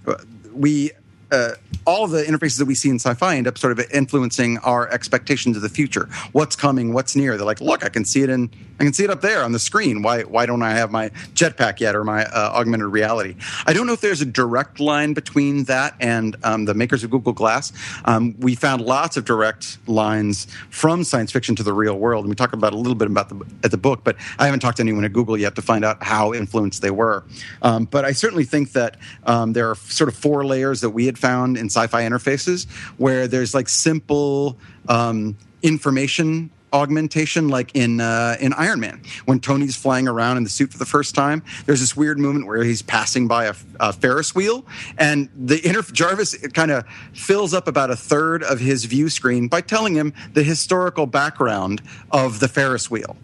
we 0.53 0.91
uh, 1.33 1.55
all 1.85 2.07
the 2.07 2.23
interfaces 2.23 2.59
that 2.59 2.65
we 2.65 2.75
see 2.75 2.89
in 2.89 2.95
sci-fi 2.95 3.35
end 3.35 3.47
up 3.47 3.57
sort 3.57 3.77
of 3.77 3.91
influencing 3.91 4.57
our 4.59 4.89
expectations 4.89 5.57
of 5.57 5.63
the 5.63 5.69
future. 5.69 6.07
What's 6.31 6.55
coming? 6.55 6.93
What's 6.93 7.15
near? 7.15 7.35
They're 7.35 7.45
like, 7.45 7.59
look, 7.59 7.83
I 7.83 7.89
can 7.89 8.05
see 8.05 8.21
it 8.21 8.29
in, 8.29 8.49
I 8.79 8.83
can 8.83 8.93
see 8.93 9.03
it 9.03 9.09
up 9.09 9.21
there 9.21 9.43
on 9.43 9.51
the 9.51 9.59
screen. 9.59 10.01
Why, 10.01 10.21
why 10.21 10.45
don't 10.45 10.61
I 10.61 10.71
have 10.71 10.91
my 10.91 11.09
jetpack 11.33 11.79
yet 11.79 11.95
or 11.95 12.03
my 12.03 12.23
uh, 12.25 12.51
augmented 12.53 12.87
reality? 12.87 13.35
I 13.65 13.73
don't 13.73 13.87
know 13.87 13.93
if 13.93 14.01
there's 14.01 14.21
a 14.21 14.25
direct 14.25 14.79
line 14.79 15.13
between 15.13 15.65
that 15.65 15.95
and 15.99 16.35
um, 16.43 16.65
the 16.65 16.73
makers 16.73 17.03
of 17.03 17.09
Google 17.09 17.33
Glass. 17.33 17.73
Um, 18.05 18.35
we 18.39 18.55
found 18.55 18.81
lots 18.81 19.17
of 19.17 19.25
direct 19.25 19.77
lines 19.87 20.47
from 20.69 21.03
science 21.03 21.31
fiction 21.31 21.55
to 21.55 21.63
the 21.63 21.73
real 21.73 21.97
world, 21.97 22.23
and 22.23 22.29
we 22.29 22.35
talk 22.35 22.53
about 22.53 22.73
a 22.73 22.77
little 22.77 22.95
bit 22.95 23.07
about 23.07 23.29
the 23.29 23.45
at 23.63 23.71
the 23.71 23.77
book. 23.77 24.03
But 24.03 24.15
I 24.39 24.45
haven't 24.45 24.61
talked 24.61 24.77
to 24.77 24.83
anyone 24.83 25.03
at 25.03 25.13
Google 25.13 25.37
yet 25.37 25.55
to 25.55 25.61
find 25.61 25.83
out 25.83 26.03
how 26.03 26.33
influenced 26.33 26.81
they 26.81 26.91
were. 26.91 27.23
Um, 27.61 27.85
but 27.85 28.05
I 28.05 28.11
certainly 28.11 28.45
think 28.45 28.71
that 28.73 28.97
um, 29.25 29.53
there 29.53 29.69
are 29.69 29.75
sort 29.75 30.07
of 30.07 30.15
four 30.15 30.45
layers 30.45 30.81
that 30.81 30.91
we 30.91 31.05
had 31.05 31.17
found 31.23 31.55
in 31.55 31.67
sci-fi 31.67 32.01
interfaces 32.03 32.69
where 32.97 33.29
there's 33.29 33.53
like 33.53 33.69
simple 33.69 34.57
um, 34.89 35.37
information 35.61 36.49
augmentation 36.73 37.47
like 37.47 37.71
in 37.75 38.01
uh, 38.01 38.35
in 38.41 38.51
Iron 38.53 38.79
Man 38.79 39.01
when 39.25 39.39
Tony's 39.39 39.77
flying 39.77 40.07
around 40.07 40.37
in 40.37 40.43
the 40.43 40.49
suit 40.49 40.71
for 40.71 40.79
the 40.79 40.85
first 40.85 41.15
time. 41.15 41.43
There's 41.65 41.79
this 41.79 41.95
weird 41.95 42.19
moment 42.19 42.47
where 42.47 42.63
he's 42.63 42.81
passing 42.81 43.27
by 43.27 43.45
a, 43.45 43.53
a 43.79 43.93
Ferris 43.93 44.35
wheel, 44.35 44.65
and 44.97 45.29
the 45.35 45.65
inter- 45.65 45.83
Jarvis 45.83 46.35
kind 46.47 46.71
of 46.71 46.85
fills 47.13 47.53
up 47.53 47.67
about 47.67 47.91
a 47.91 47.95
third 47.95 48.43
of 48.43 48.59
his 48.59 48.85
view 48.85 49.09
screen 49.09 49.47
by 49.47 49.61
telling 49.61 49.93
him 49.93 50.13
the 50.33 50.43
historical 50.43 51.05
background 51.05 51.81
of 52.11 52.39
the 52.39 52.47
Ferris 52.47 52.89
wheel. 52.91 53.15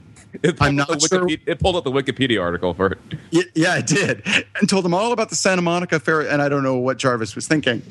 It 0.44 0.62
I'm 0.62 0.76
not 0.76 1.02
sure- 1.02 1.28
it 1.28 1.60
pulled 1.60 1.76
up 1.76 1.84
the 1.84 1.92
Wikipedia 1.92 2.42
article 2.42 2.74
for 2.74 2.98
it. 3.32 3.50
Yeah, 3.56 3.78
it 3.78 3.88
did, 3.88 4.22
and 4.60 4.70
told 4.70 4.86
them 4.86 4.94
all 4.94 5.12
about 5.12 5.30
the 5.30 5.36
Santa 5.36 5.62
Monica 5.62 6.00
Fair. 6.00 6.22
And 6.22 6.42
I 6.42 6.50
don't 6.50 6.62
know 6.62 6.78
what 6.78 6.98
Jarvis 6.98 7.36
was 7.36 7.48
thinking, 7.48 7.82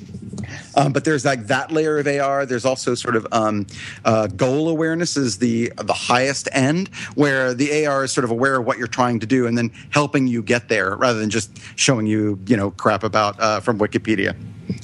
um, 0.76 0.92
but 0.92 1.04
there's 1.04 1.24
like 1.24 1.48
that 1.48 1.72
layer 1.72 1.98
of 1.98 2.06
AR. 2.06 2.46
There's 2.46 2.64
also 2.64 2.94
sort 2.94 3.16
of 3.16 3.26
um, 3.32 3.66
uh, 4.04 4.28
goal 4.28 4.68
awareness 4.68 5.16
is 5.16 5.38
the 5.38 5.72
the 5.76 5.92
highest 5.92 6.48
end, 6.52 6.88
where 7.16 7.54
the 7.54 7.86
AR 7.86 8.04
is 8.04 8.12
sort 8.12 8.24
of 8.24 8.30
aware 8.30 8.60
of 8.60 8.66
what 8.66 8.78
you're 8.78 8.86
trying 8.86 9.18
to 9.20 9.26
do 9.26 9.46
and 9.46 9.58
then 9.58 9.72
helping 9.90 10.28
you 10.28 10.42
get 10.42 10.68
there, 10.68 10.96
rather 10.96 11.18
than 11.18 11.30
just 11.30 11.50
showing 11.76 12.06
you 12.06 12.38
you 12.46 12.56
know 12.56 12.70
crap 12.70 13.02
about 13.02 13.38
uh, 13.40 13.58
from 13.60 13.78
Wikipedia. 13.78 14.36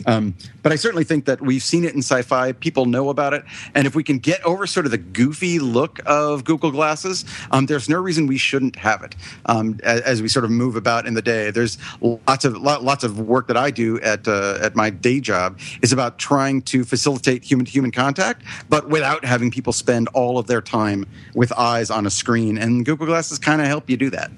Um, 0.07 0.35
but 0.62 0.72
I 0.72 0.76
certainly 0.76 1.05
think 1.05 1.24
that 1.26 1.41
we've 1.41 1.62
seen 1.62 1.85
it 1.85 1.93
in 1.95 2.01
sci-fi. 2.01 2.53
People 2.53 2.87
know 2.87 3.09
about 3.09 3.35
it, 3.35 3.45
and 3.74 3.87
if 3.87 3.95
we 3.95 4.03
can 4.03 4.18
get 4.18 4.43
over 4.45 4.66
sort 4.66 4.87
of 4.87 4.93
the 4.93 4.99
goofy 4.99 5.59
look 5.59 6.01
of 6.07 6.45
Google 6.45 6.70
Glasses, 6.70 7.24
um, 7.51 7.66
there's 7.66 7.89
no 7.89 8.01
reason 8.01 8.26
we 8.26 8.39
shouldn't 8.39 8.76
have 8.76 9.03
it. 9.03 9.14
Um, 9.47 9.78
as, 9.82 10.01
as 10.03 10.22
we 10.22 10.28
sort 10.28 10.45
of 10.45 10.51
move 10.51 10.76
about 10.76 11.07
in 11.07 11.14
the 11.14 11.22
day, 11.22 11.51
there's 11.51 11.78
lots 12.01 12.45
of 12.45 12.57
lot, 12.57 12.82
lots 12.82 13.05
of 13.05 13.18
work 13.18 13.49
that 13.49 13.57
I 13.57 13.70
do 13.70 14.01
at 14.01 14.26
uh, 14.28 14.59
at 14.61 14.74
my 14.74 14.91
day 14.91 15.20
job 15.20 15.59
is 15.82 15.93
about 15.93 16.18
trying 16.18 16.62
to 16.62 16.85
facilitate 16.85 17.45
human-to-human 17.45 17.91
contact, 17.91 18.43
but 18.68 18.89
without 18.89 19.24
having 19.24 19.51
people 19.51 19.72
spend 19.72 20.09
all 20.09 20.39
of 20.39 20.47
their 20.47 20.61
time 20.61 21.07
with 21.35 21.53
eyes 21.53 21.91
on 21.91 22.07
a 22.07 22.11
screen. 22.11 22.59
And 22.59 22.85
Google 22.85 23.07
Glasses 23.07 23.39
kind 23.39 23.61
of 23.61 23.66
help 23.66 23.91
you 23.91 23.97
do 23.97 24.11
that. 24.11 24.30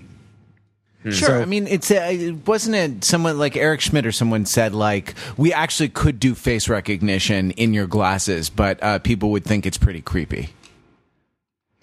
Sure. 1.13 1.29
So- 1.29 1.41
I 1.41 1.45
mean, 1.45 1.67
it's 1.67 1.91
uh, 1.91 2.33
wasn't 2.47 2.77
it 2.77 3.05
someone 3.05 3.39
like 3.39 3.57
Eric 3.57 3.81
Schmidt 3.81 4.07
or 4.07 4.13
someone 4.13 4.45
said 4.47 4.75
like 4.75 5.15
we 5.37 5.53
actually 5.53 5.89
could 5.89 6.19
do 6.21 6.35
face 6.35 6.69
recognition 6.69 7.51
in 7.53 7.73
your 7.75 7.87
glasses, 7.87 8.51
but 8.51 8.83
uh, 8.83 8.99
people 8.99 9.31
would 9.31 9.45
think 9.45 9.67
it's 9.67 9.79
pretty 9.79 10.01
creepy. 10.01 10.51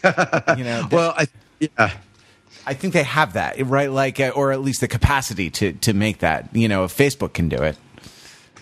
you 0.04 0.64
know, 0.64 0.88
Well, 0.92 1.14
I 1.18 1.28
yeah. 1.60 1.92
I 2.66 2.74
think 2.74 2.94
they 2.94 3.04
have 3.04 3.34
that 3.34 3.62
right, 3.66 3.92
like 3.92 4.20
uh, 4.20 4.30
or 4.36 4.52
at 4.52 4.62
least 4.62 4.82
the 4.82 4.88
capacity 4.88 5.50
to 5.52 5.74
to 5.74 5.94
make 5.94 6.20
that. 6.20 6.50
You 6.56 6.68
know, 6.68 6.84
if 6.86 6.96
Facebook 6.96 7.34
can 7.34 7.50
do 7.50 7.58
it. 7.58 7.78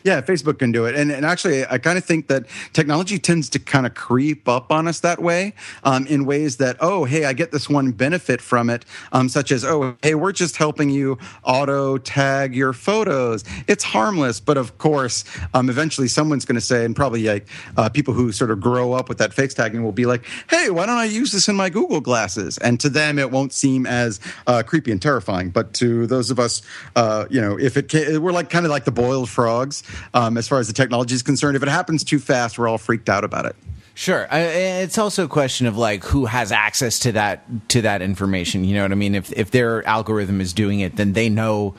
Yeah, 0.04 0.22
Facebook 0.22 0.60
can 0.60 0.72
do 0.72 0.86
it. 0.86 0.96
And, 0.96 1.12
and 1.12 1.26
actually, 1.26 1.66
I 1.66 1.78
kind 1.78 1.98
of 1.98 2.04
think 2.04 2.28
that 2.28 2.46
technology 2.74 3.20
tends 3.20 3.50
to 3.52 3.60
kind 3.60 3.86
of 3.86 3.94
creep 3.94 4.48
up 4.48 4.72
on 4.72 4.88
us 4.88 5.00
that 5.02 5.22
way 5.22 5.54
um, 5.84 6.08
in 6.08 6.26
ways 6.26 6.58
that, 6.58 6.78
oh, 6.80 7.06
hey, 7.06 7.26
I 7.26 7.34
get 7.34 7.52
this 7.52 7.70
one 7.70 7.92
benefit 7.92 8.42
from 8.42 8.70
it, 8.70 8.86
um, 9.12 9.30
such 9.30 9.52
as, 9.52 9.64
oh, 9.64 9.96
hey, 10.02 10.16
we're 10.16 10.32
just 10.32 10.58
helping 10.58 10.90
you 10.90 11.18
auto 11.44 11.98
tag 11.98 12.56
your 12.56 12.74
photos. 12.74 13.44
It's 13.68 13.84
harmless. 13.84 14.40
But 14.40 14.58
of 14.58 14.78
course, 14.78 15.24
um, 15.54 15.70
eventually 15.70 16.08
someone's 16.08 16.46
going 16.46 16.56
to 16.56 16.62
say, 16.62 16.86
and 16.86 16.96
probably 16.96 17.24
like 17.28 17.48
uh, 17.78 17.90
people 17.90 18.14
who 18.14 18.32
sort 18.32 18.52
of 18.52 18.60
grow 18.60 18.94
up 18.94 19.10
with 19.10 19.20
that 19.20 19.34
face 19.34 19.54
tagging 19.54 19.84
will 19.84 19.92
be 19.92 20.06
like, 20.06 20.26
hey, 20.50 20.70
why 20.70 20.86
don't 20.86 20.98
I 20.98 21.06
use 21.06 21.32
this 21.32 21.48
in 21.48 21.56
my 21.56 21.70
Google 21.70 22.02
glasses? 22.02 22.58
And 22.58 22.80
to 22.80 22.90
them, 22.90 23.20
it 23.20 23.32
won't 23.32 23.54
seem 23.54 23.86
as 23.86 24.20
uh, 24.48 24.64
creepy 24.64 24.92
and 24.92 25.02
terrifying. 25.02 25.50
But 25.50 25.74
to 25.76 26.08
those 26.08 26.32
of 26.32 26.40
us, 26.40 26.62
uh, 26.96 27.26
you 27.30 27.40
know, 27.40 27.58
if 27.60 27.78
it 27.78 27.88
can, 27.88 28.22
we're 28.22 28.32
like 28.32 28.50
kind 28.50 28.66
of 28.66 28.72
like 28.72 28.86
the 28.86 28.92
boiled 28.92 29.30
frogs 29.30 29.84
um, 30.14 30.38
as 30.38 30.48
far 30.48 30.60
as 30.60 30.68
the 30.68 30.74
technology 30.74 31.16
is 31.16 31.24
concerned. 31.24 31.56
If 31.56 31.64
it 31.64 31.70
happens 31.70 32.04
too 32.04 32.20
fast, 32.20 32.58
we're 32.58 32.68
all 32.68 32.78
freaked 32.78 33.10
out 33.10 33.24
about 33.24 33.46
it. 33.46 33.56
Sure, 33.94 34.28
it's 34.32 34.98
also 34.98 35.26
a 35.26 35.28
question 35.28 35.68
of 35.68 35.78
like 35.78 36.04
who 36.06 36.26
has 36.26 36.52
access 36.52 37.00
to 37.00 37.12
that 37.12 37.44
to 37.70 37.82
that 37.82 38.02
information. 38.02 38.64
You 38.64 38.76
know 38.76 38.84
what 38.84 38.92
I 38.92 38.96
mean? 38.96 39.16
If 39.16 39.32
if 39.34 39.52
their 39.52 39.86
algorithm 39.86 40.40
is 40.40 40.54
doing 40.54 40.80
it, 40.80 40.96
then 40.96 41.14
they 41.14 41.30
know. 41.30 41.76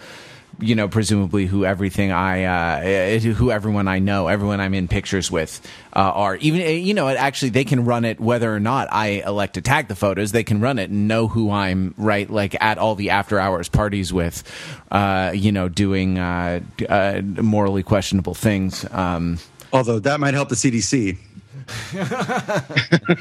You 0.62 0.74
know, 0.74 0.88
presumably, 0.88 1.46
who 1.46 1.64
everything 1.64 2.12
I, 2.12 2.44
uh, 2.44 3.18
who 3.18 3.50
everyone 3.50 3.88
I 3.88 3.98
know, 3.98 4.28
everyone 4.28 4.60
I'm 4.60 4.74
in 4.74 4.88
pictures 4.88 5.30
with, 5.30 5.60
uh, 5.94 5.98
are. 6.00 6.36
Even 6.36 6.84
you 6.84 6.94
know, 6.94 7.08
actually 7.08 7.50
they 7.50 7.64
can 7.64 7.84
run 7.84 8.04
it 8.04 8.20
whether 8.20 8.54
or 8.54 8.60
not 8.60 8.88
I 8.92 9.22
elect 9.26 9.54
to 9.54 9.60
tag 9.60 9.88
the 9.88 9.96
photos. 9.96 10.32
They 10.32 10.44
can 10.44 10.60
run 10.60 10.78
it 10.78 10.90
and 10.90 11.08
know 11.08 11.26
who 11.26 11.50
I'm 11.50 11.94
right, 11.96 12.30
like 12.30 12.56
at 12.62 12.78
all 12.78 12.94
the 12.94 13.10
after 13.10 13.38
hours 13.38 13.68
parties 13.68 14.12
with, 14.12 14.42
uh, 14.90 15.32
you 15.34 15.52
know, 15.52 15.68
doing 15.68 16.18
uh, 16.18 16.60
uh, 16.88 17.20
morally 17.22 17.82
questionable 17.82 18.34
things. 18.34 18.86
Um, 18.92 19.38
Although 19.72 19.98
that 20.00 20.20
might 20.20 20.34
help 20.34 20.48
the 20.48 20.54
CDC. 20.54 21.16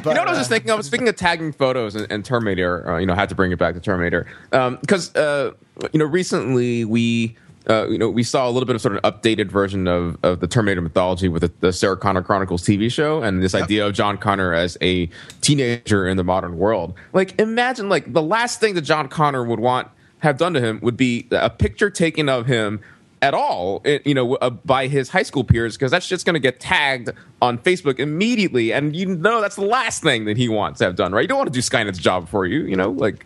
what 0.03 0.17
I 0.17 0.29
was 0.29 0.37
just 0.39 0.49
thinking 0.49 0.71
I 0.71 0.75
was 0.75 0.89
thinking 0.89 1.07
of 1.07 1.15
tagging 1.15 1.51
photos 1.51 1.95
and, 1.95 2.07
and 2.11 2.23
Terminator, 2.23 2.89
uh, 2.89 2.97
you 2.97 3.05
know, 3.05 3.13
I 3.13 3.17
had 3.17 3.29
to 3.29 3.35
bring 3.35 3.51
it 3.51 3.59
back 3.59 3.73
to 3.75 3.79
Terminator 3.79 4.27
because 4.51 5.15
uh, 5.15 5.51
you 5.91 5.99
know 5.99 6.05
recently 6.05 6.85
we. 6.85 7.35
Uh, 7.67 7.87
you 7.87 7.97
know, 7.97 8.07
we 8.07 8.21
saw 8.21 8.47
a 8.47 8.51
little 8.51 8.67
bit 8.67 8.75
of 8.75 8.81
sort 8.83 8.95
of 8.95 9.03
an 9.03 9.11
updated 9.11 9.49
version 9.49 9.87
of, 9.87 10.19
of 10.21 10.39
the 10.39 10.45
Terminator 10.45 10.81
mythology 10.81 11.27
with 11.27 11.41
the, 11.41 11.51
the 11.61 11.73
Sarah 11.73 11.97
Connor 11.97 12.21
Chronicles 12.21 12.61
TV 12.61 12.91
show 12.91 13.23
and 13.23 13.41
this 13.41 13.55
idea 13.55 13.87
of 13.87 13.93
John 13.95 14.19
Connor 14.19 14.53
as 14.53 14.77
a 14.81 15.09
teenager 15.41 16.07
in 16.07 16.15
the 16.15 16.23
modern 16.23 16.59
world. 16.59 16.93
Like, 17.11 17.41
imagine 17.41 17.89
like 17.89 18.13
the 18.13 18.21
last 18.21 18.59
thing 18.59 18.75
that 18.75 18.83
John 18.83 19.07
Connor 19.07 19.43
would 19.43 19.59
want 19.59 19.87
have 20.19 20.37
done 20.37 20.53
to 20.53 20.61
him 20.61 20.79
would 20.81 20.97
be 20.97 21.27
a 21.31 21.49
picture 21.49 21.89
taken 21.89 22.29
of 22.29 22.45
him 22.47 22.81
at 23.21 23.33
all, 23.33 23.81
you 24.05 24.13
know, 24.13 24.35
uh, 24.35 24.49
by 24.49 24.87
his 24.87 25.09
high 25.09 25.23
school 25.23 25.43
peers, 25.43 25.75
because 25.75 25.91
that's 25.91 26.07
just 26.07 26.25
going 26.25 26.33
to 26.35 26.39
get 26.39 26.59
tagged 26.59 27.09
on 27.41 27.57
Facebook 27.57 27.99
immediately, 27.99 28.71
and 28.71 28.95
you 28.95 29.05
know 29.05 29.41
that's 29.41 29.55
the 29.55 29.65
last 29.65 30.03
thing 30.03 30.25
that 30.25 30.37
he 30.37 30.49
wants 30.49 30.79
to 30.79 30.85
have 30.85 30.95
done, 30.95 31.11
right? 31.11 31.21
You 31.21 31.27
don't 31.27 31.37
want 31.37 31.51
to 31.51 31.53
do 31.53 31.61
Skynet's 31.61 31.97
job 31.97 32.29
for 32.29 32.45
you, 32.45 32.61
you 32.61 32.75
know, 32.75 32.91
like, 32.91 33.25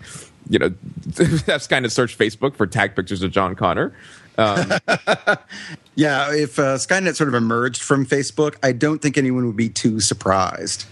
you 0.50 0.60
know, 0.60 0.68
have 1.48 1.62
Skynet 1.62 1.92
search 1.92 2.18
Facebook 2.18 2.56
for 2.56 2.66
tag 2.66 2.96
pictures 2.96 3.22
of 3.22 3.32
John 3.32 3.56
Connor. 3.56 3.94
Um, 4.38 4.72
Yeah, 6.00 6.34
if 6.34 6.58
uh, 6.58 6.76
Skynet 6.78 7.18
sort 7.18 7.28
of 7.28 7.34
emerged 7.34 7.82
from 7.82 8.06
Facebook, 8.06 8.56
I 8.64 8.72
don't 8.72 9.02
think 9.02 9.18
anyone 9.18 9.46
would 9.48 9.58
be 9.58 9.68
too 9.68 10.00
surprised. 10.00 10.86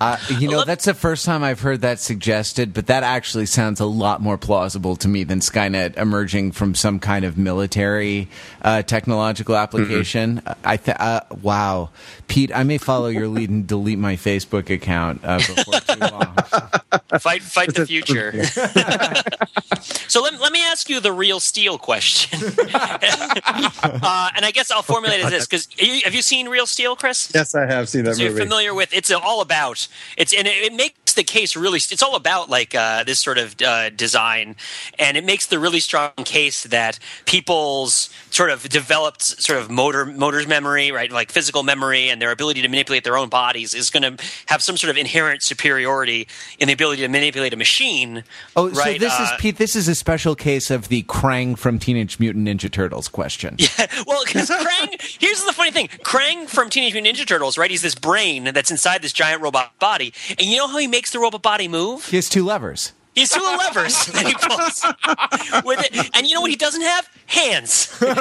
Uh, 0.00 0.16
you 0.38 0.48
know, 0.48 0.64
that's 0.64 0.84
the 0.84 0.94
first 0.94 1.24
time 1.24 1.42
I've 1.42 1.60
heard 1.60 1.80
that 1.82 2.00
suggested, 2.00 2.74
but 2.74 2.86
that 2.86 3.02
actually 3.02 3.46
sounds 3.46 3.80
a 3.80 3.86
lot 3.86 4.20
more 4.20 4.38
plausible 4.38 4.96
to 4.96 5.08
me 5.08 5.24
than 5.24 5.40
Skynet 5.40 5.96
emerging 5.96 6.52
from 6.52 6.74
some 6.74 6.98
kind 6.98 7.24
of 7.24 7.36
military 7.38 8.28
uh, 8.62 8.82
technological 8.82 9.56
application. 9.56 10.42
I 10.64 10.76
th- 10.76 10.96
uh, 10.98 11.20
wow, 11.42 11.90
Pete, 12.26 12.50
I 12.54 12.62
may 12.62 12.78
follow 12.78 13.08
your 13.08 13.28
lead 13.28 13.50
and 13.50 13.66
delete 13.66 13.98
my 13.98 14.16
Facebook 14.16 14.70
account 14.70 15.20
uh, 15.24 15.38
before 15.38 15.80
too 15.80 16.00
long. 16.00 16.34
fight 17.18 17.42
fight 17.42 17.74
the 17.74 17.86
future. 17.86 18.44
so 20.08 20.22
let, 20.22 20.40
let 20.40 20.52
me 20.52 20.64
ask 20.64 20.88
you 20.88 21.00
the 21.00 21.12
real 21.12 21.40
steel 21.40 21.78
question. 21.78 22.40
uh, 22.74 24.30
and 24.34 24.44
I 24.44 24.50
guess 24.52 24.70
I'll 24.70 24.82
formulate 24.82 25.20
it 25.20 25.26
as 25.26 25.30
this 25.30 25.46
because 25.46 26.02
have 26.04 26.14
you 26.14 26.22
seen 26.22 26.48
Real 26.48 26.66
Steel, 26.66 26.96
Chris? 26.96 27.30
Yes, 27.34 27.54
I 27.54 27.66
have 27.66 27.88
seen 27.88 28.04
that 28.04 28.16
So 28.16 28.22
you're 28.22 28.36
familiar 28.36 28.74
with 28.74 28.92
it's 28.92 29.10
all 29.10 29.40
about 29.40 29.77
it's 30.16 30.32
and 30.32 30.46
it, 30.46 30.72
it 30.72 30.74
makes 30.74 31.14
the 31.14 31.22
case 31.22 31.54
really. 31.54 31.76
It's 31.78 32.02
all 32.02 32.16
about 32.16 32.48
like 32.48 32.74
uh, 32.74 33.04
this 33.04 33.18
sort 33.18 33.38
of 33.38 33.54
uh, 33.62 33.90
design, 33.90 34.56
and 34.98 35.16
it 35.16 35.24
makes 35.24 35.46
the 35.46 35.58
really 35.58 35.80
strong 35.80 36.10
case 36.24 36.64
that 36.64 36.98
people's 37.26 38.10
sort 38.38 38.50
of 38.50 38.68
developed 38.68 39.22
sort 39.22 39.58
of 39.58 39.68
motor 39.68 40.06
motors 40.06 40.46
memory, 40.46 40.92
right, 40.92 41.10
like 41.10 41.32
physical 41.32 41.64
memory, 41.64 42.08
and 42.08 42.22
their 42.22 42.30
ability 42.30 42.62
to 42.62 42.68
manipulate 42.68 43.02
their 43.02 43.16
own 43.16 43.28
bodies 43.28 43.74
is 43.74 43.90
going 43.90 44.04
to 44.04 44.24
have 44.46 44.62
some 44.62 44.76
sort 44.76 44.92
of 44.92 44.96
inherent 44.96 45.42
superiority 45.42 46.28
in 46.60 46.68
the 46.68 46.72
ability 46.72 47.02
to 47.02 47.08
manipulate 47.08 47.52
a 47.52 47.56
machine. 47.56 48.22
Oh, 48.54 48.70
right? 48.70 48.92
so 48.94 48.98
this 49.06 49.12
is 49.12 49.28
Uh, 49.28 49.36
Pete. 49.40 49.56
This 49.56 49.74
is 49.74 49.88
a 49.88 49.94
special 49.96 50.36
case 50.36 50.70
of 50.70 50.86
the 50.86 51.02
Krang 51.02 51.58
from 51.58 51.80
Teenage 51.80 52.20
Mutant 52.20 52.46
Ninja 52.46 52.70
Turtles 52.70 53.08
question. 53.08 53.56
Yeah, 53.78 53.86
well, 54.06 54.24
because 54.24 54.48
Krang, 54.50 55.00
here's 55.20 55.42
the 55.44 55.52
funny 55.52 55.72
thing: 55.72 55.88
Krang 55.88 56.48
from 56.48 56.70
Teenage 56.70 56.94
Mutant 56.94 57.16
Ninja 57.16 57.26
Turtles, 57.26 57.58
right? 57.58 57.70
He's 57.70 57.82
this 57.82 57.96
brain 57.96 58.44
that's 58.54 58.70
inside 58.70 59.02
this 59.02 59.12
giant 59.12 59.42
robot 59.42 59.76
body, 59.80 60.14
and 60.30 60.42
you 60.42 60.56
know 60.58 60.68
how 60.68 60.78
he 60.78 60.86
makes 60.86 61.10
the 61.10 61.18
robot 61.18 61.42
body 61.42 61.66
move? 61.66 62.06
He 62.06 62.16
has 62.16 62.28
two 62.28 62.44
levers. 62.44 62.92
He's 63.18 63.30
two 63.30 63.40
levers 63.40 64.06
that 64.06 64.26
he 64.26 64.34
pulls 64.34 65.64
with 65.64 65.80
it, 65.84 66.10
and 66.14 66.26
you 66.28 66.34
know 66.34 66.40
what 66.40 66.50
he 66.50 66.56
doesn't 66.56 66.82
have? 66.82 67.08
Hands. 67.28 67.84
He 67.98 68.06
No, 68.06 68.14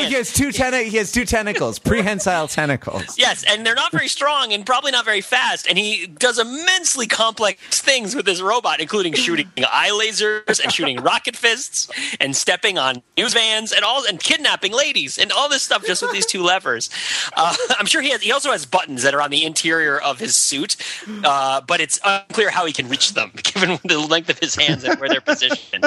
hands. 0.00 0.08
he 0.08 0.14
has 0.14 0.32
two 0.32 0.52
ten- 0.52 0.74
He 0.86 0.96
has 0.98 1.10
two 1.12 1.24
tentacles, 1.24 1.78
prehensile 1.78 2.46
tentacles. 2.48 3.16
Yes, 3.18 3.42
and 3.48 3.64
they're 3.64 3.74
not 3.74 3.90
very 3.92 4.08
strong 4.08 4.52
and 4.52 4.66
probably 4.66 4.90
not 4.92 5.04
very 5.04 5.20
fast. 5.22 5.66
And 5.66 5.78
he 5.78 6.06
does 6.06 6.38
immensely 6.38 7.06
complex 7.06 7.80
things 7.80 8.14
with 8.14 8.26
his 8.26 8.42
robot, 8.42 8.80
including 8.80 9.14
shooting 9.14 9.48
eye 9.58 9.90
lasers 9.90 10.62
and 10.62 10.70
shooting 10.72 10.98
rocket 11.00 11.36
fists 11.36 11.88
and 12.20 12.36
stepping 12.36 12.76
on 12.76 13.02
news 13.16 13.32
vans 13.34 13.72
and 13.72 13.84
all 13.84 14.04
and 14.06 14.20
kidnapping 14.20 14.72
ladies 14.72 15.16
and 15.18 15.32
all 15.32 15.48
this 15.48 15.62
stuff 15.62 15.86
just 15.86 16.02
with 16.02 16.12
these 16.12 16.26
two 16.26 16.42
levers. 16.52 16.90
Uh, 17.36 17.54
I'm 17.78 17.86
sure 17.86 18.02
he 18.02 18.10
has. 18.10 18.20
He 18.22 18.32
also 18.32 18.50
has 18.52 18.66
buttons 18.66 19.02
that 19.04 19.14
are 19.14 19.22
on 19.22 19.30
the 19.30 19.44
interior 19.44 19.98
of 20.00 20.18
his 20.18 20.36
suit, 20.36 20.76
uh, 21.24 21.60
but 21.62 21.80
it's 21.80 21.98
unclear 22.04 22.50
how 22.50 22.66
he 22.66 22.72
can 22.74 22.88
reach 22.88 23.14
them 23.14 23.30
given 23.42 23.78
the 23.84 23.98
length 23.98 24.28
of 24.28 24.38
his 24.38 24.54
hands 24.54 24.84
and 24.84 24.98
where 25.00 25.08
they're 25.08 25.20
positioned. 25.22 25.84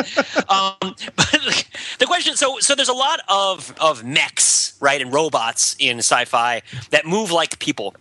Um, 0.49 0.75
but 1.15 1.65
the 1.99 2.05
question, 2.05 2.35
so 2.35 2.46
so 2.59 2.75
there's 2.75 2.89
a 2.89 2.93
lot 2.93 3.19
of 3.27 3.73
of 3.79 4.03
mechs, 4.03 4.73
right, 4.79 5.01
and 5.01 5.13
robots 5.13 5.75
in 5.79 5.99
sci-fi 5.99 6.61
that 6.91 7.05
move 7.05 7.31
like 7.31 7.59
people. 7.59 7.93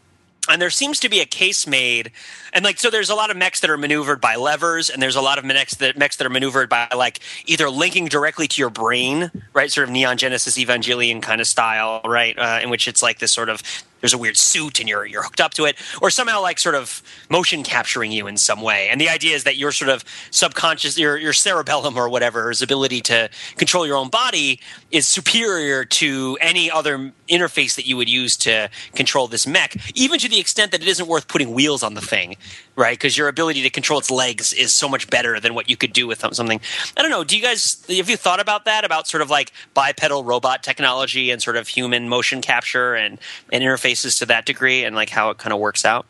And 0.49 0.63
there 0.63 0.71
seems 0.71 1.01
to 1.01 1.09
be 1.09 1.19
a 1.21 1.27
case 1.27 1.67
made, 1.67 2.13
and 2.53 2.65
like 2.65 2.79
so, 2.79 2.89
there's 2.89 3.11
a 3.11 3.17
lot 3.17 3.31
of 3.31 3.37
mechs 3.37 3.61
that 3.61 3.71
are 3.71 3.77
maneuvered 3.77 4.21
by 4.21 4.37
levers, 4.37 4.89
and 4.91 5.03
there's 5.03 5.17
a 5.17 5.21
lot 5.21 5.39
of 5.39 5.45
mechs 5.45 5.75
that 5.77 5.97
mechs 5.99 6.17
that 6.17 6.27
are 6.27 6.31
maneuvered 6.31 6.69
by 6.69 6.87
like 6.97 7.19
either 7.47 7.69
linking 7.69 8.07
directly 8.07 8.47
to 8.47 8.63
your 8.63 8.71
brain, 8.71 9.31
right, 9.53 9.73
sort 9.73 9.89
of 9.89 9.91
Neon 9.91 10.19
Genesis 10.19 10.57
Evangelion 10.57 11.21
kind 11.21 11.41
of 11.41 11.49
style, 11.49 12.01
right, 12.05 12.39
uh, 12.39 12.61
in 12.63 12.71
which 12.71 12.87
it's 12.87 13.03
like 13.03 13.19
this 13.19 13.33
sort 13.33 13.49
of 13.49 13.61
there's 14.07 14.15
a 14.15 14.19
weird 14.19 14.37
suit 14.37 14.79
and 14.79 14.89
you're 14.89 15.05
you're 15.05 15.25
hooked 15.25 15.41
up 15.41 15.53
to 15.55 15.65
it, 15.65 15.75
or 16.01 16.11
somehow 16.11 16.41
like 16.41 16.61
sort 16.61 16.77
of 16.77 17.03
motion 17.29 17.65
capturing 17.65 18.13
you 18.13 18.29
in 18.29 18.37
some 18.37 18.63
way. 18.63 18.89
And 18.89 19.01
the 19.01 19.09
idea 19.09 19.35
is 19.35 19.43
that 19.43 19.57
your 19.57 19.73
sort 19.73 19.89
of 19.89 20.05
subconscious, 20.31 20.97
your 20.97 21.17
your 21.17 21.33
cerebellum 21.33 21.97
or 21.97 22.09
whatever, 22.09 22.49
his 22.49 22.63
ability 22.63 23.01
to 23.01 23.29
control 23.57 23.85
your 23.85 23.97
own 23.97 24.09
body 24.09 24.61
is 24.93 25.09
superior 25.09 25.85
to 25.85 26.39
any 26.41 26.71
other 26.71 27.13
interface 27.29 27.75
that 27.75 27.85
you 27.85 27.97
would 27.97 28.09
use 28.09 28.37
to 28.37 28.71
control 28.95 29.27
this 29.27 29.45
mech, 29.45 29.75
even 29.97 30.21
to 30.21 30.29
the 30.29 30.39
extent 30.39 30.71
that 30.71 30.83
it 30.83 30.87
isn't 30.87 31.09
worth 31.09 31.27
putting 31.27 31.53
wheels 31.53 31.83
on 31.83 31.95
the 31.95 32.01
thing, 32.01 32.37
right? 32.77 32.97
Because 32.97 33.19
your 33.19 33.27
ability 33.27 33.63
to 33.63 33.71
control 33.71 33.99
its 33.99 34.09
legs 34.09 34.53
is 34.53 34.73
so 34.73 34.89
much 34.89 35.11
better 35.11 35.41
than 35.41 35.53
what 35.57 35.69
you 35.69 35.77
could 35.77 35.93
do 35.93 36.07
with 36.07 36.21
something. 36.33 36.61
I 36.97 37.03
don't 37.03 37.11
know. 37.11 37.25
Do 37.25 37.37
you 37.37 37.43
guys 37.43 37.85
have 37.89 38.09
you 38.09 38.17
thought 38.17 38.39
about 38.39 38.67
that? 38.67 38.85
About 38.85 39.09
sort 39.09 39.23
of 39.23 39.31
like 39.31 39.53
bipedal 39.75 40.23
robot 40.23 40.63
technology 40.63 41.33
and 41.33 41.43
sort 41.43 41.57
of 41.57 41.67
human 41.67 42.09
motion 42.09 42.41
capture 42.41 42.95
and 42.95 43.19
and 43.53 43.65
interfaces 43.97 44.19
to 44.19 44.27
that 44.27 44.47
degree, 44.47 44.85
and 44.85 44.95
like 44.95 45.11
how 45.11 45.31
it 45.31 45.39
kind 45.39 45.53
of 45.53 45.61
works 45.61 45.85
out. 45.85 46.07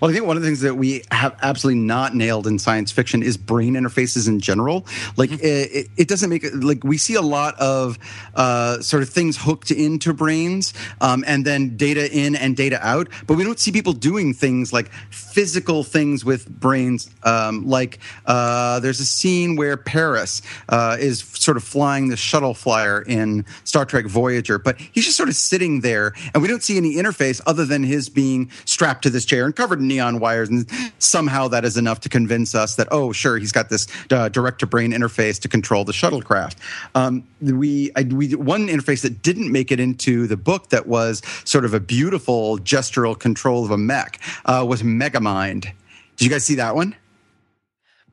Well, 0.00 0.10
I 0.10 0.14
think 0.14 0.26
one 0.26 0.36
of 0.36 0.42
the 0.42 0.48
things 0.48 0.60
that 0.60 0.76
we 0.76 1.02
have 1.10 1.36
absolutely 1.42 1.82
not 1.82 2.14
nailed 2.14 2.46
in 2.46 2.58
science 2.58 2.92
fiction 2.92 3.22
is 3.22 3.36
brain 3.36 3.74
interfaces 3.74 4.28
in 4.28 4.40
general. 4.40 4.86
Like, 5.16 5.30
it, 5.32 5.88
it 5.96 6.08
doesn't 6.08 6.30
make 6.30 6.44
it 6.44 6.54
like 6.54 6.84
we 6.84 6.98
see 6.98 7.14
a 7.14 7.22
lot 7.22 7.58
of 7.58 7.98
uh, 8.34 8.80
sort 8.80 9.02
of 9.02 9.08
things 9.08 9.36
hooked 9.36 9.70
into 9.70 10.12
brains 10.12 10.74
um, 11.00 11.24
and 11.26 11.44
then 11.44 11.76
data 11.76 12.10
in 12.10 12.36
and 12.36 12.56
data 12.56 12.78
out, 12.86 13.08
but 13.26 13.34
we 13.34 13.44
don't 13.44 13.58
see 13.58 13.72
people 13.72 13.92
doing 13.92 14.34
things 14.34 14.72
like 14.72 14.90
physical 15.10 15.84
things 15.84 16.24
with 16.24 16.48
brains. 16.48 17.10
Um, 17.22 17.66
like, 17.66 17.98
uh, 18.26 18.80
there's 18.80 19.00
a 19.00 19.04
scene 19.04 19.56
where 19.56 19.76
Paris 19.76 20.42
uh, 20.68 20.96
is 21.00 21.20
sort 21.20 21.56
of 21.56 21.64
flying 21.64 22.08
the 22.08 22.16
shuttle 22.16 22.54
flyer 22.54 23.02
in 23.02 23.44
Star 23.64 23.84
Trek 23.84 24.06
Voyager, 24.06 24.58
but 24.58 24.78
he's 24.78 25.04
just 25.04 25.16
sort 25.16 25.28
of 25.28 25.34
sitting 25.34 25.80
there, 25.80 26.12
and 26.34 26.42
we 26.42 26.48
don't 26.48 26.62
see 26.62 26.76
any 26.76 26.96
interface 26.96 27.40
other 27.46 27.64
than 27.64 27.82
his 27.82 28.08
being 28.08 28.50
strapped 28.64 29.02
to 29.02 29.10
this 29.10 29.24
chair 29.24 29.44
and 29.44 29.54
covered 29.54 29.69
in 29.78 29.88
neon 29.88 30.18
wires, 30.20 30.48
and 30.48 30.68
somehow 30.98 31.48
that 31.48 31.64
is 31.64 31.76
enough 31.76 32.00
to 32.00 32.08
convince 32.08 32.54
us 32.54 32.76
that 32.76 32.88
oh, 32.90 33.12
sure, 33.12 33.38
he's 33.38 33.52
got 33.52 33.68
this 33.68 33.86
uh, 34.10 34.28
direct-to-brain 34.28 34.92
interface 34.92 35.40
to 35.40 35.48
control 35.48 35.84
the 35.84 35.92
shuttlecraft. 35.92 36.56
Um, 36.94 37.24
we 37.40 37.92
I, 37.94 38.02
we 38.02 38.34
one 38.34 38.68
interface 38.68 39.02
that 39.02 39.22
didn't 39.22 39.52
make 39.52 39.70
it 39.70 39.80
into 39.80 40.26
the 40.26 40.36
book 40.36 40.70
that 40.70 40.86
was 40.86 41.22
sort 41.44 41.64
of 41.64 41.74
a 41.74 41.80
beautiful 41.80 42.58
gestural 42.58 43.18
control 43.18 43.64
of 43.64 43.70
a 43.70 43.78
mech 43.78 44.20
uh, 44.44 44.64
was 44.66 44.82
Megamind. 44.82 45.62
Did 46.16 46.24
you 46.24 46.30
guys 46.30 46.44
see 46.44 46.56
that 46.56 46.74
one? 46.74 46.96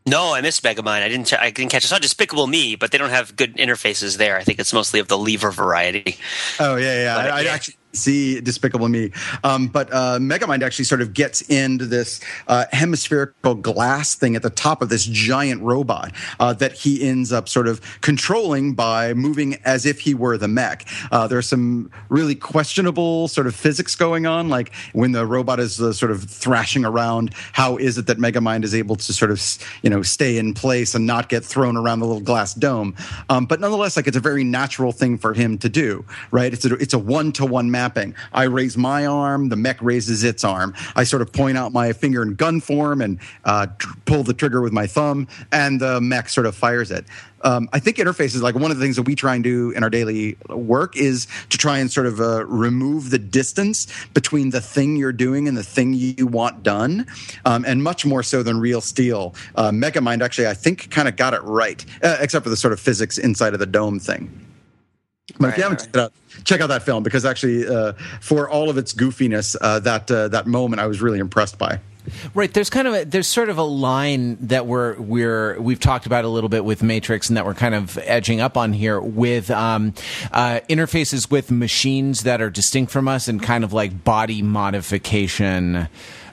No, 0.06 0.34
I 0.34 0.40
missed 0.40 0.64
Megamind. 0.64 1.04
I 1.04 1.10
didn't. 1.10 1.34
I 1.34 1.52
didn't 1.52 1.70
catch. 1.70 1.84
I 1.84 1.90
saw 1.90 2.00
Despicable 2.00 2.48
Me, 2.48 2.78
but 2.78 2.92
they 2.92 2.98
don't 2.98 3.10
have 3.10 3.36
good 3.36 3.58
interfaces 3.58 4.16
there. 4.18 4.38
I 4.38 4.44
think 4.44 4.58
it's 4.58 4.72
mostly 4.72 5.02
of 5.02 5.10
the 5.10 5.18
lever 5.18 5.52
variety. 5.52 6.16
Oh 6.62 6.78
yeah, 6.78 7.02
yeah. 7.02 7.16
But, 7.16 7.32
I, 7.32 7.42
I 7.42 7.44
actually 7.48 7.76
see 7.98 8.40
Despicable 8.42 8.88
Me, 8.90 9.12
um, 9.44 9.68
but 9.68 9.92
uh, 9.94 10.18
Megamind 10.20 10.64
actually 10.64 10.86
sort 10.86 11.02
of 11.02 11.14
gets 11.14 11.42
into 11.42 11.86
this 11.86 12.20
uh, 12.48 12.66
hemispherical 12.72 13.56
glass 13.56 14.16
thing 14.16 14.36
at 14.36 14.44
the 14.44 14.50
top 14.50 14.82
of 14.82 14.90
this 14.90 15.06
giant 15.06 15.62
robot 15.62 16.14
uh, 16.40 16.54
that 16.54 16.74
he 16.74 17.08
ends 17.08 17.32
up 17.32 17.50
sort 17.50 17.68
of 17.68 17.82
controlling 18.02 18.74
by 18.74 19.14
moving 19.14 19.56
as 19.66 19.86
if 19.86 20.00
he 20.00 20.14
were 20.14 20.38
the 20.38 20.48
mech. 20.48 20.88
Uh, 21.12 21.28
there's 21.28 21.48
some 21.48 21.92
really 22.10 22.36
questionable 22.36 23.28
sort 23.28 23.48
of 23.48 23.56
physics 23.56 23.96
going 23.96 24.26
on, 24.26 24.50
like 24.50 24.74
when 24.94 25.12
the 25.12 25.26
robot 25.26 25.60
is 25.60 25.82
uh, 25.82 25.92
sort 25.92 26.12
of 26.12 26.24
thrashing 26.24 26.86
around. 26.86 27.34
How 27.54 27.78
is 27.78 27.98
it 27.98 28.08
that 28.08 28.18
Megamind 28.18 28.64
is 28.64 28.76
able 28.76 28.96
to 28.96 29.14
sort 29.14 29.32
of 29.32 29.42
you 29.82 29.90
know 29.90 30.02
stay 30.02 30.38
in 30.38 30.54
place 30.54 30.96
and 30.96 31.06
not 31.06 31.30
get 31.30 31.44
thrown 31.44 31.78
around 31.78 32.00
the 32.00 32.06
little 32.06 32.22
glass 32.22 32.54
dome? 32.54 32.96
Um, 33.30 33.46
but 33.46 33.60
nonetheless, 33.60 33.98
like 33.98 34.08
it's 34.08 34.18
a 34.18 34.22
very 34.22 34.44
natural 34.44 34.92
thing 34.92 35.18
for 35.18 35.34
him 35.34 35.58
to 35.60 35.70
do, 35.70 36.06
right? 36.32 36.54
It's 36.54 36.66
a 36.66 36.74
it's 36.76 36.94
a 36.94 37.00
one 37.00 37.32
to 37.34 37.46
one 37.46 37.72
mapping. 37.88 38.14
I 38.34 38.44
raise 38.44 38.78
my 38.78 39.06
arm, 39.06 39.50
the 39.50 39.56
mech 39.56 39.82
raises 39.82 40.24
its 40.24 40.44
arm. 40.44 40.74
I 40.96 41.06
sort 41.06 41.22
of 41.22 41.32
point 41.32 41.58
out 41.58 41.72
my 41.72 41.94
finger 41.94 42.22
in 42.22 42.36
gun 42.36 42.60
form 42.60 43.02
and 43.02 43.20
uh, 43.46 43.68
tr- 43.78 43.96
pull 44.06 44.24
the 44.24 44.34
trigger 44.34 44.62
with 44.62 44.74
my 44.74 44.88
thumb, 44.88 45.28
and 45.52 45.80
the 45.80 46.02
mech 46.02 46.28
sort 46.28 46.48
of 46.48 46.56
fires 46.56 46.92
it. 46.92 47.06
Um, 47.44 47.70
I 47.72 47.80
think 47.80 47.98
interfaces, 47.98 48.42
like 48.42 48.56
one 48.56 48.72
of 48.72 48.78
the 48.78 48.84
things 48.84 48.96
that 48.98 49.04
we 49.04 49.16
try 49.16 49.36
and 49.36 49.44
do 49.44 49.72
in 49.72 49.84
our 49.84 49.90
daily 49.90 50.38
work, 50.50 50.98
is 50.98 51.28
to 51.50 51.58
try 51.58 51.78
and 51.78 51.90
sort 51.90 52.08
of 52.08 52.20
uh, 52.20 52.46
remove 52.46 53.10
the 53.10 53.20
distance 53.20 53.88
between 54.14 54.50
the 54.50 54.60
thing 54.60 54.98
you're 54.98 55.14
doing 55.14 55.48
and 55.48 55.56
the 55.56 55.64
thing 55.64 55.94
you 55.94 56.28
want 56.28 56.64
done, 56.64 57.06
um, 57.46 57.64
and 57.66 57.84
much 57.84 58.06
more 58.06 58.24
so 58.24 58.44
than 58.44 58.60
Real 58.60 58.82
Steel. 58.82 59.34
Uh, 59.56 59.70
Megamind 59.70 60.22
actually, 60.22 60.48
I 60.48 60.56
think, 60.56 60.90
kind 60.90 61.08
of 61.08 61.16
got 61.16 61.34
it 61.34 61.42
right, 61.44 61.86
uh, 62.04 62.18
except 62.20 62.44
for 62.44 62.50
the 62.50 62.58
sort 62.58 62.74
of 62.74 62.82
physics 62.82 63.18
inside 63.18 63.54
of 63.54 63.60
the 63.60 63.66
dome 63.66 64.00
thing. 64.00 64.47
But 65.40 65.50
if 65.50 65.58
you 65.58 65.64
haven't 65.64 65.80
right. 65.80 65.86
checked 65.86 65.96
it 65.96 66.00
out, 66.00 66.14
check 66.46 66.62
out 66.62 66.68
that 66.68 66.84
film 66.84 67.04
because 67.04 67.26
actually, 67.26 67.68
uh, 67.68 67.94
for 68.22 68.50
all 68.50 68.70
of 68.70 68.78
its 68.78 68.94
goofiness, 68.94 69.56
uh, 69.60 69.80
that 69.80 70.10
uh, 70.10 70.30
that 70.30 70.48
moment 70.48 70.80
I 70.80 70.88
was 70.88 71.02
really 71.02 71.20
impressed 71.20 71.58
by. 71.58 71.80
Right. 72.34 72.54
There's 72.54 72.70
kind 72.70 72.88
of 72.88 72.94
a, 72.94 73.04
there's 73.04 73.28
sort 73.28 73.50
of 73.50 73.58
a 73.58 73.64
line 73.64 74.38
that 74.48 74.66
we're 74.66 74.98
we're 75.00 75.60
we've 75.60 75.80
talked 75.80 76.06
about 76.06 76.24
a 76.24 76.30
little 76.30 76.50
bit 76.50 76.64
with 76.64 76.82
Matrix, 76.82 77.30
and 77.30 77.36
that 77.36 77.46
we're 77.46 77.54
kind 77.54 77.76
of 77.76 77.98
edging 78.00 78.40
up 78.40 78.56
on 78.56 78.72
here 78.72 79.00
with 79.00 79.52
um, 79.52 79.94
uh, 80.32 80.62
interfaces 80.70 81.30
with 81.30 81.52
machines 81.52 82.24
that 82.24 82.42
are 82.42 82.50
distinct 82.50 82.92
from 82.92 83.08
us, 83.08 83.28
and 83.28 83.44
kind 83.44 83.64
of 83.64 83.74
like 83.74 84.04
body 84.04 84.42
modification. 84.42 85.90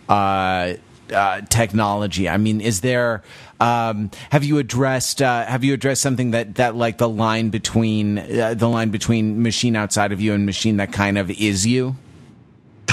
Uh, 0.09 0.75
uh, 1.13 1.41
technology. 1.43 2.29
I 2.29 2.37
mean, 2.37 2.61
is 2.61 2.81
there? 2.81 3.23
Um, 3.61 4.11
have 4.31 4.45
you 4.45 4.59
addressed? 4.59 5.23
Uh, 5.23 5.45
have 5.47 5.65
you 5.65 5.75
addressed 5.75 6.03
something 6.03 6.33
that 6.33 6.57
that 6.57 6.77
like 6.77 6.99
the 6.99 7.09
line 7.09 7.51
between 7.51 8.19
uh, 8.19 8.55
the 8.55 8.69
line 8.69 8.91
between 8.91 9.43
machine 9.43 9.77
outside 9.77 10.13
of 10.13 10.21
you 10.21 10.33
and 10.33 10.47
machine 10.47 10.77
that 10.79 10.93
kind 10.93 11.19
of 11.19 11.31
is 11.31 11.67
you? 11.67 11.97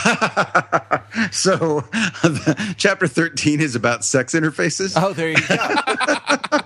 So, 1.31 1.83
chapter 2.77 3.07
thirteen 3.07 3.59
is 3.59 3.75
about 3.75 4.05
sex 4.05 4.33
interfaces. 4.33 4.93
Oh, 4.95 5.13
there 5.13 5.29
you 5.29 5.47
go. 5.47 5.57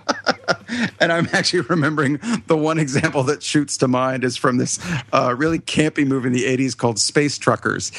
And 0.99 1.11
I'm 1.11 1.27
actually 1.31 1.61
remembering 1.61 2.19
the 2.47 2.57
one 2.57 2.79
example 2.79 3.23
that 3.23 3.41
shoots 3.41 3.77
to 3.77 3.87
mind 3.87 4.23
is 4.23 4.35
from 4.35 4.57
this 4.57 4.79
uh, 5.13 5.33
really 5.37 5.59
campy 5.59 6.05
movie 6.05 6.27
in 6.27 6.33
the 6.33 6.43
80s 6.43 6.75
called 6.75 6.99
Space 6.99 7.37
Truckers. 7.37 7.91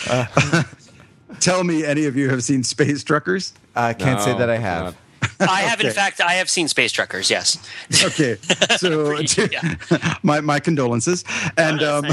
Tell 1.41 1.65
me 1.65 1.85
any 1.85 2.07
of 2.07 2.17
you 2.17 2.31
have 2.31 2.43
seen 2.45 2.63
Space 2.63 3.03
Truckers? 3.05 3.53
I 3.75 3.93
can't 3.93 4.21
say 4.21 4.37
that 4.37 4.49
I 4.49 4.59
have. 4.59 4.85
not. 4.85 4.95
I 5.41 5.63
have, 5.63 5.81
in 5.81 5.91
fact, 5.91 6.21
I 6.21 6.35
have 6.35 6.49
seen 6.49 6.69
Space 6.69 6.93
Truckers. 6.93 7.31
Yes. 7.31 7.59
Okay, 8.05 8.37
so 8.77 9.19
Yeah. 9.51 9.75
my, 10.23 10.41
my 10.41 10.61
condolences. 10.61 11.25
And 11.57 11.83
um, 11.83 12.05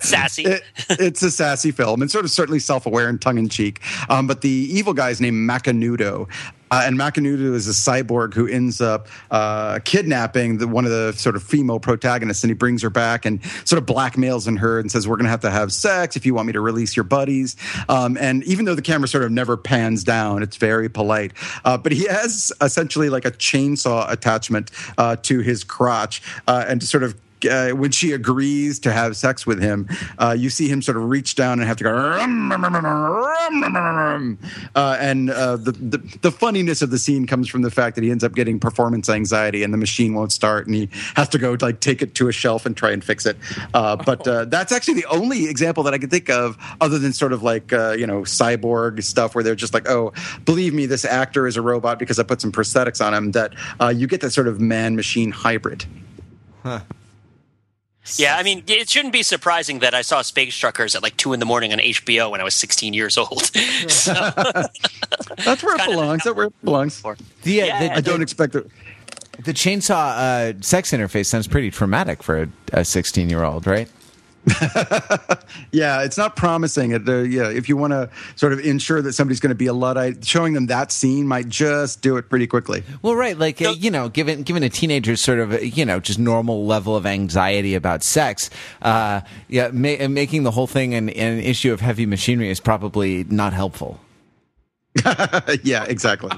Sassy. 0.00 0.44
it, 0.44 0.62
it's 0.90 1.22
a 1.22 1.30
sassy 1.30 1.70
film 1.70 2.02
and 2.02 2.10
sort 2.10 2.24
of 2.24 2.30
certainly 2.30 2.58
self-aware 2.58 3.08
and 3.08 3.20
tongue-in-cheek. 3.20 3.80
Um, 4.08 4.26
but 4.26 4.40
the 4.40 4.48
evil 4.48 4.94
guy 4.94 5.10
is 5.10 5.20
named 5.20 5.48
Macanudo. 5.48 6.28
Uh, 6.70 6.82
and 6.84 6.98
Macanudo 6.98 7.54
is 7.54 7.66
a 7.68 7.72
cyborg 7.72 8.34
who 8.34 8.46
ends 8.46 8.80
up 8.80 9.08
uh, 9.30 9.80
kidnapping 9.84 10.58
the, 10.58 10.68
one 10.68 10.84
of 10.84 10.90
the 10.90 11.12
sort 11.12 11.36
of 11.36 11.42
female 11.42 11.80
protagonists, 11.80 12.44
and 12.44 12.50
he 12.50 12.54
brings 12.54 12.82
her 12.82 12.90
back 12.90 13.24
and 13.24 13.42
sort 13.64 13.80
of 13.80 13.86
blackmails 13.86 14.46
in 14.46 14.56
her 14.56 14.78
and 14.78 14.90
says, 14.90 15.08
"We're 15.08 15.16
going 15.16 15.24
to 15.24 15.30
have 15.30 15.40
to 15.40 15.50
have 15.50 15.72
sex 15.72 16.16
if 16.16 16.24
you 16.24 16.34
want 16.34 16.46
me 16.46 16.52
to 16.52 16.60
release 16.60 16.96
your 16.96 17.04
buddies." 17.04 17.56
Um, 17.88 18.16
and 18.20 18.44
even 18.44 18.64
though 18.64 18.74
the 18.74 18.82
camera 18.82 19.08
sort 19.08 19.24
of 19.24 19.30
never 19.30 19.56
pans 19.56 20.04
down, 20.04 20.42
it's 20.42 20.56
very 20.56 20.88
polite. 20.88 21.32
Uh, 21.64 21.76
but 21.76 21.92
he 21.92 22.06
has 22.06 22.52
essentially 22.60 23.08
like 23.08 23.24
a 23.24 23.32
chainsaw 23.32 24.10
attachment 24.10 24.70
uh, 24.98 25.16
to 25.16 25.40
his 25.40 25.64
crotch, 25.64 26.22
uh, 26.46 26.64
and 26.68 26.80
to 26.80 26.86
sort 26.86 27.02
of 27.02 27.14
uh, 27.44 27.70
when 27.70 27.90
she 27.90 28.12
agrees 28.12 28.78
to 28.80 28.92
have 28.92 29.16
sex 29.16 29.46
with 29.46 29.60
him, 29.60 29.88
uh, 30.18 30.34
you 30.36 30.50
see 30.50 30.68
him 30.68 30.82
sort 30.82 30.96
of 30.96 31.04
reach 31.04 31.34
down 31.34 31.58
and 31.58 31.66
have 31.68 31.76
to 31.78 31.84
go, 31.84 31.94
uh, 34.74 34.96
and 35.00 35.30
uh, 35.30 35.56
the, 35.56 35.72
the, 35.72 35.98
the 36.22 36.30
funniness 36.30 36.82
of 36.82 36.90
the 36.90 36.98
scene 36.98 37.26
comes 37.26 37.48
from 37.48 37.62
the 37.62 37.70
fact 37.70 37.94
that 37.96 38.04
he 38.04 38.10
ends 38.10 38.24
up 38.24 38.34
getting 38.34 38.58
performance 38.58 39.08
anxiety 39.08 39.62
and 39.62 39.72
the 39.72 39.78
machine 39.78 40.14
won't 40.14 40.32
start, 40.32 40.66
and 40.66 40.74
he 40.74 40.88
has 41.16 41.28
to 41.28 41.38
go 41.38 41.56
like 41.60 41.80
take 41.80 42.02
it 42.02 42.14
to 42.14 42.28
a 42.28 42.32
shelf 42.32 42.66
and 42.66 42.76
try 42.76 42.90
and 42.90 43.04
fix 43.04 43.26
it. 43.26 43.36
Uh, 43.74 43.96
but 43.96 44.26
uh, 44.26 44.44
that's 44.46 44.72
actually 44.72 44.94
the 44.94 45.06
only 45.06 45.48
example 45.48 45.82
that 45.82 45.94
I 45.94 45.98
can 45.98 46.10
think 46.10 46.30
of, 46.30 46.56
other 46.80 46.98
than 46.98 47.12
sort 47.12 47.32
of 47.32 47.42
like 47.42 47.72
you 47.72 48.06
know 48.06 48.22
cyborg 48.22 49.02
stuff 49.02 49.34
where 49.34 49.44
they're 49.44 49.54
just 49.54 49.74
like, 49.74 49.88
oh, 49.88 50.12
believe 50.44 50.74
me, 50.74 50.86
this 50.86 51.04
actor 51.04 51.46
is 51.46 51.56
a 51.56 51.62
robot 51.62 51.98
because 51.98 52.18
I 52.18 52.22
put 52.22 52.40
some 52.40 52.52
prosthetics 52.52 53.04
on 53.04 53.14
him. 53.14 53.32
That 53.32 53.54
you 53.96 54.06
get 54.06 54.20
that 54.20 54.30
sort 54.30 54.48
of 54.48 54.60
man 54.60 54.96
machine 54.96 55.30
hybrid. 55.30 55.84
Huh. 56.62 56.80
Yeah, 58.18 58.36
I 58.36 58.42
mean, 58.42 58.62
it 58.66 58.88
shouldn't 58.88 59.12
be 59.12 59.22
surprising 59.22 59.80
that 59.80 59.94
I 59.94 60.02
saw 60.02 60.22
Space 60.22 60.54
Truckers 60.56 60.94
at 60.94 61.02
like 61.02 61.16
two 61.16 61.32
in 61.32 61.40
the 61.40 61.46
morning 61.46 61.72
on 61.72 61.78
HBO 61.78 62.30
when 62.30 62.40
I 62.40 62.44
was 62.44 62.54
16 62.54 62.94
years 62.94 63.16
old. 63.18 63.44
so, 63.88 64.12
That's 65.44 65.62
where 65.62 65.76
it 65.76 65.86
belongs. 65.86 66.24
That's 66.24 66.36
where 66.36 66.46
it 66.46 66.64
belongs. 66.64 67.02
The, 67.02 67.16
Yeah, 67.44 67.88
the, 67.88 67.96
I 67.96 68.00
don't 68.00 68.22
expect 68.22 68.54
it. 68.54 68.66
the 69.44 69.52
chainsaw 69.52 70.54
uh, 70.56 70.60
sex 70.60 70.90
interface 70.92 71.26
sounds 71.26 71.46
pretty 71.46 71.70
traumatic 71.70 72.22
for 72.22 72.48
a 72.72 72.84
16 72.84 73.28
year 73.30 73.44
old, 73.44 73.66
right? 73.66 73.88
Yeah, 75.72 76.02
it's 76.02 76.18
not 76.18 76.36
promising. 76.36 76.92
It, 76.92 77.08
uh, 77.08 77.18
yeah, 77.18 77.48
if 77.48 77.68
you 77.68 77.76
want 77.76 77.92
to 77.92 78.10
sort 78.34 78.52
of 78.52 78.60
ensure 78.60 79.00
that 79.02 79.12
somebody's 79.12 79.40
going 79.40 79.50
to 79.50 79.56
be 79.56 79.66
a 79.66 79.72
luddite, 79.72 80.24
showing 80.24 80.52
them 80.52 80.66
that 80.66 80.90
scene 80.90 81.26
might 81.26 81.48
just 81.48 82.02
do 82.02 82.16
it 82.16 82.28
pretty 82.28 82.46
quickly. 82.46 82.82
Well, 83.02 83.14
right, 83.14 83.38
like 83.38 83.62
uh, 83.62 83.70
you 83.70 83.90
know, 83.90 84.08
given 84.08 84.42
given 84.42 84.62
a 84.62 84.68
teenager's 84.68 85.20
sort 85.20 85.38
of 85.38 85.52
uh, 85.52 85.58
you 85.58 85.84
know 85.84 86.00
just 86.00 86.18
normal 86.18 86.66
level 86.66 86.96
of 86.96 87.06
anxiety 87.06 87.74
about 87.74 88.02
sex, 88.02 88.50
uh, 88.82 89.20
yeah, 89.48 89.68
ma- 89.72 90.08
making 90.08 90.42
the 90.42 90.50
whole 90.50 90.66
thing 90.66 90.94
an, 90.94 91.08
an 91.10 91.38
issue 91.38 91.72
of 91.72 91.80
heavy 91.80 92.06
machinery 92.06 92.50
is 92.50 92.60
probably 92.60 93.24
not 93.24 93.52
helpful. 93.52 94.00
yeah, 95.62 95.84
exactly. 95.84 96.30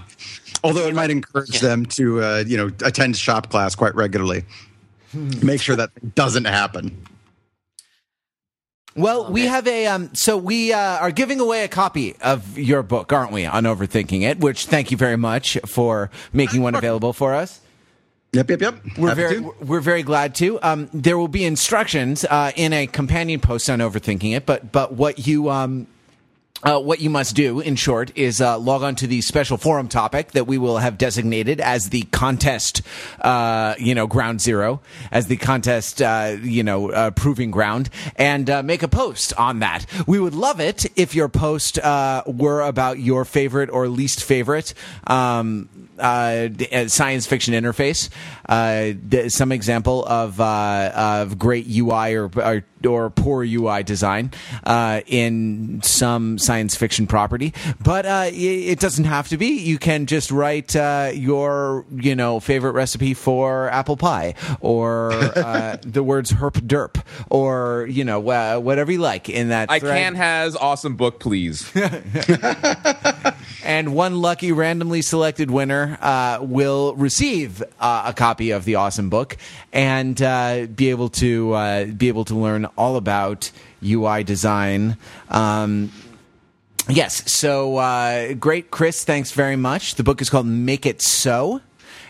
Although 0.63 0.87
it 0.87 0.95
might 0.95 1.11
encourage 1.11 1.61
them 1.61 1.87
to, 1.87 2.23
uh, 2.23 2.45
you 2.47 2.57
know, 2.57 2.71
attend 2.85 3.17
shop 3.17 3.51
class 3.51 3.75
quite 3.75 3.95
regularly. 3.95 4.45
Make 5.43 5.61
sure 5.61 5.75
that 5.77 6.15
doesn't 6.15 6.45
happen. 6.45 7.07
Well, 8.95 9.31
we 9.31 9.47
have 9.47 9.67
a 9.67 9.87
um, 9.87 10.15
so 10.15 10.37
we 10.37 10.73
uh, 10.73 10.79
are 10.79 11.11
giving 11.11 11.41
away 11.41 11.65
a 11.65 11.69
copy 11.69 12.15
of 12.21 12.59
your 12.59 12.83
book, 12.83 13.13
aren't 13.13 13.33
we? 13.33 13.47
On 13.47 13.65
overthinking 13.65 14.23
it, 14.23 14.39
which 14.41 14.67
thank 14.67 14.91
you 14.91 14.97
very 14.97 15.17
much 15.17 15.59
for 15.67 16.11
making 16.33 16.63
one 16.63 16.75
available 16.75 17.13
for 17.13 17.35
us. 17.35 17.61
Yep, 18.33 18.49
yep, 18.49 18.61
yep. 18.63 18.75
We're 18.97 19.09
Happy 19.11 19.21
very 19.21 19.37
to. 19.37 19.55
we're 19.61 19.81
very 19.81 20.03
glad 20.03 20.35
to. 20.37 20.59
Um, 20.63 20.89
there 20.95 21.19
will 21.19 21.29
be 21.29 21.45
instructions 21.45 22.25
uh, 22.25 22.53
in 22.57 22.73
a 22.73 22.87
companion 22.87 23.41
post 23.41 23.69
on 23.69 23.81
overthinking 23.81 24.35
it, 24.35 24.47
but 24.47 24.73
but 24.73 24.95
what 24.95 25.27
you 25.27 25.51
um, 25.51 25.87
uh, 26.63 26.79
what 26.79 27.01
you 27.01 27.11
must 27.11 27.35
do, 27.35 27.61
in 27.61 27.77
short, 27.77 28.13
is 28.17 28.41
uh, 28.41 28.59
log 28.59 28.83
on 28.83 28.95
to 28.97 29.07
the 29.07 29.21
special 29.21 29.57
forum 29.57 29.89
topic 29.89 30.33
that 30.33 30.47
we 30.47 30.59
will 30.59 30.79
have 30.79 30.99
designated 30.99 31.61
as 31.61 31.91
the 31.91 32.03
contest, 32.05 32.83
uh, 33.21 33.75
you 33.79 33.95
know, 33.95 34.07
ground 34.07 34.41
zero, 34.41 34.81
as 35.11 35.27
the 35.27 35.37
contest, 35.37 36.01
uh, 36.01 36.37
you 36.43 36.63
know, 36.63 36.91
uh, 36.91 37.11
proving 37.11 37.51
ground, 37.51 37.91
and 38.17 38.49
uh, 38.49 38.63
make 38.63 38.83
a 38.83 38.89
post 38.89 39.33
on 39.39 39.59
that. 39.61 39.87
We 40.07 40.21
would 40.21 40.35
love 40.35 40.61
it 40.61 40.87
if 40.97 41.15
your 41.15 41.29
post 41.29 41.79
uh, 41.79 42.23
were 42.27 42.61
about 42.61 42.99
your 42.99 43.25
favorite 43.25 43.71
or 43.71 43.89
least 43.89 44.23
favorite. 44.23 44.75
Um, 45.07 45.69
science 45.99 47.27
fiction 47.27 47.55
interface, 47.55 48.09
uh, 48.49 49.29
some 49.29 49.53
example 49.53 50.05
of 50.05 50.41
uh, 50.41 50.91
of 50.95 51.39
great 51.39 51.67
UI 51.69 52.15
or, 52.15 52.31
or 52.37 52.65
or 52.87 53.11
poor 53.11 53.45
UI 53.45 53.83
design 53.83 54.31
uh, 54.65 55.01
in 55.07 55.81
some 55.83 56.39
science 56.39 56.75
fiction 56.77 57.07
property, 57.07 57.53
but 57.83 58.07
uh, 58.07 58.31
it, 58.33 58.81
doesn't 58.83 59.05
have 59.05 59.29
to 59.29 59.37
be. 59.37 59.59
You 59.61 59.79
can 59.79 60.07
just 60.07 60.31
write 60.31 60.75
uh, 60.75 61.13
your 61.15 61.85
you 61.95 62.17
know 62.17 62.41
favorite 62.41 62.73
recipe 62.73 63.15
for 63.15 63.69
apple 63.71 63.97
pie, 63.97 64.35
or 64.61 65.13
uh, 65.13 65.77
the 65.83 66.03
words 66.03 66.33
herp 66.33 66.55
derp, 66.67 67.03
or 67.31 67.87
you 67.89 68.05
know 68.05 68.29
uh, 68.29 68.59
whatever 68.59 68.91
you 68.93 68.99
like 68.99 69.29
in 69.29 69.51
that. 69.51 69.71
I 69.71 69.79
thread. 69.79 69.97
can 69.97 70.15
has 70.17 70.57
awesome 70.57 70.97
book, 70.97 71.21
please. 71.21 71.71
and 73.65 73.95
one 73.95 74.21
lucky 74.21 74.53
randomly 74.53 75.03
selected 75.03 75.51
winner 75.51 75.99
uh, 76.01 76.39
will 76.41 76.95
receive 76.97 77.63
uh, 77.81 78.05
a 78.07 78.13
copy 78.13 78.51
of 78.51 78.65
the 78.65 78.77
awesome 78.77 79.11
book 79.11 79.37
and 79.73 80.21
uh, 80.21 80.67
be 80.67 80.91
able 80.91 81.09
to 81.09 81.53
uh, 81.53 81.85
be 81.85 82.09
able 82.09 82.25
to 82.25 82.35
learn 82.35 82.67
all 82.77 82.97
about 82.97 83.51
UI 83.83 84.25
design. 84.25 84.97
Um, 85.29 85.91
yes, 86.89 87.31
so 87.33 87.77
uh, 87.77 88.35
great, 88.35 88.71
Chris. 88.71 89.05
Thanks 89.05 89.33
very 89.33 89.57
much. 89.57 89.97
The 89.97 90.05
book 90.05 90.21
is 90.21 90.31
called 90.31 90.47
"Make 90.47 90.87
It 90.87 91.03
So." 91.03 91.61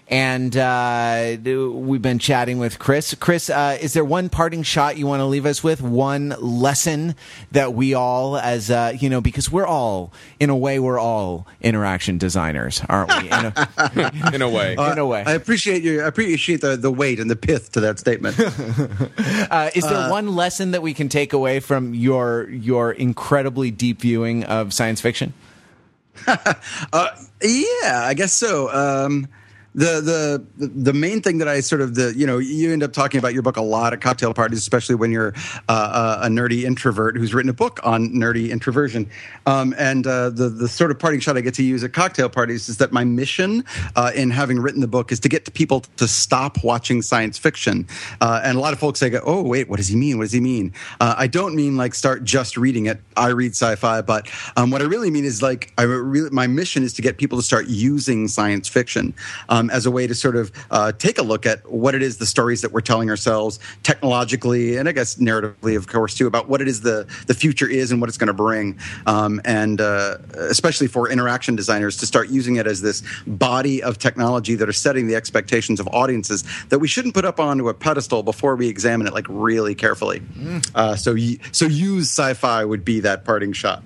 And 0.08 0.54
uh, 0.56 1.36
we've 1.42 2.02
been 2.02 2.18
chatting 2.18 2.58
with 2.58 2.78
Chris. 2.78 3.14
Chris, 3.14 3.48
uh, 3.48 3.78
is 3.80 3.94
there 3.94 4.04
one 4.04 4.28
parting 4.28 4.62
shot 4.62 4.98
you 4.98 5.06
want 5.06 5.20
to 5.20 5.24
leave 5.24 5.46
us 5.46 5.64
with? 5.64 5.80
One 5.80 6.34
lesson 6.38 7.14
that 7.52 7.72
we 7.72 7.94
all, 7.94 8.36
as 8.36 8.70
uh, 8.70 8.92
you 8.98 9.08
know, 9.08 9.20
because 9.20 9.50
we're 9.50 9.66
all, 9.66 10.12
in 10.38 10.50
a 10.50 10.56
way, 10.56 10.78
we're 10.78 10.98
all 10.98 11.46
interaction 11.62 12.18
designers, 12.18 12.82
aren't 12.88 13.10
we? 13.22 13.28
In 13.30 13.32
a, 13.32 14.30
in 14.34 14.42
a 14.42 14.48
way. 14.50 14.74
in 14.74 14.98
a 14.98 15.06
way. 15.06 15.22
I 15.24 15.32
appreciate 15.32 15.82
you. 15.82 16.02
I 16.02 16.08
appreciate 16.08 16.60
the, 16.60 16.76
the 16.76 16.90
weight 16.90 17.18
and 17.18 17.30
the 17.30 17.36
pith 17.36 17.72
to 17.72 17.80
that 17.80 17.98
statement. 17.98 18.38
Uh, 19.50 19.70
is 19.74 19.84
there 19.84 20.10
one 20.10 20.34
lesson 20.34 20.70
that 20.70 20.82
we 20.82 20.94
can 20.94 21.08
take 21.08 21.32
away 21.32 21.60
from 21.60 21.94
your 21.94 22.48
your 22.48 22.92
incredibly 22.92 23.70
deep 23.70 24.00
viewing 24.00 24.44
of 24.44 24.72
science 24.72 25.00
fiction? 25.00 25.32
yeah, 26.26 26.44
I 26.92 28.14
guess 28.14 28.32
so. 28.32 28.72
Um, 28.72 29.28
the 29.74 30.44
the 30.56 30.66
the 30.66 30.92
main 30.92 31.22
thing 31.22 31.38
that 31.38 31.48
I 31.48 31.60
sort 31.60 31.80
of 31.80 31.94
the 31.94 32.12
you 32.14 32.26
know 32.26 32.38
you 32.38 32.72
end 32.72 32.82
up 32.82 32.92
talking 32.92 33.18
about 33.18 33.32
your 33.32 33.42
book 33.42 33.56
a 33.56 33.62
lot 33.62 33.92
at 33.92 34.00
cocktail 34.00 34.34
parties, 34.34 34.58
especially 34.58 34.94
when 34.94 35.10
you're 35.10 35.32
uh, 35.68 36.20
a 36.22 36.28
nerdy 36.28 36.64
introvert 36.64 37.16
who's 37.16 37.32
written 37.32 37.48
a 37.48 37.54
book 37.54 37.80
on 37.82 38.10
nerdy 38.10 38.50
introversion. 38.50 39.08
Um, 39.46 39.74
and 39.78 40.06
uh, 40.06 40.30
the 40.30 40.48
the 40.50 40.68
sort 40.68 40.90
of 40.90 40.98
parting 40.98 41.20
shot 41.20 41.36
I 41.36 41.40
get 41.40 41.54
to 41.54 41.62
use 41.62 41.82
at 41.84 41.92
cocktail 41.92 42.28
parties 42.28 42.68
is 42.68 42.76
that 42.78 42.92
my 42.92 43.04
mission 43.04 43.64
uh, 43.96 44.12
in 44.14 44.30
having 44.30 44.58
written 44.58 44.80
the 44.80 44.88
book 44.88 45.10
is 45.10 45.20
to 45.20 45.28
get 45.28 45.52
people 45.54 45.80
to 45.96 46.06
stop 46.06 46.62
watching 46.62 47.00
science 47.00 47.38
fiction. 47.38 47.86
Uh, 48.20 48.40
and 48.44 48.58
a 48.58 48.60
lot 48.60 48.74
of 48.74 48.78
folks 48.78 49.00
say, 49.00 49.10
"Oh 49.24 49.42
wait, 49.42 49.68
what 49.68 49.78
does 49.78 49.88
he 49.88 49.96
mean? 49.96 50.18
What 50.18 50.24
does 50.24 50.32
he 50.32 50.40
mean?" 50.40 50.74
Uh, 51.00 51.14
I 51.16 51.26
don't 51.26 51.54
mean 51.54 51.76
like 51.78 51.94
start 51.94 52.24
just 52.24 52.58
reading 52.58 52.86
it. 52.86 53.00
I 53.16 53.28
read 53.28 53.52
sci-fi, 53.52 54.02
but 54.02 54.28
um, 54.56 54.70
what 54.70 54.82
I 54.82 54.84
really 54.84 55.10
mean 55.10 55.24
is 55.24 55.40
like 55.40 55.72
I 55.78 55.82
really 55.84 56.30
my 56.30 56.46
mission 56.46 56.82
is 56.82 56.92
to 56.94 57.02
get 57.02 57.16
people 57.16 57.38
to 57.38 57.44
start 57.44 57.68
using 57.68 58.28
science 58.28 58.68
fiction. 58.68 59.14
Um, 59.48 59.61
as 59.70 59.86
a 59.86 59.90
way 59.90 60.06
to 60.06 60.14
sort 60.14 60.36
of 60.36 60.52
uh, 60.70 60.92
take 60.92 61.18
a 61.18 61.22
look 61.22 61.46
at 61.46 61.70
what 61.70 61.94
it 61.94 62.02
is 62.02 62.18
the 62.18 62.26
stories 62.26 62.62
that 62.62 62.72
we're 62.72 62.80
telling 62.80 63.10
ourselves 63.10 63.58
technologically 63.82 64.76
and 64.76 64.88
I 64.88 64.92
guess 64.92 65.16
narratively, 65.16 65.76
of 65.76 65.86
course, 65.86 66.14
too, 66.14 66.26
about 66.26 66.48
what 66.48 66.60
it 66.60 66.68
is 66.68 66.80
the, 66.80 67.06
the 67.26 67.34
future 67.34 67.68
is 67.68 67.90
and 67.90 68.00
what 68.00 68.08
it's 68.08 68.18
going 68.18 68.28
to 68.28 68.32
bring. 68.32 68.78
Um, 69.06 69.40
and 69.44 69.80
uh, 69.80 70.18
especially 70.34 70.86
for 70.86 71.10
interaction 71.10 71.56
designers 71.56 71.96
to 71.98 72.06
start 72.06 72.28
using 72.28 72.56
it 72.56 72.66
as 72.66 72.80
this 72.80 73.02
body 73.26 73.82
of 73.82 73.98
technology 73.98 74.54
that 74.56 74.68
are 74.68 74.72
setting 74.72 75.06
the 75.06 75.14
expectations 75.14 75.80
of 75.80 75.88
audiences 75.88 76.44
that 76.68 76.78
we 76.78 76.88
shouldn't 76.88 77.14
put 77.14 77.24
up 77.24 77.40
onto 77.40 77.68
a 77.68 77.74
pedestal 77.74 78.22
before 78.22 78.56
we 78.56 78.68
examine 78.68 79.06
it 79.06 79.12
like 79.12 79.26
really 79.28 79.74
carefully. 79.74 80.22
Uh, 80.74 80.96
so, 80.96 81.16
so 81.52 81.66
use 81.66 82.10
sci-fi 82.10 82.64
would 82.64 82.84
be 82.84 83.00
that 83.00 83.24
parting 83.24 83.52
shot. 83.52 83.82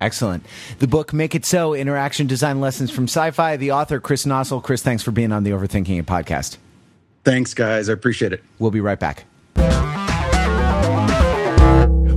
Excellent. 0.00 0.44
The 0.80 0.86
book 0.88 1.12
Make 1.12 1.34
It 1.34 1.44
So 1.46 1.72
Interaction 1.74 2.26
Design 2.26 2.60
Lessons 2.60 2.90
from 2.90 3.04
Sci 3.04 3.30
Fi. 3.30 3.56
The 3.56 3.70
author, 3.72 4.00
Chris 4.00 4.24
Noessel. 4.26 4.62
Chris, 4.62 4.82
thanks 4.82 5.02
for 5.02 5.10
being 5.12 5.32
on 5.32 5.44
the 5.44 5.50
Overthinking 5.52 5.98
It 5.98 6.06
podcast. 6.06 6.56
Thanks, 7.24 7.54
guys. 7.54 7.88
I 7.88 7.92
appreciate 7.94 8.32
it. 8.32 8.42
We'll 8.58 8.70
be 8.70 8.80
right 8.80 8.98
back. 9.00 9.24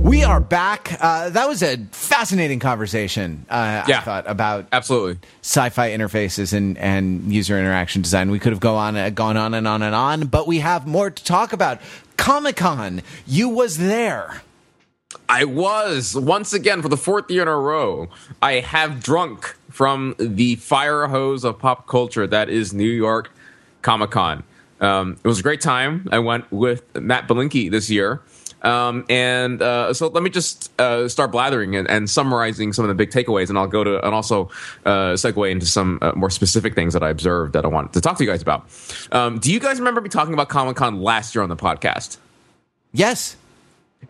We 0.02 0.24
are 0.24 0.40
back. 0.40 0.96
Uh, 1.00 1.30
that 1.30 1.48
was 1.48 1.62
a 1.62 1.76
fascinating 1.92 2.60
conversation, 2.60 3.44
uh, 3.50 3.54
I 3.54 3.84
Yeah. 3.88 4.00
thought, 4.00 4.24
about 4.28 4.66
Absolutely. 4.72 5.18
sci-fi 5.42 5.90
interfaces 5.90 6.52
and, 6.54 6.76
and 6.78 7.32
user 7.32 7.58
interaction 7.58 8.02
design. 8.02 8.30
We 8.30 8.38
could 8.38 8.52
have 8.52 8.60
go 8.60 8.76
on, 8.76 8.96
uh, 8.96 9.10
gone 9.10 9.36
on 9.36 9.52
and 9.54 9.68
on 9.68 9.82
and 9.82 9.94
on, 9.94 10.26
but 10.28 10.46
we 10.46 10.60
have 10.60 10.86
more 10.86 11.10
to 11.10 11.24
talk 11.24 11.52
about. 11.52 11.78
Comic 12.16 12.56
Con, 12.56 13.02
you 13.26 13.48
was 13.50 13.76
there. 13.78 14.42
I 15.28 15.44
was 15.44 16.14
once 16.14 16.52
again 16.52 16.82
for 16.82 16.88
the 16.88 16.96
fourth 16.96 17.30
year 17.30 17.42
in 17.42 17.48
a 17.48 17.56
row. 17.56 18.08
I 18.42 18.54
have 18.60 19.02
drunk 19.02 19.56
from 19.70 20.14
the 20.18 20.56
fire 20.56 21.06
hose 21.06 21.44
of 21.44 21.58
pop 21.58 21.86
culture 21.86 22.26
that 22.26 22.48
is 22.48 22.74
New 22.74 22.88
York 22.88 23.30
Comic 23.80 24.10
Con. 24.10 24.42
Um, 24.80 25.16
it 25.22 25.28
was 25.28 25.40
a 25.40 25.42
great 25.42 25.60
time. 25.60 26.08
I 26.12 26.18
went 26.18 26.50
with 26.52 26.94
Matt 26.94 27.26
Belinkie 27.26 27.70
this 27.70 27.88
year. 27.88 28.20
Um, 28.62 29.06
and 29.08 29.62
uh, 29.62 29.94
so 29.94 30.08
let 30.08 30.22
me 30.22 30.30
just 30.30 30.72
uh, 30.80 31.08
start 31.08 31.30
blathering 31.30 31.76
and, 31.76 31.88
and, 31.88 32.10
summarizing 32.10 32.72
some 32.72 32.84
of 32.84 32.88
the 32.88 32.94
big 32.94 33.10
takeaways, 33.10 33.50
and 33.50 33.56
I'll 33.56 33.68
go 33.68 33.84
to 33.84 34.04
and 34.04 34.12
also 34.12 34.50
uh, 34.84 35.12
segue 35.12 35.48
into 35.48 35.64
some 35.64 36.00
uh, 36.02 36.10
more 36.16 36.28
specific 36.28 36.74
things 36.74 36.92
that 36.94 37.04
I 37.04 37.10
observed 37.10 37.52
that 37.52 37.64
I 37.64 37.68
wanted 37.68 37.92
to 37.92 38.00
talk 38.00 38.18
to 38.18 38.24
you 38.24 38.30
guys 38.30 38.42
about. 38.42 38.68
Um, 39.12 39.38
do 39.38 39.52
you 39.52 39.60
guys 39.60 39.78
remember 39.78 40.00
me 40.00 40.08
talking 40.08 40.34
about 40.34 40.48
Comic 40.48 40.76
Con 40.76 41.00
last 41.00 41.36
year 41.36 41.42
on 41.42 41.48
the 41.48 41.56
podcast? 41.56 42.16
Yes. 42.92 43.36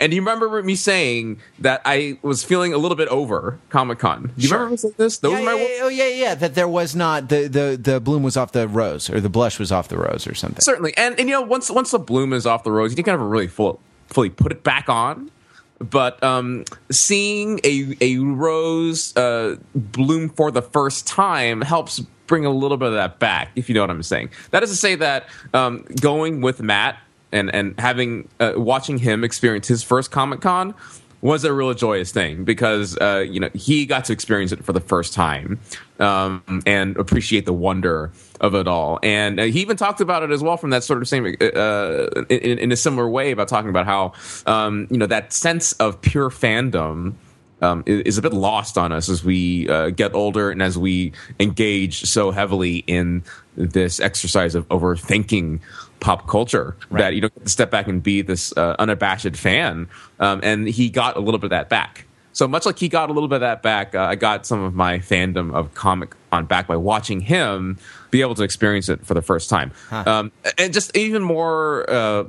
And 0.01 0.11
do 0.11 0.17
you 0.17 0.23
remember 0.23 0.63
me 0.63 0.75
saying 0.75 1.41
that 1.59 1.83
I 1.85 2.19
was 2.23 2.45
feeling 2.45 2.73
a 2.73 2.79
little 2.79 2.97
bit 2.97 3.09
over 3.09 3.59
Comic 3.69 3.99
Con? 3.99 4.25
Do 4.25 4.33
you 4.37 4.49
sure. 4.49 4.59
remember 4.59 4.73
me 4.73 4.77
saying 4.77 4.95
this? 4.97 5.19
Those 5.19 5.33
yeah, 5.33 5.45
my 5.45 5.55
yeah, 5.55 5.79
oh 5.83 5.89
yeah, 5.89 6.09
yeah. 6.09 6.35
That 6.35 6.55
there 6.55 6.69
was 6.69 6.95
not 6.95 7.29
the, 7.29 7.49
the 7.49 7.79
the 7.81 8.01
bloom 8.01 8.23
was 8.23 8.37
off 8.37 8.53
the 8.53 8.69
rose 8.69 9.11
or 9.11 9.21
the 9.21 9.29
blush 9.29 9.59
was 9.59 9.73
off 9.73 9.89
the 9.89 9.99
rose 9.99 10.27
or 10.27 10.35
something. 10.35 10.61
Certainly, 10.61 10.97
and 10.97 11.19
and 11.19 11.29
you 11.29 11.35
know 11.35 11.43
once 11.43 11.71
once 11.71 11.91
the 11.91 11.99
bloom 11.99 12.33
is 12.33 12.47
off 12.47 12.65
the 12.65 12.71
rose, 12.71 12.97
you 12.97 13.03
can 13.03 13.15
a 13.15 13.19
really 13.19 13.49
full 13.49 13.81
fully 14.07 14.31
put 14.31 14.53
it 14.53 14.63
back 14.63 14.89
on. 14.89 15.31
But 15.79 16.23
um, 16.23 16.65
seeing 16.91 17.61
a 17.65 17.97
a 18.01 18.19
rose 18.19 19.17
uh, 19.17 19.57
bloom 19.75 20.29
for 20.29 20.51
the 20.51 20.63
first 20.63 21.07
time 21.07 21.61
helps 21.61 22.01
bring 22.27 22.45
a 22.45 22.51
little 22.51 22.77
bit 22.77 22.89
of 22.89 22.95
that 22.95 23.19
back, 23.19 23.51
if 23.57 23.69
you 23.69 23.75
know 23.75 23.81
what 23.81 23.91
I'm 23.91 24.03
saying. 24.03 24.31
That 24.51 24.63
is 24.63 24.71
to 24.71 24.77
say 24.77 24.95
that 24.97 25.29
um, 25.55 25.85
going 26.01 26.41
with 26.41 26.61
Matt 26.61 26.99
and 27.33 27.55
and 27.55 27.79
having 27.79 28.29
uh, 28.41 28.53
watching 28.57 28.99
him 28.99 29.25
experience 29.25 29.69
his 29.69 29.83
first 29.83 30.11
Comic 30.11 30.41
Con 30.41 30.75
was 31.21 31.45
a 31.45 31.53
real 31.53 31.75
joyous 31.75 32.13
thing 32.13 32.45
because 32.45 32.97
uh, 32.99 33.25
you 33.29 33.41
know 33.41 33.51
he 33.55 33.87
got 33.87 34.05
to 34.07 34.13
experience 34.13 34.53
it 34.53 34.65
for 34.65 34.73
the 34.73 34.81
first 34.81 35.13
time 35.13 35.59
um, 35.99 36.63
and 36.67 36.97
appreciate 36.97 37.45
the 37.45 37.53
wonder 37.53 38.13
of 38.41 38.55
it 38.55 38.69
all. 38.69 39.01
And 39.03 39.41
uh, 39.41 39.45
he 39.45 39.61
even 39.61 39.77
talked 39.77 40.01
about 40.01 40.23
it 40.23 40.31
as 40.31 40.43
well 40.43 40.57
from 40.57 40.71
that 40.71 40.85
sort 40.85 41.03
of 41.03 41.09
same 41.09 41.25
uh, 41.25 42.07
in, 42.29 42.59
in, 42.59 42.73
a 42.73 42.77
similar 42.77 43.09
way 43.09 43.33
about 43.33 43.49
talking 43.49 43.71
about 43.71 43.87
how 43.87 44.13
um, 44.47 44.87
you 44.91 44.99
know 44.99 45.07
that 45.07 45.33
sense 45.33 45.73
of 45.75 46.01
pure 46.01 46.31
fandom. 46.31 47.15
Um, 47.61 47.83
is, 47.87 48.17
a 48.19 48.23
bit 48.23 48.33
lost 48.33 48.79
on 48.79 48.93
us 48.93 49.09
as 49.09 49.25
we 49.25 49.69
uh, 49.69 49.91
get 49.91 50.15
older 50.15 50.53
and 50.53 50.63
as 50.63 50.79
we 50.79 51.11
engage 51.41 52.05
so 52.05 52.31
heavily 52.31 52.85
in 52.87 53.25
this 53.57 53.99
exercise 53.99 54.55
of 54.55 54.69
overthinking 54.69 55.59
pop 56.01 56.27
culture 56.29 56.77
right. 56.91 57.01
that 57.01 57.15
you 57.15 57.21
don't 57.23 57.49
step 57.49 57.71
back 57.71 57.89
and 57.89 58.03
be 58.03 58.23
this 58.23 58.57
uh, 58.57 58.77
unabashed 58.79 59.37
fan. 59.37 59.89
Um, 60.21 60.41
and 60.43 60.69
he 60.69 60.91
got 60.91 61.17
a 61.17 61.21
little 61.21 61.39
bit 61.39 61.47
of 61.47 61.51
that 61.51 61.69
back. 61.69 62.07
So 62.33 62.47
much 62.47 62.67
like 62.67 62.79
he 62.79 62.89
got 62.89 63.11
a 63.11 63.13
little 63.13 63.29
bit 63.29 63.37
of 63.37 63.41
that 63.41 63.63
back, 63.63 63.97
uh, 63.97 64.03
I 64.03 64.15
got 64.15 64.47
some 64.47 64.63
of 64.63 64.73
my 64.73 65.01
fandom 65.01 65.53
of 65.53 65.75
Comic 65.75 66.15
Con 66.31 66.47
back 66.47 66.69
by 66.69 66.77
watching 66.77 67.21
him 67.21 67.79
be 68.13 68.21
able 68.21 68.37
to 68.37 68.45
experience 68.45 68.89
it 68.89 69.05
for 69.05 69.15
the 69.15 69.23
first 69.23 69.51
time. 69.51 69.73
Huh. 69.89 70.05
Um, 70.07 70.33
and 70.57 70.73
just 70.73 70.97
even 70.97 71.21
more 71.23 71.89
uh, 71.91 72.25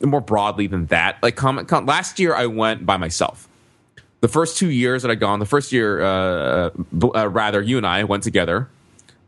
more 0.00 0.22
broadly 0.22 0.68
than 0.68 0.86
that, 0.86 1.22
like 1.22 1.36
Comic 1.36 1.68
Con. 1.68 1.84
Last 1.84 2.18
year, 2.18 2.34
I 2.34 2.46
went 2.46 2.86
by 2.86 2.96
myself. 2.96 3.46
The 4.22 4.28
first 4.28 4.56
two 4.56 4.70
years 4.70 5.02
that 5.02 5.10
I'd 5.10 5.20
gone, 5.20 5.38
the 5.38 5.44
first 5.44 5.70
year, 5.70 6.00
uh, 6.00 6.70
uh, 7.14 7.28
rather, 7.28 7.60
you 7.60 7.76
and 7.76 7.86
I 7.86 8.04
went 8.04 8.22
together, 8.22 8.68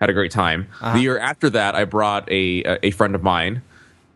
had 0.01 0.09
a 0.09 0.15
great 0.15 0.31
time. 0.31 0.69
Uh-huh. 0.81 0.95
The 0.95 1.03
year 1.03 1.19
after 1.19 1.51
that, 1.51 1.75
I 1.75 1.85
brought 1.85 2.31
a 2.31 2.79
a 2.83 2.93
friend 2.93 3.15
of 3.15 3.23
mine 3.23 3.61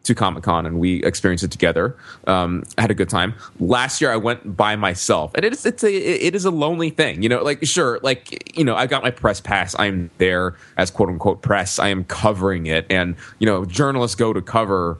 to 0.05 0.15
Comic 0.15 0.43
Con 0.43 0.67
and 0.67 0.79
we 0.79 1.03
experienced 1.05 1.45
it 1.45 1.51
together. 1.51 1.97
Um, 2.27 2.65
I 2.77 2.83
had 2.83 2.91
a 2.91 2.95
good 2.95 3.09
time. 3.09 3.35
Last 3.61 4.01
year 4.01 4.11
I 4.11 4.17
went 4.17 4.57
by 4.57 4.77
myself, 4.77 5.33
and 5.35 5.45
it's 5.45 5.67
it's 5.67 5.85
a 5.85 5.93
it 5.93 6.35
is 6.35 6.45
a 6.45 6.51
lonely 6.51 6.91
thing. 6.91 7.23
You 7.23 7.29
know, 7.29 7.43
like 7.43 7.65
sure, 7.67 8.01
like 8.03 8.57
you 8.57 8.65
know, 8.65 8.75
I 8.75 8.87
got 8.87 9.03
my 9.03 9.11
press 9.11 9.41
pass. 9.41 9.75
I'm 9.79 10.11
there 10.19 10.57
as 10.77 10.91
quote 10.91 11.09
unquote 11.09 11.43
press. 11.43 11.79
I 11.79 11.89
am 11.89 12.05
covering 12.05 12.67
it, 12.67 12.87
and 12.91 13.17
you 13.39 13.47
know, 13.47 13.65
journalists 13.65 14.15
go 14.15 14.33
to 14.33 14.43
cover 14.43 14.99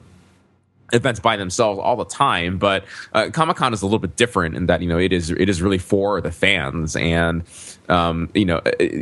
events 0.91 1.19
by 1.19 1.37
themselves 1.37 1.79
all 1.79 1.95
the 1.95 2.03
time 2.03 2.57
but 2.57 2.83
uh, 3.13 3.29
comic-con 3.31 3.73
is 3.73 3.83
a 3.83 3.85
little 3.85 3.99
bit 3.99 4.15
different 4.15 4.55
in 4.55 4.65
that 4.65 4.81
you 4.81 4.89
know 4.89 4.97
it 4.97 5.13
is 5.13 5.29
it 5.29 5.47
is 5.47 5.61
really 5.61 5.77
for 5.77 6.19
the 6.19 6.31
fans 6.31 6.95
and 6.95 7.43
um, 7.89 8.27
you 8.33 8.43
know 8.43 8.59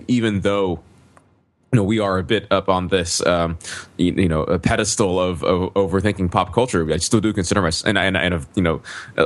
even 0.10 0.42
though 0.42 0.82
you 1.72 1.78
know, 1.78 1.84
we 1.84 2.00
are 2.00 2.18
a 2.18 2.24
bit 2.24 2.48
up 2.50 2.70
on 2.70 2.88
this, 2.88 3.26
um, 3.26 3.58
you, 3.98 4.14
you, 4.14 4.30
know, 4.30 4.44
a 4.44 4.58
pedestal 4.58 5.20
of, 5.20 5.44
of, 5.44 5.74
overthinking 5.74 6.32
pop 6.32 6.54
culture. 6.54 6.90
I 6.94 6.98
still 6.98 7.20
do 7.20 7.34
consider 7.34 7.62
myself, 7.62 7.90
and, 7.90 7.98
and, 7.98 8.16
and 8.16 8.34
have, 8.34 8.48
you 8.56 8.64
know, 8.64 8.82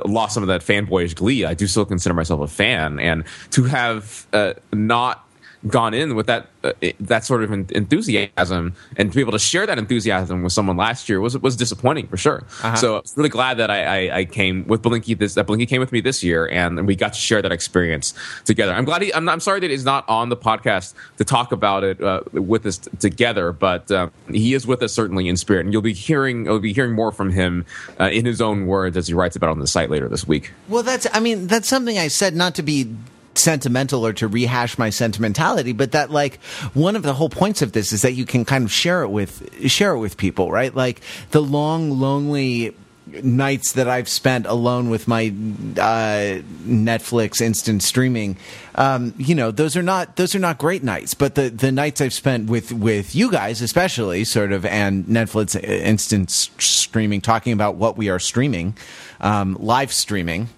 lost 0.05 0.33
some 0.33 0.41
of 0.41 0.47
that 0.47 0.61
fanboyish 0.61 1.15
glee. 1.15 1.45
I 1.45 1.53
do 1.53 1.67
still 1.67 1.85
consider 1.85 2.15
myself 2.15 2.41
a 2.41 2.47
fan. 2.47 2.99
And 2.99 3.25
to 3.51 3.65
have 3.65 4.25
uh, 4.33 4.53
not 4.73 5.27
gone 5.67 5.93
in 5.93 6.15
with 6.15 6.25
that 6.25 6.47
uh, 6.63 6.73
that 6.99 7.23
sort 7.23 7.43
of 7.43 7.51
enthusiasm 7.51 8.75
and 8.97 9.11
to 9.11 9.15
be 9.15 9.21
able 9.21 9.31
to 9.31 9.39
share 9.39 9.65
that 9.65 9.77
enthusiasm 9.77 10.43
with 10.43 10.53
someone 10.53 10.77
last 10.77 11.07
year 11.07 11.19
was 11.19 11.37
was 11.39 11.55
disappointing 11.55 12.07
for 12.07 12.17
sure. 12.17 12.43
Uh-huh. 12.63 12.75
So 12.75 12.95
I 12.95 12.99
was 13.01 13.13
really 13.15 13.29
glad 13.29 13.57
that 13.57 13.69
I, 13.69 13.83
I, 14.09 14.17
I, 14.17 14.25
came 14.25 14.65
with 14.67 14.81
Blinky 14.81 15.13
this 15.13 15.35
that 15.35 15.45
Blinky 15.45 15.65
came 15.65 15.79
with 15.79 15.91
me 15.91 16.01
this 16.01 16.23
year 16.23 16.47
and 16.49 16.87
we 16.87 16.95
got 16.95 17.13
to 17.13 17.19
share 17.19 17.41
that 17.41 17.51
experience 17.51 18.13
together. 18.45 18.73
I'm 18.73 18.85
glad 18.85 19.01
he, 19.03 19.13
I'm, 19.13 19.29
I'm 19.29 19.39
sorry 19.39 19.59
that 19.59 19.69
he's 19.69 19.85
not 19.85 20.07
on 20.09 20.29
the 20.29 20.37
podcast 20.37 20.93
to 21.17 21.23
talk 21.23 21.51
about 21.51 21.83
it 21.83 22.01
uh, 22.01 22.21
with 22.33 22.65
us 22.65 22.79
t- 22.79 22.89
together, 22.99 23.51
but 23.51 23.91
uh, 23.91 24.09
he 24.29 24.53
is 24.53 24.65
with 24.65 24.81
us 24.81 24.93
certainly 24.93 25.27
in 25.27 25.37
spirit, 25.37 25.65
and 25.65 25.73
you'll 25.73 25.81
be 25.81 25.93
hearing 25.93 26.45
you'll 26.45 26.59
be 26.59 26.73
hearing 26.73 26.93
more 26.93 27.11
from 27.11 27.29
him 27.31 27.65
uh, 27.99 28.05
in 28.05 28.25
his 28.25 28.41
own 28.41 28.65
words 28.65 28.97
as 28.97 29.07
he 29.07 29.13
writes 29.13 29.35
about 29.35 29.49
on 29.49 29.59
the 29.59 29.67
site 29.67 29.89
later 29.89 30.07
this 30.07 30.27
week. 30.27 30.51
Well, 30.67 30.83
that's 30.83 31.07
I 31.13 31.19
mean 31.19 31.47
that's 31.47 31.67
something 31.67 31.97
I 31.97 32.07
said 32.07 32.35
not 32.35 32.55
to 32.55 32.63
be 32.63 32.95
sentimental 33.35 34.05
or 34.05 34.13
to 34.13 34.27
rehash 34.27 34.77
my 34.77 34.89
sentimentality, 34.89 35.73
but 35.73 35.91
that 35.91 36.11
like 36.11 36.41
one 36.73 36.95
of 36.95 37.03
the 37.03 37.13
whole 37.13 37.29
points 37.29 37.61
of 37.61 37.71
this 37.71 37.91
is 37.91 38.01
that 38.01 38.13
you 38.13 38.25
can 38.25 38.45
kind 38.45 38.63
of 38.63 38.71
share 38.71 39.03
it 39.03 39.09
with 39.09 39.69
share 39.69 39.93
it 39.93 39.99
with 39.99 40.17
people, 40.17 40.51
right? 40.51 40.73
Like 40.75 41.01
the 41.31 41.41
long 41.41 41.99
lonely 41.99 42.75
nights 43.07 43.73
that 43.73 43.89
I've 43.89 44.07
spent 44.07 44.45
alone 44.45 44.89
with 44.89 45.07
my 45.07 45.27
uh, 45.27 46.41
Netflix 46.63 47.41
instant 47.41 47.83
streaming, 47.83 48.37
um, 48.75 49.13
you 49.17 49.35
know, 49.35 49.51
those 49.51 49.75
are 49.75 49.83
not 49.83 50.15
those 50.15 50.35
are 50.35 50.39
not 50.39 50.57
great 50.57 50.83
nights. 50.83 51.13
But 51.13 51.35
the 51.35 51.49
the 51.49 51.71
nights 51.71 52.01
I've 52.01 52.13
spent 52.13 52.49
with 52.49 52.71
with 52.71 53.15
you 53.15 53.31
guys, 53.31 53.61
especially, 53.61 54.23
sort 54.23 54.51
of, 54.51 54.65
and 54.65 55.05
Netflix 55.05 55.61
instant 55.61 56.31
streaming, 56.31 57.21
talking 57.21 57.53
about 57.53 57.75
what 57.75 57.97
we 57.97 58.09
are 58.09 58.19
streaming, 58.19 58.77
um, 59.19 59.57
live 59.59 59.91
streaming 59.91 60.49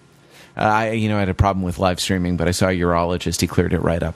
uh, 0.56 0.60
I, 0.60 0.90
you 0.92 1.08
know, 1.08 1.16
I 1.16 1.20
had 1.20 1.28
a 1.28 1.34
problem 1.34 1.64
with 1.64 1.78
live 1.78 2.00
streaming, 2.00 2.36
but 2.36 2.48
I 2.48 2.52
saw 2.52 2.68
a 2.68 2.78
urologist. 2.78 3.40
He 3.40 3.46
cleared 3.46 3.72
it 3.72 3.80
right 3.80 4.02
up. 4.02 4.14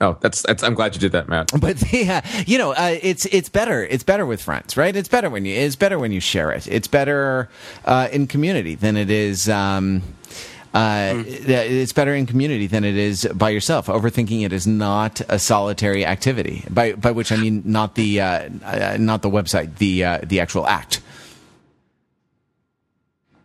Oh, 0.00 0.16
that's, 0.20 0.42
that's 0.42 0.64
I'm 0.64 0.74
glad 0.74 0.94
you 0.94 1.00
did 1.00 1.12
that, 1.12 1.28
Matt. 1.28 1.52
But 1.60 1.92
yeah, 1.92 2.26
you 2.44 2.58
know, 2.58 2.72
uh, 2.72 2.98
it's 3.00 3.24
it's 3.26 3.48
better. 3.48 3.84
It's 3.84 4.02
better 4.02 4.26
with 4.26 4.42
friends, 4.42 4.76
right? 4.76 4.94
It's 4.94 5.08
better 5.08 5.30
when 5.30 5.44
you 5.44 5.54
it's 5.54 5.76
better 5.76 5.98
when 5.98 6.10
you 6.10 6.18
share 6.20 6.50
it. 6.50 6.66
It's 6.66 6.88
better 6.88 7.48
uh, 7.84 8.08
in 8.10 8.26
community 8.26 8.74
than 8.74 8.96
it 8.96 9.10
is. 9.10 9.48
Um, 9.48 10.02
uh, 10.74 11.12
mm. 11.12 11.48
It's 11.48 11.92
better 11.92 12.14
in 12.14 12.26
community 12.26 12.66
than 12.66 12.82
it 12.82 12.96
is 12.96 13.28
by 13.34 13.50
yourself. 13.50 13.86
Overthinking 13.86 14.44
it 14.44 14.52
is 14.52 14.66
not 14.66 15.20
a 15.28 15.38
solitary 15.38 16.04
activity. 16.04 16.64
By 16.68 16.94
by 16.94 17.12
which 17.12 17.30
I 17.30 17.36
mean 17.36 17.62
not 17.64 17.94
the 17.94 18.20
uh, 18.20 18.48
uh, 18.64 18.96
not 18.98 19.22
the 19.22 19.30
website, 19.30 19.76
the 19.76 20.04
uh, 20.04 20.18
the 20.24 20.40
actual 20.40 20.66
act. 20.66 21.00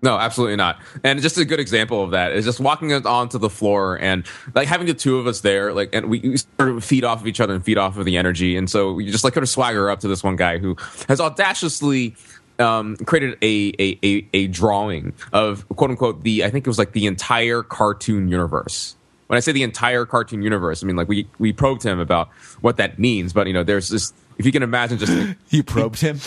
No, 0.02 0.18
absolutely 0.18 0.56
not. 0.58 0.80
And 1.04 1.20
just 1.22 1.38
a 1.38 1.46
good 1.46 1.60
example 1.60 2.04
of 2.04 2.12
that 2.12 2.32
is 2.32 2.46
just 2.46 2.60
walking 2.60 2.94
onto 2.94 3.40
the 3.40 3.50
floor 3.50 3.98
and 4.00 4.26
like 4.54 4.68
having 4.68 4.86
the 4.86 4.94
two 4.94 5.18
of 5.18 5.26
us 5.26 5.42
there, 5.42 5.74
like, 5.74 5.90
and 5.94 6.08
we, 6.08 6.20
we 6.20 6.38
sort 6.38 6.70
of 6.70 6.84
feed 6.84 7.04
off 7.04 7.22
of 7.22 7.28
each 7.28 7.40
other 7.40 7.56
and 7.56 7.66
feed 7.66 7.78
off 7.78 7.98
of 7.98 8.06
the 8.06 8.18
energy. 8.18 8.56
And 8.58 8.70
so 8.70 8.94
we 8.94 9.10
just 9.10 9.24
like 9.24 9.34
kind 9.34 9.44
of 9.44 9.50
swagger 9.50 9.90
up 9.90 10.02
to 10.02 10.08
this 10.08 10.24
one 10.24 10.36
guy 10.36 10.60
who 10.60 10.76
has 11.08 11.20
audaciously 11.20 12.16
um, 12.60 12.96
created 12.98 13.38
a, 13.42 13.74
a, 13.80 14.00
a, 14.04 14.28
a 14.34 14.48
drawing 14.48 15.14
of 15.34 15.68
quote 15.70 15.90
unquote 15.90 16.24
the, 16.24 16.44
I 16.44 16.52
think 16.52 16.68
it 16.68 16.70
was 16.70 16.78
like 16.78 16.92
the 16.92 17.08
entire 17.08 17.64
cartoon 17.64 18.28
universe 18.28 18.96
when 19.28 19.38
I 19.38 19.42
say 19.42 19.52
the 19.52 19.64
entire 19.64 20.06
cartoon 20.06 20.42
universe, 20.42 20.84
I 20.84 20.88
mean 20.88 20.96
like 20.96 21.08
we 21.08 21.28
we 21.38 21.54
probed 21.54 21.84
him 21.84 22.00
about 22.00 22.30
what 22.62 22.78
that 22.78 22.98
means. 22.98 23.34
But 23.34 23.48
you 23.48 23.54
know, 23.54 23.64
there's 23.64 23.90
this. 23.90 24.14
If 24.38 24.46
you 24.46 24.52
can 24.52 24.64
imagine, 24.64 24.98
just 24.98 25.36
you 25.50 25.64
probed 25.64 26.00
him. 26.00 26.20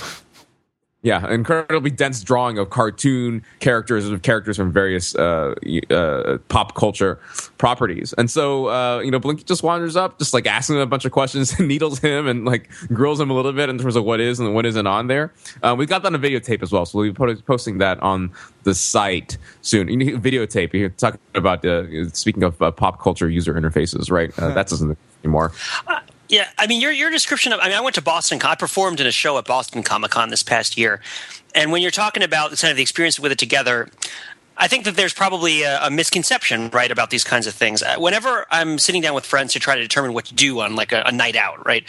Yeah, 1.03 1.33
incredibly 1.33 1.91
dense 1.91 2.23
drawing 2.23 2.59
of 2.59 2.69
cartoon 2.69 3.43
characters 3.59 4.07
of 4.07 4.21
characters 4.21 4.59
from 4.59 4.71
various 4.71 5.15
uh, 5.15 5.55
uh, 5.89 6.37
pop 6.49 6.75
culture 6.75 7.19
properties, 7.57 8.13
and 8.19 8.31
so 8.31 8.69
uh, 8.69 8.99
you 8.99 9.11
know, 9.11 9.19
Belinkie 9.19 9.47
just 9.47 9.63
wanders 9.63 9.97
up, 9.97 10.19
just 10.19 10.35
like 10.35 10.47
asking 10.47 10.77
him 10.77 10.83
a 10.83 10.87
bunch 10.87 11.07
of 11.07 11.13
questions, 11.13 11.53
and 11.59 11.69
needles 11.69 12.01
him, 12.01 12.27
and 12.27 12.45
like 12.45 12.69
grills 12.89 13.19
him 13.19 13.31
a 13.31 13.33
little 13.33 13.55
bit 13.55 13.71
in 13.71 13.79
terms 13.79 13.97
of 13.97 14.05
what 14.05 14.21
is 14.21 14.41
and 14.41 14.55
what 14.55 14.67
isn't 14.67 14.87
on 14.87 15.07
there. 15.07 15.33
Uh, 15.63 15.75
we've 15.77 15.89
got 15.89 16.03
that 16.03 16.09
on 16.09 16.15
a 16.15 16.19
videotape 16.19 16.63
as 16.63 16.71
well, 16.71 16.85
so 16.85 16.99
we'll 16.99 17.11
be 17.11 17.35
posting 17.43 17.79
that 17.79 17.99
on 18.01 18.31
the 18.65 18.75
site 18.75 19.39
soon. 19.63 19.89
You 19.89 19.97
need 19.97 20.23
videotape. 20.23 20.75
You're 20.75 20.91
talking 20.91 21.21
about 21.35 21.65
uh, 21.65 22.11
speaking 22.11 22.43
of 22.43 22.61
uh, 22.61 22.73
pop 22.73 23.01
culture 23.01 23.31
user 23.31 23.55
interfaces, 23.55 24.11
right? 24.11 24.35
that 24.37 24.55
doesn't 24.69 24.99
anymore. 25.25 25.53
Yeah, 26.31 26.49
I 26.57 26.69
mean 26.69 26.81
your 26.81 26.93
your 26.93 27.11
description 27.11 27.53
of 27.53 27.59
I 27.59 27.65
mean 27.65 27.77
I 27.77 27.81
went 27.81 27.97
to 27.97 28.03
Boston. 28.03 28.41
I 28.45 28.55
performed 28.55 29.01
in 29.01 29.07
a 29.09 29.11
show 29.11 29.37
at 29.37 29.47
Boston 29.47 29.83
Comic 29.83 30.13
Con 30.13 30.31
this 30.31 30.45
past 30.45 30.79
year, 30.79 31.01
and 31.57 31.73
when 31.73 31.83
you're 31.83 31.91
talking 31.91 32.23
about 32.23 32.57
kind 32.57 32.71
of 32.71 32.77
the 32.77 32.83
experience 32.83 33.19
with 33.19 33.33
it 33.33 33.39
together, 33.39 33.89
I 34.57 34.69
think 34.69 34.85
that 34.85 34.95
there's 34.95 35.13
probably 35.13 35.63
a, 35.63 35.87
a, 35.87 35.91
misconception, 35.91 36.71
right, 36.71 36.93
about 36.93 37.11
these 37.11 37.25
kinds 37.25 37.49
of 37.49 37.55
things. 37.55 37.83
Uh, 37.83 37.97
whenever 37.99 38.47
I'm 38.49 38.79
sitting 38.79 39.03
down 39.03 39.15
with 39.15 39.27
friends 39.27 39.55
to 39.55 39.59
try 39.59 39.75
to 39.75 39.83
determine 39.83 40.13
what 40.13 40.27
to 40.27 40.35
do 40.35 40.61
on 40.61 40.77
like 40.77 40.93
a, 40.93 41.03
a 41.05 41.11
night 41.11 41.35
out, 41.35 41.67
right, 41.67 41.83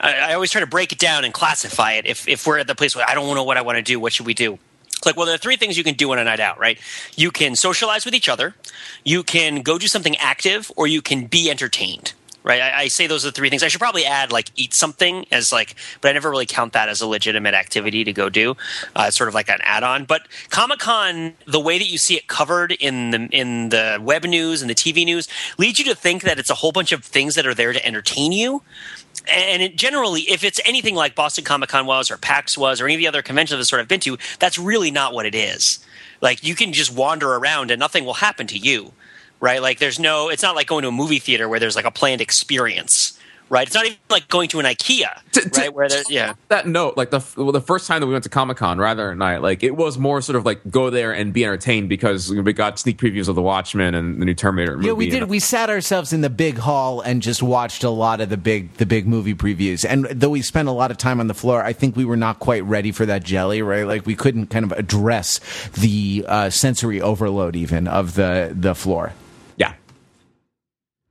I, 0.00 0.30
I, 0.30 0.34
always 0.34 0.50
try 0.50 0.60
to 0.60 0.66
break 0.66 0.90
it 0.90 0.98
down 0.98 1.24
and 1.24 1.32
classify 1.32 1.92
it. 1.92 2.04
If 2.04 2.26
if 2.26 2.48
we're 2.48 2.58
at 2.58 2.66
the 2.66 2.74
place 2.74 2.96
where 2.96 3.08
I 3.08 3.14
don't 3.14 3.32
know 3.32 3.44
what 3.44 3.56
I 3.56 3.62
want 3.62 3.76
to 3.76 3.82
do, 3.82 4.00
what 4.00 4.12
should 4.12 4.26
we 4.26 4.34
do? 4.34 4.58
It's 4.88 5.06
like, 5.06 5.16
well, 5.16 5.26
there 5.26 5.36
are 5.36 5.38
three 5.38 5.56
things 5.56 5.78
you 5.78 5.84
can 5.84 5.94
do 5.94 6.10
on 6.10 6.18
a 6.18 6.24
night 6.24 6.40
out, 6.40 6.58
right? 6.58 6.80
You 7.14 7.30
can 7.30 7.54
socialize 7.54 8.04
with 8.04 8.14
each 8.14 8.28
other, 8.28 8.56
you 9.04 9.22
can 9.22 9.62
go 9.62 9.78
do 9.78 9.86
something 9.86 10.16
active, 10.16 10.72
or 10.74 10.88
you 10.88 11.00
can 11.00 11.26
be 11.26 11.48
entertained 11.48 12.14
right? 12.44 12.60
I, 12.60 12.82
I, 12.82 12.88
say 12.88 13.06
those 13.06 13.24
are 13.24 13.28
the 13.28 13.32
three 13.32 13.50
things. 13.50 13.62
I 13.62 13.68
should 13.68 13.80
probably 13.80 14.04
add 14.04 14.30
like 14.30 14.50
eat 14.54 14.74
something 14.74 15.26
as 15.32 15.50
like, 15.50 15.74
but 16.00 16.10
I 16.10 16.12
never 16.12 16.30
really 16.30 16.46
count 16.46 16.74
that 16.74 16.88
as 16.88 17.00
a 17.00 17.06
legitimate 17.06 17.54
activity 17.54 18.04
to 18.04 18.12
go 18.12 18.28
do. 18.28 18.52
Uh, 18.94 19.06
it's 19.08 19.16
sort 19.16 19.28
of 19.28 19.34
like 19.34 19.48
an 19.48 19.58
add-on. 19.62 20.04
But 20.04 20.28
Comic 20.50 20.78
Con, 20.78 21.34
the 21.46 21.58
way 21.58 21.78
that 21.78 21.88
you 21.88 21.98
see 21.98 22.16
it 22.16 22.28
covered 22.28 22.72
in 22.72 23.10
the 23.10 23.28
in 23.32 23.70
the 23.70 23.98
web 24.00 24.24
news 24.24 24.60
and 24.60 24.70
the 24.70 24.74
TV 24.74 25.04
news, 25.04 25.26
leads 25.58 25.78
you 25.78 25.84
to 25.86 25.94
think 25.94 26.22
that 26.22 26.38
it's 26.38 26.50
a 26.50 26.54
whole 26.54 26.72
bunch 26.72 26.92
of 26.92 27.02
things 27.02 27.34
that 27.34 27.46
are 27.46 27.54
there 27.54 27.72
to 27.72 27.84
entertain 27.84 28.30
you. 28.30 28.62
And 29.32 29.62
it, 29.62 29.76
generally, 29.76 30.22
if 30.22 30.44
it's 30.44 30.60
anything 30.66 30.94
like 30.94 31.14
Boston 31.14 31.44
Comic 31.44 31.70
Con 31.70 31.86
was 31.86 32.10
or 32.10 32.18
PAX 32.18 32.58
was 32.58 32.80
or 32.80 32.84
any 32.84 32.94
of 32.94 32.98
the 32.98 33.08
other 33.08 33.22
conventions 33.22 33.58
I've 33.58 33.66
sort 33.66 33.80
of 33.80 33.88
been 33.88 34.00
to, 34.00 34.18
that's 34.38 34.58
really 34.58 34.90
not 34.90 35.14
what 35.14 35.24
it 35.24 35.34
is. 35.34 35.84
Like 36.20 36.44
you 36.44 36.54
can 36.54 36.72
just 36.72 36.92
wander 36.92 37.34
around 37.34 37.70
and 37.70 37.80
nothing 37.80 38.04
will 38.04 38.14
happen 38.14 38.46
to 38.48 38.58
you 38.58 38.92
right? 39.44 39.60
Like 39.60 39.78
there's 39.78 40.00
no, 40.00 40.30
it's 40.30 40.42
not 40.42 40.56
like 40.56 40.66
going 40.66 40.82
to 40.82 40.88
a 40.88 40.92
movie 40.92 41.18
theater 41.18 41.48
where 41.48 41.60
there's 41.60 41.76
like 41.76 41.84
a 41.84 41.90
planned 41.90 42.22
experience, 42.22 43.18
right? 43.50 43.66
It's 43.66 43.74
not 43.74 43.84
even 43.84 43.98
like 44.08 44.26
going 44.28 44.48
to 44.48 44.58
an 44.58 44.64
IKEA, 44.64 45.10
to, 45.32 45.50
right? 45.60 45.72
where 45.72 45.86
there's 45.86 46.10
yeah. 46.10 46.32
That 46.48 46.66
note, 46.66 46.96
like 46.96 47.10
the 47.10 47.22
well, 47.36 47.52
the 47.52 47.60
first 47.60 47.86
time 47.86 48.00
that 48.00 48.06
we 48.06 48.12
went 48.12 48.24
to 48.24 48.30
Comic 48.30 48.56
Con, 48.56 48.78
rather 48.78 49.08
than 49.08 49.18
night, 49.18 49.42
like 49.42 49.62
it 49.62 49.76
was 49.76 49.98
more 49.98 50.22
sort 50.22 50.36
of 50.36 50.46
like 50.46 50.60
go 50.70 50.88
there 50.88 51.12
and 51.12 51.32
be 51.32 51.44
entertained 51.44 51.90
because 51.90 52.30
we 52.30 52.52
got 52.54 52.78
sneak 52.78 52.96
previews 52.96 53.28
of 53.28 53.34
the 53.34 53.42
Watchmen 53.42 53.94
and 53.94 54.20
the 54.20 54.24
new 54.24 54.34
Terminator 54.34 54.76
movie. 54.76 54.86
Yeah, 54.86 54.92
we 54.94 55.10
did. 55.10 55.24
we 55.24 55.38
sat 55.40 55.68
ourselves 55.68 56.14
in 56.14 56.22
the 56.22 56.30
big 56.30 56.56
hall 56.56 57.02
and 57.02 57.20
just 57.20 57.42
watched 57.42 57.84
a 57.84 57.90
lot 57.90 58.20
of 58.20 58.30
the 58.30 58.38
big 58.38 58.72
the 58.74 58.86
big 58.86 59.06
movie 59.06 59.34
previews. 59.34 59.84
And 59.86 60.06
though 60.06 60.30
we 60.30 60.40
spent 60.40 60.68
a 60.68 60.72
lot 60.72 60.90
of 60.90 60.96
time 60.96 61.20
on 61.20 61.26
the 61.26 61.34
floor, 61.34 61.62
I 61.62 61.74
think 61.74 61.96
we 61.96 62.06
were 62.06 62.16
not 62.16 62.38
quite 62.38 62.64
ready 62.64 62.92
for 62.92 63.04
that 63.06 63.24
jelly, 63.24 63.60
right? 63.60 63.86
Like 63.86 64.06
we 64.06 64.14
couldn't 64.14 64.46
kind 64.46 64.64
of 64.64 64.72
address 64.72 65.40
the 65.72 66.24
uh, 66.26 66.50
sensory 66.50 67.00
overload 67.00 67.56
even 67.56 67.86
of 67.88 68.14
the 68.14 68.52
the 68.54 68.74
floor. 68.74 69.12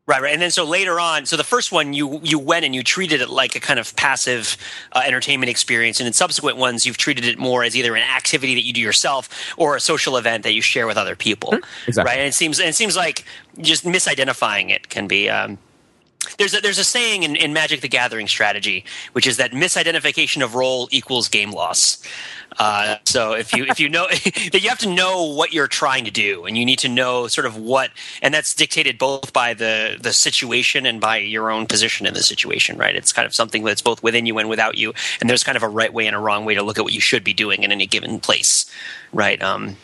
Right, 0.05 0.21
right, 0.21 0.33
and 0.33 0.41
then 0.41 0.51
so 0.51 0.65
later 0.65 0.99
on, 0.99 1.25
so 1.25 1.37
the 1.37 1.45
first 1.45 1.71
one 1.71 1.93
you 1.93 2.19
you 2.23 2.37
went 2.37 2.65
and 2.65 2.75
you 2.75 2.83
treated 2.83 3.21
it 3.21 3.29
like 3.29 3.55
a 3.55 3.61
kind 3.61 3.79
of 3.79 3.95
passive 3.95 4.57
uh, 4.91 5.01
entertainment 5.05 5.49
experience, 5.49 6.01
and 6.01 6.07
in 6.07 6.11
subsequent 6.11 6.57
ones 6.57 6.85
you've 6.85 6.97
treated 6.97 7.23
it 7.23 7.39
more 7.39 7.63
as 7.63 7.73
either 7.73 7.95
an 7.95 8.01
activity 8.01 8.53
that 8.53 8.65
you 8.65 8.73
do 8.73 8.81
yourself 8.81 9.29
or 9.55 9.77
a 9.77 9.79
social 9.79 10.17
event 10.17 10.43
that 10.43 10.51
you 10.51 10.61
share 10.61 10.87
with 10.87 10.97
other 10.97 11.15
people. 11.15 11.51
Mm-hmm. 11.51 11.87
Exactly. 11.89 12.09
Right, 12.09 12.19
and 12.19 12.27
it 12.27 12.33
seems 12.33 12.59
and 12.59 12.67
it 12.67 12.75
seems 12.75 12.97
like 12.97 13.23
just 13.59 13.85
misidentifying 13.85 14.71
it 14.71 14.89
can 14.89 15.07
be. 15.07 15.29
Um, 15.29 15.57
there's 16.37 16.53
a, 16.53 16.61
there's 16.61 16.79
a 16.79 16.83
saying 16.83 17.23
in, 17.23 17.35
in 17.35 17.53
Magic 17.53 17.81
the 17.81 17.87
Gathering 17.87 18.27
strategy, 18.27 18.85
which 19.13 19.27
is 19.27 19.37
that 19.37 19.51
misidentification 19.51 20.43
of 20.43 20.55
role 20.55 20.87
equals 20.91 21.29
game 21.29 21.51
loss. 21.51 22.03
Uh, 22.59 22.97
so 23.05 23.33
if 23.33 23.53
you 23.53 23.65
if 23.65 23.79
you 23.79 23.89
know 23.89 24.07
that 24.51 24.59
you 24.61 24.69
have 24.69 24.79
to 24.79 24.89
know 24.89 25.23
what 25.23 25.53
you're 25.53 25.67
trying 25.67 26.05
to 26.05 26.11
do, 26.11 26.45
and 26.45 26.57
you 26.57 26.65
need 26.65 26.79
to 26.79 26.89
know 26.89 27.27
sort 27.27 27.45
of 27.45 27.57
what, 27.57 27.91
and 28.21 28.33
that's 28.33 28.53
dictated 28.53 28.97
both 28.97 29.33
by 29.33 29.53
the 29.53 29.97
the 29.99 30.13
situation 30.13 30.85
and 30.85 30.99
by 30.99 31.17
your 31.17 31.49
own 31.49 31.65
position 31.65 32.05
in 32.05 32.13
the 32.13 32.23
situation, 32.23 32.77
right? 32.77 32.95
It's 32.95 33.13
kind 33.13 33.25
of 33.25 33.33
something 33.33 33.63
that's 33.63 33.81
both 33.81 34.03
within 34.03 34.25
you 34.25 34.37
and 34.37 34.49
without 34.49 34.77
you, 34.77 34.93
and 35.19 35.29
there's 35.29 35.43
kind 35.43 35.55
of 35.55 35.63
a 35.63 35.69
right 35.69 35.93
way 35.93 36.07
and 36.07 36.15
a 36.15 36.19
wrong 36.19 36.45
way 36.45 36.55
to 36.55 36.63
look 36.63 36.77
at 36.77 36.83
what 36.83 36.93
you 36.93 37.01
should 37.01 37.23
be 37.23 37.33
doing 37.33 37.63
in 37.63 37.71
any 37.71 37.85
given 37.85 38.19
place, 38.19 38.69
right? 39.11 39.41
Um, 39.41 39.77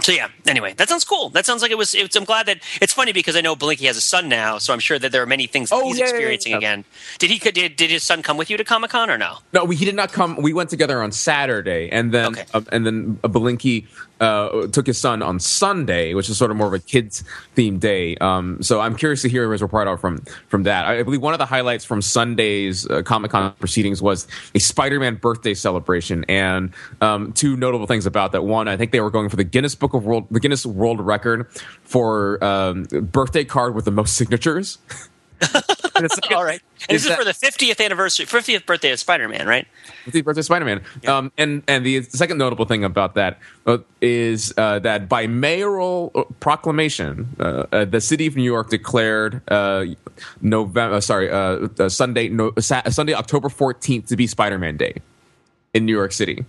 so 0.00 0.12
yeah 0.12 0.28
anyway 0.46 0.72
that 0.74 0.88
sounds 0.88 1.04
cool 1.04 1.28
that 1.30 1.44
sounds 1.44 1.60
like 1.60 1.70
it 1.70 1.78
was 1.78 1.94
it's, 1.94 2.14
i'm 2.14 2.24
glad 2.24 2.46
that 2.46 2.58
it's 2.80 2.92
funny 2.92 3.12
because 3.12 3.34
i 3.34 3.40
know 3.40 3.56
blinky 3.56 3.86
has 3.86 3.96
a 3.96 4.00
son 4.00 4.28
now 4.28 4.58
so 4.58 4.72
i'm 4.72 4.78
sure 4.78 4.98
that 4.98 5.10
there 5.12 5.22
are 5.22 5.26
many 5.26 5.46
things 5.46 5.70
oh, 5.72 5.84
he's 5.84 5.98
yeah, 5.98 6.04
experiencing 6.04 6.52
yeah, 6.52 6.56
yeah. 6.56 6.72
again 6.72 6.84
did 7.18 7.30
he 7.30 7.38
did, 7.38 7.76
did 7.76 7.90
his 7.90 8.02
son 8.02 8.22
come 8.22 8.36
with 8.36 8.48
you 8.48 8.56
to 8.56 8.64
comic-con 8.64 9.10
or 9.10 9.18
no 9.18 9.38
no 9.52 9.66
he 9.66 9.84
did 9.84 9.96
not 9.96 10.12
come 10.12 10.36
we 10.36 10.52
went 10.52 10.70
together 10.70 11.02
on 11.02 11.10
saturday 11.10 11.88
and 11.90 12.12
then 12.12 12.26
okay. 12.26 12.44
uh, 12.54 12.60
and 12.70 12.86
then 12.86 13.14
blinky 13.22 13.86
uh, 14.20 14.66
took 14.68 14.86
his 14.86 14.98
son 14.98 15.22
on 15.22 15.40
Sunday, 15.40 16.14
which 16.14 16.28
is 16.28 16.36
sort 16.36 16.50
of 16.50 16.56
more 16.56 16.66
of 16.66 16.72
a 16.72 16.78
kids 16.78 17.24
themed 17.56 17.80
day. 17.80 18.16
Um, 18.16 18.62
so 18.62 18.80
I'm 18.80 18.96
curious 18.96 19.22
to 19.22 19.28
hear 19.28 19.50
his 19.52 19.62
report 19.62 19.88
out 19.88 20.00
from 20.00 20.18
from 20.48 20.64
that. 20.64 20.86
I 20.86 21.02
believe 21.02 21.22
one 21.22 21.34
of 21.34 21.38
the 21.38 21.46
highlights 21.46 21.84
from 21.84 22.02
Sunday's 22.02 22.88
uh, 22.88 23.02
Comic 23.02 23.30
Con 23.30 23.52
proceedings 23.54 24.02
was 24.02 24.26
a 24.54 24.58
Spider-Man 24.58 25.16
birthday 25.16 25.54
celebration, 25.54 26.24
and 26.28 26.72
um, 27.00 27.32
two 27.32 27.56
notable 27.56 27.86
things 27.86 28.06
about 28.06 28.32
that. 28.32 28.44
One, 28.44 28.68
I 28.68 28.76
think 28.76 28.92
they 28.92 29.00
were 29.00 29.10
going 29.10 29.28
for 29.28 29.36
the 29.36 29.44
Guinness 29.44 29.74
Book 29.74 29.94
of 29.94 30.04
World, 30.04 30.26
the 30.30 30.40
Guinness 30.40 30.66
World 30.66 31.00
Record 31.00 31.50
for 31.82 32.42
um, 32.42 32.84
birthday 32.84 33.44
card 33.44 33.74
with 33.74 33.84
the 33.84 33.90
most 33.90 34.16
signatures. 34.16 34.78
All 36.30 36.44
right. 36.44 36.60
And 36.88 36.94
this 36.94 37.04
is, 37.04 37.12
for 37.12 37.24
the 37.24 37.32
50th 37.32 37.84
anniversary, 37.84 38.24
50th 38.26 38.64
birthday 38.66 38.92
of 38.92 39.00
Spider-Man, 39.00 39.46
right? 39.46 39.66
50th 40.06 40.24
birthday 40.24 40.40
of 40.40 40.44
Spider-Man. 40.44 40.82
Yeah. 41.02 41.16
Um, 41.16 41.32
and 41.36 41.62
and 41.66 41.84
the 41.84 42.02
second 42.02 42.38
notable 42.38 42.66
thing 42.66 42.84
about 42.84 43.14
that 43.14 43.38
is 44.00 44.54
uh, 44.56 44.68
uh, 44.68 44.78
that 44.80 45.08
by 45.08 45.26
mayoral 45.26 46.12
uh, 46.14 46.24
proclamation, 46.40 47.28
uh, 47.40 47.64
uh, 47.72 47.84
the 47.84 48.00
city 48.00 48.26
of 48.26 48.36
New 48.36 48.42
York 48.42 48.68
declared 48.68 49.40
uh, 49.48 49.86
November, 50.42 51.00
sorry, 51.00 51.28
Sunday, 51.88 52.28
no, 52.28 52.52
Sunday, 52.58 53.14
October 53.14 53.48
14th 53.48 54.06
to 54.08 54.16
be 54.16 54.26
Spider-Man 54.26 54.76
Day 54.76 54.94
in 55.72 55.86
New 55.86 55.94
York 55.94 56.12
City. 56.12 56.44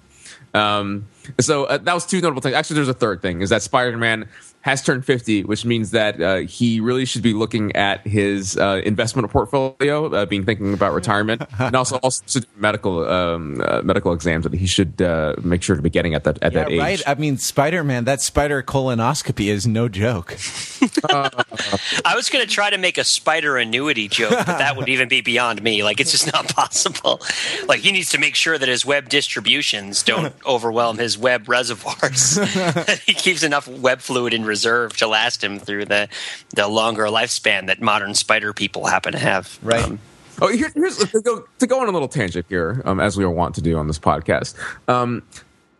Um, 0.54 1.08
so 1.40 1.66
that 1.66 1.94
was 1.94 2.06
two 2.06 2.22
notable 2.22 2.42
things. 2.42 2.56
Actually, 2.56 2.76
there's 2.76 2.90
a 2.90 2.94
third 2.94 3.22
thing: 3.22 3.42
is 3.42 3.50
that 3.50 3.62
Spider-Man 3.62 4.28
has 4.62 4.82
turned 4.82 5.06
50, 5.06 5.46
which 5.46 5.64
means 5.64 5.92
that 5.92 6.22
uh, 6.22 6.38
he 6.38 6.82
really 6.82 7.06
should 7.06 7.22
be 7.22 7.34
looking 7.34 7.74
at 7.76 8.06
his 8.06 8.58
uh, 8.58 8.82
investment 8.84 9.30
portfolio, 9.32 10.14
uh, 10.14 10.26
being 10.26 10.44
thinking 10.44 10.74
about 10.74 10.94
retirement, 10.94 11.42
and 11.60 11.76
also 11.76 11.98
also 11.98 12.42
medical 12.58 13.08
um, 13.10 13.62
uh, 13.62 13.82
medical 13.84 14.12
exams 14.12 14.44
that 14.44 14.54
he 14.54 14.68
should 14.68 15.02
uh, 15.02 15.36
make 15.44 15.64
sure 15.64 15.76
to 15.76 15.82
be 15.82 15.90
getting 15.90 16.14
at 16.14 16.26
that 16.26 16.42
at 16.42 16.52
yeah, 16.54 16.64
that 16.64 16.72
age. 16.72 16.80
Right. 16.80 17.02
I 17.08 17.16
mean, 17.16 17.38
Spider 17.38 17.84
Man, 17.84 18.04
that 18.06 18.22
spider 18.22 18.62
colonoscopy 18.62 19.48
is 19.48 19.66
no 19.66 19.88
joke. 19.88 20.38
I 21.10 22.16
was 22.16 22.30
going 22.30 22.46
to 22.46 22.52
try 22.52 22.70
to 22.70 22.78
make 22.78 22.98
a 22.98 23.04
spider 23.04 23.58
annuity 23.58 24.08
joke, 24.08 24.32
but 24.32 24.46
that 24.46 24.78
would 24.78 24.90
even 24.90 25.08
be 25.08 25.22
beyond 25.22 25.62
me. 25.62 25.84
Like, 25.84 26.00
it's 26.00 26.12
just 26.12 26.32
not 26.32 26.48
possible. 26.56 27.22
Like, 27.68 27.82
he 27.82 27.92
needs 27.92 28.10
to 28.10 28.18
make 28.18 28.36
sure 28.36 28.58
that 28.58 28.68
his 28.68 28.86
web 28.86 29.10
distributions 29.10 30.04
don't 30.04 30.34
overwhelm 30.46 30.98
his 30.98 31.18
web 31.20 31.48
reservoirs. 31.50 32.38
he 33.06 33.14
keeps 33.14 33.44
enough 33.44 33.68
web 33.68 34.00
fluid 34.00 34.34
in 34.34 34.46
reserve 34.46 34.96
to 34.98 35.08
last 35.08 35.44
him 35.44 35.60
through 35.60 35.86
the 35.86 36.08
the 36.56 36.68
longer 36.68 37.06
lifespan 37.06 37.68
that 37.68 37.82
modern 37.82 38.14
spider 38.14 38.54
people 38.54 38.88
happen 38.88 39.14
to 39.14 39.20
have. 39.20 39.60
Right. 39.62 39.84
Um, 39.84 40.00
oh, 40.42 40.48
here, 40.48 40.72
here's 40.76 40.98
to 40.98 41.22
go, 41.22 41.46
to 41.60 41.68
go 41.68 41.82
on 41.82 41.88
a 41.88 41.92
little 41.92 42.08
tangent 42.08 42.46
here, 42.50 42.82
um, 42.86 43.00
as 43.00 43.18
we 43.18 43.24
are 43.24 43.30
wont 43.30 43.56
to 43.56 43.62
do 43.62 43.78
on 43.78 43.88
this 43.88 44.00
podcast. 44.00 44.56
Um, 44.88 45.24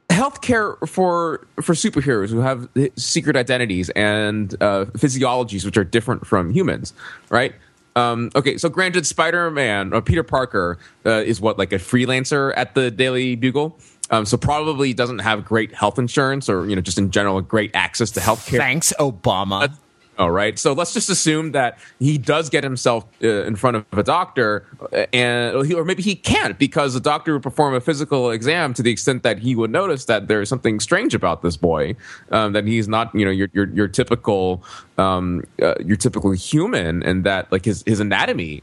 healthcare 0.10 0.76
for 0.88 1.48
for 1.62 1.74
superheroes 1.74 2.30
who 2.30 2.40
have 2.40 2.68
secret 2.98 3.36
identities 3.36 3.90
and 3.92 4.54
uh, 4.62 4.86
physiologies 4.94 5.66
which 5.66 5.78
are 5.78 5.84
different 5.84 6.26
from 6.26 6.52
humans, 6.52 6.94
right? 7.30 7.54
Um, 7.96 8.32
okay, 8.36 8.58
so 8.58 8.70
granted, 8.70 9.06
Spider 9.06 9.50
Man, 9.52 9.94
uh, 9.94 10.02
Peter 10.02 10.24
Parker, 10.24 10.78
uh, 11.06 11.10
is 11.10 11.42
what 11.42 11.58
like 11.58 11.74
a 11.74 11.78
freelancer 11.78 12.54
at 12.56 12.76
the 12.76 12.92
Daily 12.92 13.36
Bugle. 13.36 13.78
Um, 14.12 14.26
so 14.26 14.38
probably 14.38 14.94
doesn't 14.94 15.20
have 15.20 15.46
great 15.46 15.74
health 15.74 16.00
insurance 16.00 16.50
or 16.50 16.68
you 16.68 16.76
know 16.76 16.82
just 16.82 16.98
in 16.98 17.12
general 17.12 17.42
great 17.42 17.72
access 17.74 18.12
to 18.12 18.22
health 18.22 18.48
care. 18.48 18.60
Thanks, 18.60 18.94
Obama. 19.00 19.74
All 20.20 20.32
right. 20.32 20.60
So 20.60 20.74
let's 20.74 20.94
just 20.94 21.10
assume 21.10 21.54
that 21.54 21.80
he 21.98 22.18
does 22.18 22.50
get 22.50 22.62
himself 22.62 23.06
uh, 23.24 23.46
in 23.46 23.56
front 23.56 23.78
of 23.78 23.86
a 23.94 24.04
doctor, 24.04 24.66
uh, 24.92 25.06
and 25.14 25.56
or 25.74 25.86
maybe 25.86 26.04
he 26.04 26.14
can't 26.14 26.60
because 26.60 26.94
the 26.94 27.00
doctor 27.00 27.32
would 27.32 27.42
perform 27.42 27.74
a 27.74 27.80
physical 27.80 28.30
exam 28.30 28.74
to 28.74 28.84
the 28.84 28.92
extent 28.92 29.24
that 29.24 29.40
he 29.40 29.56
would 29.56 29.72
notice 29.72 30.06
that 30.06 30.28
there's 30.28 30.50
something 30.50 30.82
strange 30.82 31.16
about 31.16 31.42
this 31.42 31.56
boy, 31.56 31.96
um, 32.32 32.52
that 32.52 32.68
he's 32.68 32.90
not, 32.90 33.16
you 33.16 33.24
know, 33.24 33.32
your 33.32 33.48
your, 33.54 33.70
your 33.70 33.88
typical 33.88 34.62
um, 34.98 35.46
uh, 35.62 35.76
your 35.80 35.96
typical 35.96 36.32
human, 36.32 37.02
and 37.02 37.24
that 37.24 37.50
like 37.50 37.64
his 37.64 37.82
his 37.86 38.02
anatomy 38.02 38.62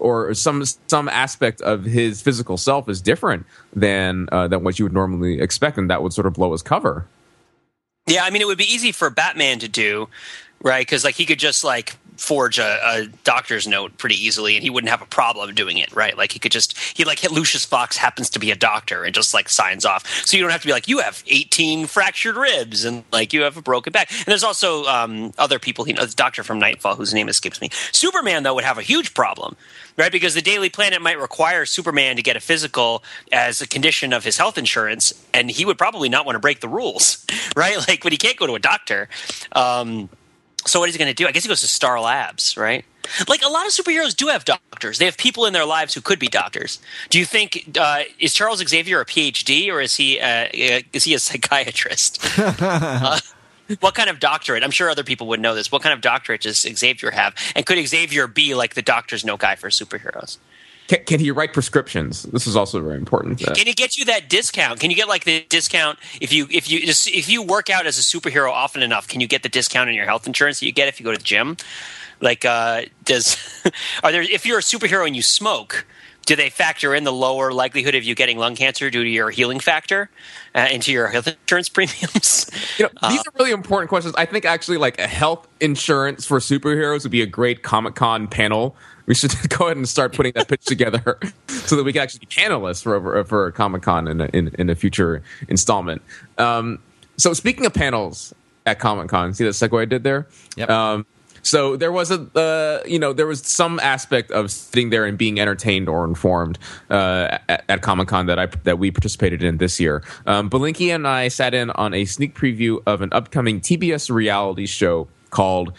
or 0.00 0.34
some 0.34 0.64
some 0.64 1.08
aspect 1.08 1.60
of 1.60 1.84
his 1.84 2.20
physical 2.20 2.56
self 2.56 2.88
is 2.88 3.00
different 3.00 3.46
than 3.74 4.28
uh, 4.32 4.48
than 4.48 4.64
what 4.64 4.78
you 4.78 4.84
would 4.84 4.92
normally 4.92 5.40
expect, 5.40 5.78
and 5.78 5.90
that 5.90 6.02
would 6.02 6.12
sort 6.12 6.26
of 6.26 6.34
blow 6.34 6.52
his 6.52 6.62
cover. 6.62 7.06
Yeah, 8.06 8.24
I 8.24 8.30
mean, 8.30 8.42
it 8.42 8.46
would 8.46 8.58
be 8.58 8.72
easy 8.72 8.90
for 8.90 9.10
Batman 9.10 9.60
to 9.60 9.68
do, 9.68 10.08
right? 10.60 10.84
Because 10.84 11.04
like 11.04 11.14
he 11.14 11.26
could 11.26 11.38
just 11.38 11.62
like 11.62 11.96
forge 12.16 12.58
a, 12.58 12.78
a, 12.84 13.06
doctor's 13.24 13.66
note 13.66 13.96
pretty 13.98 14.14
easily 14.14 14.54
and 14.56 14.62
he 14.62 14.70
wouldn't 14.70 14.90
have 14.90 15.02
a 15.02 15.06
problem 15.06 15.54
doing 15.54 15.78
it 15.78 15.94
right? 15.94 16.16
Like 16.16 16.32
he 16.32 16.38
could 16.38 16.52
just 16.52 16.78
he 16.96 17.04
like 17.04 17.22
lucius 17.30 17.64
fox 17.64 17.96
happens 17.96 18.30
to 18.30 18.38
be 18.38 18.50
a 18.50 18.56
doctor 18.56 19.04
and 19.04 19.14
just 19.14 19.34
like 19.34 19.48
signs 19.48 19.84
off. 19.84 20.06
So 20.26 20.36
you 20.36 20.42
don't 20.42 20.52
have 20.52 20.62
to 20.62 20.66
be 20.66 20.72
like 20.72 20.88
you 20.88 20.98
have 20.98 21.22
18 21.26 21.86
fractured 21.86 22.36
ribs 22.36 22.84
and 22.84 23.04
like 23.12 23.32
you 23.32 23.42
have 23.42 23.56
a 23.56 23.62
broken 23.62 23.92
back. 23.92 24.10
And 24.10 24.26
there's 24.26 24.44
also 24.44 24.84
um, 24.84 25.32
other 25.38 25.58
people 25.58 25.84
he 25.84 25.92
knows 25.92 26.14
doctor 26.14 26.42
from 26.42 26.58
Knightfall 26.58 26.96
whose 26.96 27.14
name 27.14 27.28
escapes 27.28 27.60
me. 27.60 27.70
Superman 27.92 28.42
though 28.42 28.54
would 28.54 28.64
have 28.64 28.78
a 28.78 28.82
huge 28.82 29.14
problem 29.14 29.56
right? 29.98 30.12
Because 30.12 30.34
the 30.34 30.42
daily 30.42 30.70
planet 30.70 31.02
might 31.02 31.18
require 31.18 31.66
superman 31.66 32.16
to 32.16 32.22
get 32.22 32.34
a 32.36 32.40
physical 32.40 33.04
as 33.30 33.60
a 33.60 33.66
condition 33.66 34.12
of 34.12 34.24
his 34.24 34.38
health 34.38 34.56
insurance 34.56 35.12
and 35.34 35.50
he 35.50 35.64
would 35.64 35.78
probably 35.78 36.08
not 36.08 36.24
want 36.24 36.34
to 36.36 36.40
break 36.40 36.60
the 36.60 36.68
rules 36.68 37.26
right? 37.56 37.76
Like 37.88 38.02
but 38.02 38.12
he 38.12 38.18
can't 38.18 38.36
go 38.36 38.46
to 38.46 38.54
a 38.54 38.58
doctor. 38.58 39.08
Um, 39.52 40.08
so 40.66 40.80
what 40.80 40.88
is 40.88 40.94
he 40.94 40.98
going 40.98 41.08
to 41.08 41.14
do? 41.14 41.26
I 41.26 41.32
guess 41.32 41.42
he 41.42 41.48
goes 41.48 41.60
to 41.60 41.68
Star 41.68 42.00
Labs, 42.00 42.56
right? 42.56 42.84
Like 43.28 43.42
a 43.42 43.48
lot 43.48 43.66
of 43.66 43.72
superheroes 43.72 44.14
do 44.14 44.28
have 44.28 44.44
doctors. 44.44 44.98
They 44.98 45.04
have 45.04 45.16
people 45.16 45.46
in 45.46 45.52
their 45.52 45.64
lives 45.64 45.92
who 45.94 46.00
could 46.00 46.18
be 46.18 46.28
doctors. 46.28 46.80
Do 47.10 47.18
you 47.18 47.24
think 47.24 47.76
uh, 47.78 48.02
is 48.18 48.32
Charles 48.32 48.66
Xavier 48.66 49.00
a 49.00 49.04
PhD 49.04 49.68
or 49.72 49.80
is 49.80 49.96
he 49.96 50.20
uh, 50.20 50.48
is 50.52 51.04
he 51.04 51.14
a 51.14 51.18
psychiatrist? 51.18 52.24
uh, 52.38 53.18
what 53.80 53.94
kind 53.94 54.08
of 54.08 54.20
doctorate? 54.20 54.62
I'm 54.62 54.70
sure 54.70 54.88
other 54.88 55.04
people 55.04 55.26
would 55.28 55.40
know 55.40 55.54
this. 55.54 55.72
What 55.72 55.82
kind 55.82 55.92
of 55.92 56.00
doctorate 56.00 56.42
does 56.42 56.60
Xavier 56.60 57.10
have? 57.10 57.34
And 57.56 57.66
could 57.66 57.84
Xavier 57.86 58.26
be 58.26 58.54
like 58.54 58.74
the 58.74 58.82
doctor's 58.82 59.24
no 59.24 59.36
guy 59.36 59.56
for 59.56 59.68
superheroes? 59.68 60.38
Can, 60.88 61.04
can, 61.04 61.20
he 61.20 61.30
write 61.30 61.52
prescriptions? 61.52 62.24
This 62.24 62.46
is 62.46 62.56
also 62.56 62.80
very 62.80 62.96
important. 62.96 63.38
Can 63.38 63.66
he 63.66 63.72
get 63.72 63.96
you 63.96 64.04
that 64.06 64.28
discount? 64.28 64.80
Can 64.80 64.90
you 64.90 64.96
get 64.96 65.08
like 65.08 65.24
the 65.24 65.44
discount 65.48 65.98
if 66.20 66.32
you 66.32 66.46
if 66.50 66.70
you 66.70 66.84
just 66.84 67.08
if 67.08 67.28
you 67.28 67.42
work 67.42 67.70
out 67.70 67.86
as 67.86 67.98
a 67.98 68.02
superhero 68.02 68.50
often 68.50 68.82
enough? 68.82 69.08
Can 69.08 69.20
you 69.20 69.26
get 69.26 69.42
the 69.42 69.48
discount 69.48 69.88
in 69.88 69.96
your 69.96 70.06
health 70.06 70.26
insurance 70.26 70.60
that 70.60 70.66
you 70.66 70.72
get 70.72 70.88
if 70.88 71.00
you 71.00 71.04
go 71.04 71.12
to 71.12 71.18
the 71.18 71.24
gym? 71.24 71.56
Like, 72.20 72.44
uh, 72.44 72.82
does 73.04 73.36
are 74.02 74.12
there 74.12 74.22
if 74.22 74.46
you're 74.46 74.58
a 74.58 74.62
superhero 74.62 75.06
and 75.06 75.14
you 75.14 75.22
smoke? 75.22 75.86
Do 76.24 76.36
they 76.36 76.50
factor 76.50 76.94
in 76.94 77.02
the 77.02 77.12
lower 77.12 77.52
likelihood 77.52 77.96
of 77.96 78.04
you 78.04 78.14
getting 78.14 78.38
lung 78.38 78.54
cancer 78.54 78.90
due 78.90 79.02
to 79.02 79.08
your 79.08 79.30
healing 79.30 79.58
factor 79.58 80.08
uh, 80.54 80.68
into 80.70 80.92
your 80.92 81.08
health 81.08 81.26
insurance 81.26 81.68
premiums? 81.68 82.48
You 82.78 82.84
know, 82.84 83.08
these 83.08 83.18
uh, 83.18 83.24
are 83.26 83.32
really 83.40 83.50
important 83.50 83.88
questions. 83.88 84.14
I 84.16 84.24
think 84.26 84.44
actually, 84.44 84.76
like 84.76 85.00
a 85.00 85.08
health 85.08 85.48
insurance 85.60 86.24
for 86.24 86.38
superheroes 86.38 87.02
would 87.02 87.10
be 87.10 87.22
a 87.22 87.26
great 87.26 87.64
Comic 87.64 87.96
Con 87.96 88.28
panel 88.28 88.76
we 89.06 89.14
should 89.14 89.32
go 89.48 89.66
ahead 89.66 89.76
and 89.76 89.88
start 89.88 90.14
putting 90.14 90.32
that 90.34 90.48
pitch 90.48 90.64
together 90.64 91.18
so 91.48 91.76
that 91.76 91.84
we 91.84 91.92
can 91.92 92.02
actually 92.02 92.20
be 92.20 92.26
panelists 92.26 92.82
for 92.82 93.24
for 93.24 93.50
Comic 93.52 93.82
Con 93.82 94.08
in, 94.08 94.20
in, 94.20 94.48
in 94.58 94.70
a 94.70 94.74
future 94.74 95.22
installment. 95.48 96.02
Um, 96.38 96.78
so 97.16 97.32
speaking 97.32 97.66
of 97.66 97.74
panels 97.74 98.34
at 98.66 98.78
Comic 98.78 99.08
Con, 99.08 99.34
see 99.34 99.44
the 99.44 99.50
segue 99.50 99.80
I 99.80 99.84
did 99.84 100.04
there. 100.04 100.26
Yep. 100.56 100.70
Um, 100.70 101.06
so 101.42 101.76
there 101.76 101.90
was 101.90 102.10
a 102.10 102.20
uh, 102.38 102.86
you 102.86 102.98
know 102.98 103.12
there 103.12 103.26
was 103.26 103.40
some 103.40 103.80
aspect 103.80 104.30
of 104.30 104.50
sitting 104.50 104.90
there 104.90 105.04
and 105.04 105.18
being 105.18 105.40
entertained 105.40 105.88
or 105.88 106.04
informed 106.04 106.58
uh, 106.88 107.38
at, 107.48 107.64
at 107.68 107.82
Comic 107.82 108.08
Con 108.08 108.26
that 108.26 108.38
I 108.38 108.46
that 108.64 108.78
we 108.78 108.90
participated 108.90 109.42
in 109.42 109.58
this 109.58 109.80
year. 109.80 110.02
Um, 110.26 110.48
Belinkie 110.48 110.94
and 110.94 111.06
I 111.06 111.28
sat 111.28 111.52
in 111.52 111.70
on 111.70 111.94
a 111.94 112.04
sneak 112.04 112.34
preview 112.34 112.80
of 112.86 113.02
an 113.02 113.08
upcoming 113.12 113.60
TBS 113.60 114.08
reality 114.10 114.66
show 114.66 115.08
called 115.30 115.72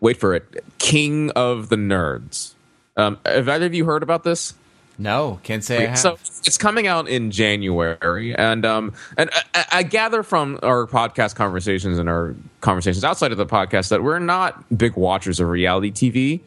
wait 0.00 0.18
for 0.18 0.34
it 0.34 0.64
King 0.78 1.30
of 1.30 1.68
the 1.68 1.76
Nerds. 1.76 2.53
Um, 2.96 3.18
have 3.24 3.48
either 3.48 3.66
of 3.66 3.74
you 3.74 3.84
heard 3.84 4.02
about 4.02 4.24
this? 4.24 4.54
No, 4.96 5.40
can't 5.42 5.64
say 5.64 5.84
I 5.84 5.88
have. 5.88 5.98
So 5.98 6.14
it's 6.46 6.56
coming 6.56 6.86
out 6.86 7.08
in 7.08 7.32
January, 7.32 8.34
and 8.34 8.64
um, 8.64 8.92
and 9.16 9.28
I, 9.52 9.64
I, 9.72 9.82
gather 9.82 10.22
from 10.22 10.60
our 10.62 10.86
podcast 10.86 11.34
conversations 11.34 11.98
and 11.98 12.08
our 12.08 12.36
conversations 12.60 13.02
outside 13.02 13.32
of 13.32 13.38
the 13.38 13.46
podcast 13.46 13.88
that 13.88 14.04
we're 14.04 14.20
not 14.20 14.78
big 14.78 14.94
watchers 14.94 15.40
of 15.40 15.48
reality 15.48 15.90
TV. 15.90 16.40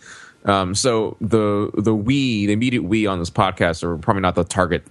Um, 0.45 0.75
so 0.75 1.17
the 1.19 1.71
the 1.73 1.93
we, 1.93 2.45
the 2.45 2.53
immediate 2.53 2.83
we 2.83 3.05
on 3.05 3.19
this 3.19 3.29
podcast 3.29 3.83
are 3.83 3.97
probably 3.97 4.21
not 4.21 4.35
the 4.35 4.45
target 4.45 4.83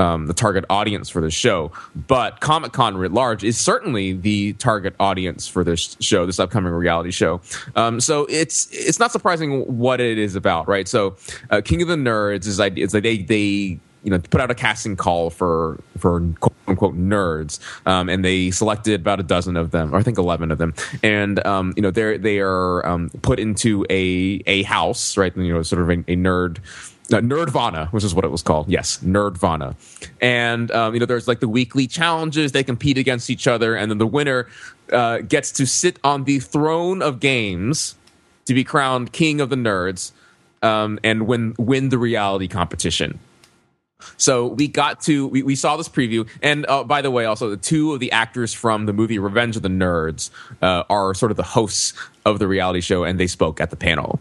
um, 0.00 0.26
the 0.26 0.34
target 0.34 0.64
audience 0.70 1.10
for 1.10 1.20
the 1.20 1.30
show. 1.30 1.70
But 1.94 2.40
Comic 2.40 2.72
Con 2.72 2.96
writ 2.96 3.12
large 3.12 3.44
is 3.44 3.58
certainly 3.58 4.14
the 4.14 4.54
target 4.54 4.94
audience 4.98 5.46
for 5.46 5.62
this 5.62 5.96
show, 6.00 6.24
this 6.24 6.40
upcoming 6.40 6.72
reality 6.72 7.10
show. 7.10 7.42
Um, 7.76 8.00
so 8.00 8.26
it's 8.30 8.68
it's 8.72 8.98
not 8.98 9.12
surprising 9.12 9.78
what 9.78 10.00
it 10.00 10.18
is 10.18 10.34
about, 10.34 10.66
right? 10.66 10.88
So 10.88 11.16
uh, 11.50 11.60
King 11.62 11.82
of 11.82 11.88
the 11.88 11.96
Nerds 11.96 12.46
is 12.46 12.58
like 12.58 12.74
they 12.74 13.18
they 13.18 13.78
you 14.02 14.10
know 14.10 14.18
put 14.18 14.40
out 14.40 14.50
a 14.50 14.54
casting 14.54 14.96
call 14.96 15.28
for 15.28 15.78
for 15.98 16.20
quote 16.40 16.56
unquote 16.66 16.96
nerds 16.96 17.58
um, 17.86 18.08
and 18.08 18.24
they 18.24 18.50
selected 18.50 19.02
about 19.02 19.20
a 19.20 19.22
dozen 19.22 19.58
of 19.58 19.72
them 19.72 19.94
or 19.94 19.98
i 19.98 20.02
think 20.02 20.16
11 20.16 20.50
of 20.50 20.56
them 20.56 20.72
and 21.02 21.44
um, 21.46 21.74
you 21.76 21.82
know 21.82 21.90
they're 21.90 22.16
they 22.16 22.38
are 22.38 22.86
um, 22.86 23.10
put 23.20 23.38
into 23.38 23.84
a 23.90 24.42
a 24.46 24.62
house 24.62 25.18
right 25.18 25.36
you 25.36 25.52
know 25.52 25.62
sort 25.62 25.82
of 25.82 25.90
a, 25.90 25.92
a 26.10 26.16
nerd 26.16 26.60
uh, 27.12 27.20
Nerdvana, 27.20 27.88
which 27.92 28.04
is 28.04 28.14
what 28.14 28.24
it 28.24 28.30
was 28.30 28.42
called. 28.42 28.68
Yes, 28.68 28.98
Nerdvana. 28.98 29.74
And 30.20 30.70
um, 30.70 30.94
you 30.94 31.00
know, 31.00 31.06
there's 31.06 31.28
like 31.28 31.40
the 31.40 31.48
weekly 31.48 31.86
challenges. 31.86 32.52
They 32.52 32.64
compete 32.64 32.98
against 32.98 33.30
each 33.30 33.46
other, 33.46 33.74
and 33.74 33.90
then 33.90 33.98
the 33.98 34.06
winner 34.06 34.48
uh, 34.92 35.18
gets 35.18 35.52
to 35.52 35.66
sit 35.66 35.98
on 36.04 36.24
the 36.24 36.40
throne 36.40 37.02
of 37.02 37.20
games 37.20 37.94
to 38.46 38.54
be 38.54 38.64
crowned 38.64 39.12
king 39.12 39.40
of 39.40 39.50
the 39.50 39.56
nerds 39.56 40.12
um, 40.62 40.98
and 41.04 41.26
win 41.26 41.54
win 41.58 41.88
the 41.88 41.98
reality 41.98 42.48
competition. 42.48 43.18
So 44.16 44.46
we 44.46 44.68
got 44.68 45.02
to 45.02 45.26
we, 45.28 45.42
we 45.42 45.54
saw 45.54 45.76
this 45.76 45.88
preview, 45.88 46.28
and 46.42 46.66
uh, 46.68 46.84
by 46.84 47.02
the 47.02 47.10
way, 47.10 47.26
also 47.26 47.50
the 47.50 47.56
two 47.56 47.92
of 47.92 48.00
the 48.00 48.12
actors 48.12 48.54
from 48.54 48.86
the 48.86 48.92
movie 48.92 49.18
Revenge 49.18 49.56
of 49.56 49.62
the 49.62 49.68
Nerds 49.68 50.30
uh, 50.62 50.84
are 50.88 51.14
sort 51.14 51.30
of 51.30 51.36
the 51.36 51.42
hosts 51.42 51.92
of 52.24 52.38
the 52.38 52.48
reality 52.48 52.80
show, 52.80 53.04
and 53.04 53.20
they 53.20 53.26
spoke 53.26 53.60
at 53.60 53.70
the 53.70 53.76
panel. 53.76 54.20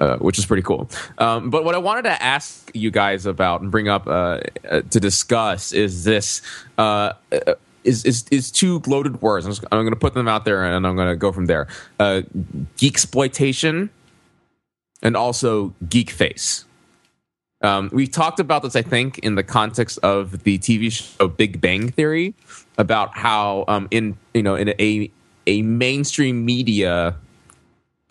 Uh, 0.00 0.16
which 0.16 0.38
is 0.38 0.46
pretty 0.46 0.62
cool. 0.62 0.88
Um, 1.18 1.50
but 1.50 1.62
what 1.62 1.74
I 1.74 1.78
wanted 1.78 2.04
to 2.04 2.22
ask 2.22 2.70
you 2.72 2.90
guys 2.90 3.26
about 3.26 3.60
and 3.60 3.70
bring 3.70 3.88
up 3.88 4.06
uh, 4.06 4.40
uh, 4.70 4.80
to 4.80 4.98
discuss 4.98 5.72
is 5.72 6.04
this. 6.04 6.40
Uh, 6.78 7.12
is, 7.84 8.06
is 8.06 8.24
is 8.30 8.50
two 8.50 8.80
loaded 8.86 9.20
words. 9.20 9.44
I'm, 9.44 9.52
I'm 9.70 9.82
going 9.82 9.92
to 9.92 10.00
put 10.00 10.14
them 10.14 10.26
out 10.26 10.46
there 10.46 10.64
and 10.64 10.86
I'm 10.86 10.96
going 10.96 11.08
to 11.08 11.16
go 11.16 11.32
from 11.32 11.46
there. 11.46 11.68
geek 12.78 12.94
exploitation 12.94 13.90
and 15.02 15.16
also 15.18 15.74
geek 15.88 16.08
face. 16.08 16.64
Um, 17.62 17.90
we 17.92 18.06
talked 18.06 18.40
about 18.40 18.62
this, 18.62 18.74
I 18.74 18.82
think, 18.82 19.18
in 19.18 19.34
the 19.34 19.42
context 19.42 19.98
of 20.02 20.44
the 20.44 20.58
TV 20.58 20.90
show 20.90 21.28
Big 21.28 21.60
Bang 21.60 21.90
Theory, 21.90 22.34
about 22.78 23.16
how 23.16 23.64
um, 23.68 23.86
in 23.90 24.16
you 24.32 24.42
know 24.42 24.54
in 24.54 24.70
a 24.80 25.10
a 25.46 25.62
mainstream 25.62 26.44
media 26.44 27.16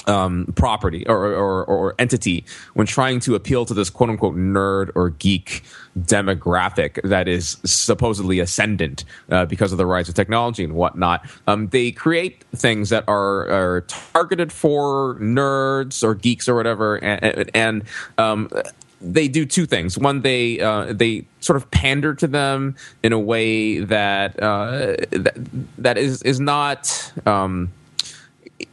um, 0.08 0.52
property 0.56 1.06
or, 1.08 1.26
or, 1.26 1.66
or, 1.66 1.95
entity 2.00 2.45
when 2.74 2.88
trying 2.88 3.20
to 3.20 3.36
appeal 3.36 3.66
to 3.66 3.74
this 3.74 3.89
quote 3.89 4.10
unquote 4.10 4.36
nerd 4.36 4.91
or 4.95 5.10
geek 5.12 5.64
demographic 6.00 7.02
that 7.04 7.28
is 7.28 7.58
supposedly 7.66 8.39
ascendant 8.39 9.04
uh, 9.30 9.45
because 9.45 9.72
of 9.72 9.78
the 9.78 9.86
rise 9.86 10.08
of 10.08 10.16
technology 10.16 10.64
and 10.64 10.74
whatnot. 10.74 11.26
Um, 11.47 11.68
they 11.68 11.91
create 11.91 12.43
things 12.56 12.89
that 12.89 13.04
are, 13.08 13.50
are, 13.50 13.82
targeted 13.82 14.52
for 14.52 15.16
nerds 15.16 16.04
or 16.04 16.16
geeks 16.16 16.47
or 16.47 16.56
whatever, 16.56 16.95
and, 16.97 17.52
and 17.54 17.84
um, 18.18 18.50
they 19.02 19.28
do 19.28 19.45
two 19.45 19.66
things. 19.66 19.97
One, 19.97 20.22
they 20.22 20.60
uh, 20.60 20.93
they 20.93 21.26
sort 21.39 21.58
of 21.58 21.70
pander 21.72 22.14
to 22.16 22.28
them 22.28 22.76
in 23.04 23.14
a 23.14 23.20
way 23.20 23.80
that 23.80 24.41
uh, 24.41 24.95
that, 25.12 25.34
that 25.78 25.97
is 25.97 26.22
is 26.24 26.39
not. 26.39 27.12
Um, 27.26 27.72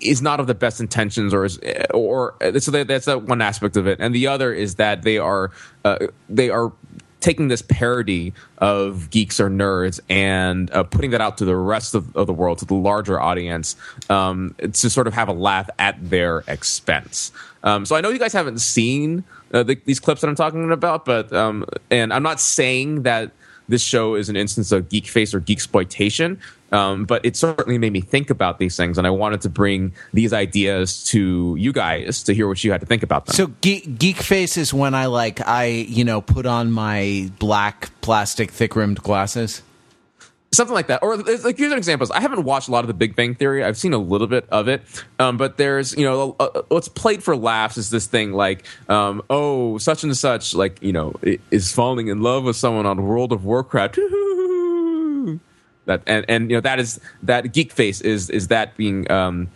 is 0.00 0.20
not 0.20 0.40
of 0.40 0.46
the 0.46 0.54
best 0.54 0.80
intentions 0.80 1.32
or 1.32 1.44
is 1.44 1.58
or 1.92 2.34
so 2.58 2.70
that, 2.70 2.86
that's 2.88 3.06
that 3.06 3.22
one 3.22 3.40
aspect 3.40 3.76
of 3.76 3.86
it. 3.86 3.98
And 4.00 4.14
the 4.14 4.26
other 4.26 4.52
is 4.52 4.76
that 4.76 5.02
they 5.02 5.18
are 5.18 5.50
uh, 5.84 5.98
they 6.28 6.50
are 6.50 6.72
taking 7.20 7.48
this 7.48 7.62
parody 7.62 8.32
of 8.58 9.10
geeks 9.10 9.40
or 9.40 9.48
nerds 9.48 9.98
and 10.08 10.70
uh, 10.70 10.84
putting 10.84 11.10
that 11.10 11.20
out 11.20 11.38
to 11.38 11.44
the 11.44 11.56
rest 11.56 11.94
of, 11.94 12.14
of, 12.14 12.26
the 12.26 12.32
world 12.32 12.58
to 12.58 12.64
the 12.64 12.74
larger 12.74 13.20
audience 13.20 13.74
um, 14.10 14.54
to 14.60 14.88
sort 14.88 15.08
of 15.08 15.14
have 15.14 15.26
a 15.26 15.32
laugh 15.32 15.68
at 15.78 15.96
their 16.08 16.44
expense. 16.46 17.32
Um, 17.64 17.84
so 17.84 17.96
i 17.96 18.00
know 18.00 18.10
you 18.10 18.18
guys 18.20 18.32
haven't 18.32 18.60
seen 18.60 19.24
uh, 19.52 19.64
the, 19.64 19.80
these 19.86 19.98
clips 19.98 20.20
that 20.20 20.28
i'm 20.28 20.36
talking 20.36 20.70
about 20.70 21.04
but 21.04 21.32
um, 21.32 21.66
and 21.90 22.12
i'm 22.12 22.22
not 22.22 22.38
saying 22.38 23.02
that 23.02 23.32
this 23.68 23.82
show 23.82 24.14
is 24.14 24.28
an 24.28 24.36
instance 24.36 24.72
of 24.72 24.88
geek 24.88 25.06
face 25.06 25.34
or 25.34 25.40
geek 25.40 25.58
exploitation 25.58 26.40
um, 26.72 27.04
but 27.04 27.24
it 27.24 27.36
certainly 27.36 27.78
made 27.78 27.92
me 27.92 28.00
think 28.00 28.28
about 28.28 28.58
these 28.58 28.76
things, 28.76 28.98
and 28.98 29.06
I 29.06 29.10
wanted 29.10 29.40
to 29.42 29.48
bring 29.48 29.92
these 30.12 30.32
ideas 30.32 31.04
to 31.04 31.54
you 31.58 31.72
guys 31.72 32.22
to 32.24 32.34
hear 32.34 32.48
what 32.48 32.62
you 32.64 32.72
had 32.72 32.80
to 32.80 32.86
think 32.86 33.02
about 33.02 33.26
them. 33.26 33.34
So, 33.34 33.46
geek, 33.60 33.98
geek 33.98 34.16
face 34.16 34.56
is 34.56 34.74
when 34.74 34.94
I 34.94 35.06
like 35.06 35.46
I 35.46 35.66
you 35.66 36.04
know 36.04 36.20
put 36.20 36.44
on 36.44 36.72
my 36.72 37.30
black 37.38 37.90
plastic 38.00 38.50
thick 38.50 38.74
rimmed 38.74 39.02
glasses 39.02 39.62
something 40.56 40.74
like 40.74 40.88
that. 40.88 41.02
Or 41.02 41.16
like 41.16 41.58
here's 41.58 41.72
an 41.72 41.78
example. 41.78 42.08
I 42.12 42.20
haven't 42.20 42.42
watched 42.44 42.68
a 42.68 42.70
lot 42.70 42.80
of 42.80 42.88
the 42.88 42.94
Big 42.94 43.14
Bang 43.14 43.34
Theory. 43.34 43.62
I've 43.62 43.76
seen 43.76 43.92
a 43.92 43.98
little 43.98 44.26
bit 44.26 44.46
of 44.50 44.68
it, 44.68 44.82
um, 45.18 45.36
but 45.36 45.56
there's 45.56 45.96
you 45.96 46.04
know 46.04 46.36
uh, 46.40 46.44
uh, 46.54 46.62
what's 46.68 46.88
played 46.88 47.22
for 47.22 47.36
laughs 47.36 47.76
is 47.76 47.90
this 47.90 48.06
thing 48.06 48.32
like 48.32 48.64
um, 48.88 49.22
oh 49.30 49.78
such 49.78 50.02
and 50.02 50.16
such 50.16 50.54
like 50.54 50.82
you 50.82 50.92
know 50.92 51.14
is 51.50 51.72
falling 51.72 52.08
in 52.08 52.22
love 52.22 52.44
with 52.44 52.56
someone 52.56 52.86
on 52.86 53.02
World 53.02 53.32
of 53.32 53.44
Warcraft. 53.44 53.98
that 55.86 56.02
and 56.06 56.24
and 56.28 56.50
you 56.50 56.56
know 56.56 56.60
that 56.60 56.78
is 56.78 57.00
that 57.22 57.52
geek 57.52 57.72
face 57.72 58.00
is 58.00 58.28
is 58.30 58.48
that 58.48 58.76
being 58.76 59.10
um, 59.10 59.48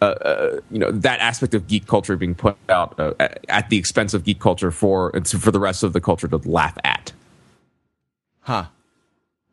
uh, 0.00 0.04
uh, 0.04 0.60
you 0.70 0.78
know 0.78 0.90
that 0.92 1.18
aspect 1.20 1.54
of 1.54 1.66
geek 1.66 1.86
culture 1.86 2.16
being 2.16 2.34
put 2.34 2.56
out 2.68 2.98
uh, 3.00 3.14
at 3.48 3.68
the 3.70 3.76
expense 3.76 4.14
of 4.14 4.24
geek 4.24 4.38
culture 4.38 4.70
for 4.70 5.12
for 5.22 5.50
the 5.50 5.60
rest 5.60 5.82
of 5.82 5.92
the 5.92 6.00
culture 6.00 6.28
to 6.28 6.36
laugh 6.48 6.76
at. 6.84 7.12
Huh. 8.40 8.66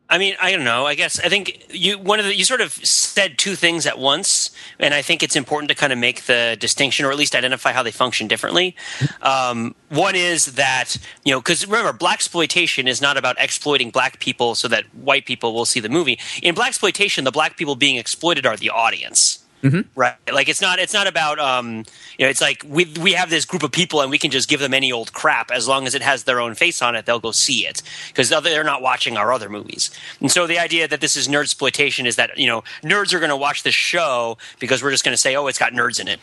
I 0.08 0.18
mean, 0.18 0.36
I 0.40 0.52
don't 0.52 0.64
know. 0.64 0.86
I 0.86 0.94
guess 0.94 1.18
I 1.18 1.28
think 1.28 1.66
you 1.70 1.98
one 1.98 2.20
of 2.20 2.26
the 2.26 2.34
you 2.34 2.44
sort 2.44 2.60
of 2.60 2.72
said 2.72 3.38
two 3.38 3.56
things 3.56 3.86
at 3.86 3.98
once, 3.98 4.52
and 4.78 4.94
I 4.94 5.02
think 5.02 5.22
it's 5.22 5.34
important 5.34 5.68
to 5.70 5.74
kind 5.74 5.92
of 5.92 5.98
make 5.98 6.26
the 6.26 6.56
distinction, 6.60 7.04
or 7.06 7.10
at 7.10 7.16
least 7.16 7.34
identify 7.34 7.72
how 7.72 7.82
they 7.82 7.90
function 7.90 8.28
differently. 8.28 8.76
Um, 9.20 9.74
one 9.88 10.14
is 10.14 10.54
that 10.54 10.96
you 11.24 11.32
know, 11.32 11.40
because 11.40 11.66
remember, 11.66 11.92
blaxploitation 11.92 12.86
is 12.86 13.02
not 13.02 13.16
about 13.16 13.36
exploiting 13.40 13.90
black 13.90 14.20
people 14.20 14.54
so 14.54 14.68
that 14.68 14.84
white 14.94 15.26
people 15.26 15.52
will 15.52 15.66
see 15.66 15.80
the 15.80 15.88
movie. 15.88 16.20
In 16.40 16.54
blaxploitation, 16.54 17.24
the 17.24 17.32
black 17.32 17.56
people 17.56 17.74
being 17.74 17.96
exploited 17.96 18.46
are 18.46 18.56
the 18.56 18.70
audience. 18.70 19.45
Mm-hmm. 19.66 20.00
Right, 20.00 20.16
like 20.32 20.48
it's 20.48 20.60
not. 20.60 20.78
It's 20.78 20.92
not 20.94 21.06
about. 21.06 21.38
Um, 21.38 21.84
you 22.18 22.24
know, 22.24 22.28
it's 22.28 22.40
like 22.40 22.64
we 22.68 22.86
we 23.00 23.12
have 23.12 23.30
this 23.30 23.44
group 23.44 23.62
of 23.62 23.72
people 23.72 24.00
and 24.00 24.10
we 24.10 24.18
can 24.18 24.30
just 24.30 24.48
give 24.48 24.60
them 24.60 24.72
any 24.74 24.92
old 24.92 25.12
crap 25.12 25.50
as 25.50 25.66
long 25.66 25.86
as 25.86 25.94
it 25.94 26.02
has 26.02 26.24
their 26.24 26.40
own 26.40 26.54
face 26.54 26.82
on 26.82 26.94
it. 26.94 27.06
They'll 27.06 27.20
go 27.20 27.32
see 27.32 27.66
it 27.66 27.82
because 28.08 28.28
they're 28.28 28.64
not 28.64 28.82
watching 28.82 29.16
our 29.16 29.32
other 29.32 29.48
movies. 29.48 29.90
And 30.20 30.30
so 30.30 30.46
the 30.46 30.58
idea 30.58 30.86
that 30.88 31.00
this 31.00 31.16
is 31.16 31.28
nerd 31.28 31.42
exploitation 31.44 32.06
is 32.06 32.16
that 32.16 32.38
you 32.38 32.46
know 32.46 32.62
nerds 32.82 33.12
are 33.12 33.18
going 33.18 33.30
to 33.30 33.36
watch 33.36 33.62
this 33.62 33.74
show 33.74 34.38
because 34.58 34.82
we're 34.82 34.90
just 34.92 35.04
going 35.04 35.14
to 35.14 35.20
say, 35.20 35.36
oh, 35.36 35.46
it's 35.46 35.58
got 35.58 35.72
nerds 35.72 36.00
in 36.00 36.08
it. 36.08 36.20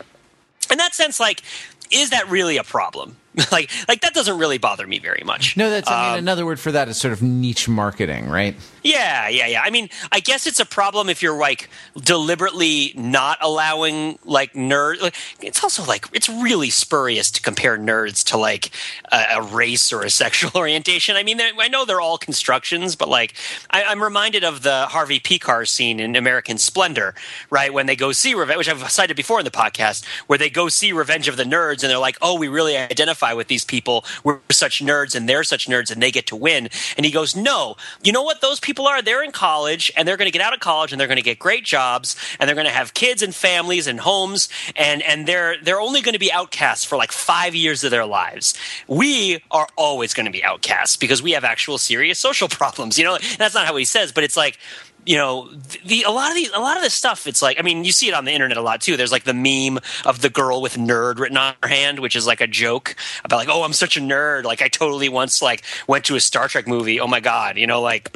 In 0.71 0.77
that 0.77 0.93
sense, 0.95 1.19
like, 1.19 1.43
is 1.91 2.09
that 2.11 2.29
really 2.29 2.57
a 2.57 2.63
problem? 2.63 3.17
like, 3.51 3.69
like 3.87 4.01
that 4.01 4.13
doesn't 4.13 4.37
really 4.37 4.57
bother 4.57 4.87
me 4.87 4.99
very 4.99 5.23
much. 5.25 5.57
No, 5.57 5.69
that's. 5.69 5.89
I 5.89 6.03
mean, 6.03 6.13
Um, 6.13 6.19
another 6.19 6.45
word 6.45 6.59
for 6.59 6.71
that 6.71 6.87
is 6.87 6.97
sort 6.97 7.13
of 7.13 7.21
niche 7.21 7.67
marketing, 7.67 8.29
right? 8.29 8.55
Yeah, 8.84 9.29
yeah, 9.29 9.47
yeah. 9.47 9.61
I 9.63 9.69
mean, 9.69 9.89
I 10.11 10.19
guess 10.19 10.45
it's 10.45 10.59
a 10.59 10.65
problem 10.65 11.09
if 11.09 11.21
you're 11.23 11.38
like 11.38 11.69
deliberately 11.95 12.93
not 12.95 13.38
allowing 13.41 14.19
like 14.25 14.53
nerd. 14.53 15.01
Like, 15.01 15.15
it's 15.41 15.63
also 15.63 15.86
like 15.86 16.05
it's 16.11 16.27
really 16.27 16.69
spurious 16.69 17.31
to 17.31 17.41
compare 17.41 17.77
nerds 17.77 18.25
to 18.25 18.38
like 18.38 18.71
a, 19.11 19.38
a 19.38 19.41
race 19.41 19.93
or 19.93 20.01
a 20.01 20.09
sexual 20.09 20.51
orientation. 20.55 21.15
I 21.15 21.23
mean, 21.23 21.39
I 21.41 21.69
know 21.69 21.86
they're 21.86 22.01
all 22.01 22.17
constructions, 22.17 22.95
but 22.97 23.07
like 23.07 23.36
I, 23.69 23.84
I'm 23.84 24.03
reminded 24.03 24.43
of 24.43 24.63
the 24.63 24.88
Harvey 24.88 25.19
Pekar 25.19 25.65
scene 25.67 26.01
in 26.01 26.17
American 26.17 26.57
Splendor, 26.57 27.15
right? 27.49 27.73
When 27.73 27.86
they 27.86 27.95
go 27.95 28.11
see 28.11 28.34
Revenge, 28.34 28.57
which 28.57 28.69
I've 28.69 28.91
cited 28.91 29.15
before 29.15 29.39
in 29.39 29.45
the 29.45 29.51
podcast, 29.51 30.05
where 30.27 30.38
they 30.38 30.49
go 30.49 30.67
see 30.67 30.91
Revenge 30.91 31.29
of 31.29 31.38
the 31.38 31.43
Nerds, 31.45 31.84
and 31.84 31.89
they're 31.89 31.97
like, 31.97 32.17
"Oh, 32.21 32.38
we 32.38 32.49
really 32.49 32.75
identify 32.75 33.31
with 33.31 33.47
these 33.47 33.63
people. 33.63 34.03
We're 34.25 34.39
such 34.51 34.84
nerds, 34.84 35.15
and 35.15 35.29
they're 35.29 35.45
such 35.45 35.67
nerds, 35.67 35.89
and 35.89 36.01
they 36.01 36.11
get 36.11 36.27
to 36.27 36.36
win." 36.36 36.69
And 36.97 37.05
he 37.05 37.11
goes, 37.11 37.34
"No, 37.34 37.77
you 38.03 38.11
know 38.11 38.23
what 38.23 38.41
those 38.41 38.59
people 38.59 38.72
are? 38.82 39.01
They're 39.01 39.24
in 39.24 39.32
college, 39.32 39.91
and 39.95 40.07
they're 40.07 40.17
going 40.17 40.28
to 40.28 40.32
get 40.32 40.41
out 40.41 40.53
of 40.53 40.59
college, 40.59 40.91
and 40.91 40.99
they're 40.99 41.07
going 41.07 41.17
to 41.17 41.24
get 41.24 41.39
great 41.39 41.63
jobs, 41.63 42.15
and 42.39 42.47
they're 42.47 42.55
going 42.55 42.67
to 42.67 42.74
have 42.74 42.93
kids 42.93 43.21
and 43.21 43.34
families 43.34 43.88
and 43.88 43.99
homes, 43.99 44.49
and 44.76 45.01
and 45.03 45.28
they're 45.28 45.57
they're 45.61 45.82
only 45.82 46.01
going 46.01 46.13
to 46.13 46.19
be 46.19 46.32
outcasts 46.32 46.84
for 46.84 46.97
like 46.97 47.11
five 47.11 47.55
years 47.55 47.84
of 47.84 47.91
their 47.91 48.05
lives. 48.05 48.53
We 48.88 49.41
are 49.51 49.67
always 49.78 50.13
going 50.13 50.26
to 50.26 50.32
be 50.32 50.43
outcasts 50.43 50.97
because 50.97 51.21
we 51.21 51.32
have 51.32 51.43
actual 51.43 51.78
serious 51.78 52.19
social 52.19 52.47
problems. 52.49 52.97
You 52.97 53.05
know, 53.05 53.17
that's 53.38 53.55
not 53.55 53.65
how 53.65 53.76
he 53.76 53.86
says, 53.86 54.11
but 54.11 54.24
it's 54.24 54.38
like." 54.38 54.57
you 55.05 55.17
know 55.17 55.49
the 55.86 56.03
a 56.03 56.11
lot 56.11 56.30
of 56.30 56.36
the 56.36 56.49
a 56.53 56.59
lot 56.59 56.78
of 56.78 56.84
this 56.84 56.93
stuff 56.93 57.28
it's 57.28 57.41
like 57.41 57.59
i 57.59 57.61
mean 57.61 57.84
you 57.84 57.91
see 57.91 58.07
it 58.07 58.13
on 58.13 58.26
the 58.26 58.32
internet 58.32 58.57
a 58.57 58.61
lot 58.61 58.82
too 58.82 58.95
there's 58.95 59.11
like 59.11 59.24
the 59.24 59.34
meme 59.34 59.82
of 60.05 60.21
the 60.21 60.30
girl 60.30 60.61
with 60.61 60.76
nerd 60.76 61.19
written 61.19 61.38
on 61.38 61.53
her 61.61 61.69
hand 61.69 61.99
which 61.99 62.15
is 62.15 62.26
like 62.26 62.41
a 62.41 62.47
joke 62.47 62.95
about 63.24 63.38
like 63.38 63.49
oh 63.49 63.63
i'm 63.63 63.74
such 63.74 63.97
a 63.97 63.99
nerd 63.99 64.43
like 64.43 64.61
i 64.61 64.67
totally 64.67 65.09
once 65.09 65.41
like 65.41 65.63
went 65.88 66.05
to 66.05 66.15
a 66.15 66.19
star 66.19 66.47
trek 66.47 66.67
movie 66.67 66.99
oh 66.99 67.07
my 67.07 67.19
god 67.19 67.57
you 67.57 67.67
know 67.67 67.82
like 67.82 68.15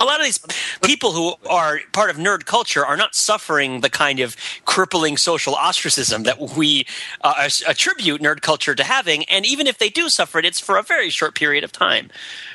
a 0.00 0.04
lot 0.04 0.20
of 0.20 0.24
these 0.24 0.38
people 0.82 1.12
who 1.12 1.34
are 1.48 1.80
part 1.92 2.10
of 2.10 2.16
nerd 2.16 2.44
culture 2.44 2.84
are 2.84 2.96
not 2.96 3.14
suffering 3.14 3.80
the 3.80 3.90
kind 3.90 4.20
of 4.20 4.36
crippling 4.64 5.16
social 5.16 5.54
ostracism 5.54 6.22
that 6.24 6.40
we 6.56 6.86
uh, 7.22 7.48
attribute 7.66 8.20
nerd 8.20 8.40
culture 8.40 8.74
to 8.74 8.84
having. 8.84 9.24
And 9.24 9.44
even 9.46 9.66
if 9.66 9.78
they 9.78 9.88
do 9.88 10.08
suffer 10.08 10.38
it, 10.38 10.44
it's 10.44 10.60
for 10.60 10.76
a 10.76 10.82
very 10.82 11.10
short 11.10 11.34
period 11.34 11.64
of 11.64 11.72
time, 11.72 12.10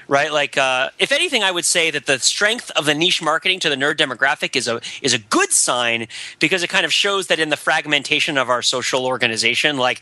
right? 0.07 0.31
Like, 0.31 0.57
uh, 0.57 0.89
if 0.99 1.11
anything, 1.11 1.43
I 1.43 1.51
would 1.51 1.65
say 1.65 1.91
that 1.91 2.05
the 2.05 2.19
strength 2.19 2.71
of 2.71 2.85
the 2.85 2.93
niche 2.93 3.21
marketing 3.21 3.59
to 3.61 3.69
the 3.69 3.75
nerd 3.75 3.95
demographic 3.95 4.55
is 4.55 4.67
a 4.67 4.81
is 5.01 5.13
a 5.13 5.19
good 5.19 5.51
sign 5.51 6.07
because 6.39 6.63
it 6.63 6.69
kind 6.69 6.85
of 6.85 6.93
shows 6.93 7.27
that 7.27 7.39
in 7.39 7.49
the 7.49 7.57
fragmentation 7.57 8.37
of 8.37 8.49
our 8.49 8.61
social 8.61 9.05
organization, 9.05 9.77
like 9.77 10.01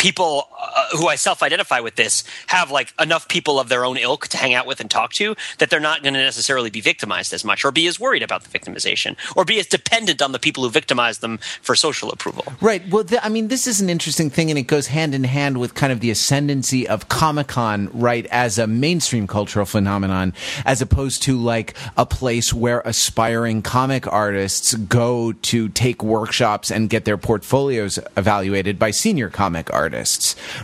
people 0.00 0.48
uh, 0.58 0.96
who 0.96 1.08
I 1.08 1.16
self-identify 1.16 1.80
with 1.80 1.96
this 1.96 2.24
have 2.46 2.70
like 2.70 2.94
enough 2.98 3.28
people 3.28 3.60
of 3.60 3.68
their 3.68 3.84
own 3.84 3.98
ilk 3.98 4.28
to 4.28 4.38
hang 4.38 4.54
out 4.54 4.66
with 4.66 4.80
and 4.80 4.90
talk 4.90 5.12
to 5.14 5.36
that 5.58 5.68
they're 5.68 5.78
not 5.78 6.02
going 6.02 6.14
to 6.14 6.20
necessarily 6.20 6.70
be 6.70 6.80
victimized 6.80 7.34
as 7.34 7.44
much 7.44 7.66
or 7.66 7.70
be 7.70 7.86
as 7.86 8.00
worried 8.00 8.22
about 8.22 8.42
the 8.42 8.58
victimization 8.58 9.14
or 9.36 9.44
be 9.44 9.60
as 9.60 9.66
dependent 9.66 10.22
on 10.22 10.32
the 10.32 10.38
people 10.38 10.64
who 10.64 10.70
victimize 10.70 11.18
them 11.18 11.38
for 11.60 11.74
social 11.76 12.10
approval. 12.10 12.44
Right. 12.62 12.82
Well, 12.88 13.04
th- 13.04 13.20
I 13.22 13.28
mean, 13.28 13.48
this 13.48 13.66
is 13.66 13.82
an 13.82 13.90
interesting 13.90 14.30
thing, 14.30 14.50
and 14.50 14.58
it 14.58 14.62
goes 14.62 14.86
hand 14.86 15.14
in 15.14 15.24
hand 15.24 15.58
with 15.58 15.74
kind 15.74 15.92
of 15.92 16.00
the 16.00 16.10
ascendancy 16.10 16.88
of 16.88 17.08
Comic 17.10 17.48
Con, 17.48 17.90
right, 17.92 18.24
as 18.30 18.58
a 18.58 18.66
mainstream 18.66 19.26
cultural 19.26 19.66
phenomenon, 19.66 20.32
as 20.64 20.80
opposed 20.80 21.22
to 21.24 21.36
like 21.36 21.76
a 21.98 22.06
place 22.06 22.54
where 22.54 22.80
aspiring 22.86 23.60
comic 23.60 24.10
artists 24.10 24.72
go 24.74 25.32
to 25.32 25.68
take 25.68 26.02
workshops 26.02 26.70
and 26.70 26.88
get 26.88 27.04
their 27.04 27.18
portfolios 27.18 27.98
evaluated 28.16 28.78
by 28.78 28.90
senior 28.90 29.28
comic 29.28 29.70
artists, 29.74 29.89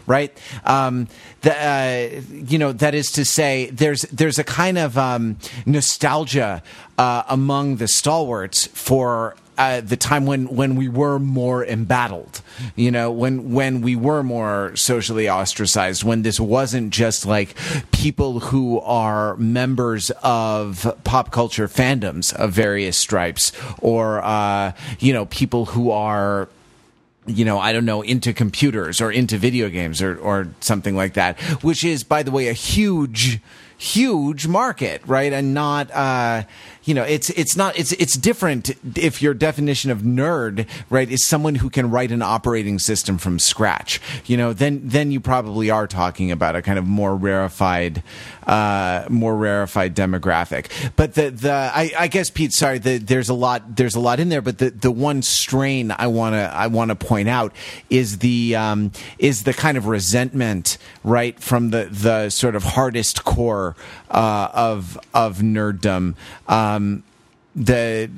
right? 0.06 0.36
Um, 0.64 1.08
the, 1.42 1.54
uh, 1.56 2.20
you 2.32 2.58
know, 2.58 2.72
that 2.72 2.94
is 2.94 3.12
to 3.12 3.24
say, 3.24 3.70
there's 3.70 4.02
there's 4.02 4.38
a 4.38 4.44
kind 4.44 4.78
of 4.78 4.96
um, 4.98 5.36
nostalgia 5.64 6.62
uh, 6.98 7.22
among 7.28 7.76
the 7.76 7.88
stalwarts 7.88 8.66
for 8.66 9.36
uh, 9.58 9.80
the 9.80 9.96
time 9.96 10.26
when 10.26 10.46
when 10.48 10.76
we 10.76 10.88
were 10.88 11.18
more 11.18 11.64
embattled 11.64 12.42
you 12.74 12.90
know 12.90 13.10
when 13.10 13.52
when 13.52 13.80
we 13.80 13.96
were 13.96 14.22
more 14.22 14.74
socially 14.76 15.30
ostracized 15.30 16.04
when 16.04 16.22
this 16.22 16.38
wasn't 16.38 16.90
just 16.90 17.24
like 17.24 17.54
people 17.90 18.40
who 18.40 18.80
are 18.80 19.34
members 19.36 20.10
of 20.22 20.94
pop 21.04 21.30
culture 21.30 21.68
fandoms 21.68 22.34
of 22.34 22.52
various 22.52 22.96
stripes 22.96 23.52
or 23.80 24.22
uh, 24.22 24.72
you 24.98 25.12
know 25.12 25.24
people 25.26 25.64
who 25.66 25.90
are 25.90 26.48
you 27.26 27.44
know, 27.44 27.58
I 27.58 27.72
don't 27.72 27.84
know, 27.84 28.02
into 28.02 28.32
computers 28.32 29.00
or 29.00 29.10
into 29.10 29.38
video 29.38 29.68
games 29.68 30.00
or, 30.00 30.16
or 30.16 30.48
something 30.60 30.96
like 30.96 31.14
that, 31.14 31.40
which 31.62 31.84
is, 31.84 32.04
by 32.04 32.22
the 32.22 32.30
way, 32.30 32.48
a 32.48 32.52
huge, 32.52 33.40
huge 33.76 34.46
market, 34.46 35.02
right? 35.06 35.32
And 35.32 35.52
not, 35.54 35.90
uh, 35.90 36.44
you 36.86 36.94
know, 36.94 37.02
it's 37.02 37.30
it's 37.30 37.56
not 37.56 37.76
it's 37.76 37.90
it's 37.92 38.14
different 38.16 38.70
if 38.96 39.20
your 39.20 39.34
definition 39.34 39.90
of 39.90 39.98
nerd, 40.02 40.68
right, 40.88 41.10
is 41.10 41.24
someone 41.24 41.56
who 41.56 41.68
can 41.68 41.90
write 41.90 42.12
an 42.12 42.22
operating 42.22 42.78
system 42.78 43.18
from 43.18 43.40
scratch. 43.40 44.00
You 44.24 44.36
know, 44.36 44.52
then 44.52 44.82
then 44.84 45.10
you 45.10 45.18
probably 45.18 45.68
are 45.68 45.88
talking 45.88 46.30
about 46.30 46.54
a 46.54 46.62
kind 46.62 46.78
of 46.78 46.86
more 46.86 47.16
rarefied, 47.16 48.04
uh, 48.46 49.04
more 49.10 49.36
rarefied 49.36 49.96
demographic. 49.96 50.70
But 50.94 51.14
the 51.14 51.30
the 51.30 51.52
I, 51.52 51.92
I 51.98 52.06
guess 52.06 52.30
Pete, 52.30 52.52
sorry, 52.52 52.78
the, 52.78 52.98
there's 52.98 53.28
a 53.28 53.34
lot 53.34 53.76
there's 53.76 53.96
a 53.96 54.00
lot 54.00 54.20
in 54.20 54.28
there, 54.28 54.42
but 54.42 54.58
the 54.58 54.70
the 54.70 54.92
one 54.92 55.22
strain 55.22 55.90
I 55.90 56.06
wanna 56.06 56.52
I 56.54 56.68
wanna 56.68 56.94
point 56.94 57.28
out 57.28 57.52
is 57.90 58.18
the 58.18 58.54
um, 58.54 58.92
is 59.18 59.42
the 59.42 59.52
kind 59.52 59.76
of 59.76 59.88
resentment, 59.88 60.78
right, 61.02 61.38
from 61.40 61.70
the 61.70 61.88
the 61.90 62.30
sort 62.30 62.54
of 62.54 62.62
hardest 62.62 63.24
core 63.24 63.74
uh, 64.08 64.50
of 64.54 64.98
of 65.12 65.38
nerddom. 65.38 66.14
Um, 66.76 67.02
the 67.54 68.10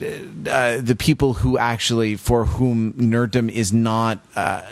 uh, 0.51 0.81
the 0.81 0.97
people 0.97 1.35
who 1.35 1.59
actually 1.59 2.17
for 2.17 2.45
whom 2.45 2.93
nerddom 2.95 3.49
is 3.49 3.73
not 3.73 4.19
uh, 4.35 4.63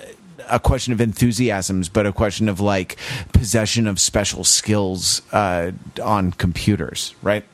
a 0.48 0.58
question 0.58 0.92
of 0.92 1.00
enthusiasms, 1.00 1.88
but 1.88 2.04
a 2.04 2.12
question 2.12 2.48
of 2.48 2.60
like 2.60 2.96
possession 3.32 3.86
of 3.86 4.00
special 4.00 4.42
skills 4.42 5.22
uh, 5.32 5.70
on 6.02 6.32
computers, 6.32 7.14
right? 7.22 7.44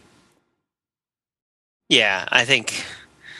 Yeah, 1.88 2.26
I 2.30 2.44
think. 2.46 2.82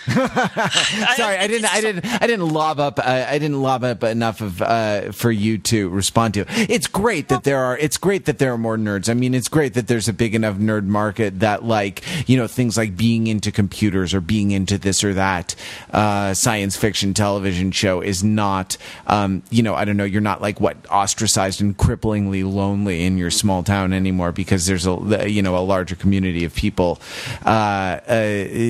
Sorry, 0.10 1.36
I 1.36 1.46
didn't, 1.46 1.72
I 1.72 1.80
didn't, 1.80 2.06
I 2.06 2.26
didn't 2.26 2.48
lob 2.48 2.80
up, 2.80 2.98
uh, 2.98 3.26
I 3.28 3.38
didn't 3.38 3.62
lob 3.62 3.84
up 3.84 4.02
enough 4.02 4.40
of 4.40 4.60
uh, 4.60 5.12
for 5.12 5.30
you 5.30 5.58
to 5.58 5.88
respond 5.90 6.34
to. 6.34 6.44
It's 6.48 6.88
great 6.88 7.28
that 7.28 7.44
there 7.44 7.58
are, 7.58 7.78
it's 7.78 7.98
great 7.98 8.24
that 8.24 8.38
there 8.38 8.52
are 8.52 8.58
more 8.58 8.76
nerds. 8.76 9.08
I 9.08 9.14
mean, 9.14 9.32
it's 9.32 9.48
great 9.48 9.74
that 9.74 9.86
there's 9.86 10.08
a 10.08 10.12
big 10.12 10.34
enough 10.34 10.56
nerd 10.56 10.86
market 10.86 11.38
that, 11.40 11.62
like, 11.64 12.02
you 12.28 12.36
know, 12.36 12.48
things 12.48 12.76
like 12.76 12.96
being 12.96 13.28
into 13.28 13.52
computers 13.52 14.12
or 14.12 14.20
being 14.20 14.50
into 14.50 14.76
this 14.76 15.04
or 15.04 15.14
that 15.14 15.54
uh, 15.92 16.34
science 16.34 16.76
fiction 16.76 17.14
television 17.14 17.70
show 17.70 18.00
is 18.00 18.24
not, 18.24 18.76
um, 19.06 19.42
you 19.50 19.62
know, 19.62 19.74
I 19.74 19.84
don't 19.84 19.96
know, 19.96 20.04
you're 20.04 20.20
not 20.20 20.42
like 20.42 20.60
what 20.60 20.76
ostracized 20.90 21.60
and 21.60 21.76
cripplingly 21.76 22.50
lonely 22.50 23.04
in 23.04 23.18
your 23.18 23.30
small 23.30 23.62
town 23.62 23.92
anymore 23.92 24.32
because 24.32 24.66
there's 24.66 24.86
a, 24.86 25.30
you 25.30 25.42
know, 25.42 25.56
a 25.56 25.60
larger 25.60 25.94
community 25.94 26.44
of 26.44 26.54
people 26.54 27.00
uh, 27.46 27.48
uh, 27.48 28.16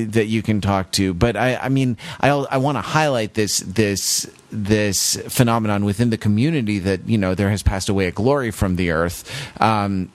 that 0.08 0.26
you 0.28 0.42
can 0.42 0.60
talk 0.60 0.90
to 0.92 1.14
but 1.22 1.36
I, 1.36 1.54
I 1.54 1.68
mean, 1.68 1.98
I, 2.20 2.30
I 2.30 2.56
want 2.56 2.78
to 2.78 2.82
highlight 2.82 3.34
this 3.34 3.60
this 3.60 4.28
this 4.50 5.14
phenomenon 5.28 5.84
within 5.84 6.10
the 6.10 6.18
community 6.18 6.80
that 6.80 7.08
you 7.08 7.16
know 7.16 7.36
there 7.36 7.48
has 7.48 7.62
passed 7.62 7.88
away 7.88 8.08
a 8.08 8.10
glory 8.10 8.50
from 8.50 8.74
the 8.74 8.90
earth. 8.90 9.22
Um, 9.62 10.10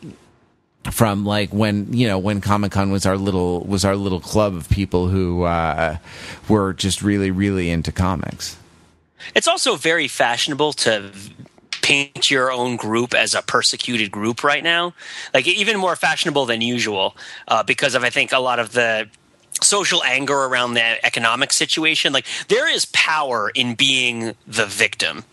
from 0.92 1.24
like 1.24 1.54
when 1.54 1.94
you 1.94 2.10
know 2.10 2.20
when 2.20 2.42
Comic 2.42 2.74
Con 2.74 2.92
was 2.92 3.06
our 3.06 3.16
little 3.16 3.62
was 3.62 3.86
our 3.86 3.96
little 3.96 4.20
club 4.20 4.54
of 4.54 4.68
people 4.68 5.08
who 5.08 5.44
uh, 5.44 5.96
were 6.50 6.74
just 6.74 7.02
really 7.02 7.32
really 7.32 7.70
into 7.70 7.94
comics. 7.94 8.58
It's 9.34 9.48
also 9.48 9.78
very 9.78 10.10
fashionable 10.10 10.74
to 10.74 11.12
paint 11.82 12.30
your 12.30 12.52
own 12.52 12.76
group 12.76 13.14
as 13.14 13.34
a 13.34 13.42
persecuted 13.42 14.12
group 14.12 14.44
right 14.44 14.64
now. 14.64 14.94
Like 15.34 15.48
even 15.48 15.78
more 15.78 15.96
fashionable 15.96 16.48
than 16.48 16.60
usual 16.60 17.16
uh, 17.48 17.64
because 17.64 17.96
of 17.96 18.04
I 18.04 18.10
think 18.10 18.34
a 18.34 18.40
lot 18.40 18.60
of 18.60 18.74
the 18.74 19.08
social 19.64 20.04
anger 20.04 20.36
around 20.36 20.74
the 20.74 21.06
economic 21.06 21.54
situation. 21.54 22.14
Like 22.14 22.26
there 22.48 22.70
is 22.72 22.86
power 22.86 23.52
in 23.54 23.76
being 23.76 24.36
the 24.46 24.66
victim 24.66 25.24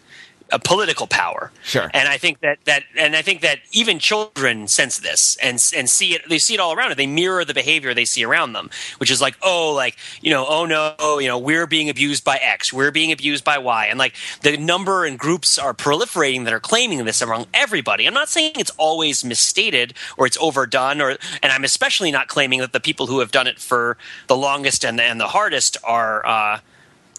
a 0.53 0.59
political 0.59 1.07
power. 1.07 1.51
Sure. 1.63 1.91
And 1.95 2.09
I 2.09 2.19
think 2.19 2.41
that 2.41 2.59
that 2.65 2.85
and 2.97 3.17
I 3.17 3.23
think 3.23 3.41
that 3.41 3.61
even 3.73 3.99
children 3.99 4.69
sense 4.69 4.99
this 4.99 5.37
and 5.43 5.59
and 5.75 5.89
see 5.89 6.15
it. 6.15 6.29
They 6.29 6.39
see 6.39 6.55
it 6.55 6.61
all 6.61 6.73
around 6.73 6.93
it. 6.93 6.97
They 6.97 7.07
mirror 7.07 7.45
the 7.45 7.55
behavior 7.55 7.95
they 7.95 8.05
see 8.05 8.25
around 8.25 8.53
them, 8.53 8.71
which 8.99 9.11
is 9.11 9.21
like, 9.21 9.37
oh, 9.43 9.73
like 9.73 9.97
you 10.21 10.31
know, 10.31 10.47
oh 10.47 10.67
no, 10.67 11.19
you 11.19 11.29
know, 11.29 11.39
we're 11.39 11.67
being 11.67 11.89
abused 11.89 12.25
by 12.25 12.37
X, 12.37 12.73
we're 12.73 12.91
being 12.91 13.11
abused 13.11 13.45
by 13.45 13.59
Y, 13.59 13.87
and 13.87 13.99
like 13.99 14.15
the 14.43 14.57
number 14.57 15.05
and 15.05 15.19
groups 15.19 15.59
are 15.59 15.75
proliferating 15.75 16.45
that 16.45 16.53
are 16.53 16.61
claiming 16.61 17.05
this 17.05 17.23
among 17.23 17.47
everybody. 17.55 18.07
I'm 18.07 18.15
not 18.15 18.29
saying 18.29 18.53
it's 18.57 18.73
always 18.77 19.25
misstated 19.25 19.95
or 20.19 20.27
it's 20.27 20.39
overdone, 20.41 21.01
or 21.01 21.17
and 21.43 21.53
I'm 21.53 21.65
especially 21.65 22.11
not 22.11 22.29
claiming 22.29 22.61
that 22.61 22.73
the 22.73 22.81
people 22.81 23.07
who 23.07 23.21
have 23.21 23.33
done 23.33 23.47
it 23.47 23.59
for 23.59 23.97
the 24.27 24.37
longest 24.37 24.85
and 24.85 25.01
and 25.01 25.21
the 25.21 25.29
hardest 25.29 25.77
are. 25.85 26.25
Uh, 26.27 26.61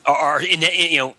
are 0.07 0.39
in, 0.39 0.61
you 0.61 0.99
know 0.99 1.15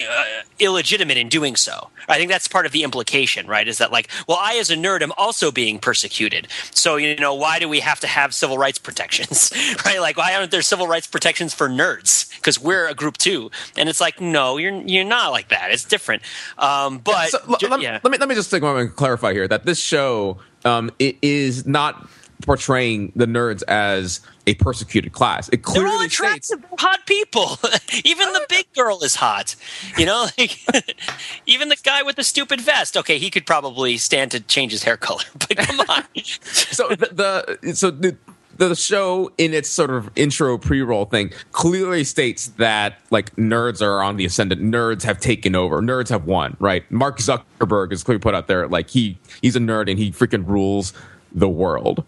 uh, 0.00 0.24
illegitimate 0.58 1.16
in 1.16 1.28
doing 1.28 1.56
so. 1.56 1.90
I 2.08 2.16
think 2.16 2.30
that's 2.30 2.48
part 2.48 2.66
of 2.66 2.72
the 2.72 2.82
implication, 2.82 3.46
right? 3.46 3.66
Is 3.66 3.78
that 3.78 3.92
like, 3.92 4.10
well, 4.28 4.38
I 4.40 4.56
as 4.56 4.70
a 4.70 4.76
nerd 4.76 5.02
am 5.02 5.12
also 5.16 5.50
being 5.50 5.78
persecuted. 5.78 6.48
So 6.72 6.96
you 6.96 7.16
know, 7.16 7.34
why 7.34 7.58
do 7.58 7.68
we 7.68 7.80
have 7.80 8.00
to 8.00 8.06
have 8.06 8.34
civil 8.34 8.58
rights 8.58 8.78
protections, 8.78 9.52
right? 9.84 10.00
Like, 10.00 10.16
why 10.16 10.34
aren't 10.34 10.50
there 10.50 10.62
civil 10.62 10.86
rights 10.86 11.06
protections 11.06 11.54
for 11.54 11.68
nerds? 11.68 12.34
Because 12.36 12.60
we're 12.60 12.88
a 12.88 12.94
group 12.94 13.16
too. 13.18 13.50
And 13.76 13.88
it's 13.88 14.00
like, 14.00 14.20
no, 14.20 14.56
you're 14.56 14.74
you're 14.82 15.04
not 15.04 15.30
like 15.30 15.48
that. 15.48 15.70
It's 15.70 15.84
different. 15.84 16.22
Um, 16.58 16.98
but 16.98 17.28
so, 17.28 17.38
let, 17.46 17.80
yeah. 17.80 18.00
let, 18.02 18.10
me 18.10 18.18
let 18.18 18.28
me 18.28 18.34
just 18.34 18.50
take 18.50 18.62
a 18.62 18.64
moment 18.64 18.88
and 18.88 18.96
clarify 18.96 19.32
here 19.32 19.48
that 19.48 19.64
this 19.64 19.78
show 19.78 20.38
um, 20.64 20.90
it 20.98 21.16
is 21.22 21.66
not 21.66 22.08
portraying 22.44 23.12
the 23.16 23.26
nerds 23.26 23.62
as 23.68 24.20
a 24.46 24.54
persecuted 24.54 25.12
class. 25.12 25.48
It 25.48 25.62
clearly 25.62 25.88
They're 25.88 25.98
all 25.98 26.04
attractive, 26.04 26.44
states 26.44 26.64
hot 26.78 27.06
people. 27.06 27.58
even 28.04 28.32
the 28.32 28.44
big 28.48 28.72
girl 28.74 29.02
is 29.02 29.16
hot. 29.16 29.56
You 29.96 30.06
know, 30.06 30.26
like 30.38 30.60
even 31.46 31.68
the 31.68 31.76
guy 31.82 32.02
with 32.02 32.16
the 32.16 32.24
stupid 32.24 32.60
vest. 32.60 32.96
Okay, 32.96 33.18
he 33.18 33.30
could 33.30 33.46
probably 33.46 33.96
stand 33.96 34.30
to 34.32 34.40
change 34.40 34.72
his 34.72 34.82
hair 34.82 34.96
color, 34.96 35.24
but 35.32 35.56
come 35.56 35.80
on. 35.88 36.04
so 36.22 36.88
the, 36.88 37.56
the 37.62 37.74
so 37.74 37.90
the 37.90 38.16
the 38.56 38.74
show 38.74 39.32
in 39.38 39.52
its 39.52 39.68
sort 39.68 39.90
of 39.90 40.10
intro 40.16 40.56
pre-roll 40.58 41.06
thing 41.06 41.32
clearly 41.52 42.04
states 42.04 42.48
that 42.56 43.00
like 43.10 43.34
nerds 43.36 43.82
are 43.82 44.02
on 44.02 44.16
the 44.16 44.24
ascendant 44.24 44.62
nerds 44.62 45.02
have 45.02 45.18
taken 45.18 45.56
over 45.56 45.80
nerds 45.80 46.08
have 46.08 46.24
won 46.24 46.56
right 46.60 46.88
mark 46.90 47.18
zuckerberg 47.18 47.92
is 47.92 48.04
clearly 48.04 48.20
put 48.20 48.34
out 48.34 48.46
there 48.46 48.68
like 48.68 48.90
he 48.90 49.18
he's 49.42 49.56
a 49.56 49.58
nerd 49.58 49.90
and 49.90 49.98
he 49.98 50.12
freaking 50.12 50.46
rules 50.46 50.92
the 51.32 51.48
world 51.48 52.04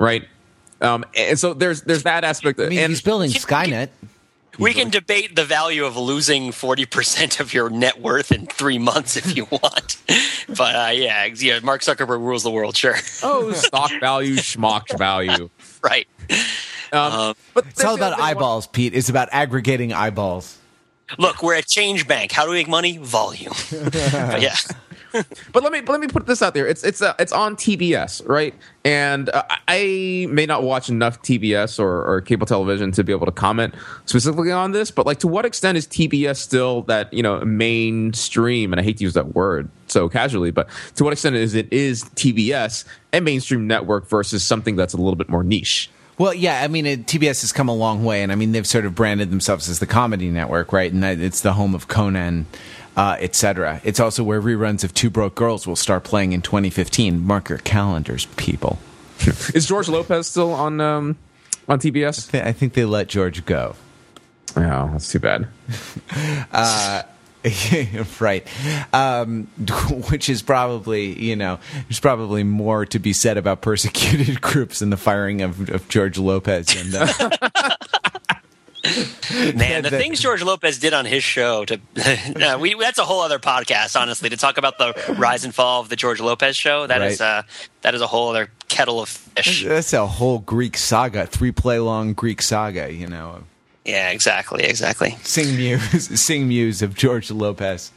right? 0.00 0.26
Um, 0.80 1.04
and 1.16 1.38
so 1.38 1.54
there's 1.54 1.82
there's 1.82 2.02
that 2.02 2.24
aspect. 2.24 2.58
I 2.58 2.68
mean, 2.68 2.78
and 2.80 2.90
he's 2.90 3.02
building 3.02 3.30
Skynet. 3.30 3.90
We 4.58 4.74
can 4.74 4.90
debate 4.90 5.36
the 5.36 5.44
value 5.44 5.84
of 5.84 5.96
losing 5.96 6.50
forty 6.50 6.86
percent 6.86 7.38
of 7.38 7.54
your 7.54 7.70
net 7.70 8.00
worth 8.00 8.32
in 8.32 8.46
three 8.46 8.78
months 8.78 9.16
if 9.16 9.36
you 9.36 9.46
want, 9.50 9.96
but 10.48 10.74
uh, 10.74 10.90
yeah, 10.92 11.26
yeah, 11.36 11.60
Mark 11.60 11.82
Zuckerberg 11.82 12.20
rules 12.20 12.42
the 12.42 12.50
world. 12.50 12.76
Sure. 12.76 12.96
Oh, 13.22 13.52
stock 13.54 13.92
value, 14.00 14.34
schmock 14.36 14.98
value. 14.98 15.48
Right. 15.82 16.08
Um, 16.92 17.12
um, 17.12 17.34
but 17.54 17.66
it's 17.68 17.84
all 17.84 17.94
about 17.94 18.18
eyeballs, 18.18 18.66
one. 18.66 18.72
Pete. 18.72 18.94
It's 18.94 19.08
about 19.08 19.28
aggregating 19.30 19.92
eyeballs. 19.92 20.58
Look, 21.18 21.42
we're 21.42 21.56
a 21.56 21.62
change 21.62 22.06
bank. 22.06 22.32
How 22.32 22.44
do 22.44 22.50
we 22.50 22.58
make 22.58 22.68
money? 22.68 22.98
Volume. 22.98 23.52
yeah. 23.92 24.56
but 25.52 25.62
let 25.62 25.72
me 25.72 25.80
let 25.80 26.00
me 26.00 26.06
put 26.06 26.26
this 26.26 26.42
out 26.42 26.54
there. 26.54 26.66
It's 26.66 26.84
it's 26.84 27.02
uh, 27.02 27.14
it's 27.18 27.32
on 27.32 27.56
TBS, 27.56 28.26
right? 28.28 28.54
And 28.84 29.28
uh, 29.28 29.42
I 29.68 30.26
may 30.30 30.46
not 30.46 30.62
watch 30.62 30.88
enough 30.88 31.20
TBS 31.22 31.78
or, 31.78 32.04
or 32.04 32.20
cable 32.20 32.46
television 32.46 32.92
to 32.92 33.04
be 33.04 33.12
able 33.12 33.26
to 33.26 33.32
comment 33.32 33.74
specifically 34.06 34.52
on 34.52 34.72
this. 34.72 34.90
But 34.90 35.06
like, 35.06 35.18
to 35.20 35.28
what 35.28 35.44
extent 35.44 35.76
is 35.76 35.86
TBS 35.86 36.36
still 36.36 36.82
that 36.82 37.12
you 37.12 37.22
know 37.22 37.40
mainstream? 37.44 38.72
And 38.72 38.80
I 38.80 38.84
hate 38.84 38.98
to 38.98 39.04
use 39.04 39.14
that 39.14 39.34
word 39.34 39.68
so 39.88 40.08
casually, 40.08 40.50
but 40.50 40.68
to 40.96 41.04
what 41.04 41.12
extent 41.12 41.36
is 41.36 41.54
it 41.54 41.72
is 41.72 42.04
TBS 42.04 42.84
a 43.12 43.20
mainstream 43.20 43.66
network 43.66 44.08
versus 44.08 44.44
something 44.44 44.76
that's 44.76 44.94
a 44.94 44.98
little 44.98 45.16
bit 45.16 45.28
more 45.28 45.42
niche? 45.42 45.90
Well, 46.20 46.34
yeah, 46.34 46.60
I 46.62 46.68
mean, 46.68 46.84
it, 46.84 47.06
TBS 47.06 47.40
has 47.40 47.50
come 47.50 47.70
a 47.70 47.74
long 47.74 48.04
way, 48.04 48.22
and 48.22 48.30
I 48.30 48.34
mean, 48.34 48.52
they've 48.52 48.66
sort 48.66 48.84
of 48.84 48.94
branded 48.94 49.30
themselves 49.30 49.70
as 49.70 49.78
the 49.78 49.86
comedy 49.86 50.28
network, 50.28 50.70
right? 50.70 50.92
And 50.92 51.02
it's 51.02 51.40
the 51.40 51.54
home 51.54 51.74
of 51.74 51.88
Conan 51.88 52.44
uh, 53.00 53.16
etc. 53.18 53.80
It's 53.82 53.98
also 53.98 54.22
where 54.22 54.42
reruns 54.42 54.84
of 54.84 54.92
Two 54.92 55.08
Broke 55.08 55.34
Girls 55.34 55.66
will 55.66 55.74
start 55.74 56.04
playing 56.04 56.32
in 56.32 56.42
2015. 56.42 57.26
Mark 57.26 57.48
your 57.48 57.56
calendars, 57.56 58.26
people. 58.36 58.78
Is 59.54 59.66
George 59.66 59.88
Lopez 59.88 60.26
still 60.26 60.52
on 60.52 60.82
um, 60.82 61.16
on 61.66 61.78
TBS? 61.78 62.28
I, 62.28 62.32
th- 62.32 62.44
I, 62.44 62.52
think 62.52 62.74
they 62.74 62.84
let 62.84 63.08
George 63.08 63.46
go. 63.46 63.74
Oh, 64.54 64.90
that's 64.92 65.10
too 65.10 65.18
bad. 65.18 65.48
uh, 66.52 67.04
right. 68.20 68.46
Um, 68.92 69.44
which 70.10 70.28
is 70.28 70.42
probably, 70.42 71.18
you 71.18 71.36
know, 71.36 71.58
there's 71.88 72.00
probably 72.00 72.44
more 72.44 72.84
to 72.84 72.98
be 72.98 73.14
said 73.14 73.38
about 73.38 73.62
persecuted 73.62 74.42
groups 74.42 74.80
than 74.80 74.90
the 74.90 74.98
firing 74.98 75.40
of, 75.40 75.70
of 75.70 75.88
George 75.88 76.18
Lopez. 76.18 76.76
And, 76.76 76.94
uh, 76.94 77.76
Man, 79.54 79.82
the 79.82 79.90
things 79.90 80.20
George 80.20 80.42
Lopez 80.42 80.78
did 80.78 80.94
on 80.94 81.04
his 81.04 81.22
show 81.22 81.64
to 81.66 81.80
uh, 82.36 82.58
we 82.58 82.74
that's 82.74 82.98
a 82.98 83.04
whole 83.04 83.20
other 83.20 83.38
podcast, 83.38 84.00
honestly, 84.00 84.30
to 84.30 84.36
talk 84.36 84.56
about 84.56 84.78
the 84.78 85.14
rise 85.18 85.44
and 85.44 85.54
fall 85.54 85.82
of 85.82 85.88
the 85.88 85.96
George 85.96 86.20
Lopez 86.20 86.56
show. 86.56 86.86
That 86.86 87.00
right. 87.00 87.10
is 87.10 87.20
uh, 87.20 87.42
that 87.82 87.94
is 87.94 88.00
a 88.00 88.06
whole 88.06 88.30
other 88.30 88.50
kettle 88.68 89.00
of 89.00 89.08
fish. 89.08 89.64
That's 89.64 89.92
a 89.92 90.06
whole 90.06 90.38
Greek 90.38 90.76
saga, 90.76 91.26
three 91.26 91.52
play 91.52 91.78
long 91.78 92.14
Greek 92.14 92.40
saga, 92.40 92.92
you 92.92 93.06
know. 93.06 93.42
Yeah, 93.84 94.10
exactly, 94.10 94.64
exactly. 94.64 95.16
Sing 95.22 95.56
muse, 95.56 96.20
sing 96.20 96.48
muse 96.48 96.80
of 96.80 96.94
George 96.94 97.30
Lopez, 97.30 97.92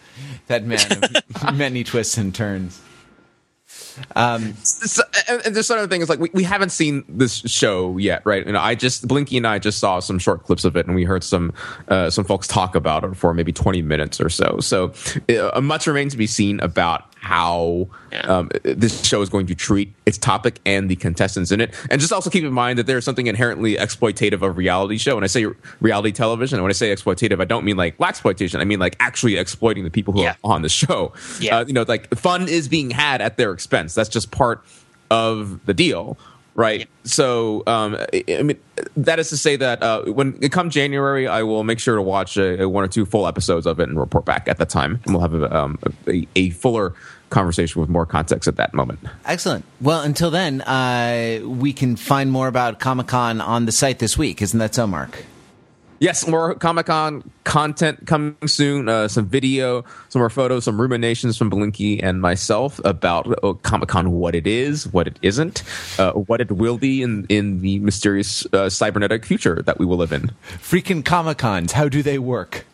that 0.47 0.65
man 0.65 0.79
of 0.91 1.55
many 1.55 1.83
twists 1.83 2.17
and 2.17 2.33
turns. 2.33 2.81
Um, 4.15 4.53
so, 4.63 5.03
and 5.45 5.55
sort 5.65 5.79
of 5.79 5.89
thing 5.89 6.01
is 6.01 6.09
like 6.09 6.19
we, 6.19 6.29
we 6.33 6.43
haven't 6.43 6.69
seen 6.69 7.03
this 7.07 7.37
show 7.39 7.97
yet, 7.97 8.25
right? 8.25 8.45
You 8.45 8.53
know, 8.53 8.59
I 8.59 8.75
just 8.75 9.07
Belinkie 9.07 9.37
and 9.37 9.47
I 9.47 9.59
just 9.59 9.79
saw 9.79 9.99
some 9.99 10.19
short 10.19 10.43
clips 10.43 10.65
of 10.65 10.75
it, 10.75 10.85
and 10.85 10.95
we 10.95 11.03
heard 11.03 11.23
some 11.23 11.53
uh, 11.87 12.09
some 12.09 12.23
folks 12.23 12.47
talk 12.47 12.75
about 12.75 13.03
it 13.03 13.15
for 13.15 13.33
maybe 13.33 13.51
20 13.51 13.81
minutes 13.81 14.19
or 14.19 14.29
so. 14.29 14.59
So 14.59 14.93
uh, 15.29 15.61
much 15.61 15.87
remains 15.87 16.13
to 16.13 16.17
be 16.17 16.27
seen 16.27 16.59
about 16.59 17.12
how 17.23 17.87
yeah. 18.11 18.19
um, 18.21 18.51
this 18.63 19.05
show 19.05 19.21
is 19.21 19.29
going 19.29 19.47
to 19.47 19.55
treat 19.55 19.93
its 20.05 20.17
topic 20.17 20.59
and 20.65 20.89
the 20.89 20.95
contestants 20.97 21.53
in 21.53 21.61
it. 21.61 21.73
And 21.89 22.01
just 22.01 22.11
also 22.11 22.29
keep 22.29 22.43
in 22.43 22.51
mind 22.51 22.77
that 22.79 22.85
there's 22.85 23.05
something 23.05 23.27
inherently 23.27 23.75
exploitative 23.75 24.41
of 24.41 24.57
reality 24.57 24.97
show. 24.97 25.15
When 25.15 25.23
I 25.23 25.27
say 25.27 25.45
reality 25.79 26.11
television, 26.11 26.57
and 26.57 26.63
when 26.63 26.69
I 26.69 26.73
say 26.73 26.93
exploitative, 26.93 27.39
I 27.39 27.45
don't 27.45 27.63
mean 27.63 27.77
like 27.77 27.97
blaxploitation. 27.97 28.59
I 28.59 28.65
mean 28.65 28.79
like 28.79 28.97
actually 28.99 29.37
exploiting 29.37 29.85
the 29.85 29.89
people 29.89 30.13
who 30.13 30.23
yeah. 30.23 30.35
are 30.43 30.55
on 30.55 30.63
the 30.63 30.69
show. 30.69 31.13
Yeah. 31.39 31.59
Uh, 31.59 31.65
you 31.65 31.71
know, 31.71 31.85
like 31.87 32.13
fun 32.13 32.49
is 32.49 32.67
being 32.67 32.89
had 32.89 33.21
at 33.21 33.37
their 33.37 33.53
expense. 33.53 33.95
That's 33.95 34.09
just 34.09 34.31
part 34.31 34.65
of 35.09 35.65
the 35.65 35.73
deal 35.73 36.17
right? 36.55 36.81
Yeah. 36.81 36.85
So, 37.03 37.63
um, 37.67 37.97
I 38.13 38.43
mean, 38.43 38.59
that 38.97 39.19
is 39.19 39.29
to 39.29 39.37
say 39.37 39.55
that 39.55 39.81
uh, 39.81 40.03
when 40.03 40.37
it 40.41 40.51
comes 40.51 40.73
January, 40.73 41.27
I 41.27 41.43
will 41.43 41.63
make 41.63 41.79
sure 41.79 41.95
to 41.95 42.01
watch 42.01 42.37
a, 42.37 42.63
a 42.63 42.69
one 42.69 42.83
or 42.83 42.87
two 42.87 43.05
full 43.05 43.27
episodes 43.27 43.65
of 43.65 43.79
it 43.79 43.89
and 43.89 43.99
report 43.99 44.25
back 44.25 44.47
at 44.47 44.57
that 44.57 44.69
time, 44.69 44.99
and 45.05 45.13
we'll 45.13 45.21
have 45.21 45.33
a, 45.33 45.55
um, 45.55 45.79
a, 46.07 46.27
a 46.35 46.49
fuller 46.51 46.93
conversation 47.33 47.81
with 47.81 47.89
more 47.89 48.05
context 48.05 48.47
at 48.47 48.55
that 48.55 48.73
moment. 48.73 48.99
Excellent. 49.25 49.65
Well, 49.81 50.01
until 50.01 50.31
then, 50.31 50.61
uh, 50.61 51.41
we 51.43 51.73
can 51.73 51.97
find 51.97 52.31
more 52.31 52.47
about 52.47 52.79
Comic 52.79 53.07
Con 53.07 53.41
on 53.41 53.65
the 53.65 53.71
site 53.71 53.99
this 53.99 54.17
week. 54.17 54.41
Isn't 54.41 54.59
that 54.59 54.73
so, 54.73 54.87
Mark? 54.87 55.25
Yes, 55.99 56.27
more 56.27 56.55
Comic 56.55 56.87
Con 56.87 57.23
content 57.45 58.05
coming 58.05 58.35
soon. 58.45 58.89
Uh, 58.89 59.07
some 59.07 59.25
video, 59.25 59.85
some 60.09 60.19
more 60.19 60.29
photos, 60.29 60.65
some 60.65 60.81
ruminations 60.81 61.37
from 61.37 61.49
Belinkie 61.49 62.03
and 62.03 62.19
myself 62.19 62.81
about 62.83 63.25
uh, 63.41 63.53
Comic 63.63 63.87
Con, 63.87 64.11
what 64.11 64.35
it 64.35 64.45
is, 64.45 64.85
what 64.91 65.07
it 65.07 65.17
isn't, 65.21 65.63
uh, 65.97 66.11
what 66.11 66.41
it 66.41 66.51
will 66.51 66.77
be 66.77 67.01
in 67.01 67.25
in 67.29 67.61
the 67.61 67.79
mysterious 67.79 68.45
uh, 68.51 68.69
cybernetic 68.69 69.25
future 69.25 69.61
that 69.61 69.79
we 69.79 69.85
will 69.85 69.95
live 69.95 70.11
in. 70.11 70.31
Freaking 70.57 71.05
Comic 71.05 71.37
Cons, 71.37 71.71
how 71.71 71.87
do 71.87 72.03
they 72.03 72.19
work? 72.19 72.65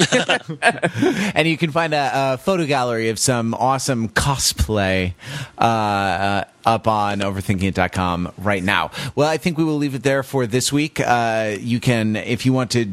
and 1.34 1.46
you 1.46 1.56
can 1.56 1.70
find 1.70 1.94
a, 1.94 2.10
a, 2.14 2.38
photo 2.38 2.64
gallery 2.66 3.08
of 3.10 3.18
some 3.18 3.54
awesome 3.54 4.08
cosplay 4.08 5.14
uh, 5.58 5.62
uh, 5.62 6.44
up 6.64 6.86
on 6.86 7.20
overthinking.com 7.20 8.32
right 8.38 8.62
now. 8.62 8.90
Well, 9.14 9.28
I 9.28 9.36
think 9.36 9.58
we 9.58 9.64
will 9.64 9.76
leave 9.76 9.94
it 9.94 10.02
there 10.02 10.22
for 10.22 10.46
this 10.46 10.72
week. 10.72 11.00
Uh, 11.00 11.56
you 11.58 11.80
can, 11.80 12.16
if 12.16 12.44
you 12.44 12.52
want 12.52 12.70
to 12.72 12.86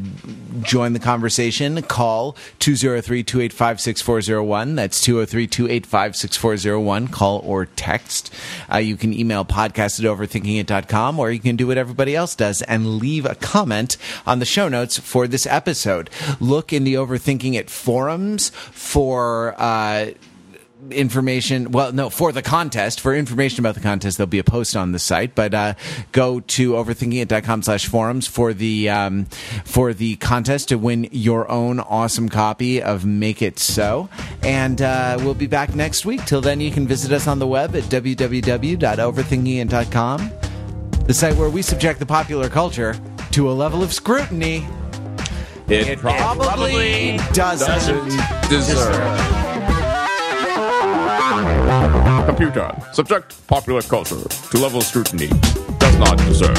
join 0.62 0.92
the 0.92 0.98
conversation, 0.98 1.80
call 1.82 2.36
203 2.58 3.22
285 3.22 3.80
6401. 3.80 4.74
That's 4.74 5.00
203 5.00 5.46
285 5.46 6.16
6401. 6.16 7.08
Call 7.08 7.40
or 7.44 7.66
text. 7.66 8.32
Uh, 8.72 8.78
you 8.78 8.96
can 8.96 9.12
email 9.12 9.44
podcast 9.44 10.00
at 10.00 10.06
overthinkingit.com 10.06 11.18
or 11.18 11.30
you 11.30 11.40
can 11.40 11.56
do 11.56 11.66
what 11.66 11.78
everybody 11.78 12.16
else 12.16 12.34
does 12.34 12.62
and 12.62 12.98
leave 12.98 13.26
a 13.26 13.34
comment 13.34 13.96
on 14.26 14.38
the 14.38 14.44
show 14.44 14.68
notes 14.68 14.98
for 14.98 15.26
this 15.26 15.46
episode. 15.46 16.10
Look 16.40 16.72
in 16.72 16.84
the 16.84 16.94
Overthinking 16.98 17.54
It 17.54 17.70
forums 17.70 18.50
for. 18.50 19.54
Uh, 19.58 20.10
information 20.90 21.72
well 21.72 21.92
no 21.92 22.08
for 22.08 22.30
the 22.30 22.40
contest 22.40 23.00
for 23.00 23.12
information 23.12 23.58
about 23.60 23.74
the 23.74 23.80
contest. 23.80 24.16
There'll 24.16 24.28
be 24.28 24.38
a 24.38 24.44
post 24.44 24.76
on 24.76 24.92
the 24.92 25.00
site 25.00 25.34
but 25.34 25.52
uh, 25.52 25.74
go 26.12 26.38
to 26.40 26.74
overthinkingit.com 26.74 27.62
slash 27.62 27.86
forums 27.86 28.28
for 28.28 28.52
the 28.52 28.88
um, 28.88 29.24
for 29.64 29.92
the 29.92 30.14
contest 30.16 30.68
to 30.68 30.78
win 30.78 31.08
your 31.10 31.50
own 31.50 31.80
awesome 31.80 32.28
copy 32.28 32.80
of 32.80 33.04
make 33.04 33.42
it 33.42 33.58
so. 33.58 34.08
And 34.42 34.80
uh, 34.80 35.18
we'll 35.20 35.34
be 35.34 35.48
back 35.48 35.74
next 35.74 36.06
week. 36.06 36.24
Till 36.26 36.40
then 36.40 36.60
you 36.60 36.70
can 36.70 36.86
visit 36.86 37.10
us 37.10 37.26
on 37.26 37.40
the 37.40 37.48
web 37.48 37.74
at 37.74 37.82
www.overthinkingit.com 37.84 40.30
the 41.08 41.14
site 41.14 41.34
where 41.36 41.48
we 41.48 41.62
subject 41.62 41.98
the 41.98 42.06
popular 42.06 42.50
culture 42.50 42.94
to 43.30 43.50
a 43.50 43.52
level 43.52 43.82
of 43.82 43.94
scrutiny 43.94 44.66
It, 45.70 45.86
it 45.86 45.98
probably 45.98 46.46
probably 46.46 47.16
doesn't 47.34 47.68
doesn't 47.68 48.48
deserve. 48.48 48.94
Computer, 52.26 52.72
subject 52.92 53.46
popular 53.46 53.82
culture 53.82 54.22
to 54.28 54.58
level 54.58 54.78
of 54.78 54.84
scrutiny 54.84 55.28
does 55.78 55.96
not 55.98 56.16
deserve. 56.18 56.56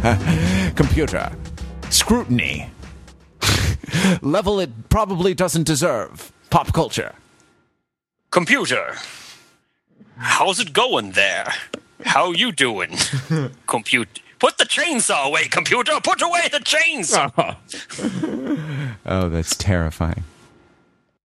computer 0.76 1.30
scrutiny 1.90 2.70
level 4.22 4.60
it 4.60 4.70
probably 4.88 5.34
doesn't 5.34 5.64
deserve 5.64 6.32
pop 6.48 6.72
culture 6.72 7.12
Computer, 8.30 8.94
how's 10.20 10.60
it 10.60 10.72
going 10.72 11.12
there? 11.12 11.52
How 12.04 12.32
you 12.32 12.52
doing? 12.52 12.96
Compute. 13.66 14.20
Put 14.38 14.58
the 14.58 14.64
chainsaw 14.64 15.26
away, 15.26 15.48
computer. 15.48 15.92
Put 16.02 16.22
away 16.22 16.48
the 16.50 16.60
chainsaw. 16.60 17.56
oh 19.06 19.28
that's 19.28 19.54
terrifying 19.56 20.24